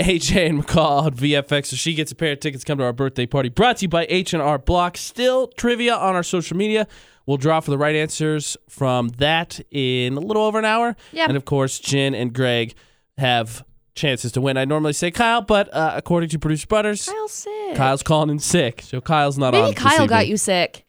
AJ 0.00 0.48
and 0.48 0.64
McCall 0.64 1.02
on 1.04 1.14
VFX. 1.14 1.66
So 1.66 1.76
she 1.76 1.94
gets 1.94 2.10
a 2.10 2.14
pair 2.14 2.32
of 2.32 2.40
tickets. 2.40 2.64
Come 2.64 2.78
to 2.78 2.84
our 2.84 2.92
birthday 2.92 3.26
party. 3.26 3.48
Brought 3.48 3.78
to 3.78 3.82
you 3.84 3.88
by 3.88 4.06
H&R 4.08 4.58
Block. 4.58 4.96
Still 4.96 5.48
trivia 5.48 5.94
on 5.94 6.14
our 6.14 6.22
social 6.22 6.56
media. 6.56 6.86
We'll 7.26 7.36
draw 7.36 7.60
for 7.60 7.70
the 7.70 7.78
right 7.78 7.94
answers 7.94 8.56
from 8.68 9.08
that 9.18 9.60
in 9.70 10.16
a 10.16 10.20
little 10.20 10.42
over 10.42 10.58
an 10.58 10.64
hour. 10.64 10.96
Yep. 11.12 11.28
And 11.28 11.36
of 11.36 11.44
course, 11.44 11.78
Jen 11.78 12.14
and 12.14 12.32
Greg 12.32 12.74
have 13.18 13.64
chances 13.94 14.32
to 14.32 14.40
win. 14.40 14.56
I 14.56 14.64
normally 14.64 14.94
say 14.94 15.10
Kyle, 15.10 15.42
but 15.42 15.72
uh, 15.72 15.92
according 15.94 16.30
to 16.30 16.38
producer 16.38 16.66
Butters, 16.66 17.06
Kyle's 17.06 17.32
sick. 17.32 17.76
Kyle's 17.76 18.02
calling 18.02 18.30
in 18.30 18.38
sick. 18.38 18.82
So 18.82 19.00
Kyle's 19.00 19.38
not 19.38 19.54
on. 19.54 19.62
Maybe 19.62 19.74
Kyle 19.74 20.06
got 20.06 20.26
you 20.26 20.36
sick. 20.36 20.84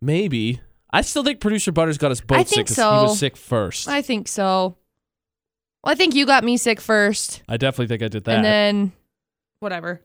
Maybe. 0.00 0.60
I 0.90 1.00
still 1.00 1.24
think 1.24 1.40
producer 1.40 1.72
Butters 1.72 1.98
got 1.98 2.12
us 2.12 2.20
both 2.20 2.38
I 2.38 2.42
sick 2.44 2.54
think 2.54 2.68
so. 2.68 2.90
he 2.98 3.02
was 3.06 3.18
sick 3.18 3.36
first. 3.36 3.88
I 3.88 4.02
think 4.02 4.28
so. 4.28 4.76
Well, 5.84 5.92
I 5.92 5.94
think 5.96 6.14
you 6.14 6.24
got 6.26 6.44
me 6.44 6.56
sick 6.56 6.80
first, 6.80 7.42
I 7.48 7.56
definitely 7.56 7.88
think 7.88 8.02
I 8.02 8.08
did 8.08 8.24
that. 8.24 8.36
and 8.36 8.44
then 8.44 8.92
whatever. 9.60 10.00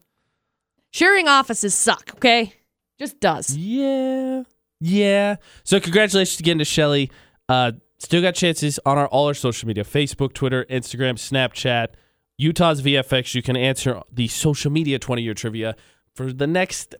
Sharing 0.91 1.27
offices 1.27 1.73
suck. 1.73 2.11
Okay, 2.15 2.53
just 2.99 3.19
does. 3.19 3.55
Yeah. 3.55 4.43
Yeah. 4.81 5.35
So 5.63 5.79
congratulations 5.79 6.39
again 6.39 6.57
to 6.59 6.65
Shelly. 6.65 7.11
Uh 7.47 7.73
still 7.99 8.21
got 8.21 8.33
chances 8.35 8.79
on 8.85 8.97
our 8.97 9.07
all 9.07 9.27
our 9.27 9.33
social 9.33 9.67
media, 9.67 9.83
Facebook, 9.83 10.33
Twitter, 10.33 10.65
Instagram, 10.69 11.13
Snapchat, 11.15 11.89
Utah's 12.37 12.81
VFX. 12.81 13.35
You 13.35 13.41
can 13.41 13.55
answer 13.55 14.01
the 14.11 14.27
social 14.27 14.71
media 14.71 14.99
20 14.99 15.21
year 15.21 15.33
trivia 15.33 15.75
for 16.15 16.33
the 16.33 16.47
next 16.47 16.95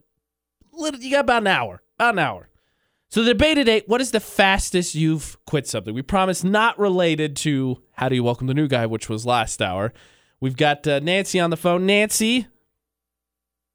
little 0.72 1.00
you 1.00 1.12
got 1.12 1.22
about 1.22 1.44
an 1.44 1.48
hour. 1.48 1.82
About 1.98 2.14
an 2.16 2.20
hour. 2.20 2.50
So 3.12 3.24
the 3.24 3.34
debate 3.34 3.56
today, 3.56 3.82
what 3.88 4.02
is 4.02 4.12
the 4.12 4.20
fastest 4.20 4.94
you've 4.94 5.36
quit 5.46 5.66
something? 5.66 5.96
We 5.96 6.04
promise 6.04 6.44
not 6.44 6.78
related 6.78 7.36
to 7.38 7.82
how 7.94 8.08
do 8.08 8.14
you 8.14 8.24
welcome 8.24 8.46
the 8.46 8.54
new 8.54 8.68
guy, 8.68 8.86
which 8.86 9.10
was 9.10 9.26
last 9.26 9.64
hour. 9.64 9.94
We've 10.40 10.56
got 10.56 10.86
uh, 10.86 11.00
Nancy 11.00 11.40
on 11.40 11.50
the 11.50 11.58
phone. 11.58 11.88
Nancy, 11.88 12.46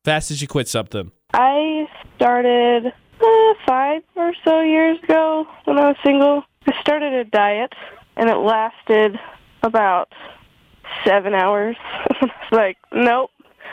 fastest 0.05 0.41
you 0.41 0.47
quit 0.47 0.69
something. 0.69 1.11
I 1.33 1.89
started 2.15 2.87
uh, 2.87 3.55
five 3.67 4.03
or 4.15 4.33
so 4.45 4.61
years 4.61 5.01
ago 5.03 5.49
when 5.65 5.79
I 5.79 5.89
was 5.89 5.97
single. 6.05 6.45
I 6.69 6.81
started 6.81 7.13
a 7.13 7.25
diet, 7.25 7.73
and 8.17 8.31
it 8.31 8.37
lasted 8.37 9.19
about 9.65 10.13
seven 11.05 11.35
hours. 11.35 11.77
Like, 12.53 12.77
nope, 12.93 13.31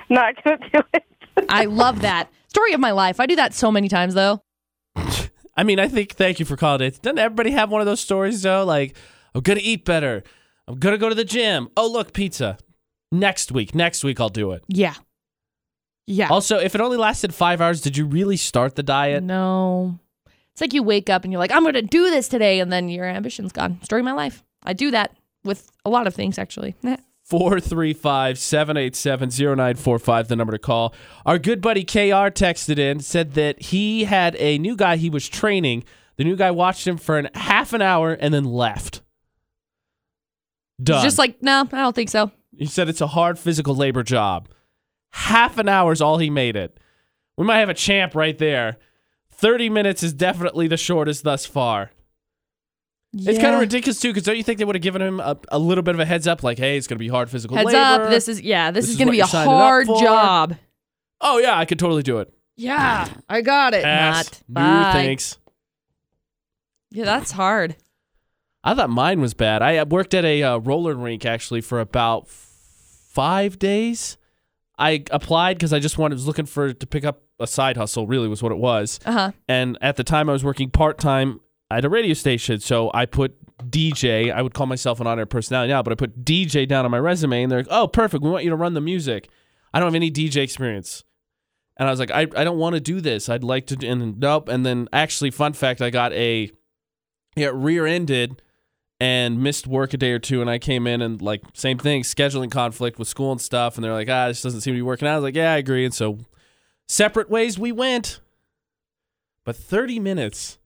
not 0.10 0.44
going 0.44 0.58
to 0.58 0.70
do 0.70 0.82
it. 0.96 1.04
I 1.50 1.66
love 1.66 2.02
that 2.02 2.32
story 2.48 2.74
of 2.74 2.80
my 2.80 2.90
life. 2.90 3.20
I 3.20 3.28
do 3.28 3.36
that 3.36 3.54
so 3.54 3.72
many 3.72 3.90
times 3.90 4.16
though. 4.16 4.42
I 5.62 5.64
mean, 5.64 5.80
I 5.80 5.88
think 5.88 6.14
thank 6.14 6.40
you 6.40 6.46
for 6.46 6.58
calling 6.58 6.82
it. 6.82 7.04
Doesn't 7.04 7.20
everybody 7.20 7.52
have 7.52 7.70
one 7.70 7.82
of 7.82 7.86
those 7.86 8.00
stories 8.00 8.42
though? 8.42 8.66
Like, 8.66 8.98
I'm 9.36 9.42
gonna 9.42 9.60
eat 9.62 9.86
better. 9.86 10.24
I'm 10.68 10.80
gonna 10.80 10.98
go 10.98 11.08
to 11.08 11.14
the 11.14 11.24
gym. 11.24 11.70
Oh, 11.78 11.88
look, 11.88 12.14
pizza. 12.14 12.58
Next 13.12 13.52
week. 13.52 13.76
Next 13.76 14.04
week 14.04 14.20
I'll 14.20 14.30
do 14.30 14.54
it. 14.54 14.64
Yeah. 14.68 14.96
Yeah. 16.08 16.30
Also, 16.30 16.58
if 16.58 16.74
it 16.74 16.82
only 16.82 16.98
lasted 16.98 17.36
five 17.36 17.62
hours, 17.62 17.80
did 17.80 17.96
you 17.96 18.08
really 18.08 18.38
start 18.38 18.76
the 18.76 18.82
diet? 18.82 19.24
No. 19.24 20.00
It's 20.52 20.62
like 20.62 20.74
you 20.74 20.82
wake 20.82 21.12
up 21.12 21.24
and 21.24 21.32
you're 21.32 21.40
like, 21.40 21.52
I'm 21.52 21.62
going 21.62 21.76
to 21.76 21.84
do 21.84 22.10
this 22.10 22.28
today. 22.28 22.60
And 22.60 22.74
then 22.74 22.90
your 22.90 23.06
ambition's 23.06 23.52
gone. 23.52 23.80
Story 23.84 24.02
of 24.02 24.06
my 24.06 24.14
life. 24.14 24.44
I 24.64 24.74
do 24.74 24.90
that 24.92 25.16
with 25.44 25.72
a 25.86 25.92
lot 25.92 26.08
of 26.08 26.16
things, 26.16 26.40
actually. 26.40 26.76
435 27.32 28.38
787 28.38 29.30
0945, 29.30 30.28
the 30.28 30.36
number 30.36 30.52
to 30.52 30.60
call. 30.60 30.94
Our 31.26 31.40
good 31.40 31.62
buddy 31.62 31.86
KR 31.86 32.28
texted 32.28 32.78
in, 32.78 33.00
said 33.00 33.36
that 33.36 33.62
he 33.62 34.04
had 34.04 34.36
a 34.36 34.58
new 34.58 34.76
guy 34.76 34.98
he 34.98 35.10
was 35.10 35.30
training. 35.30 35.86
The 36.18 36.26
new 36.26 36.36
guy 36.36 36.52
watched 36.52 36.86
him 36.86 36.98
for 36.98 37.18
an 37.18 37.30
half 37.34 37.72
an 37.72 37.82
hour 37.82 38.12
and 38.12 38.34
then 38.34 38.44
left. 38.44 39.02
Done. 40.84 41.06
Just 41.06 41.18
like, 41.18 41.42
no, 41.42 41.62
I 41.72 41.78
don't 41.78 41.96
think 41.96 42.10
so. 42.10 42.32
He 42.58 42.66
said 42.66 42.90
it's 42.90 43.00
a 43.00 43.08
hard 43.08 43.40
physical 43.40 43.78
labor 43.78 44.04
job. 44.04 44.50
Half 45.12 45.58
an 45.58 45.70
hour 45.70 45.94
is 45.94 46.02
all 46.02 46.18
he 46.18 46.30
made 46.30 46.58
it. 46.58 46.78
We 47.38 47.46
might 47.46 47.60
have 47.60 47.70
a 47.70 47.74
champ 47.74 48.14
right 48.14 48.38
there. 48.38 48.76
30 49.32 49.70
minutes 49.70 50.04
is 50.04 50.12
definitely 50.12 50.68
the 50.68 50.76
shortest 50.76 51.24
thus 51.24 51.46
far. 51.46 51.92
It's 53.14 53.40
kind 53.40 53.54
of 53.54 53.60
ridiculous, 53.60 54.00
too, 54.00 54.10
because 54.10 54.24
don't 54.24 54.38
you 54.38 54.44
think 54.44 54.58
they 54.58 54.64
would 54.66 54.76
have 54.76 54.82
given 54.82 55.02
him 55.02 55.20
a, 55.20 55.38
a 55.50 55.60
little 55.60 55.82
bit 55.82 55.96
of 55.96 56.00
a 56.00 56.06
heads 56.06 56.28
up? 56.28 56.44
Like, 56.44 56.58
hey, 56.58 56.78
it's 56.78 56.88
going 56.88 56.98
to 56.98 57.04
be 57.04 57.10
hard 57.10 57.30
physical 57.30 57.58
Heads 57.58 57.68
labor. 57.68 57.78
up, 57.78 58.10
this 58.10 58.30
is 58.30 58.42
yeah, 58.42 58.72
this, 58.72 58.86
This 58.86 58.90
is 58.90 58.92
is 58.92 58.98
going 58.98 59.08
to 59.08 59.12
be 59.12 59.20
a 59.20 59.26
hard 59.26 59.88
job. 59.88 60.56
Oh, 61.20 61.38
yeah, 61.38 61.58
I 61.58 61.66
could 61.66 61.78
totally 61.78 62.04
do 62.04 62.20
it. 62.20 62.34
Yeah, 62.56 63.08
I 63.28 63.42
got 63.42 63.74
it. 63.74 63.84
Pass. 63.84 64.44
Not. 64.48 64.64
No, 64.64 64.84
Bye. 64.84 64.92
thanks. 64.94 65.38
Yeah, 66.92 67.06
that's 67.06 67.32
hard. 67.32 67.76
I 68.64 68.76
thought 68.76 68.90
mine 68.90 69.20
was 69.22 69.34
bad. 69.34 69.62
I 69.62 69.84
worked 69.84 70.14
at 70.14 70.24
a 70.24 70.44
uh, 70.44 70.58
roller 70.58 70.94
rink 70.94 71.26
actually 71.26 71.62
for 71.62 71.80
about 71.80 72.28
five 72.28 73.58
days. 73.60 74.18
I 74.78 75.04
applied 75.12 75.58
because 75.58 75.74
I 75.74 75.80
just 75.80 75.98
wanted 75.98 76.16
was 76.16 76.28
looking 76.28 76.46
for 76.46 76.74
to 76.74 76.88
pick 76.88 77.04
up 77.04 77.24
a 77.40 77.48
side 77.48 77.78
hustle. 77.78 78.08
Really, 78.08 78.28
was 78.28 78.44
what 78.44 78.52
it 78.52 78.58
was. 78.58 79.00
Uh 79.06 79.12
huh. 79.12 79.32
And 79.48 79.78
at 79.82 79.96
the 79.96 80.04
time, 80.04 80.30
I 80.30 80.34
was 80.34 80.44
working 80.44 80.70
part 80.70 80.98
time 80.98 81.40
at 81.78 81.86
a 81.86 81.90
radio 81.90 82.14
station. 82.14 82.60
So 82.60 82.92
I 82.94 83.06
put 83.06 83.36
DJ. 83.70 84.34
I 84.34 84.42
would 84.42 84.54
call 84.54 84.68
myself 84.68 85.00
an 85.00 85.08
on-air 85.08 85.26
personality 85.26 85.72
now, 85.72 85.84
but 85.84 85.92
I 85.92 85.96
put 85.96 86.24
DJ 86.24 86.68
down 86.68 86.86
on 86.86 86.92
my 86.92 87.00
resume, 87.00 87.44
and 87.44 87.52
they're 87.52 87.60
like, 87.60 87.68
"Oh, 87.70 87.88
perfect. 87.88 88.24
We 88.24 88.30
want 88.30 88.44
you 88.44 88.50
to 88.50 88.56
run 88.56 88.74
the 88.74 88.82
music." 88.82 89.30
I 89.74 89.80
don't 89.80 89.88
have 89.88 89.96
any 89.96 90.12
DJ 90.12 90.38
experience. 90.38 91.04
And 91.78 91.88
I 91.88 91.92
was 91.92 92.00
like, 92.00 92.12
I, 92.12 92.28
I 92.36 92.44
don't 92.44 92.58
want 92.58 92.76
to 92.76 92.82
do 92.82 93.02
this. 93.02 93.30
I'd 93.30 93.44
like 93.44 93.68
to. 93.68 93.88
And 93.88 94.20
nope. 94.20 94.50
And 94.50 94.66
then 94.66 94.88
actually, 94.92 95.32
fun 95.32 95.54
fact, 95.54 95.82
I 95.82 95.90
got 95.90 96.14
a 96.14 96.52
it 97.36 97.54
rear-ended 97.54 98.42
and 99.00 99.42
missed 99.42 99.66
work 99.66 99.94
a 99.94 99.98
day 99.98 100.12
or 100.12 100.20
two 100.20 100.42
and 100.42 100.50
I 100.50 100.60
came 100.60 100.86
in 100.86 101.02
and 101.02 101.22
like 101.22 101.42
same 101.54 101.80
thing, 101.80 102.04
scheduling 102.04 102.52
conflict 102.52 103.00
with 103.00 103.08
school 103.08 103.32
and 103.32 103.42
stuff 103.42 103.76
and 103.76 103.84
they're 103.84 103.94
like, 103.94 104.10
"Ah, 104.10 104.28
this 104.28 104.42
doesn't 104.42 104.62
seem 104.62 104.74
to 104.74 104.78
be 104.78 104.82
working 104.84 105.08
out." 105.08 105.14
I 105.14 105.16
was 105.16 105.24
like, 105.24 105.36
"Yeah, 105.36 105.54
I 105.54 105.58
agree." 105.58 105.86
And 105.86 105.94
so 105.94 106.20
separate 106.88 107.30
ways 107.30 107.58
we 107.58 107.72
went. 107.72 108.20
But 109.44 109.56
30 109.56 110.00
minutes. 110.00 110.60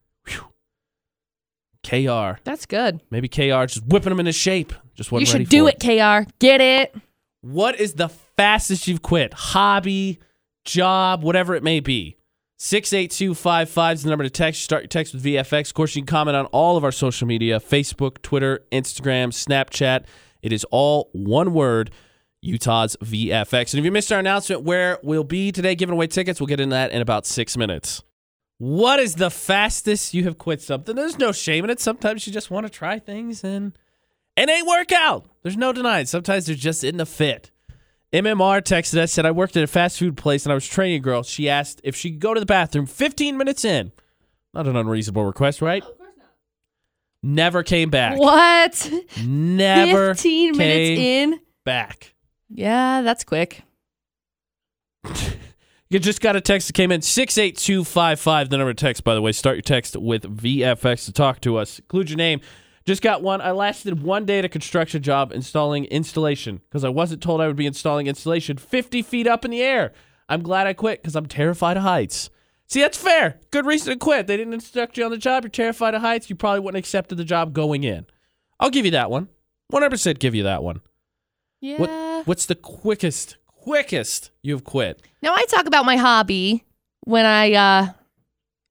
KR. 1.86 2.40
That's 2.44 2.66
good. 2.66 3.00
Maybe 3.10 3.28
KR 3.28 3.64
just 3.66 3.86
whipping 3.86 4.12
him 4.12 4.20
into 4.20 4.32
shape. 4.32 4.72
Just 4.94 5.12
wasn't 5.12 5.28
you 5.28 5.32
ready 5.32 5.44
should 5.44 5.50
do 5.50 5.62
for 5.64 5.70
it, 5.70 6.24
KR. 6.24 6.30
Get 6.38 6.60
it? 6.60 6.94
What 7.42 7.78
is 7.78 7.94
the 7.94 8.08
fastest 8.08 8.88
you've 8.88 9.02
quit? 9.02 9.32
Hobby, 9.32 10.18
job, 10.64 11.22
whatever 11.22 11.54
it 11.54 11.62
may 11.62 11.80
be. 11.80 12.16
68255 12.58 13.94
is 13.94 14.02
the 14.02 14.10
number 14.10 14.24
to 14.24 14.30
text. 14.30 14.62
Start 14.62 14.82
your 14.82 14.88
text 14.88 15.12
with 15.14 15.22
VFX. 15.22 15.68
Of 15.68 15.74
course, 15.74 15.94
you 15.94 16.02
can 16.02 16.06
comment 16.06 16.36
on 16.36 16.46
all 16.46 16.76
of 16.76 16.84
our 16.84 16.92
social 16.92 17.26
media 17.26 17.60
Facebook, 17.60 18.22
Twitter, 18.22 18.64
Instagram, 18.72 19.28
Snapchat. 19.28 20.04
It 20.42 20.52
is 20.52 20.64
all 20.70 21.10
one 21.12 21.52
word 21.52 21.90
Utah's 22.40 22.96
VFX. 23.04 23.72
And 23.72 23.78
if 23.80 23.84
you 23.84 23.92
missed 23.92 24.10
our 24.10 24.18
announcement 24.18 24.62
where 24.62 24.98
we'll 25.02 25.24
be 25.24 25.52
today 25.52 25.74
giving 25.74 25.92
away 25.92 26.06
tickets, 26.06 26.40
we'll 26.40 26.46
get 26.46 26.60
into 26.60 26.74
that 26.74 26.92
in 26.92 27.02
about 27.02 27.26
six 27.26 27.56
minutes. 27.56 28.02
What 28.58 29.00
is 29.00 29.16
the 29.16 29.30
fastest 29.30 30.14
you 30.14 30.24
have 30.24 30.38
quit 30.38 30.62
something? 30.62 30.96
There's 30.96 31.18
no 31.18 31.32
shame 31.32 31.64
in 31.64 31.70
it. 31.70 31.80
Sometimes 31.80 32.26
you 32.26 32.32
just 32.32 32.50
want 32.50 32.66
to 32.66 32.70
try 32.70 32.98
things 32.98 33.44
and 33.44 33.76
it 34.36 34.48
ain't 34.48 34.66
work 34.66 34.92
out. 34.92 35.26
There's 35.42 35.56
no 35.56 35.72
denying. 35.72 36.06
Sometimes 36.06 36.46
they're 36.46 36.56
just 36.56 36.82
in 36.82 36.96
the 36.96 37.06
fit. 37.06 37.50
MMR 38.12 38.62
texted 38.62 38.98
us, 38.98 39.12
said, 39.12 39.26
I 39.26 39.30
worked 39.30 39.56
at 39.56 39.64
a 39.64 39.66
fast 39.66 39.98
food 39.98 40.16
place 40.16 40.46
and 40.46 40.52
I 40.52 40.54
was 40.54 40.66
training 40.66 40.96
a 40.96 41.00
girl. 41.00 41.22
She 41.22 41.50
asked 41.50 41.80
if 41.84 41.94
she 41.94 42.10
could 42.12 42.20
go 42.20 42.32
to 42.32 42.40
the 42.40 42.46
bathroom 42.46 42.86
15 42.86 43.36
minutes 43.36 43.64
in. 43.64 43.92
Not 44.54 44.66
an 44.66 44.76
unreasonable 44.76 45.24
request, 45.24 45.60
right? 45.60 45.82
Of 45.82 45.98
course 45.98 46.10
not. 46.16 46.28
Never 47.22 47.62
came 47.62 47.90
back. 47.90 48.18
What? 48.18 48.90
Never 49.22 50.14
15 50.14 50.56
minutes 50.56 51.00
in? 51.00 51.40
back. 51.64 52.14
Yeah, 52.48 53.02
that's 53.02 53.24
quick. 53.24 53.62
You 55.96 56.00
just 56.00 56.20
got 56.20 56.36
a 56.36 56.42
text 56.42 56.66
that 56.66 56.74
came 56.74 56.92
in 56.92 57.00
68255. 57.00 58.50
The 58.50 58.58
number 58.58 58.74
to 58.74 58.84
text, 58.84 59.02
by 59.02 59.14
the 59.14 59.22
way. 59.22 59.32
Start 59.32 59.56
your 59.56 59.62
text 59.62 59.96
with 59.96 60.24
VFX 60.24 61.06
to 61.06 61.12
talk 61.12 61.40
to 61.40 61.56
us. 61.56 61.78
Include 61.78 62.10
your 62.10 62.18
name. 62.18 62.42
Just 62.84 63.00
got 63.00 63.22
one. 63.22 63.40
I 63.40 63.52
lasted 63.52 64.02
one 64.02 64.26
day 64.26 64.40
at 64.40 64.44
a 64.44 64.48
construction 64.50 65.02
job 65.02 65.32
installing 65.32 65.86
installation 65.86 66.60
because 66.68 66.84
I 66.84 66.90
wasn't 66.90 67.22
told 67.22 67.40
I 67.40 67.46
would 67.46 67.56
be 67.56 67.64
installing 67.64 68.08
installation 68.08 68.58
50 68.58 69.00
feet 69.00 69.26
up 69.26 69.46
in 69.46 69.50
the 69.50 69.62
air. 69.62 69.94
I'm 70.28 70.42
glad 70.42 70.66
I 70.66 70.74
quit 70.74 71.00
because 71.00 71.16
I'm 71.16 71.24
terrified 71.24 71.78
of 71.78 71.82
heights. 71.82 72.28
See, 72.66 72.82
that's 72.82 72.98
fair. 72.98 73.38
Good 73.50 73.64
reason 73.64 73.94
to 73.94 73.98
quit. 73.98 74.26
They 74.26 74.36
didn't 74.36 74.52
instruct 74.52 74.98
you 74.98 75.04
on 75.06 75.10
the 75.10 75.16
job. 75.16 75.44
You're 75.44 75.50
terrified 75.50 75.94
of 75.94 76.02
heights. 76.02 76.28
You 76.28 76.36
probably 76.36 76.60
wouldn't 76.60 76.76
have 76.76 76.84
accepted 76.84 77.16
the 77.16 77.24
job 77.24 77.54
going 77.54 77.84
in. 77.84 78.04
I'll 78.60 78.68
give 78.68 78.84
you 78.84 78.90
that 78.90 79.10
one. 79.10 79.28
100% 79.72 80.18
give 80.18 80.34
you 80.34 80.42
that 80.42 80.62
one. 80.62 80.82
Yeah. 81.62 81.78
What, 81.78 82.26
what's 82.26 82.44
the 82.44 82.54
quickest, 82.54 83.38
quickest 83.66 84.30
you've 84.42 84.64
quit? 84.64 85.02
Now 85.22 85.34
I 85.34 85.44
talk 85.46 85.66
about 85.66 85.84
my 85.84 85.96
hobby 85.96 86.64
when 87.04 87.26
I 87.26 87.52
uh 87.52 87.92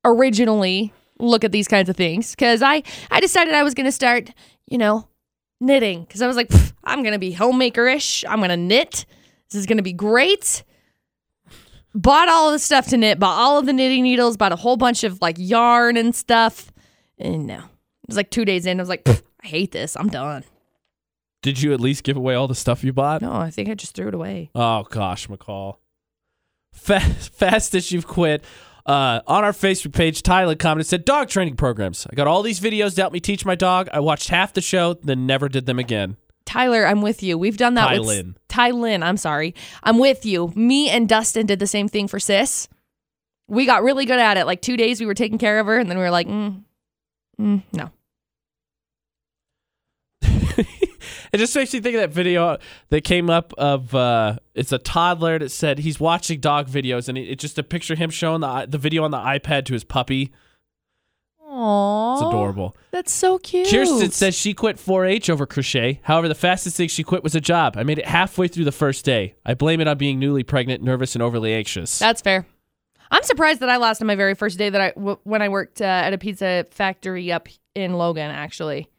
originally 0.06 0.94
look 1.20 1.44
at 1.44 1.52
these 1.52 1.68
kinds 1.68 1.90
of 1.90 1.98
things 1.98 2.34
cuz 2.36 2.62
I 2.62 2.84
I 3.12 3.20
decided 3.20 3.54
I 3.54 3.64
was 3.64 3.74
going 3.74 3.86
to 3.86 3.92
start, 3.92 4.32
you 4.68 4.78
know, 4.78 5.08
knitting 5.60 6.06
cuz 6.06 6.22
I 6.22 6.28
was 6.28 6.38
like 6.38 6.50
I'm 6.84 7.02
going 7.02 7.14
to 7.14 7.20
be 7.20 7.32
homemaker-ish. 7.34 8.24
I'm 8.26 8.38
going 8.40 8.50
to 8.50 8.58
knit. 8.58 9.06
This 9.50 9.60
is 9.60 9.66
going 9.66 9.78
to 9.78 9.84
be 9.84 9.94
great. 9.94 10.64
Bought 11.94 12.30
all 12.30 12.52
the 12.52 12.60
stuff 12.60 12.88
to 12.90 12.98
knit, 12.98 13.20
bought 13.20 13.38
all 13.38 13.58
of 13.58 13.66
the 13.66 13.74
knitting 13.74 14.04
needles, 14.04 14.38
bought 14.38 14.52
a 14.52 14.58
whole 14.58 14.78
bunch 14.78 15.04
of 15.04 15.22
like 15.22 15.36
yarn 15.38 15.98
and 15.98 16.16
stuff. 16.16 16.72
And 17.18 17.48
no. 17.48 17.58
It 17.58 18.10
was 18.10 18.18
like 18.18 18.30
2 18.30 18.46
days 18.46 18.66
in. 18.66 18.80
I 18.80 18.84
was 18.84 18.90
like, 18.90 19.08
I 19.08 19.48
hate 19.48 19.72
this. 19.72 19.98
I'm 19.98 20.10
done. 20.10 20.44
Did 21.46 21.62
you 21.62 21.74
at 21.74 21.80
least 21.80 22.04
give 22.04 22.18
away 22.18 22.34
all 22.34 22.48
the 22.48 22.56
stuff 22.56 22.84
you 22.84 22.92
bought? 22.92 23.22
No, 23.22 23.32
I 23.32 23.52
think 23.52 23.70
I 23.70 23.76
just 23.76 23.94
threw 23.94 24.08
it 24.08 24.16
away. 24.16 24.50
Oh 24.56 24.82
gosh, 24.90 25.28
McCall. 25.28 25.78
Fast, 26.74 27.36
fastest 27.36 27.92
you've 27.92 28.08
quit. 28.08 28.44
Uh, 28.84 29.22
on 29.28 29.44
our 29.44 29.52
Facebook 29.52 29.94
page, 29.94 30.24
Tyler 30.24 30.56
commented 30.56 30.88
said 30.88 31.06
dog 31.06 31.30
training 31.30 31.56
programs. 31.56 32.08
I 32.10 32.16
got 32.16 32.26
all 32.26 32.42
these 32.42 32.60
videos 32.60 32.96
to 32.96 33.02
help 33.02 33.14
me 33.14 33.20
teach 33.20 33.46
my 33.46 33.54
dog. 33.54 33.90
I 33.94 34.00
watched 34.00 34.30
half 34.30 34.54
the 34.54 34.62
show, 34.62 34.96
then 34.96 35.28
never 35.28 35.48
did 35.48 35.68
them 35.68 35.78
again. 35.78 36.18
Tyler, 36.48 36.84
I'm 36.84 37.04
with 37.04 37.22
you. 37.22 37.38
We've 37.38 37.58
done 37.58 37.76
that 37.76 37.92
with 37.92 38.08
Tylin. 38.08 38.36
Tylin. 38.50 39.04
I'm 39.04 39.18
sorry. 39.18 39.54
I'm 39.84 40.00
with 40.00 40.26
you. 40.26 40.52
Me 40.56 40.90
and 40.90 41.08
Dustin 41.08 41.46
did 41.46 41.60
the 41.60 41.68
same 41.68 41.88
thing 41.88 42.08
for 42.08 42.20
Sis. 42.20 42.68
We 43.48 43.68
got 43.68 43.84
really 43.84 44.06
good 44.06 44.20
at 44.20 44.38
it. 44.38 44.48
Like 44.48 44.64
two 44.64 44.78
days, 44.78 45.00
we 45.00 45.06
were 45.06 45.14
taking 45.14 45.38
care 45.38 45.60
of 45.60 45.68
her, 45.68 45.78
and 45.78 45.92
then 45.92 46.00
we 46.00 46.04
were 46.04 46.10
like, 46.10 46.28
mm, 46.28 46.64
mm, 47.40 47.62
no. 47.72 47.92
It 51.32 51.38
just 51.38 51.56
makes 51.56 51.74
me 51.74 51.80
think 51.82 51.96
of 51.96 52.02
that 52.02 52.12
video 52.12 52.58
that 52.90 53.04
came 53.04 53.30
up 53.30 53.54
of 53.58 53.94
uh, 53.96 54.38
it's 54.54 54.72
a 54.72 54.78
toddler 54.78 55.40
that 55.40 55.50
said 55.50 55.80
he's 55.80 56.00
watching 56.00 56.40
dog 56.40 56.68
videos 56.68 57.08
and 57.10 57.18
it, 57.18 57.24
it's 57.30 57.42
just 57.42 57.58
a 57.58 57.64
picture 57.64 57.94
of 57.94 58.00
him 58.00 58.10
showing 58.10 58.42
the 58.42 58.66
the 58.70 58.78
video 58.78 59.04
on 59.04 59.12
the 59.12 59.18
iPad 59.18 59.66
to 59.66 59.74
his 59.74 59.84
puppy. 59.84 60.32
Aww, 61.48 62.14
It's 62.16 62.22
adorable. 62.28 62.76
That's 62.92 63.14
so 63.14 63.38
cute. 63.38 63.70
Kirsten 63.70 64.12
says 64.12 64.36
she 64.36 64.54
quit 64.54 64.78
4-H 64.78 65.30
over 65.30 65.46
crochet. 65.46 66.00
However, 66.04 66.28
the 66.28 66.36
fastest 66.36 66.76
thing 66.76 66.90
she 66.90 67.04
quit 67.04 67.24
was 67.24 67.36
a 67.36 67.42
job. 67.42 67.78
I 67.78 67.84
made 67.84 68.00
it 68.00 68.06
halfway 68.06 68.48
through 68.48 68.66
the 68.66 68.72
first 68.72 69.06
day. 69.06 69.36
I 69.46 69.54
blame 69.54 69.80
it 69.80 69.88
on 69.88 69.98
being 69.98 70.20
newly 70.20 70.44
pregnant, 70.44 70.84
nervous, 70.84 71.16
and 71.16 71.22
overly 71.22 71.54
anxious. 71.54 72.00
that's 72.00 72.22
fair. 72.22 72.46
I'm 73.12 73.24
surprised 73.24 73.60
that 73.60 73.70
I 73.70 73.78
lost 73.78 74.02
on 74.02 74.08
my 74.08 74.16
very 74.16 74.34
first 74.34 74.58
day 74.58 74.70
that 74.70 74.82
I 74.82 74.90
w- 74.92 75.20
when 75.24 75.42
I 75.42 75.50
worked 75.50 75.80
uh, 75.80 75.86
at 75.86 76.12
a 76.14 76.18
pizza 76.18 76.66
factory 76.72 77.32
up 77.32 77.48
in 77.76 77.94
Logan, 77.94 78.32
actually. 78.32 78.90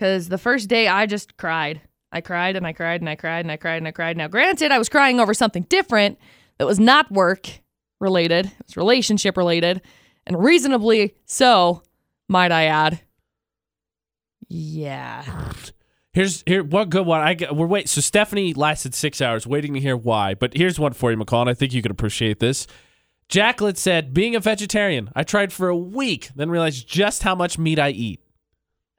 Because 0.00 0.30
the 0.30 0.38
first 0.38 0.70
day 0.70 0.88
I 0.88 1.04
just 1.04 1.36
cried. 1.36 1.82
I 2.10 2.22
cried 2.22 2.56
and 2.56 2.66
I 2.66 2.72
cried 2.72 3.02
and 3.02 3.10
I 3.10 3.16
cried 3.16 3.44
and 3.44 3.52
I 3.52 3.58
cried 3.58 3.76
and 3.76 3.86
I 3.86 3.90
cried. 3.90 4.16
Now, 4.16 4.28
granted, 4.28 4.72
I 4.72 4.78
was 4.78 4.88
crying 4.88 5.20
over 5.20 5.34
something 5.34 5.64
different 5.64 6.18
that 6.56 6.66
was 6.66 6.80
not 6.80 7.12
work 7.12 7.60
related, 8.00 8.46
it 8.46 8.66
was 8.66 8.78
relationship 8.78 9.36
related, 9.36 9.82
and 10.26 10.42
reasonably 10.42 11.16
so, 11.26 11.82
might 12.30 12.50
I 12.50 12.64
add. 12.64 13.00
Yeah. 14.48 15.22
Here's 16.14 16.44
here 16.46 16.64
one 16.64 16.88
good 16.88 17.04
one. 17.04 17.20
I 17.20 17.34
get, 17.34 17.54
we're 17.54 17.66
wait. 17.66 17.86
So 17.90 18.00
Stephanie 18.00 18.54
lasted 18.54 18.94
six 18.94 19.20
hours 19.20 19.46
waiting 19.46 19.74
to 19.74 19.80
hear 19.80 19.98
why. 19.98 20.32
But 20.32 20.56
here's 20.56 20.80
one 20.80 20.94
for 20.94 21.10
you, 21.10 21.18
McCall, 21.18 21.42
and 21.42 21.50
I 21.50 21.54
think 21.54 21.74
you 21.74 21.82
can 21.82 21.92
appreciate 21.92 22.40
this. 22.40 22.66
Jacqueline 23.28 23.76
said, 23.76 24.12
"Being 24.14 24.34
a 24.34 24.40
vegetarian, 24.40 25.10
I 25.14 25.22
tried 25.24 25.52
for 25.52 25.68
a 25.68 25.76
week, 25.76 26.30
then 26.34 26.50
realized 26.50 26.88
just 26.88 27.22
how 27.22 27.36
much 27.36 27.58
meat 27.58 27.78
I 27.78 27.90
eat. 27.90 28.20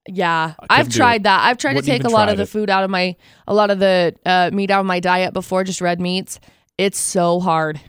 Yeah, 0.07 0.55
I've 0.69 0.89
tried 0.89 1.21
it. 1.21 1.23
that. 1.23 1.45
I've 1.45 1.57
tried 1.57 1.75
to 1.75 1.81
take 1.81 2.03
a 2.03 2.09
lot 2.09 2.29
of 2.29 2.37
the 2.37 2.43
it. 2.43 2.49
food 2.49 2.69
out 2.69 2.83
of 2.83 2.89
my, 2.89 3.15
a 3.47 3.53
lot 3.53 3.69
of 3.69 3.79
the 3.79 4.15
uh, 4.25 4.49
meat 4.51 4.71
out 4.71 4.79
of 4.79 4.85
my 4.85 4.99
diet 4.99 5.33
before, 5.33 5.63
just 5.63 5.79
red 5.81 5.99
meats. 5.99 6.39
It's 6.77 6.97
so 6.97 7.39
hard. 7.39 7.79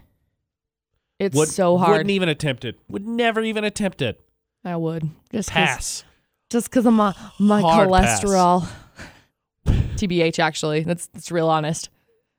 It's 1.19 1.37
Would, 1.37 1.49
so 1.49 1.79
hard. 1.79 1.93
Wouldn't 1.93 2.11
even 2.11 2.29
attempt 2.29 2.65
it. 2.65 2.79
Would 2.89 3.07
never 3.07 3.41
even 3.41 3.65
attempt 3.65 4.03
it. 4.03 4.21
I 4.65 4.77
would 4.77 5.09
just 5.33 5.51
Pass. 5.51 6.05
just 6.51 6.69
because 6.69 6.85
of 6.87 6.93
my 6.93 7.15
my 7.39 7.61
Hard 7.61 7.89
cholesterol. 7.89 8.69
TBH, 9.67 10.39
actually. 10.39 10.83
That's, 10.83 11.07
that's 11.09 11.31
real 11.31 11.49
honest. 11.49 11.89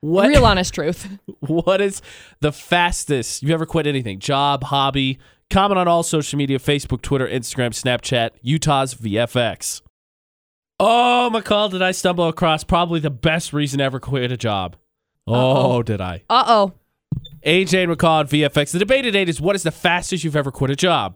What 0.04 0.28
Real 0.28 0.46
honest 0.46 0.74
truth. 0.74 1.08
what 1.40 1.80
is 1.80 2.02
the 2.42 2.52
fastest 2.52 3.42
you've 3.42 3.52
ever 3.52 3.66
quit 3.66 3.88
anything? 3.88 4.20
Job, 4.20 4.66
hobby? 4.66 5.18
Comment 5.50 5.80
on 5.80 5.88
all 5.88 6.04
social 6.04 6.38
media 6.38 6.60
Facebook, 6.60 7.02
Twitter, 7.02 7.26
Instagram, 7.26 7.70
Snapchat, 7.70 8.32
Utah's 8.42 8.96
VFX. 8.96 9.82
Oh, 10.78 11.32
McCall, 11.34 11.72
did 11.72 11.82
I 11.82 11.92
stumble 11.92 12.28
across 12.28 12.66
probably 12.66 13.00
the 13.00 13.10
best 13.10 13.54
reason 13.54 13.80
ever 13.80 14.02
quit 14.02 14.30
a 14.30 14.36
job? 14.36 14.76
Oh, 15.26 15.82
did 15.82 16.02
I? 16.02 16.24
Uh 16.30 16.44
oh. 16.48 16.74
AJ 17.46 17.86
and 17.86 17.98
McCall 17.98 18.26
at 18.26 18.30
VFX. 18.30 18.74
The 18.74 18.80
debate 18.80 19.06
today 19.06 19.24
is 19.24 19.40
what 19.40 19.56
is 19.56 19.64
the 19.64 19.72
fastest 19.72 20.26
you've 20.26 20.36
ever 20.36 20.52
quit 20.52 20.70
a 20.70 20.76
job? 20.76 21.16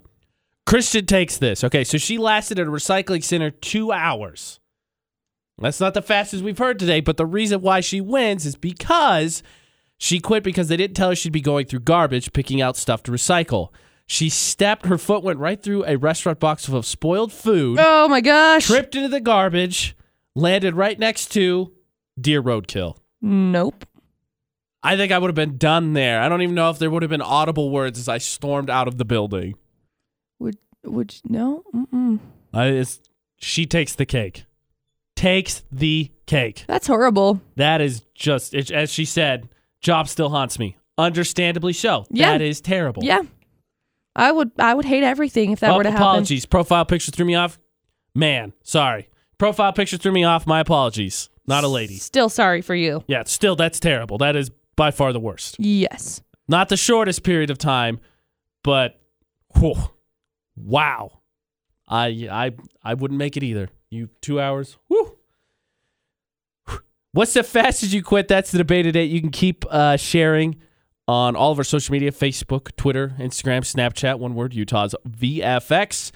Christian 0.65 1.05
takes 1.05 1.37
this. 1.37 1.61
Okay, 1.61 1.83
so 1.83 1.97
she 1.97 2.17
lasted 2.17 2.57
at 2.57 2.67
a 2.67 2.71
recycling 2.71 3.21
center 3.21 3.51
two 3.51 3.91
hours. 3.91 4.61
That's 5.59 5.79
not 5.79 5.93
the 5.95 6.01
fastest 6.01 6.43
we've 6.43 6.57
heard 6.57 6.77
today, 6.79 6.99
but 7.01 7.17
the 7.17 7.25
reason 7.25 7.61
why 7.61 7.79
she 7.79 7.99
wins 8.01 8.45
is 8.45 8.55
because 8.55 9.41
she 9.97 10.19
quit 10.19 10.43
because 10.43 10.67
they 10.67 10.77
didn't 10.77 10.95
tell 10.95 11.09
her 11.09 11.15
she'd 11.15 11.31
be 11.33 11.41
going 11.41 11.65
through 11.65 11.79
garbage 11.79 12.31
picking 12.33 12.61
out 12.61 12.77
stuff 12.77 13.01
to 13.03 13.11
recycle. 13.11 13.69
She 14.05 14.29
stepped, 14.29 14.85
her 14.85 14.97
foot 14.97 15.23
went 15.23 15.39
right 15.39 15.61
through 15.61 15.83
a 15.85 15.97
restaurant 15.97 16.39
box 16.39 16.65
full 16.65 16.77
of 16.77 16.85
spoiled 16.85 17.33
food, 17.33 17.77
Oh 17.81 18.07
my 18.07 18.21
gosh. 18.21 18.67
tripped 18.67 18.95
into 18.95 19.09
the 19.09 19.19
garbage, 19.19 19.97
landed 20.35 20.75
right 20.75 20.97
next 20.97 21.29
to 21.33 21.73
deer 22.21 22.41
roadkill. 22.43 22.97
Nope. 23.21 23.85
I 24.83 24.95
think 24.95 25.11
I 25.11 25.17
would 25.17 25.27
have 25.27 25.35
been 25.35 25.57
done 25.57 25.93
there. 25.93 26.21
I 26.21 26.29
don't 26.29 26.41
even 26.43 26.55
know 26.55 26.69
if 26.69 26.77
there 26.79 26.89
would 26.91 27.01
have 27.01 27.09
been 27.09 27.21
audible 27.21 27.71
words 27.71 27.97
as 27.99 28.07
I 28.07 28.19
stormed 28.19 28.69
out 28.69 28.87
of 28.87 28.97
the 28.99 29.05
building. 29.05 29.55
Would 30.39 30.57
would 30.85 31.15
you- 31.15 31.21
no? 31.31 31.63
Mm-mm. 31.75 32.19
I, 32.53 32.67
it's, 32.67 32.99
she 33.37 33.65
takes 33.65 33.95
the 33.95 34.05
cake. 34.05 34.45
Takes 35.17 35.63
the 35.71 36.11
cake. 36.27 36.63
That's 36.67 36.87
horrible. 36.87 37.41
That 37.57 37.81
is 37.81 38.03
just, 38.15 38.53
it, 38.53 38.71
as 38.71 38.91
she 38.91 39.03
said, 39.03 39.49
job 39.81 40.07
still 40.07 40.29
haunts 40.29 40.57
me. 40.59 40.77
Understandably 40.97 41.73
so. 41.73 42.05
Yeah. 42.09 42.31
That 42.31 42.41
is 42.41 42.61
terrible. 42.61 43.03
Yeah. 43.03 43.23
I 44.15 44.31
would 44.31 44.51
I 44.57 44.73
would 44.73 44.85
hate 44.85 45.03
everything 45.03 45.51
if 45.51 45.59
that 45.59 45.71
Oh, 45.71 45.77
were 45.77 45.83
to 45.83 45.91
happen. 45.91 46.01
apologies. 46.03 46.45
Profile 46.45 46.85
picture 46.85 47.11
threw 47.11 47.25
me 47.25 47.35
off. 47.35 47.59
Man, 48.15 48.53
sorry. 48.63 49.09
Profile 49.37 49.73
picture 49.73 49.97
threw 49.97 50.11
me 50.11 50.23
off. 50.23 50.47
My 50.47 50.59
apologies. 50.59 51.29
Not 51.45 51.63
a 51.63 51.67
lady. 51.67 51.97
Still 51.97 52.29
sorry 52.29 52.61
for 52.61 52.73
you. 52.75 53.03
Yeah, 53.07 53.23
still, 53.25 53.55
that's 53.55 53.79
terrible. 53.79 54.17
That 54.17 54.35
is 54.35 54.49
by 54.75 54.89
far 54.91 55.13
the 55.13 55.19
worst. 55.19 55.55
Yes. 55.59 56.21
Not 56.47 56.69
the 56.69 56.77
shortest 56.77 57.23
period 57.23 57.49
of 57.51 57.57
time, 57.59 57.99
but 58.63 58.99
whew, 59.57 59.75
wow. 60.55 61.21
I 61.87 62.27
I 62.31 62.51
I 62.83 62.93
wouldn't 62.95 63.17
make 63.19 63.37
it 63.37 63.43
either. 63.43 63.69
You 63.89 64.09
two 64.21 64.39
hours. 64.39 64.77
Whew. 64.87 65.17
What's 67.13 67.33
the 67.33 67.43
fastest 67.43 67.93
you 67.93 68.03
quit? 68.03 68.27
That's 68.27 68.51
the 68.51 68.57
debate 68.57 68.83
today. 68.83 69.05
You 69.05 69.21
can 69.21 69.31
keep 69.31 69.65
uh, 69.69 69.97
sharing 69.97 70.57
on 71.07 71.35
all 71.35 71.51
of 71.51 71.57
our 71.57 71.63
social 71.63 71.93
media 71.93 72.11
Facebook, 72.11 72.75
Twitter, 72.75 73.15
Instagram, 73.17 73.61
Snapchat, 73.61 74.19
one 74.19 74.35
word, 74.35 74.53
Utah's 74.53 74.93
VFX. 75.07 76.11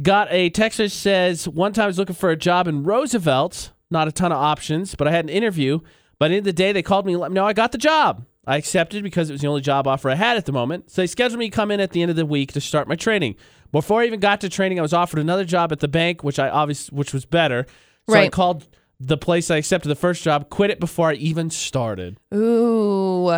Got 0.00 0.28
a 0.30 0.50
text 0.50 0.78
that 0.78 0.90
says, 0.90 1.48
one 1.48 1.72
time 1.72 1.84
I 1.84 1.86
was 1.86 1.98
looking 1.98 2.14
for 2.14 2.30
a 2.30 2.36
job 2.36 2.68
in 2.68 2.84
Roosevelt. 2.84 3.72
Not 3.90 4.08
a 4.08 4.12
ton 4.12 4.32
of 4.32 4.38
options, 4.38 4.94
but 4.94 5.08
I 5.08 5.10
had 5.10 5.24
an 5.24 5.28
interview. 5.28 5.80
But 6.18 6.30
at 6.30 6.44
the 6.44 6.50
the 6.50 6.52
day, 6.52 6.72
they 6.72 6.82
called 6.82 7.04
me 7.04 7.12
and 7.12 7.20
let 7.20 7.30
me 7.30 7.34
know 7.34 7.44
I 7.44 7.52
got 7.52 7.72
the 7.72 7.78
job. 7.78 8.24
I 8.46 8.56
accepted 8.56 9.02
because 9.04 9.30
it 9.30 9.32
was 9.32 9.40
the 9.40 9.46
only 9.46 9.60
job 9.60 9.86
offer 9.86 10.10
I 10.10 10.16
had 10.16 10.36
at 10.36 10.46
the 10.46 10.52
moment. 10.52 10.90
So 10.90 11.02
they 11.02 11.06
scheduled 11.06 11.38
me 11.38 11.48
to 11.50 11.54
come 11.54 11.70
in 11.70 11.80
at 11.80 11.92
the 11.92 12.02
end 12.02 12.10
of 12.10 12.16
the 12.16 12.26
week 12.26 12.52
to 12.52 12.60
start 12.60 12.88
my 12.88 12.96
training. 12.96 13.36
Before 13.70 14.02
I 14.02 14.06
even 14.06 14.20
got 14.20 14.40
to 14.40 14.48
training, 14.48 14.78
I 14.78 14.82
was 14.82 14.92
offered 14.92 15.20
another 15.20 15.44
job 15.44 15.70
at 15.72 15.80
the 15.80 15.88
bank, 15.88 16.24
which 16.24 16.38
I 16.38 16.48
obviously 16.48 16.96
which 16.96 17.12
was 17.12 17.24
better. 17.24 17.66
So 18.08 18.16
I 18.16 18.28
called 18.28 18.66
the 18.98 19.16
place 19.16 19.50
I 19.50 19.56
accepted 19.56 19.88
the 19.88 19.96
first 19.96 20.22
job, 20.22 20.48
quit 20.50 20.70
it 20.70 20.80
before 20.80 21.10
I 21.10 21.14
even 21.14 21.50
started. 21.50 22.18
Ooh. 22.34 23.30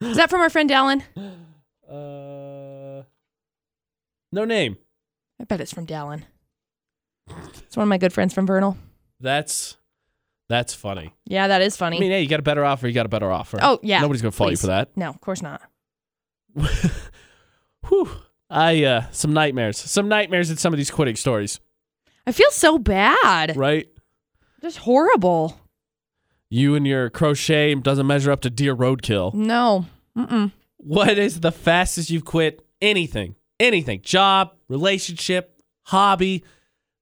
Is 0.00 0.16
that 0.16 0.30
from 0.30 0.40
our 0.40 0.50
friend 0.50 0.70
Dallin? 0.70 1.02
Uh, 1.88 3.02
no 4.32 4.44
name. 4.44 4.76
I 5.40 5.44
bet 5.44 5.60
it's 5.60 5.72
from 5.72 5.86
Dallin. 5.86 6.22
It's 7.66 7.76
one 7.76 7.84
of 7.84 7.88
my 7.88 7.98
good 7.98 8.12
friends 8.12 8.32
from 8.34 8.46
Vernal. 8.46 8.76
That's 9.20 9.76
that's 10.48 10.74
funny. 10.74 11.14
Yeah, 11.26 11.48
that 11.48 11.62
is 11.62 11.76
funny. 11.76 11.96
I 11.96 12.00
mean, 12.00 12.10
hey, 12.10 12.22
you 12.22 12.28
got 12.28 12.40
a 12.40 12.42
better 12.42 12.64
offer. 12.64 12.86
You 12.86 12.94
got 12.94 13.06
a 13.06 13.10
better 13.10 13.30
offer. 13.30 13.58
oh 13.60 13.78
yeah. 13.82 14.00
nobody's 14.00 14.22
gonna 14.22 14.32
fault 14.32 14.50
you 14.50 14.56
for 14.56 14.68
that. 14.68 14.96
No, 14.96 15.08
of 15.08 15.20
course 15.20 15.42
not. 15.42 15.62
Whew. 17.88 18.08
I 18.50 18.82
uh, 18.84 19.04
some 19.10 19.32
nightmares. 19.32 19.78
Some 19.78 20.08
nightmares 20.08 20.50
at 20.50 20.58
some 20.58 20.72
of 20.72 20.78
these 20.78 20.90
quitting 20.90 21.16
stories. 21.16 21.60
I 22.26 22.32
feel 22.32 22.50
so 22.50 22.78
bad. 22.78 23.56
Right? 23.56 23.88
Just 24.62 24.78
horrible. 24.78 25.60
You 26.50 26.74
and 26.74 26.86
your 26.86 27.10
crochet 27.10 27.74
doesn't 27.74 28.06
measure 28.06 28.30
up 28.30 28.40
to 28.40 28.50
deer 28.50 28.74
roadkill. 28.74 29.34
No. 29.34 29.86
Mm-mm. 30.16 30.52
What 30.78 31.18
is 31.18 31.40
the 31.40 31.52
fastest 31.52 32.10
you've 32.10 32.24
quit 32.24 32.64
anything? 32.80 33.34
Anything. 33.60 34.00
Job, 34.02 34.52
relationship, 34.68 35.60
hobby. 35.86 36.44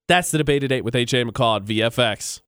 That's 0.09 0.31
the 0.31 0.39
debate 0.39 0.63
today 0.63 0.81
with 0.81 0.95
AJ 0.95 1.23
and 1.23 1.33
McCall 1.33 1.57
at 1.57 1.65
VFX. 1.65 2.41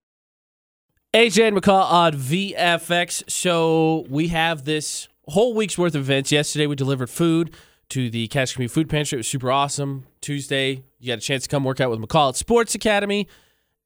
AJ 1.15 1.49
and 1.49 1.57
McCall 1.57 1.91
on 1.91 2.13
VFX. 2.13 3.31
So 3.31 4.05
we 4.11 4.29
have 4.29 4.65
this 4.65 5.09
whole 5.27 5.55
week's 5.55 5.79
worth 5.79 5.95
of 5.95 6.03
events. 6.03 6.31
Yesterday 6.31 6.67
we 6.67 6.77
delivered 6.77 7.09
food 7.09 7.55
to 7.89 8.11
the 8.11 8.29
Cache 8.29 8.53
Community 8.53 8.75
Food 8.75 8.91
Pantry. 8.91 9.17
It 9.17 9.21
was 9.21 9.29
super 9.29 9.51
awesome. 9.51 10.05
Tuesday, 10.21 10.85
you 10.99 11.07
got 11.09 11.19
a 11.19 11.23
chance 11.23 11.45
to 11.45 11.49
come 11.49 11.65
work 11.65 11.81
out 11.81 11.91
with 11.91 11.99
McCall 11.99 12.29
at 12.29 12.37
Sports 12.37 12.75
Academy. 12.75 13.27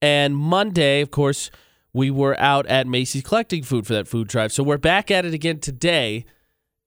And 0.01 0.37
Monday, 0.37 1.01
of 1.01 1.13
course, 1.13 1.53
we 1.93 2.11
were 2.11 2.39
out 2.41 2.67
at 2.67 2.89
Macy's 2.89 3.23
collecting 3.23 3.63
food 3.63 3.87
for 3.87 3.93
that 3.93 4.09
food 4.09 4.27
drive. 4.27 4.53
So 4.53 4.65
we're 4.65 4.77
back 4.77 5.13
at 5.13 5.25
it 5.25 5.33
again 5.33 5.61
today. 5.61 6.25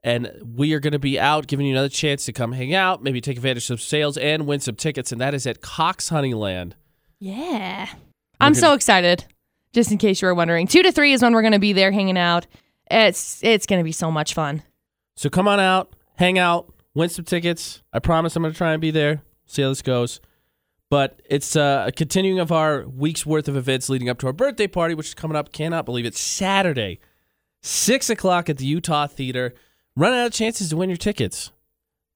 And 0.04 0.30
we 0.44 0.74
are 0.74 0.82
going 0.82 0.92
to 0.92 1.00
be 1.00 1.18
out 1.18 1.48
giving 1.48 1.66
you 1.66 1.72
another 1.72 1.88
chance 1.88 2.26
to 2.26 2.34
come 2.34 2.52
hang 2.52 2.74
out, 2.74 3.02
maybe 3.02 3.22
take 3.22 3.38
advantage 3.38 3.64
of 3.64 3.80
some 3.80 3.88
sales 3.88 4.18
and 4.18 4.46
win 4.46 4.60
some 4.60 4.76
tickets. 4.76 5.14
And 5.14 5.22
that 5.22 5.34
is 5.34 5.48
at 5.48 5.62
Cox 5.62 6.10
Honeyland. 6.10 6.74
Yeah. 7.20 7.88
I'm 8.42 8.54
so 8.54 8.74
excited. 8.74 9.26
Just 9.76 9.92
in 9.92 10.00
case 10.00 10.22
you 10.22 10.28
were 10.28 10.34
wondering. 10.34 10.66
Two 10.66 10.82
to 10.82 10.92
three 10.92 11.14
is 11.14 11.22
when 11.22 11.34
we're 11.34 11.44
gonna 11.44 11.60
be 11.60 11.74
there 11.74 11.92
hanging 11.92 12.18
out. 12.18 12.48
It's 12.90 13.44
it's 13.44 13.68
gonna 13.68 13.84
be 13.84 13.92
so 13.92 14.10
much 14.10 14.34
fun. 14.34 14.64
So 15.18 15.30
come 15.30 15.48
on 15.48 15.60
out, 15.60 15.96
hang 16.16 16.40
out, 16.40 16.74
win 16.96 17.10
some 17.10 17.26
tickets. 17.26 17.84
I 17.94 18.00
promise 18.00 18.36
I'm 18.36 18.42
going 18.42 18.54
to 18.54 18.58
try 18.58 18.72
and 18.72 18.82
be 18.82 18.90
there. 18.90 19.22
See 19.46 19.62
how 19.62 19.70
this 19.70 19.84
goes. 19.84 20.20
But 20.90 21.22
it's 21.30 21.56
uh, 21.56 21.86
a 21.88 21.92
continuing 21.92 22.40
of 22.40 22.52
our 22.52 22.88
week's 22.88 23.26
worth 23.26 23.48
of 23.48 23.58
events 23.58 23.90
leading 23.90 24.10
up 24.10 24.18
to 24.20 24.28
our 24.28 24.34
birthday 24.34 24.68
party, 24.68 24.96
which 24.96 25.08
is 25.08 25.14
coming 25.14 25.36
up. 25.36 25.52
Cannot 25.52 25.86
believe 25.86 26.06
it's 26.06 26.20
Saturday, 26.20 27.00
six 27.62 28.10
o'clock 28.10 28.50
at 28.50 28.58
the 28.58 28.66
Utah 28.66 29.08
Theater. 29.08 29.54
Running 29.96 30.20
out 30.20 30.28
of 30.28 30.34
chances 30.34 30.70
to 30.70 30.78
win 30.78 30.90
your 30.90 30.98
tickets. 30.98 31.52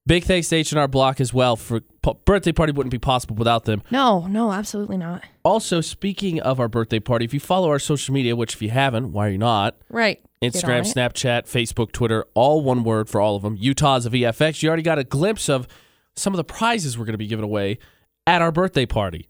Big 0.10 0.24
thanks 0.24 0.50
to 0.50 0.56
H&R 0.56 0.88
Block 0.88 1.22
as 1.22 1.36
well 1.36 1.56
for 1.56 1.82
birthday 2.26 2.52
party 2.52 2.72
wouldn't 2.72 2.90
be 2.90 2.98
possible 2.98 3.36
without 3.36 3.66
them. 3.66 3.84
No, 3.92 4.26
no, 4.26 4.52
absolutely 4.52 4.98
not. 4.98 5.24
Also, 5.44 5.82
speaking 5.82 6.42
of 6.42 6.60
our 6.60 6.68
birthday 6.68 7.00
party, 7.00 7.26
if 7.26 7.34
you 7.36 7.40
follow 7.40 7.70
our 7.70 7.78
social 7.78 8.16
media, 8.16 8.36
which 8.36 8.56
if 8.56 8.62
you 8.64 8.72
haven't, 8.72 9.12
why 9.12 9.28
are 9.28 9.30
you 9.30 9.38
not? 9.38 9.78
Right. 9.88 10.20
Instagram. 10.42 10.92
Snapchat, 10.92 11.44
Facebook, 11.44 11.92
Twitter, 11.92 12.26
all 12.34 12.64
one 12.64 12.84
word 12.84 13.08
for 13.08 13.22
all 13.22 13.36
of 13.36 13.44
them. 13.44 13.56
Utah's 13.60 14.08
a 14.08 14.10
VFX. 14.10 14.64
You 14.64 14.70
already 14.70 14.82
got 14.82 14.98
a 14.98 15.04
glimpse 15.04 15.48
of 15.48 15.68
some 16.16 16.34
of 16.34 16.38
the 16.38 16.44
prizes 16.44 16.98
we're 16.98 17.06
going 17.06 17.14
to 17.14 17.20
be 17.20 17.28
giving 17.28 17.46
away 17.46 17.78
at 18.26 18.42
our 18.42 18.52
birthday 18.52 18.88
party. 18.88 19.30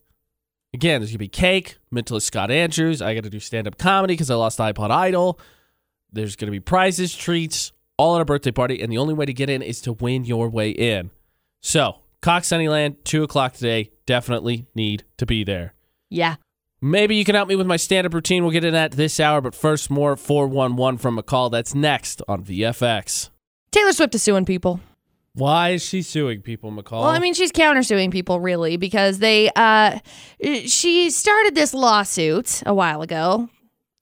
Again, 0.74 1.02
there's 1.02 1.10
going 1.10 1.16
to 1.16 1.18
be 1.18 1.28
cake, 1.28 1.78
mentalist 1.94 2.22
Scott 2.22 2.52
Andrews. 2.52 3.02
I 3.02 3.16
got 3.16 3.26
to 3.26 3.30
do 3.30 3.42
stand 3.42 3.68
up 3.68 3.78
comedy 3.78 4.14
because 4.14 4.32
I 4.32 4.36
lost 4.36 4.60
iPod 4.60 4.92
Idol. 4.92 5.42
There's 6.14 6.38
going 6.38 6.48
to 6.48 6.52
be 6.52 6.62
prizes, 6.62 7.14
treats, 7.14 7.74
all 8.00 8.16
at 8.16 8.22
a 8.22 8.26
birthday 8.26 8.52
party. 8.52 8.82
And 8.82 8.92
the 8.92 8.98
only 8.98 9.14
way 9.14 9.26
to 9.26 9.34
get 9.34 9.50
in 9.50 9.62
is 9.62 9.82
to 9.82 9.94
win 9.94 10.24
your 10.24 10.50
way 10.50 10.72
in. 10.72 11.12
So, 11.62 11.98
Cox 12.22 12.48
Honeyland, 12.48 13.04
2 13.04 13.24
o'clock 13.24 13.54
today. 13.54 13.92
Definitely 14.06 14.66
need 14.74 15.04
to 15.18 15.26
be 15.26 15.44
there. 15.44 15.76
Yeah. 16.10 16.38
Maybe 16.82 17.18
you 17.18 17.26
can 17.26 17.36
help 17.36 17.50
me 17.50 17.58
with 17.58 17.68
my 17.68 17.76
stand 17.76 18.08
up 18.08 18.14
routine. 18.14 18.44
We'll 18.44 18.54
get 18.54 18.64
in 18.64 18.74
that 18.74 18.94
this 18.94 19.20
hour, 19.20 19.42
but 19.42 19.54
first, 19.54 19.90
more 19.90 20.16
411 20.16 20.98
from 20.98 21.20
McCall. 21.20 21.52
That's 21.52 21.76
next 21.76 22.22
on 22.28 22.44
VFX. 22.44 23.30
Taylor 23.72 23.92
Swift 23.92 24.16
is 24.16 24.24
suing 24.24 24.46
people. 24.46 24.80
Why 25.34 25.70
is 25.70 25.86
she 25.86 26.02
suing 26.02 26.42
people, 26.42 26.72
McCall? 26.72 27.02
Well, 27.02 27.10
I 27.10 27.20
mean, 27.20 27.34
she's 27.34 27.52
countersuing 27.52 28.12
people 28.12 28.40
really 28.40 28.78
because 28.78 29.20
they 29.20 29.52
uh 29.56 30.00
she 30.66 31.10
started 31.10 31.54
this 31.54 31.74
lawsuit 31.74 32.64
a 32.66 32.74
while 32.74 33.02
ago. 33.02 33.50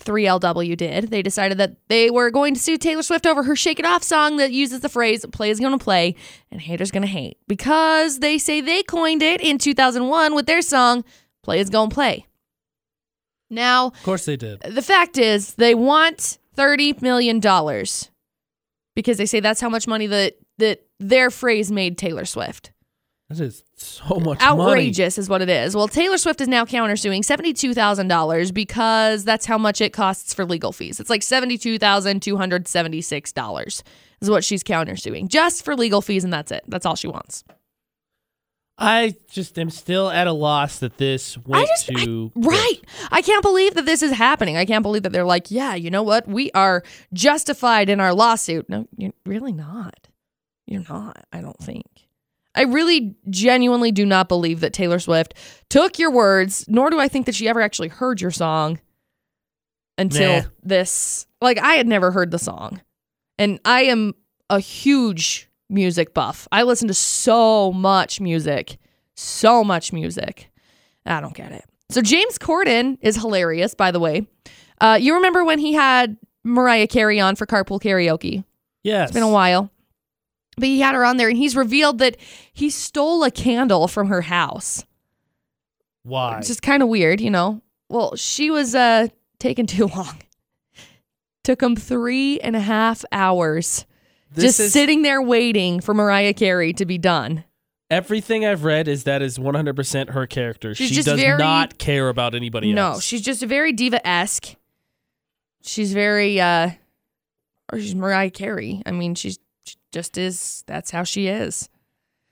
3LW 0.04 0.78
did. 0.78 1.10
They 1.10 1.22
decided 1.22 1.58
that 1.58 1.76
they 1.88 2.10
were 2.10 2.30
going 2.32 2.54
to 2.54 2.60
sue 2.60 2.78
Taylor 2.78 3.04
Swift 3.04 3.26
over 3.26 3.44
her 3.44 3.56
Shake 3.56 3.80
It 3.80 3.86
Off 3.86 4.04
song 4.04 4.38
that 4.38 4.52
uses 4.52 4.82
the 4.82 4.90
phrase 4.90 5.26
playas 5.26 5.60
going 5.60 5.78
to 5.78 5.84
play 5.84 6.16
and 6.52 6.62
haters 6.62 6.92
going 6.92 7.02
to 7.02 7.08
hate 7.08 7.38
because 7.48 8.20
they 8.20 8.38
say 8.38 8.62
they 8.62 8.84
coined 8.84 9.22
it 9.24 9.42
in 9.42 9.58
2001 9.58 10.34
with 10.36 10.46
their 10.46 10.62
song 10.62 11.04
Playas 11.46 11.72
going 11.72 11.90
to 11.90 11.94
play. 11.94 12.26
Now, 13.50 13.88
of 13.88 14.04
course 14.04 14.26
they 14.26 14.36
did. 14.36 14.60
the 14.62 14.82
fact 14.82 15.18
is 15.18 15.54
they 15.56 15.74
want 15.74 16.38
30 16.56 16.96
million 17.02 17.40
dollars 17.40 18.10
because 18.96 19.18
they 19.18 19.26
say 19.26 19.40
that's 19.40 19.62
how 19.62 19.70
much 19.70 19.88
money 19.88 20.08
that 20.08 20.36
that 20.58 20.82
their 21.00 21.30
phrase 21.30 21.72
made 21.72 21.98
Taylor 21.98 22.26
Swift. 22.26 22.72
That 23.30 23.42
is 23.42 23.62
so 23.76 24.16
much 24.20 24.40
money. 24.40 24.62
Outrageous 24.62 25.18
is 25.18 25.28
what 25.28 25.42
it 25.42 25.50
is. 25.50 25.76
Well, 25.76 25.90
Taylor 25.90 26.18
Swift 26.18 26.40
is 26.40 26.48
now 26.48 26.64
countersuing 26.64 27.26
$72,000 27.26 28.54
because 28.54 29.26
that's 29.26 29.46
how 29.46 29.58
much 29.58 29.82
it 29.82 29.92
costs 29.92 30.34
for 30.34 30.46
legal 30.46 30.72
fees. 30.72 31.02
It's 31.02 31.10
like 31.10 31.20
$72,276 31.22 33.84
is 34.22 34.30
what 34.30 34.44
she's 34.46 34.64
countersuing 34.64 35.28
just 35.28 35.66
for 35.66 35.76
legal 35.76 36.02
fees, 36.02 36.24
and 36.24 36.32
that's 36.32 36.52
it. 36.52 36.64
That's 36.68 36.86
all 36.86 36.96
she 36.96 37.08
wants. 37.10 37.44
I 38.80 39.16
just 39.32 39.58
am 39.58 39.72
still 39.72 40.08
at 40.10 40.28
a 40.28 40.32
loss 40.32 40.78
that 40.80 40.98
this 40.98 41.36
went 41.40 41.68
just- 41.68 41.88
to 41.88 42.32
Right. 42.36 42.80
I 43.12 43.24
can't 43.24 43.42
believe 43.42 43.74
that 43.74 43.88
this 43.88 44.04
is 44.04 44.12
happening. 44.12 44.56
I 44.56 44.66
can't 44.66 44.84
believe 44.84 45.02
that 45.04 45.12
they're 45.12 45.26
like, 45.26 45.50
yeah, 45.50 45.74
you 45.74 45.90
know 45.90 46.04
what? 46.04 46.28
We 46.28 46.52
are 46.52 46.84
justified 47.12 47.90
in 47.90 48.00
our 48.00 48.14
lawsuit. 48.14 48.70
No, 48.70 48.88
you're 48.96 49.14
really 49.26 49.52
not. 49.52 50.08
You're 50.68 50.84
not, 50.88 51.26
I 51.34 51.42
don't 51.42 51.58
think. 51.58 51.88
I 52.58 52.64
really 52.64 53.16
genuinely 53.30 53.92
do 53.92 54.06
not 54.06 54.28
believe 54.28 54.60
that 54.62 54.74
Taylor 54.74 55.00
Swift 55.00 55.34
took 55.70 56.00
your 56.00 56.12
words, 56.12 56.66
nor 56.68 56.90
do 56.90 57.00
I 57.00 57.08
think 57.08 57.26
that 57.28 57.36
she 57.36 57.48
ever 57.48 57.62
actually 57.62 57.88
heard 57.90 58.20
your 58.20 58.32
song 58.32 58.80
until 59.98 60.42
Nah. 60.42 60.48
this. 60.64 61.28
Like, 61.42 61.60
I 61.60 61.74
had 61.76 61.88
never 61.88 62.12
heard 62.12 62.32
the 62.32 62.40
song. 62.40 62.82
And 63.38 63.60
I 63.66 63.84
am 63.84 64.14
a 64.50 64.60
huge 64.60 65.50
music 65.70 66.14
buff. 66.14 66.48
I 66.52 66.64
listen 66.64 66.88
to 66.88 66.94
so 66.94 67.72
much 67.72 68.20
music, 68.20 68.78
so 69.16 69.64
much 69.64 69.94
music. 69.94 70.50
I 71.06 71.22
don't 71.22 71.34
get 71.36 71.52
it. 71.52 71.64
So 71.90 72.02
James 72.02 72.38
Corden 72.38 72.98
is 73.02 73.16
hilarious, 73.16 73.74
by 73.76 73.92
the 73.92 74.00
way. 74.00 74.28
Uh, 74.82 74.98
you 75.00 75.16
remember 75.16 75.44
when 75.46 75.60
he 75.60 75.74
had 75.74 76.18
Mariah 76.44 76.88
Carey 76.88 77.20
on 77.20 77.36
for 77.36 77.46
Carpool 77.46 77.82
Karaoke? 77.82 78.44
Yes. 78.84 79.10
It's 79.10 79.14
been 79.14 79.24
a 79.24 79.30
while. 79.30 79.70
But 80.58 80.66
he 80.66 80.80
had 80.80 80.96
her 80.96 81.06
on 81.06 81.18
there 81.18 81.30
and 81.30 81.38
he's 81.38 81.56
revealed 81.56 82.00
that 82.00 82.18
he 82.52 82.70
stole 82.70 83.24
a 83.24 83.32
candle 83.32 83.88
from 83.88 84.08
her 84.08 84.22
house. 84.24 84.84
Why? 86.04 86.40
It's 86.40 86.48
just 86.48 86.62
kind 86.62 86.82
of 86.82 86.90
weird, 86.90 87.22
you 87.22 87.30
know? 87.30 87.62
Well, 87.90 88.16
she 88.16 88.50
was 88.50 88.74
uh, 88.76 89.08
taking 89.40 89.66
too 89.68 89.88
long. 89.96 90.18
Took 91.44 91.62
him 91.62 91.76
three 91.76 92.40
and 92.40 92.56
a 92.56 92.60
half 92.60 93.06
hours 93.12 93.86
This 94.32 94.44
just 94.46 94.60
is- 94.60 94.74
sitting 94.74 95.02
there 95.04 95.22
waiting 95.22 95.80
for 95.80 95.94
Mariah 95.94 96.34
Carey 96.34 96.74
to 96.74 96.86
be 96.86 96.98
done. 96.98 97.44
Everything 97.90 98.46
I've 98.46 98.66
read 98.66 98.90
is 98.90 99.06
that 99.06 99.22
is 99.22 99.38
100% 99.38 100.10
her 100.10 100.28
character. 100.28 100.76
She's 100.76 100.90
she 100.90 101.02
does 101.04 101.18
very- 101.20 101.38
not 101.38 101.78
care 101.78 102.10
about 102.10 102.36
anybody 102.36 102.74
No, 102.74 102.88
else. 102.94 103.04
she's 103.04 103.22
just 103.22 103.42
very 103.44 103.72
diva 103.72 104.06
esque. 104.06 104.56
She's 105.62 105.94
very, 105.94 106.42
uh, 106.42 106.72
or 107.72 107.80
she's 107.80 107.96
Mariah 107.96 108.30
Carey. 108.32 108.82
I 108.86 108.92
mean, 108.92 109.16
she's 109.16 109.40
she 109.68 109.76
just 109.92 110.18
is. 110.18 110.64
That's 110.68 110.92
how 110.92 111.04
she 111.04 111.28
is. 111.28 111.70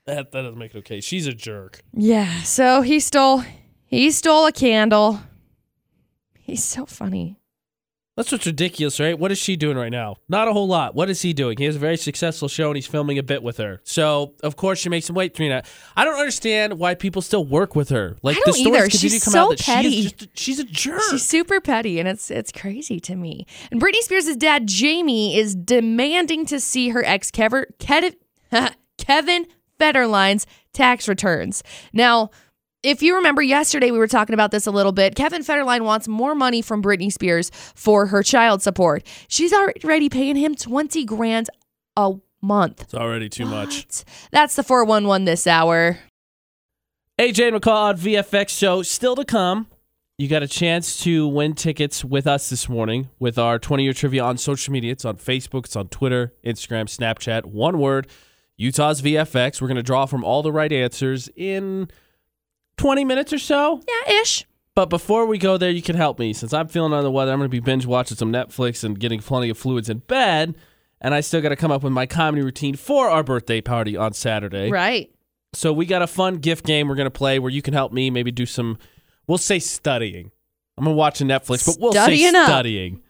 that, 0.06 0.32
that 0.32 0.42
doesn't 0.42 0.58
make 0.58 0.74
it 0.74 0.78
okay. 0.78 1.00
She's 1.00 1.26
a 1.26 1.32
jerk. 1.34 1.80
Yeah. 1.92 2.42
So 2.42 2.82
he 2.82 3.00
stole, 3.00 3.42
he 3.84 4.10
stole 4.10 4.46
a 4.46 4.52
candle. 4.52 5.20
He's 6.38 6.62
so 6.64 6.86
funny. 6.86 7.38
That's 8.16 8.32
what's 8.32 8.46
ridiculous, 8.46 8.98
right? 8.98 9.18
What 9.18 9.30
is 9.30 9.36
she 9.38 9.56
doing 9.56 9.76
right 9.76 9.90
now? 9.92 10.16
Not 10.26 10.48
a 10.48 10.52
whole 10.54 10.66
lot. 10.66 10.94
What 10.94 11.10
is 11.10 11.20
he 11.20 11.34
doing? 11.34 11.58
He 11.58 11.64
has 11.64 11.76
a 11.76 11.78
very 11.78 11.98
successful 11.98 12.48
show 12.48 12.68
and 12.68 12.76
he's 12.76 12.86
filming 12.86 13.18
a 13.18 13.22
bit 13.22 13.42
with 13.42 13.58
her. 13.58 13.82
So, 13.84 14.32
of 14.42 14.56
course, 14.56 14.78
she 14.78 14.88
makes 14.88 15.06
him 15.08 15.14
wait 15.14 15.34
three 15.36 15.50
nights. 15.50 15.70
I 15.94 16.04
don't 16.06 16.18
understand 16.18 16.78
why 16.78 16.94
people 16.94 17.20
still 17.20 17.44
work 17.44 17.76
with 17.76 17.90
her. 17.90 18.16
Like, 18.22 18.38
I 18.38 18.40
the 18.40 18.44
don't 18.46 18.54
stories 18.54 18.74
either. 18.80 18.88
continue 18.88 19.10
She's 19.10 19.20
to 19.20 19.24
come 19.26 19.32
so 19.32 19.40
out 19.44 19.50
that 19.50 19.58
she 19.58 19.70
petty. 19.72 19.98
is 19.98 20.12
just 20.12 20.38
she's 20.38 20.58
a 20.58 20.64
jerk. 20.64 21.02
She's 21.10 21.26
super 21.26 21.60
petty, 21.60 22.00
and 22.00 22.08
it's 22.08 22.30
it's 22.30 22.52
crazy 22.52 23.00
to 23.00 23.16
me. 23.16 23.46
And 23.70 23.80
Britney 23.82 24.00
Spears' 24.00 24.34
dad 24.36 24.66
Jamie 24.66 25.36
is 25.36 25.54
demanding 25.54 26.46
to 26.46 26.58
see 26.58 26.88
her 26.88 27.04
ex 27.04 27.30
Kevin 27.30 27.66
Kevin 28.98 29.46
Federline's 29.78 30.46
tax 30.72 31.06
returns. 31.06 31.62
Now, 31.92 32.30
if 32.86 33.02
you 33.02 33.16
remember 33.16 33.42
yesterday, 33.42 33.90
we 33.90 33.98
were 33.98 34.06
talking 34.06 34.34
about 34.34 34.52
this 34.52 34.66
a 34.66 34.70
little 34.70 34.92
bit. 34.92 35.16
Kevin 35.16 35.42
Federline 35.42 35.80
wants 35.80 36.06
more 36.06 36.36
money 36.36 36.62
from 36.62 36.80
Britney 36.80 37.12
Spears 37.12 37.50
for 37.74 38.06
her 38.06 38.22
child 38.22 38.62
support. 38.62 39.04
She's 39.26 39.52
already 39.52 40.08
paying 40.08 40.36
him 40.36 40.54
twenty 40.54 41.04
grand 41.04 41.50
a 41.96 42.14
month. 42.40 42.82
it's 42.82 42.94
already 42.94 43.28
too 43.28 43.44
much. 43.44 44.04
That's 44.30 44.54
the 44.54 44.62
four 44.62 44.84
one 44.84 45.08
one 45.08 45.24
this 45.24 45.48
hour. 45.48 45.98
AJ 47.18 47.48
and 47.48 47.60
McCall 47.60 47.88
on 47.88 47.96
VFX 47.96 48.50
show 48.50 48.82
still 48.82 49.16
to 49.16 49.24
come. 49.24 49.66
You 50.18 50.28
got 50.28 50.42
a 50.42 50.48
chance 50.48 51.02
to 51.02 51.26
win 51.26 51.54
tickets 51.54 52.04
with 52.04 52.26
us 52.26 52.48
this 52.50 52.68
morning 52.68 53.08
with 53.18 53.36
our 53.36 53.58
20 53.58 53.82
year 53.82 53.92
trivia 53.94 54.22
on 54.22 54.38
social 54.38 54.72
media. 54.72 54.92
It's 54.92 55.04
on 55.04 55.16
Facebook, 55.16 55.64
it's 55.64 55.76
on 55.76 55.88
Twitter, 55.88 56.34
Instagram, 56.44 56.84
Snapchat. 56.84 57.46
One 57.46 57.78
word 57.78 58.06
Utah's 58.56 59.02
VFX. 59.02 59.60
We're 59.60 59.68
going 59.68 59.76
to 59.76 59.82
draw 59.82 60.06
from 60.06 60.24
all 60.24 60.42
the 60.42 60.52
right 60.52 60.72
answers 60.72 61.28
in 61.36 61.90
20 62.78 63.04
minutes 63.04 63.32
or 63.32 63.38
so. 63.38 63.80
Yeah, 63.86 64.20
ish. 64.20 64.44
But 64.74 64.90
before 64.90 65.26
we 65.26 65.38
go 65.38 65.56
there, 65.56 65.70
you 65.70 65.82
can 65.82 65.96
help 65.96 66.18
me. 66.18 66.32
Since 66.32 66.52
I'm 66.52 66.68
feeling 66.68 66.92
under 66.92 67.02
the 67.02 67.10
weather, 67.10 67.32
I'm 67.32 67.38
going 67.38 67.48
to 67.50 67.54
be 67.54 67.60
binge 67.60 67.86
watching 67.86 68.16
some 68.16 68.30
Netflix 68.32 68.84
and 68.84 68.98
getting 69.00 69.20
plenty 69.20 69.48
of 69.48 69.56
fluids 69.56 69.88
in 69.88 69.98
bed. 69.98 70.54
And 71.00 71.14
I 71.14 71.20
still 71.20 71.40
got 71.40 71.48
to 71.50 71.56
come 71.56 71.70
up 71.70 71.82
with 71.82 71.92
my 71.92 72.04
comedy 72.06 72.42
routine 72.42 72.74
for 72.76 73.08
our 73.08 73.22
birthday 73.22 73.60
party 73.60 73.96
on 73.96 74.12
Saturday. 74.12 74.70
Right. 74.70 75.10
So 75.52 75.72
we 75.72 75.86
got 75.86 76.02
a 76.02 76.06
fun 76.06 76.36
gift 76.36 76.66
game 76.66 76.86
we're 76.86 76.96
gonna 76.96 77.10
play 77.10 77.38
where 77.38 77.50
you 77.50 77.62
can 77.62 77.72
help 77.72 77.90
me 77.90 78.10
maybe 78.10 78.30
do 78.30 78.44
some 78.44 78.76
we'll 79.26 79.38
say 79.38 79.58
studying. 79.58 80.30
I'm 80.76 80.84
gonna 80.84 80.96
watch 80.96 81.22
a 81.22 81.24
Netflix, 81.24 81.64
but 81.66 81.80
we'll 81.80 81.92
Studying 81.92 82.32
say 82.32 82.38
up. 82.38 82.46
studying. 82.46 83.00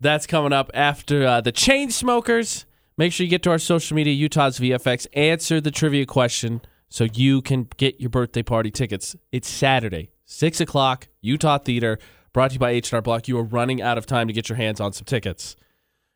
That's 0.00 0.26
coming 0.26 0.52
up 0.52 0.72
after 0.74 1.24
uh, 1.24 1.40
the 1.40 1.52
Chainsmokers. 1.52 2.64
Make 2.96 3.12
sure 3.12 3.22
you 3.22 3.30
get 3.30 3.44
to 3.44 3.50
our 3.50 3.58
social 3.58 3.94
media, 3.94 4.12
Utah's 4.12 4.58
VFX, 4.58 5.06
answer 5.12 5.60
the 5.60 5.70
trivia 5.70 6.06
question 6.06 6.60
so 6.90 7.04
you 7.04 7.40
can 7.40 7.68
get 7.76 8.00
your 8.00 8.10
birthday 8.10 8.42
party 8.42 8.70
tickets. 8.70 9.16
It's 9.32 9.48
Saturday, 9.48 10.10
six 10.24 10.60
o'clock, 10.60 11.08
Utah 11.20 11.58
Theater, 11.58 11.98
brought 12.32 12.48
to 12.50 12.54
you 12.54 12.60
by 12.60 12.70
H&R 12.70 13.00
Block. 13.00 13.28
You 13.28 13.38
are 13.38 13.44
running 13.44 13.80
out 13.80 13.96
of 13.96 14.06
time 14.06 14.26
to 14.26 14.32
get 14.32 14.48
your 14.48 14.56
hands 14.56 14.80
on 14.80 14.92
some 14.92 15.04
tickets. 15.04 15.56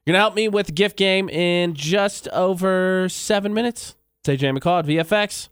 You're 0.05 0.12
gonna 0.12 0.22
help 0.22 0.35
me 0.35 0.49
with 0.49 0.66
the 0.66 0.72
gift 0.72 0.99
game 0.99 1.31
in 1.31 1.75
just 1.75 2.29
over 2.29 3.09
seven 3.09 3.55
minutes. 3.55 3.97
It's 4.20 4.43
AJ 4.43 4.59
McCall 4.59 4.81
at 4.81 4.87
VFX. 4.87 5.49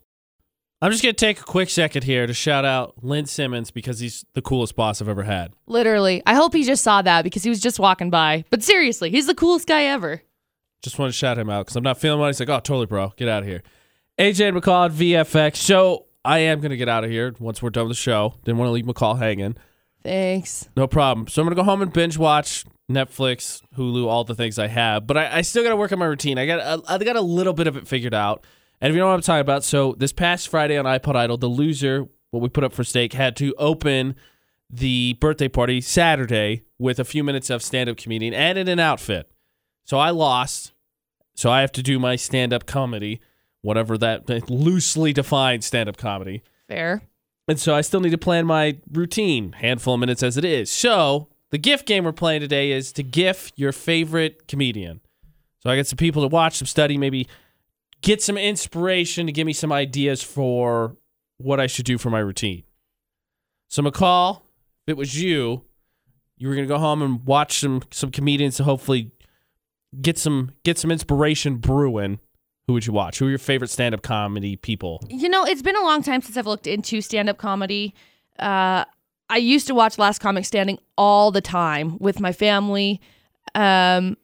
I'm 0.81 0.91
just 0.91 1.01
gonna 1.01 1.13
take 1.13 1.39
a 1.39 1.43
quick 1.43 1.69
second 1.69 2.03
here 2.03 2.27
to 2.27 2.33
shout 2.33 2.65
out 2.65 3.01
Lynn 3.01 3.25
Simmons 3.25 3.71
because 3.71 3.99
he's 3.99 4.25
the 4.33 4.41
coolest 4.41 4.75
boss 4.75 5.01
I've 5.01 5.07
ever 5.07 5.23
had. 5.23 5.53
Literally. 5.65 6.21
I 6.25 6.35
hope 6.35 6.53
he 6.53 6.63
just 6.63 6.83
saw 6.83 7.01
that 7.01 7.23
because 7.23 7.41
he 7.41 7.49
was 7.49 7.61
just 7.61 7.79
walking 7.79 8.09
by. 8.09 8.43
But 8.49 8.61
seriously, 8.61 9.09
he's 9.09 9.25
the 9.25 9.33
coolest 9.33 9.67
guy 9.67 9.85
ever. 9.85 10.21
Just 10.83 10.99
want 10.99 11.11
to 11.11 11.17
shout 11.17 11.37
him 11.39 11.49
out 11.49 11.65
because 11.65 11.77
I'm 11.77 11.83
not 11.83 11.97
feeling 11.97 12.19
well. 12.19 12.27
He's 12.27 12.41
like, 12.41 12.49
oh, 12.49 12.59
totally, 12.59 12.85
bro. 12.85 13.13
Get 13.15 13.29
out 13.29 13.43
of 13.43 13.47
here. 13.47 13.63
AJ 14.19 14.49
and 14.49 14.57
McCall 14.57 14.85
at 14.85 14.91
VFX. 14.91 15.57
So 15.57 16.05
I 16.23 16.39
am 16.39 16.61
gonna 16.61 16.77
get 16.77 16.89
out 16.89 17.03
of 17.03 17.09
here 17.09 17.33
once 17.39 17.61
we're 17.61 17.69
done 17.69 17.87
with 17.87 17.97
the 17.97 18.01
show. 18.01 18.35
Didn't 18.43 18.57
want 18.59 18.67
to 18.67 18.71
leave 18.71 18.85
McCall 18.85 19.17
hanging. 19.17 19.55
Thanks. 20.03 20.69
No 20.75 20.87
problem. 20.87 21.27
So 21.27 21.41
I'm 21.41 21.47
gonna 21.47 21.55
go 21.55 21.63
home 21.63 21.81
and 21.81 21.91
binge 21.91 22.17
watch 22.17 22.65
Netflix, 22.91 23.61
Hulu, 23.77 24.05
all 24.07 24.23
the 24.23 24.35
things 24.35 24.59
I 24.59 24.67
have. 24.67 25.07
But 25.07 25.17
I, 25.17 25.37
I 25.37 25.41
still 25.41 25.63
gotta 25.63 25.75
work 25.75 25.91
on 25.91 25.99
my 25.99 26.05
routine. 26.05 26.37
I 26.37 26.45
got 26.45 26.59
a, 26.59 26.81
I 26.91 26.97
got 26.99 27.15
a 27.15 27.21
little 27.21 27.53
bit 27.53 27.67
of 27.67 27.77
it 27.77 27.87
figured 27.87 28.13
out. 28.13 28.45
And 28.81 28.89
if 28.89 28.95
you 28.95 28.99
know 28.99 29.07
what 29.07 29.13
I'm 29.13 29.21
talking 29.21 29.41
about, 29.41 29.63
so 29.63 29.95
this 29.97 30.11
past 30.11 30.49
Friday 30.49 30.77
on 30.77 30.85
iPod 30.85 31.15
Idol, 31.15 31.37
the 31.37 31.47
loser, 31.47 32.05
what 32.31 32.41
we 32.41 32.49
put 32.49 32.63
up 32.63 32.73
for 32.73 32.83
stake, 32.83 33.13
had 33.13 33.35
to 33.37 33.55
open 33.57 34.15
the 34.69 35.13
birthday 35.21 35.47
party 35.47 35.79
Saturday 35.79 36.63
with 36.77 36.99
a 36.99 37.05
few 37.05 37.23
minutes 37.23 37.49
of 37.49 37.63
stand-up 37.63 37.95
comedian 37.95 38.33
and 38.33 38.57
in 38.57 38.67
an 38.67 38.79
outfit. 38.79 39.31
So 39.85 39.97
I 39.97 40.09
lost. 40.09 40.73
So 41.35 41.49
I 41.49 41.61
have 41.61 41.71
to 41.73 41.83
do 41.83 41.97
my 41.97 42.15
stand-up 42.15 42.65
comedy, 42.65 43.21
whatever 43.63 43.97
that 43.97 44.49
loosely 44.49 45.11
defined 45.11 45.63
stand-up 45.63 45.97
comedy. 45.97 46.43
Fair. 46.67 47.01
And 47.47 47.59
so 47.59 47.73
I 47.73 47.81
still 47.81 47.99
need 47.99 48.11
to 48.11 48.17
plan 48.17 48.45
my 48.45 48.77
routine, 48.91 49.53
handful 49.53 49.95
of 49.95 49.99
minutes 49.99 50.21
as 50.21 50.37
it 50.37 50.45
is. 50.45 50.71
So 50.71 51.27
the 51.49 51.57
gift 51.57 51.87
game 51.87 52.03
we're 52.03 52.11
playing 52.11 52.41
today 52.41 52.71
is 52.71 52.91
to 52.93 53.03
GIF 53.03 53.51
your 53.55 53.71
favorite 53.71 54.47
comedian. 54.47 55.01
So 55.59 55.69
I 55.69 55.75
get 55.75 55.87
some 55.87 55.97
people 55.97 56.21
to 56.21 56.27
watch, 56.27 56.57
some 56.57 56.67
study, 56.67 56.97
maybe 56.97 57.27
get 58.01 58.21
some 58.21 58.37
inspiration 58.37 59.25
to 59.25 59.31
give 59.31 59.47
me 59.47 59.53
some 59.53 59.71
ideas 59.71 60.21
for 60.21 60.95
what 61.37 61.59
I 61.59 61.67
should 61.67 61.85
do 61.85 61.97
for 61.97 62.09
my 62.09 62.19
routine. 62.19 62.63
So 63.69 63.81
McCall, 63.81 64.41
if 64.85 64.91
it 64.91 64.97
was 64.97 65.19
you, 65.21 65.63
you 66.37 66.47
were 66.47 66.55
gonna 66.55 66.67
go 66.67 66.77
home 66.77 67.01
and 67.01 67.25
watch 67.25 67.59
some 67.59 67.83
some 67.91 68.11
comedians 68.11 68.57
to 68.57 68.63
hopefully 68.63 69.11
get 70.01 70.17
some 70.17 70.51
get 70.63 70.77
some 70.77 70.91
inspiration 70.91 71.57
brewing. 71.57 72.19
Who 72.67 72.73
would 72.73 72.87
you 72.87 72.93
watch? 72.93 73.19
Who 73.19 73.27
are 73.27 73.29
your 73.29 73.39
favorite 73.39 73.69
stand 73.69 73.93
up 73.93 74.01
comedy 74.01 74.55
people? 74.55 75.03
You 75.09 75.27
know, 75.29 75.43
it's 75.45 75.61
been 75.61 75.75
a 75.75 75.81
long 75.83 76.01
time 76.01 76.21
since 76.21 76.37
I've 76.37 76.47
looked 76.47 76.67
into 76.67 77.01
stand 77.01 77.29
up 77.29 77.37
comedy. 77.37 77.93
Uh, 78.39 78.85
I 79.29 79.37
used 79.37 79.67
to 79.67 79.75
watch 79.75 79.97
Last 79.97 80.19
Comic 80.19 80.45
Standing 80.45 80.79
all 80.97 81.31
the 81.31 81.41
time 81.41 81.97
with 81.99 82.19
my 82.19 82.31
family. 82.31 83.01
Um, 83.53 84.17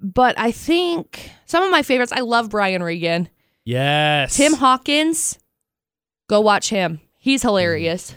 but 0.00 0.38
I 0.38 0.50
think 0.50 1.30
some 1.46 1.62
of 1.62 1.70
my 1.70 1.82
favorites, 1.82 2.12
I 2.12 2.20
love 2.20 2.50
Brian 2.50 2.82
Regan. 2.82 3.28
Yes. 3.64 4.36
Tim 4.36 4.54
Hawkins, 4.54 5.38
go 6.28 6.40
watch 6.40 6.70
him. 6.70 7.00
He's 7.18 7.42
hilarious. 7.42 8.14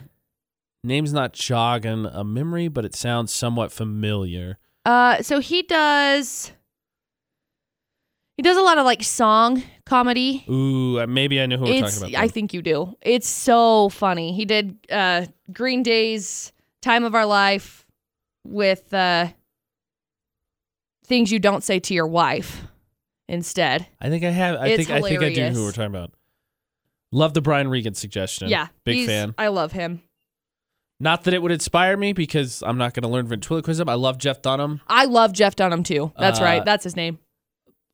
Name's 0.84 1.12
not 1.12 1.34
jogging 1.34 2.06
a 2.06 2.24
memory, 2.24 2.68
but 2.68 2.86
it 2.86 2.96
sounds 2.96 3.34
somewhat 3.34 3.72
familiar. 3.72 4.60
Uh, 4.86 5.22
so 5.22 5.40
he 5.40 5.64
does. 5.64 6.52
He 8.40 8.44
does 8.44 8.56
a 8.56 8.62
lot 8.62 8.78
of 8.78 8.86
like 8.86 9.04
song 9.04 9.62
comedy. 9.86 10.46
Ooh, 10.50 10.98
uh, 11.02 11.08
maybe 11.08 11.42
I 11.42 11.46
know 11.46 11.58
who 11.58 11.66
we're 11.66 11.84
It's 11.84 12.00
talking 12.00 12.14
about. 12.16 12.24
I 12.24 12.30
think 12.30 12.54
you 12.54 12.62
do. 12.62 12.96
It's 13.02 13.28
so 13.28 13.90
funny. 13.90 14.32
He 14.32 14.46
did 14.46 14.78
uh 14.90 15.26
Green 15.52 15.84
Day's 15.84 16.54
Time 16.82 17.04
of 17.04 17.16
Our 17.16 17.26
Life 17.26 17.86
with 18.48 18.94
uh 18.94 19.28
things 21.06 21.34
you 21.34 21.40
don't 21.40 21.66
say 21.66 21.82
to 21.82 21.94
your 21.94 22.08
wife 22.08 22.62
instead. 23.28 23.88
I 24.00 24.08
think 24.08 24.24
I 24.24 24.30
have. 24.30 24.56
I 24.56 24.68
It's 24.70 24.86
think 24.88 24.90
I 24.90 25.02
think 25.02 25.22
I 25.22 25.34
do 25.34 25.42
know 25.42 25.50
who 25.50 25.66
we're 25.66 25.72
talking 25.74 25.94
about. 25.94 26.14
Love 27.12 27.34
the 27.34 27.42
Brian 27.42 27.68
Regan 27.68 27.94
suggestion. 27.94 28.48
Yeah. 28.48 28.68
big 28.86 29.06
fan. 29.06 29.36
I 29.38 29.50
love 29.50 29.74
him. 29.74 30.02
Not 31.02 31.26
that 31.26 31.34
it 31.34 31.42
would 31.42 31.52
inspire 31.52 31.98
me 31.98 32.14
because 32.14 32.64
I'm 32.66 32.78
not 32.78 32.94
going 32.94 33.04
to 33.04 33.10
learn 33.10 33.28
ventriloquism. 33.28 33.90
I 33.90 33.96
love 33.96 34.18
Jeff 34.18 34.42
Dunham. 34.42 34.80
I 34.88 35.04
love 35.04 35.34
Jeff 35.34 35.58
Dunham 35.58 35.84
too. 35.84 36.14
That's 36.18 36.40
Uh, 36.40 36.44
right. 36.46 36.64
That's 36.64 36.86
his 36.86 36.96
name. 36.96 37.20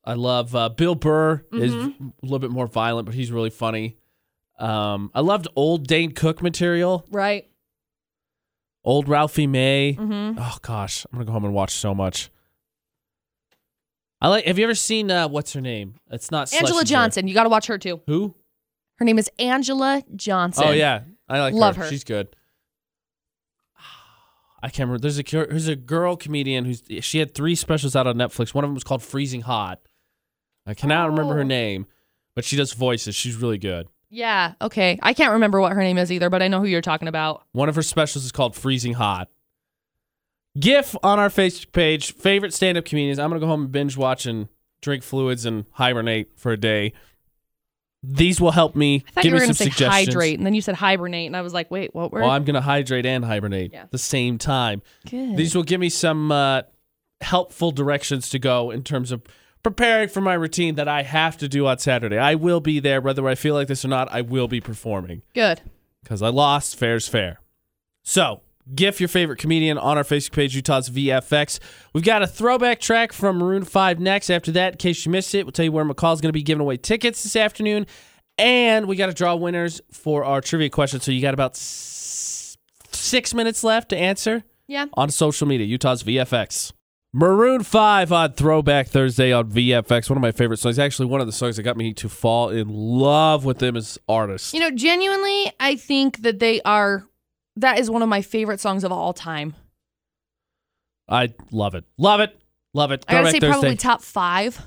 I 0.06 0.14
love 0.14 0.54
uh, 0.54 0.68
Bill 0.68 0.94
Burr 0.94 1.44
is 1.52 1.72
Mm-hmm. 1.74 2.06
a 2.08 2.12
little 2.22 2.38
bit 2.38 2.50
more 2.50 2.66
violent, 2.68 3.06
but 3.06 3.14
he's 3.14 3.32
really 3.32 3.50
funny. 3.50 3.96
Um, 4.58 5.10
I 5.14 5.20
loved 5.20 5.48
old 5.56 5.86
Dane 5.86 6.12
Cook 6.12 6.40
material, 6.42 7.04
Right. 7.10 7.48
old 8.84 9.08
Ralphie 9.08 9.46
May. 9.48 9.96
Mm-hmm. 9.98 10.38
Oh 10.40 10.56
gosh, 10.62 11.04
I'm 11.06 11.18
gonna 11.18 11.24
go 11.26 11.32
home 11.32 11.44
and 11.44 11.52
watch 11.54 11.72
so 11.74 11.94
much. 11.94 12.30
I 14.20 14.28
like. 14.28 14.46
Have 14.46 14.58
you 14.58 14.64
ever 14.64 14.74
seen 14.74 15.10
uh, 15.10 15.28
what's 15.28 15.52
her 15.52 15.60
name? 15.60 15.96
It's 16.10 16.30
not 16.30 16.46
Anjelah 16.48 16.84
Johnson. 16.84 17.28
You 17.28 17.34
got 17.34 17.42
to 17.42 17.50
watch 17.50 17.66
her 17.66 17.76
too. 17.76 18.00
Who? 18.06 18.34
Her 18.96 19.04
name 19.04 19.18
is 19.18 19.30
Anjelah 19.38 20.04
Johnson. 20.16 20.64
Oh 20.68 20.70
yeah, 20.70 21.02
I 21.28 21.38
like 21.40 21.52
Love 21.52 21.76
her. 21.76 21.82
her. 21.84 21.90
She's 21.90 22.04
good. 22.04 22.28
I 24.62 24.68
can't 24.68 24.88
remember. 24.88 25.00
There's 25.02 25.18
a 25.18 25.22
there's 25.22 25.68
a 25.68 25.76
girl 25.76 26.16
comedian 26.16 26.64
who's 26.64 26.82
she 27.00 27.18
had 27.18 27.34
three 27.34 27.54
specials 27.54 27.94
out 27.94 28.06
on 28.06 28.16
Netflix. 28.16 28.54
One 28.54 28.64
of 28.64 28.68
them 28.68 28.74
was 28.74 28.84
called 28.84 29.02
Freezing 29.02 29.42
Hot. 29.42 29.80
I 30.66 30.74
cannot 30.74 31.08
remember 31.10 31.34
her 31.34 31.40
Oh. 31.40 31.44
name, 31.44 31.86
but 32.34 32.44
she 32.44 32.56
does 32.56 32.72
voices. 32.72 33.14
She's 33.14 33.36
really 33.36 33.58
good. 33.58 33.88
Yeah. 34.10 34.54
Okay. 34.60 34.98
I 35.02 35.12
can't 35.12 35.32
remember 35.32 35.60
what 35.60 35.72
her 35.72 35.80
name 35.82 35.98
is 35.98 36.10
either, 36.12 36.30
but 36.30 36.42
I 36.42 36.48
know 36.48 36.60
who 36.60 36.66
you're 36.66 36.80
talking 36.80 37.08
about. 37.08 37.44
One 37.52 37.68
of 37.68 37.74
her 37.76 37.82
specials 37.82 38.24
is 38.24 38.32
called 38.32 38.54
Freezing 38.56 38.94
Hot. 38.94 39.28
GIF 40.58 40.96
on 41.02 41.18
our 41.18 41.28
Facebook 41.28 41.72
page. 41.72 42.14
Favorite 42.14 42.54
stand 42.54 42.78
up 42.78 42.84
comedians. 42.84 43.18
I'm 43.18 43.28
gonna 43.30 43.40
go 43.40 43.46
home 43.46 43.62
and 43.64 43.72
binge 43.72 43.96
watch 43.96 44.24
and 44.26 44.48
drink 44.80 45.02
fluids 45.02 45.44
and 45.44 45.66
hibernate 45.72 46.30
for 46.36 46.52
a 46.52 46.56
day. 46.56 46.92
These 48.02 48.40
will 48.40 48.52
help 48.52 48.76
me. 48.76 49.04
I 49.08 49.10
thought 49.10 49.22
Give 49.24 49.30
you 49.30 49.34
were 49.34 49.40
me 49.40 49.46
going 49.46 49.54
some 49.54 49.66
to 49.66 49.72
say 49.72 49.76
suggestions. 49.76 50.06
hydrate, 50.14 50.38
and 50.38 50.46
then 50.46 50.54
you 50.54 50.62
said 50.62 50.76
hibernate, 50.76 51.26
and 51.26 51.36
I 51.36 51.42
was 51.42 51.52
like, 51.52 51.70
wait, 51.70 51.94
what 51.94 52.12
word? 52.12 52.22
Well, 52.22 52.30
I'm 52.30 52.44
gonna 52.44 52.60
hydrate 52.60 53.04
and 53.04 53.24
hibernate 53.24 53.72
Yeah. 53.72 53.82
at 53.82 53.90
the 53.90 53.98
same 53.98 54.38
time. 54.38 54.80
Good. 55.10 55.36
These 55.36 55.54
will 55.54 55.64
give 55.64 55.80
me 55.80 55.88
some 55.88 56.30
uh, 56.30 56.62
helpful 57.20 57.70
directions 57.72 58.28
to 58.30 58.38
go 58.38 58.70
in 58.70 58.82
terms 58.84 59.10
of 59.12 59.22
preparing 59.70 60.08
for 60.08 60.20
my 60.20 60.34
routine 60.34 60.76
that 60.76 60.86
I 60.86 61.02
have 61.02 61.36
to 61.38 61.48
do 61.48 61.66
on 61.66 61.78
Saturday. 61.78 62.18
I 62.18 62.36
will 62.36 62.60
be 62.60 62.78
there, 62.78 63.00
whether 63.00 63.26
I 63.26 63.34
feel 63.34 63.54
like 63.54 63.66
this 63.66 63.84
or 63.84 63.88
not. 63.88 64.08
I 64.12 64.20
will 64.20 64.46
be 64.46 64.60
performing 64.60 65.22
Good. 65.34 65.60
because 66.04 66.22
I 66.22 66.28
lost. 66.28 66.76
Fair's 66.76 67.08
fair. 67.08 67.40
So, 68.04 68.42
GIF 68.76 69.00
your 69.00 69.08
favorite 69.08 69.40
comedian 69.40 69.76
on 69.76 69.96
our 69.98 70.04
Facebook 70.04 70.32
page, 70.32 70.54
Utah's 70.54 70.88
VFX. 70.88 71.58
We've 71.92 72.04
got 72.04 72.22
a 72.22 72.28
throwback 72.28 72.78
track 72.78 73.12
from 73.12 73.38
Maroon 73.38 73.64
5 73.64 73.98
next. 73.98 74.30
After 74.30 74.52
that, 74.52 74.74
in 74.74 74.78
case 74.78 75.04
you 75.04 75.10
missed 75.10 75.34
it, 75.34 75.44
we'll 75.44 75.50
tell 75.52 75.64
you 75.64 75.72
where 75.72 75.84
McCall's 75.84 76.20
going 76.20 76.28
to 76.28 76.32
be 76.32 76.44
giving 76.44 76.60
away 76.60 76.76
tickets 76.76 77.24
this 77.24 77.34
afternoon. 77.34 77.86
And 78.38 78.86
we 78.86 78.94
got 78.94 79.06
to 79.06 79.14
draw 79.14 79.34
winners 79.34 79.80
for 79.90 80.24
our 80.24 80.40
trivia 80.40 80.70
question. 80.70 81.00
So, 81.00 81.10
you 81.10 81.20
got 81.20 81.34
about 81.34 81.52
s- 81.56 82.56
six 82.92 83.34
minutes 83.34 83.64
left 83.64 83.88
to 83.88 83.96
answer 83.96 84.44
Yeah. 84.68 84.86
on 84.94 85.10
social 85.10 85.48
media, 85.48 85.66
Utah's 85.66 86.04
VFX. 86.04 86.72
Maroon 87.16 87.62
5 87.62 88.12
on 88.12 88.32
Throwback 88.34 88.88
Thursday 88.88 89.32
on 89.32 89.50
VFX. 89.50 90.10
One 90.10 90.18
of 90.18 90.20
my 90.20 90.32
favorite 90.32 90.58
songs. 90.58 90.78
Actually, 90.78 91.06
one 91.06 91.22
of 91.22 91.26
the 91.26 91.32
songs 91.32 91.56
that 91.56 91.62
got 91.62 91.74
me 91.74 91.94
to 91.94 92.10
fall 92.10 92.50
in 92.50 92.68
love 92.68 93.46
with 93.46 93.58
them 93.58 93.74
as 93.74 93.98
artists. 94.06 94.52
You 94.52 94.60
know, 94.60 94.70
genuinely, 94.70 95.50
I 95.58 95.76
think 95.76 96.20
that 96.20 96.40
they 96.40 96.60
are. 96.60 97.06
That 97.56 97.78
is 97.78 97.88
one 97.88 98.02
of 98.02 98.10
my 98.10 98.20
favorite 98.20 98.60
songs 98.60 98.84
of 98.84 98.92
all 98.92 99.14
time. 99.14 99.54
I 101.08 101.32
love 101.50 101.74
it. 101.74 101.86
Love 101.96 102.20
it. 102.20 102.38
Love 102.74 102.92
it. 102.92 103.06
I 103.08 103.12
gotta 103.12 103.22
Throwback 103.22 103.32
say, 103.32 103.40
Thursday 103.40 103.60
probably 103.60 103.76
top 103.76 104.02
five 104.02 104.66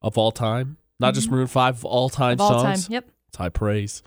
of 0.00 0.16
all 0.16 0.32
time. 0.32 0.78
Not 0.98 1.12
just 1.12 1.26
mm-hmm. 1.26 1.34
Maroon 1.36 1.46
5, 1.46 1.76
of 1.76 1.84
all 1.84 2.08
time 2.08 2.32
of 2.32 2.40
all 2.40 2.60
songs. 2.60 2.86
time. 2.86 2.92
Yep. 2.94 3.10
It's 3.28 3.36
high 3.36 3.50
praise. 3.50 4.02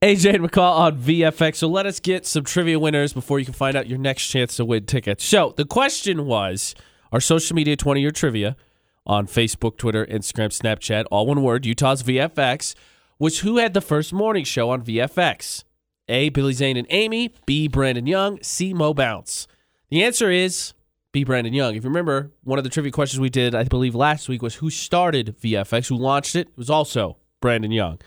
AJ 0.00 0.36
and 0.36 0.48
McCall 0.48 0.78
on 0.78 0.96
VFX. 0.96 1.56
So 1.56 1.66
let 1.66 1.84
us 1.84 1.98
get 1.98 2.24
some 2.24 2.44
trivia 2.44 2.78
winners 2.78 3.12
before 3.12 3.40
you 3.40 3.44
can 3.44 3.54
find 3.54 3.76
out 3.76 3.88
your 3.88 3.98
next 3.98 4.28
chance 4.28 4.54
to 4.56 4.64
win 4.64 4.86
tickets. 4.86 5.24
So 5.24 5.54
the 5.56 5.64
question 5.64 6.24
was 6.26 6.76
our 7.10 7.20
social 7.20 7.56
media 7.56 7.74
20 7.74 8.00
year 8.00 8.12
trivia 8.12 8.56
on 9.04 9.26
Facebook, 9.26 9.76
Twitter, 9.76 10.06
Instagram, 10.06 10.56
Snapchat, 10.56 11.06
all 11.10 11.26
one 11.26 11.42
word, 11.42 11.66
Utah's 11.66 12.04
VFX, 12.04 12.76
was 13.18 13.40
who 13.40 13.56
had 13.56 13.74
the 13.74 13.80
first 13.80 14.12
morning 14.12 14.44
show 14.44 14.70
on 14.70 14.84
VFX? 14.84 15.64
A. 16.08 16.28
Billy 16.28 16.52
Zane 16.52 16.76
and 16.76 16.86
Amy. 16.90 17.34
B. 17.44 17.66
Brandon 17.66 18.06
Young. 18.06 18.38
C. 18.40 18.72
Mo 18.72 18.94
Bounce. 18.94 19.48
The 19.90 20.04
answer 20.04 20.30
is 20.30 20.74
B. 21.10 21.24
Brandon 21.24 21.52
Young. 21.52 21.74
If 21.74 21.82
you 21.82 21.90
remember, 21.90 22.30
one 22.44 22.58
of 22.58 22.64
the 22.64 22.70
trivia 22.70 22.92
questions 22.92 23.18
we 23.18 23.30
did, 23.30 23.52
I 23.52 23.64
believe, 23.64 23.96
last 23.96 24.28
week 24.28 24.42
was 24.42 24.54
who 24.56 24.70
started 24.70 25.36
VFX, 25.42 25.88
who 25.88 25.96
launched 25.96 26.36
it. 26.36 26.46
It 26.48 26.56
was 26.56 26.70
also 26.70 27.16
Brandon 27.40 27.72
Young. 27.72 27.98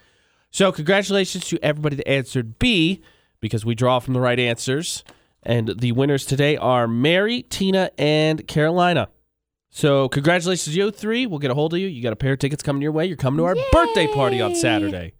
So, 0.52 0.72
congratulations 0.72 1.48
to 1.48 1.60
everybody 1.64 1.95
that 1.95 2.07
answered 2.07 2.60
B 2.60 3.02
because 3.40 3.65
we 3.65 3.73
draw 3.73 3.99
from 3.99 4.14
the 4.14 4.19
right 4.19 4.40
answers. 4.40 5.03
And 5.44 5.80
the 5.80 5.94
winners 5.94 6.26
today 6.26 6.57
are 6.57 6.88
Mary, 6.88 7.41
Tina, 7.44 7.90
and 7.98 8.48
Carolina. 8.48 9.10
So, 9.69 10.10
congratulations, 10.10 10.73
to 10.76 10.80
you 10.80 10.91
three. 10.91 11.26
We'll 11.26 11.40
get 11.40 11.49
a 11.49 11.53
hold 11.56 11.73
of 11.73 11.80
you. 11.80 11.88
You 11.88 12.03
got 12.03 12.14
a 12.14 12.18
pair 12.18 12.34
of 12.34 12.40
tickets 12.40 12.61
coming 12.61 12.82
your 12.82 12.91
way. 12.91 13.06
You're 13.06 13.18
coming 13.18 13.38
to 13.38 13.45
our 13.45 13.56
birthday 13.72 14.07
party 14.07 14.41
on 14.41 14.53
Saturday. 14.53 15.14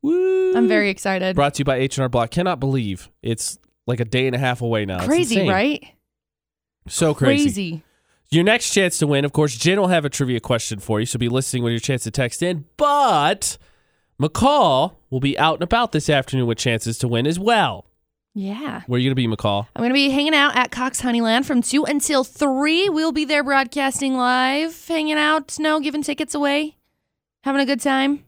Woo! 0.00 0.56
I'm 0.56 0.66
very 0.66 0.88
excited. 0.88 1.36
Brought 1.36 1.54
to 1.54 1.58
you 1.60 1.64
by 1.64 1.76
H&R 1.76 2.08
Block. 2.08 2.30
Cannot 2.30 2.58
believe 2.58 3.10
it's 3.22 3.58
like 3.86 4.00
a 4.00 4.04
day 4.04 4.26
and 4.26 4.34
a 4.34 4.38
half 4.38 4.62
away 4.62 4.86
now. 4.86 5.04
Crazy, 5.04 5.46
right? 5.46 5.84
So 6.88 7.14
crazy. 7.14 7.44
Crazy. 7.44 7.82
Your 8.30 8.44
next 8.44 8.72
chance 8.72 8.96
to 8.98 9.06
win, 9.06 9.26
of 9.26 9.32
course, 9.32 9.54
Jen 9.54 9.78
will 9.78 9.88
have 9.88 10.06
a 10.06 10.08
trivia 10.08 10.40
question 10.40 10.78
for 10.78 10.98
you, 10.98 11.04
so 11.04 11.18
be 11.18 11.28
listening 11.28 11.62
with 11.62 11.72
your 11.72 11.80
chance 11.80 12.02
to 12.04 12.10
text 12.10 12.42
in. 12.42 12.64
But 12.78 13.58
McCall 14.22 14.94
will 15.10 15.20
be 15.20 15.36
out 15.36 15.54
and 15.54 15.62
about 15.64 15.90
this 15.90 16.08
afternoon 16.08 16.46
with 16.46 16.56
chances 16.56 16.96
to 16.98 17.08
win 17.08 17.26
as 17.26 17.40
well. 17.40 17.86
Yeah. 18.34 18.82
Where 18.86 18.96
are 18.96 19.00
you 19.00 19.12
going 19.12 19.16
to 19.16 19.28
be, 19.28 19.36
McCall? 19.36 19.66
I'm 19.74 19.80
going 19.80 19.90
to 19.90 19.94
be 19.94 20.10
hanging 20.10 20.34
out 20.34 20.56
at 20.56 20.70
Cox 20.70 21.02
Honeyland 21.02 21.44
from 21.44 21.60
2 21.60 21.84
until 21.84 22.22
3. 22.22 22.88
We'll 22.88 23.10
be 23.10 23.24
there 23.24 23.42
broadcasting 23.42 24.14
live, 24.14 24.86
hanging 24.86 25.16
out, 25.16 25.58
no, 25.58 25.80
giving 25.80 26.02
tickets 26.02 26.34
away, 26.36 26.76
having 27.42 27.60
a 27.60 27.66
good 27.66 27.80
time. 27.80 28.24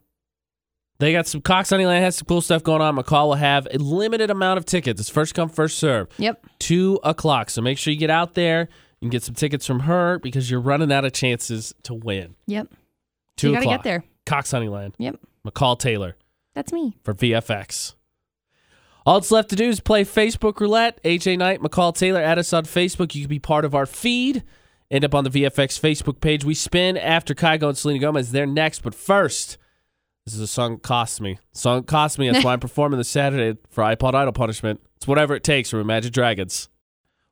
They 0.99 1.12
got 1.12 1.27
some 1.27 1.41
Cox 1.41 1.71
Honeyland 1.71 2.01
has 2.01 2.16
some 2.16 2.27
cool 2.27 2.41
stuff 2.41 2.62
going 2.65 2.83
on. 2.83 2.97
McCall 2.97 3.29
will 3.29 3.35
have 3.35 3.69
a 3.73 3.79
limited 3.79 4.31
amount 4.31 4.59
of 4.59 4.65
tickets. 4.65 5.01
It's 5.01 5.11
first 5.11 5.35
come, 5.35 5.49
first 5.49 5.79
serve. 5.79 6.09
Yep. 6.19 6.45
Two 6.59 7.01
o'clock. 7.05 7.51
So 7.51 7.62
make 7.62 7.79
sure 7.79 7.93
you 7.93 7.99
get 7.99 8.11
out 8.11 8.35
there 8.35 8.69
and 9.01 9.11
get 9.11 9.23
some 9.23 9.35
tickets 9.35 9.66
from 9.66 9.81
her 9.81 10.19
because 10.19 10.51
you're 10.51 10.61
running 10.61 10.93
out 10.93 11.05
of 11.05 11.12
chances 11.12 11.73
to 11.85 11.95
win. 11.95 12.35
Yep. 12.47 12.69
Two 13.37 13.49
you 13.49 13.55
got 13.55 13.61
to 13.61 13.66
get 13.66 13.83
there. 13.85 14.05
Cox 14.27 14.53
Honeyland. 14.53 14.95
Yep. 14.99 15.21
McCall 15.47 15.79
Taylor. 15.79 16.16
That's 16.55 16.73
me. 16.73 16.97
for 17.03 17.15
VFX. 17.15 17.95
All 19.07 19.19
it's 19.19 19.31
left 19.31 19.51
to 19.51 19.57
do 19.57 19.69
is 19.69 19.81
play 19.81 20.05
Facebook 20.05 20.61
roulette. 20.61 21.03
AJ 21.03 21.37
Knight, 21.37 21.61
McCall 21.61 21.95
Taylor, 21.95 22.21
add 22.21 22.39
us 22.39 22.53
on 22.53 22.65
Facebook. 22.65 23.15
You 23.15 23.23
can 23.23 23.29
be 23.29 23.39
part 23.39 23.65
of 23.65 23.75
our 23.75 23.87
feed. 23.87 24.43
End 24.91 25.05
up 25.05 25.15
on 25.15 25.25
the 25.25 25.31
VFX 25.31 25.79
Facebook 25.79 26.21
page. 26.21 26.45
We 26.45 26.55
spin 26.55 26.97
after 26.97 27.35
Kygo 27.35 27.69
and 27.69 27.77
Selena 27.77 27.99
Gomez. 28.01 28.33
They're 28.33 28.47
next. 28.47 28.83
But 28.83 28.95
first, 28.95 29.59
this 30.25 30.35
is 30.35 30.41
a 30.41 30.47
song 30.47 30.75
that 30.75 30.83
cost 30.83 31.21
me. 31.21 31.39
Song 31.53 31.83
cost 31.83 32.19
me. 32.19 32.31
That's 32.31 32.45
why 32.45 32.53
I'm 32.55 32.61
performing 32.61 32.99
this 32.99 33.09
Saturday 33.09 33.59
for 33.69 33.83
iPod 33.85 34.15
Idol 34.15 34.33
Punishment. 34.33 34.81
It's 34.97 35.07
whatever 35.07 35.35
it 35.35 35.45
takes 35.45 35.69
from 35.69 35.81
Imagine 35.81 36.12
Dragons. 36.12 36.69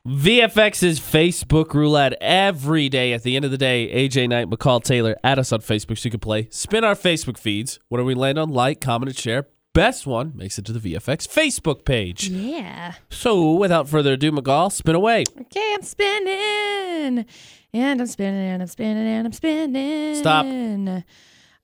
VFX's 0.06 0.98
Facebook 0.98 1.74
roulette 1.74 2.14
every 2.20 2.88
day. 2.88 3.12
At 3.12 3.22
the 3.22 3.36
end 3.36 3.44
of 3.44 3.52
the 3.52 3.58
day, 3.58 3.88
AJ 3.94 4.28
Knight, 4.28 4.50
McCall 4.50 4.82
Taylor, 4.82 5.16
add 5.22 5.38
us 5.38 5.52
on 5.52 5.60
Facebook 5.60 5.96
so 5.96 6.08
you 6.08 6.10
can 6.10 6.18
play. 6.18 6.48
Spin 6.50 6.82
our 6.82 6.96
Facebook 6.96 7.38
feeds. 7.38 7.78
What 7.88 7.98
do 7.98 8.04
we 8.04 8.14
land 8.14 8.36
on? 8.36 8.50
Like, 8.50 8.80
comment, 8.80 9.10
and 9.10 9.16
share. 9.16 9.46
Best 9.74 10.04
one 10.04 10.32
makes 10.34 10.58
it 10.58 10.64
to 10.64 10.72
the 10.72 10.80
VFX 10.80 11.28
Facebook 11.28 11.84
page. 11.84 12.28
Yeah. 12.28 12.94
So, 13.10 13.52
without 13.52 13.88
further 13.88 14.14
ado, 14.14 14.32
McCall, 14.32 14.72
spin 14.72 14.96
away. 14.96 15.22
Okay, 15.40 15.72
I'm 15.72 15.82
spinning. 15.82 17.24
And 17.72 18.00
I'm 18.00 18.06
spinning 18.08 18.48
and 18.48 18.60
I'm 18.60 18.68
spinning 18.68 19.06
and 19.06 19.26
I'm 19.28 19.32
spinning. 19.32 20.16
Stop. 20.16 20.44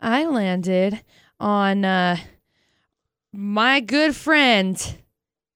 I 0.01 0.24
landed 0.27 1.02
on 1.40 1.85
uh, 1.85 2.19
my 3.32 3.81
good 3.81 4.15
friend 4.15 4.97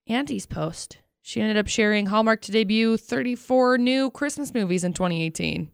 Andy's 0.09 0.47
post. 0.47 0.99
She 1.23 1.41
ended 1.41 1.57
up 1.57 1.69
sharing 1.69 2.07
Hallmark 2.07 2.41
to 2.43 2.53
debut 2.53 2.97
34 2.97 3.79
new 3.79 4.11
Christmas 4.11 4.53
movies 4.53 4.83
in 4.83 4.93
2018. 4.93 5.71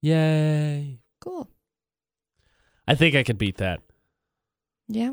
Yay. 0.00 1.00
Cool. 1.20 1.48
I 2.86 2.94
think 2.94 3.16
I 3.16 3.24
could 3.24 3.38
beat 3.38 3.56
that. 3.56 3.80
Yeah. 4.88 5.12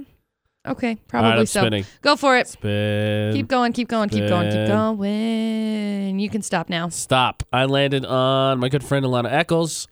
Okay, 0.67 0.89
right, 0.89 1.07
probably 1.07 1.39
I'm 1.39 1.45
so. 1.47 1.61
spinning. 1.61 1.85
Go 2.01 2.15
for 2.15 2.37
it. 2.37 2.47
Spin. 2.47 3.33
Keep 3.33 3.47
going, 3.47 3.73
keep 3.73 3.87
going, 3.87 4.09
keep 4.09 4.27
going, 4.29 4.43
keep 4.43 4.51
spin. 4.51 4.67
going. 4.67 6.19
You 6.19 6.29
can 6.29 6.43
stop 6.43 6.69
now. 6.69 6.89
Stop. 6.89 7.41
I 7.51 7.65
landed 7.65 8.05
on 8.05 8.59
my 8.59 8.69
good 8.69 8.83
friend 8.83 9.03
Alana 9.03 9.31
Eccles. 9.31 9.87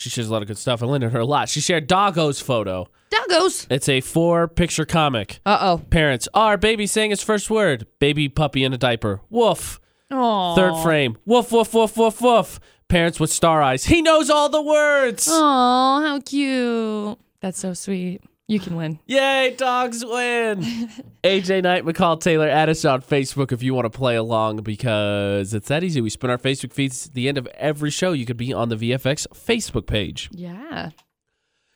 She 0.00 0.08
shares 0.08 0.28
a 0.28 0.32
lot 0.32 0.40
of 0.40 0.48
good 0.48 0.56
stuff. 0.56 0.82
I 0.82 0.86
lend 0.86 1.04
her 1.04 1.18
a 1.18 1.26
lot. 1.26 1.50
She 1.50 1.60
shared 1.60 1.86
Doggo's 1.86 2.40
photo. 2.40 2.88
Doggos. 3.10 3.66
It's 3.68 3.86
a 3.86 4.00
four 4.00 4.48
picture 4.48 4.86
comic. 4.86 5.40
Uh 5.44 5.58
oh. 5.60 5.78
Parents, 5.90 6.26
our 6.32 6.56
baby 6.56 6.86
saying 6.86 7.10
his 7.10 7.22
first 7.22 7.50
word. 7.50 7.86
Baby 7.98 8.30
puppy 8.30 8.64
in 8.64 8.72
a 8.72 8.78
diaper. 8.78 9.20
Woof. 9.28 9.78
Oh. 10.10 10.54
Third 10.54 10.82
frame. 10.82 11.18
Woof, 11.26 11.52
woof, 11.52 11.74
woof, 11.74 11.98
woof, 11.98 12.22
woof. 12.22 12.60
Parents 12.88 13.20
with 13.20 13.30
star 13.30 13.60
eyes. 13.60 13.84
He 13.84 14.00
knows 14.00 14.30
all 14.30 14.48
the 14.48 14.62
words. 14.62 15.28
Oh, 15.30 16.00
how 16.02 16.18
cute. 16.20 17.18
That's 17.42 17.58
so 17.58 17.74
sweet. 17.74 18.22
You 18.50 18.58
can 18.58 18.74
win. 18.74 18.98
Yay, 19.06 19.54
dogs 19.56 20.04
win. 20.04 20.60
AJ 21.22 21.62
Knight, 21.62 21.84
McCall 21.84 22.20
Taylor, 22.20 22.48
add 22.48 22.68
us 22.68 22.84
on 22.84 23.00
Facebook 23.00 23.52
if 23.52 23.62
you 23.62 23.74
want 23.74 23.84
to 23.84 23.96
play 23.96 24.16
along 24.16 24.56
because 24.62 25.54
it's 25.54 25.68
that 25.68 25.84
easy. 25.84 26.00
We 26.00 26.10
spin 26.10 26.30
our 26.30 26.36
Facebook 26.36 26.72
feeds 26.72 27.06
at 27.06 27.14
the 27.14 27.28
end 27.28 27.38
of 27.38 27.46
every 27.54 27.90
show. 27.90 28.10
You 28.10 28.26
could 28.26 28.36
be 28.36 28.52
on 28.52 28.68
the 28.68 28.74
VFX 28.74 29.28
Facebook 29.28 29.86
page. 29.86 30.30
Yeah. 30.32 30.90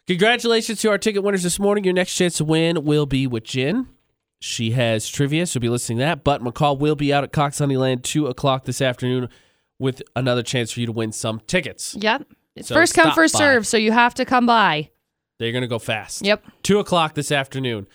Congratulations 0.09 0.81
to 0.81 0.91
our 0.91 0.99
ticket 0.99 1.23
winners 1.23 1.45
this 1.45 1.61
morning. 1.61 1.85
Your 1.85 1.95
next 1.95 2.17
chance 2.17 2.39
to 2.39 2.45
win 2.45 2.85
will 2.85 3.07
be 3.07 3.29
with 3.29 3.45
Jen. 3.45 3.87
She 4.41 4.73
has 4.73 5.09
trivia, 5.09 5.47
so 5.47 5.61
be 5.61 5.69
listening 5.69 5.99
to 5.99 6.05
that. 6.07 6.25
But 6.25 6.43
McCall 6.43 6.77
will 6.77 6.97
be 6.97 7.15
out 7.15 7.23
at 7.23 7.31
Cox 7.31 7.61
Honeyland 7.61 8.03
2 8.03 8.27
o'clock 8.27 8.65
this 8.65 8.83
afternoon 8.83 9.29
with 9.79 10.03
another 10.17 10.43
chance 10.43 10.73
for 10.73 10.81
you 10.81 10.87
to 10.87 10.93
win 10.93 11.13
some 11.13 11.41
tickets. 11.47 11.95
Yep. 12.01 12.27
It's 12.57 12.67
So 12.67 12.75
first 12.75 12.95
come, 12.95 13.15
first 13.15 13.35
by. 13.35 13.39
serve, 13.39 13.65
so 13.65 13.77
you 13.77 13.93
have 13.93 14.15
to 14.15 14.25
come 14.25 14.45
by. 14.45 14.91
They're 15.39 15.53
going 15.53 15.63
to 15.63 15.69
go 15.69 15.79
fast. 15.79 16.25
Yep. 16.25 16.45
2 16.63 16.79
o'clock 16.79 17.15
this 17.15 17.33
afternoon. 17.33 17.87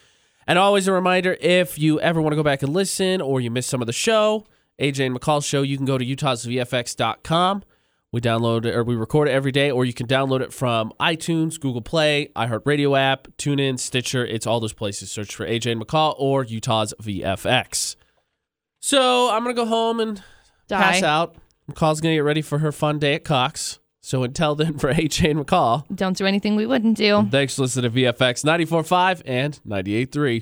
And 0.48 0.58
always 0.58 0.88
a 0.88 0.92
reminder 0.92 1.38
if 1.40 1.78
you 1.78 2.00
ever 2.00 2.22
want 2.22 2.32
to 2.32 2.36
go 2.36 2.44
back 2.44 2.64
and 2.64 2.74
listen 2.74 3.22
or 3.22 3.40
you 3.40 3.52
missed 3.52 3.70
some 3.70 3.82
of 3.82 3.88
the 3.88 3.94
show, 3.94 4.46
AJ 4.80 5.06
and 5.06 5.20
McCall's 5.20 5.46
show, 5.46 5.62
you 5.62 5.78
can 5.78 5.86
go 5.86 5.98
to 5.98 6.06
utahsvfx.com. 6.06 7.64
We 8.12 8.22
download 8.22 8.66
it 8.66 8.76
or 8.76 8.84
we 8.84 8.96
record 8.96 9.28
it 9.28 9.32
every 9.32 9.52
day, 9.52 9.70
or 9.70 9.86
you 9.86 9.94
can 9.94 10.08
download 10.08 10.42
it 10.42 10.52
from 10.52 10.92
iTunes, 11.00 11.60
Google 11.60 11.84
Play, 11.84 12.32
iHeartRadio 12.36 12.98
app, 12.98 13.28
TuneIn, 13.38 13.78
Stitcher. 13.80 14.26
It's 14.26 14.48
all 14.48 14.60
those 14.60 14.74
places. 14.74 15.12
Search 15.12 15.36
for 15.36 15.46
AJ 15.46 15.74
and 15.74 15.82
McCall 15.86 16.16
or 16.18 16.44
Utah's 16.44 16.96
VFX. 17.00 17.96
So 18.80 19.30
I'm 19.30 19.44
going 19.44 19.56
to 19.56 19.62
go 19.62 19.68
home 19.68 20.00
and 20.00 20.24
pass 20.68 21.04
out. 21.04 21.36
McCall's 21.70 22.02
going 22.02 22.14
to 22.14 22.18
get 22.18 22.24
ready 22.24 22.42
for 22.42 22.58
her 22.58 22.72
fun 22.72 22.98
day 22.98 23.14
at 23.14 23.24
Cox. 23.24 23.78
So 24.10 24.24
until 24.24 24.56
then, 24.56 24.76
for 24.80 24.92
AJ 24.92 25.30
and 25.30 25.46
McCall, 25.46 25.86
Don't 25.96 26.18
do 26.18 26.26
anything 26.26 26.56
we 26.56 26.66
wouldn't 26.66 26.98
do. 26.98 27.28
thanks 27.30 27.56
for 27.56 27.62
listening 27.62 27.92
to 27.92 27.96
VFX 27.96 28.44
94.5 28.44 29.22
and 29.24 29.60
98.3. 29.68 30.42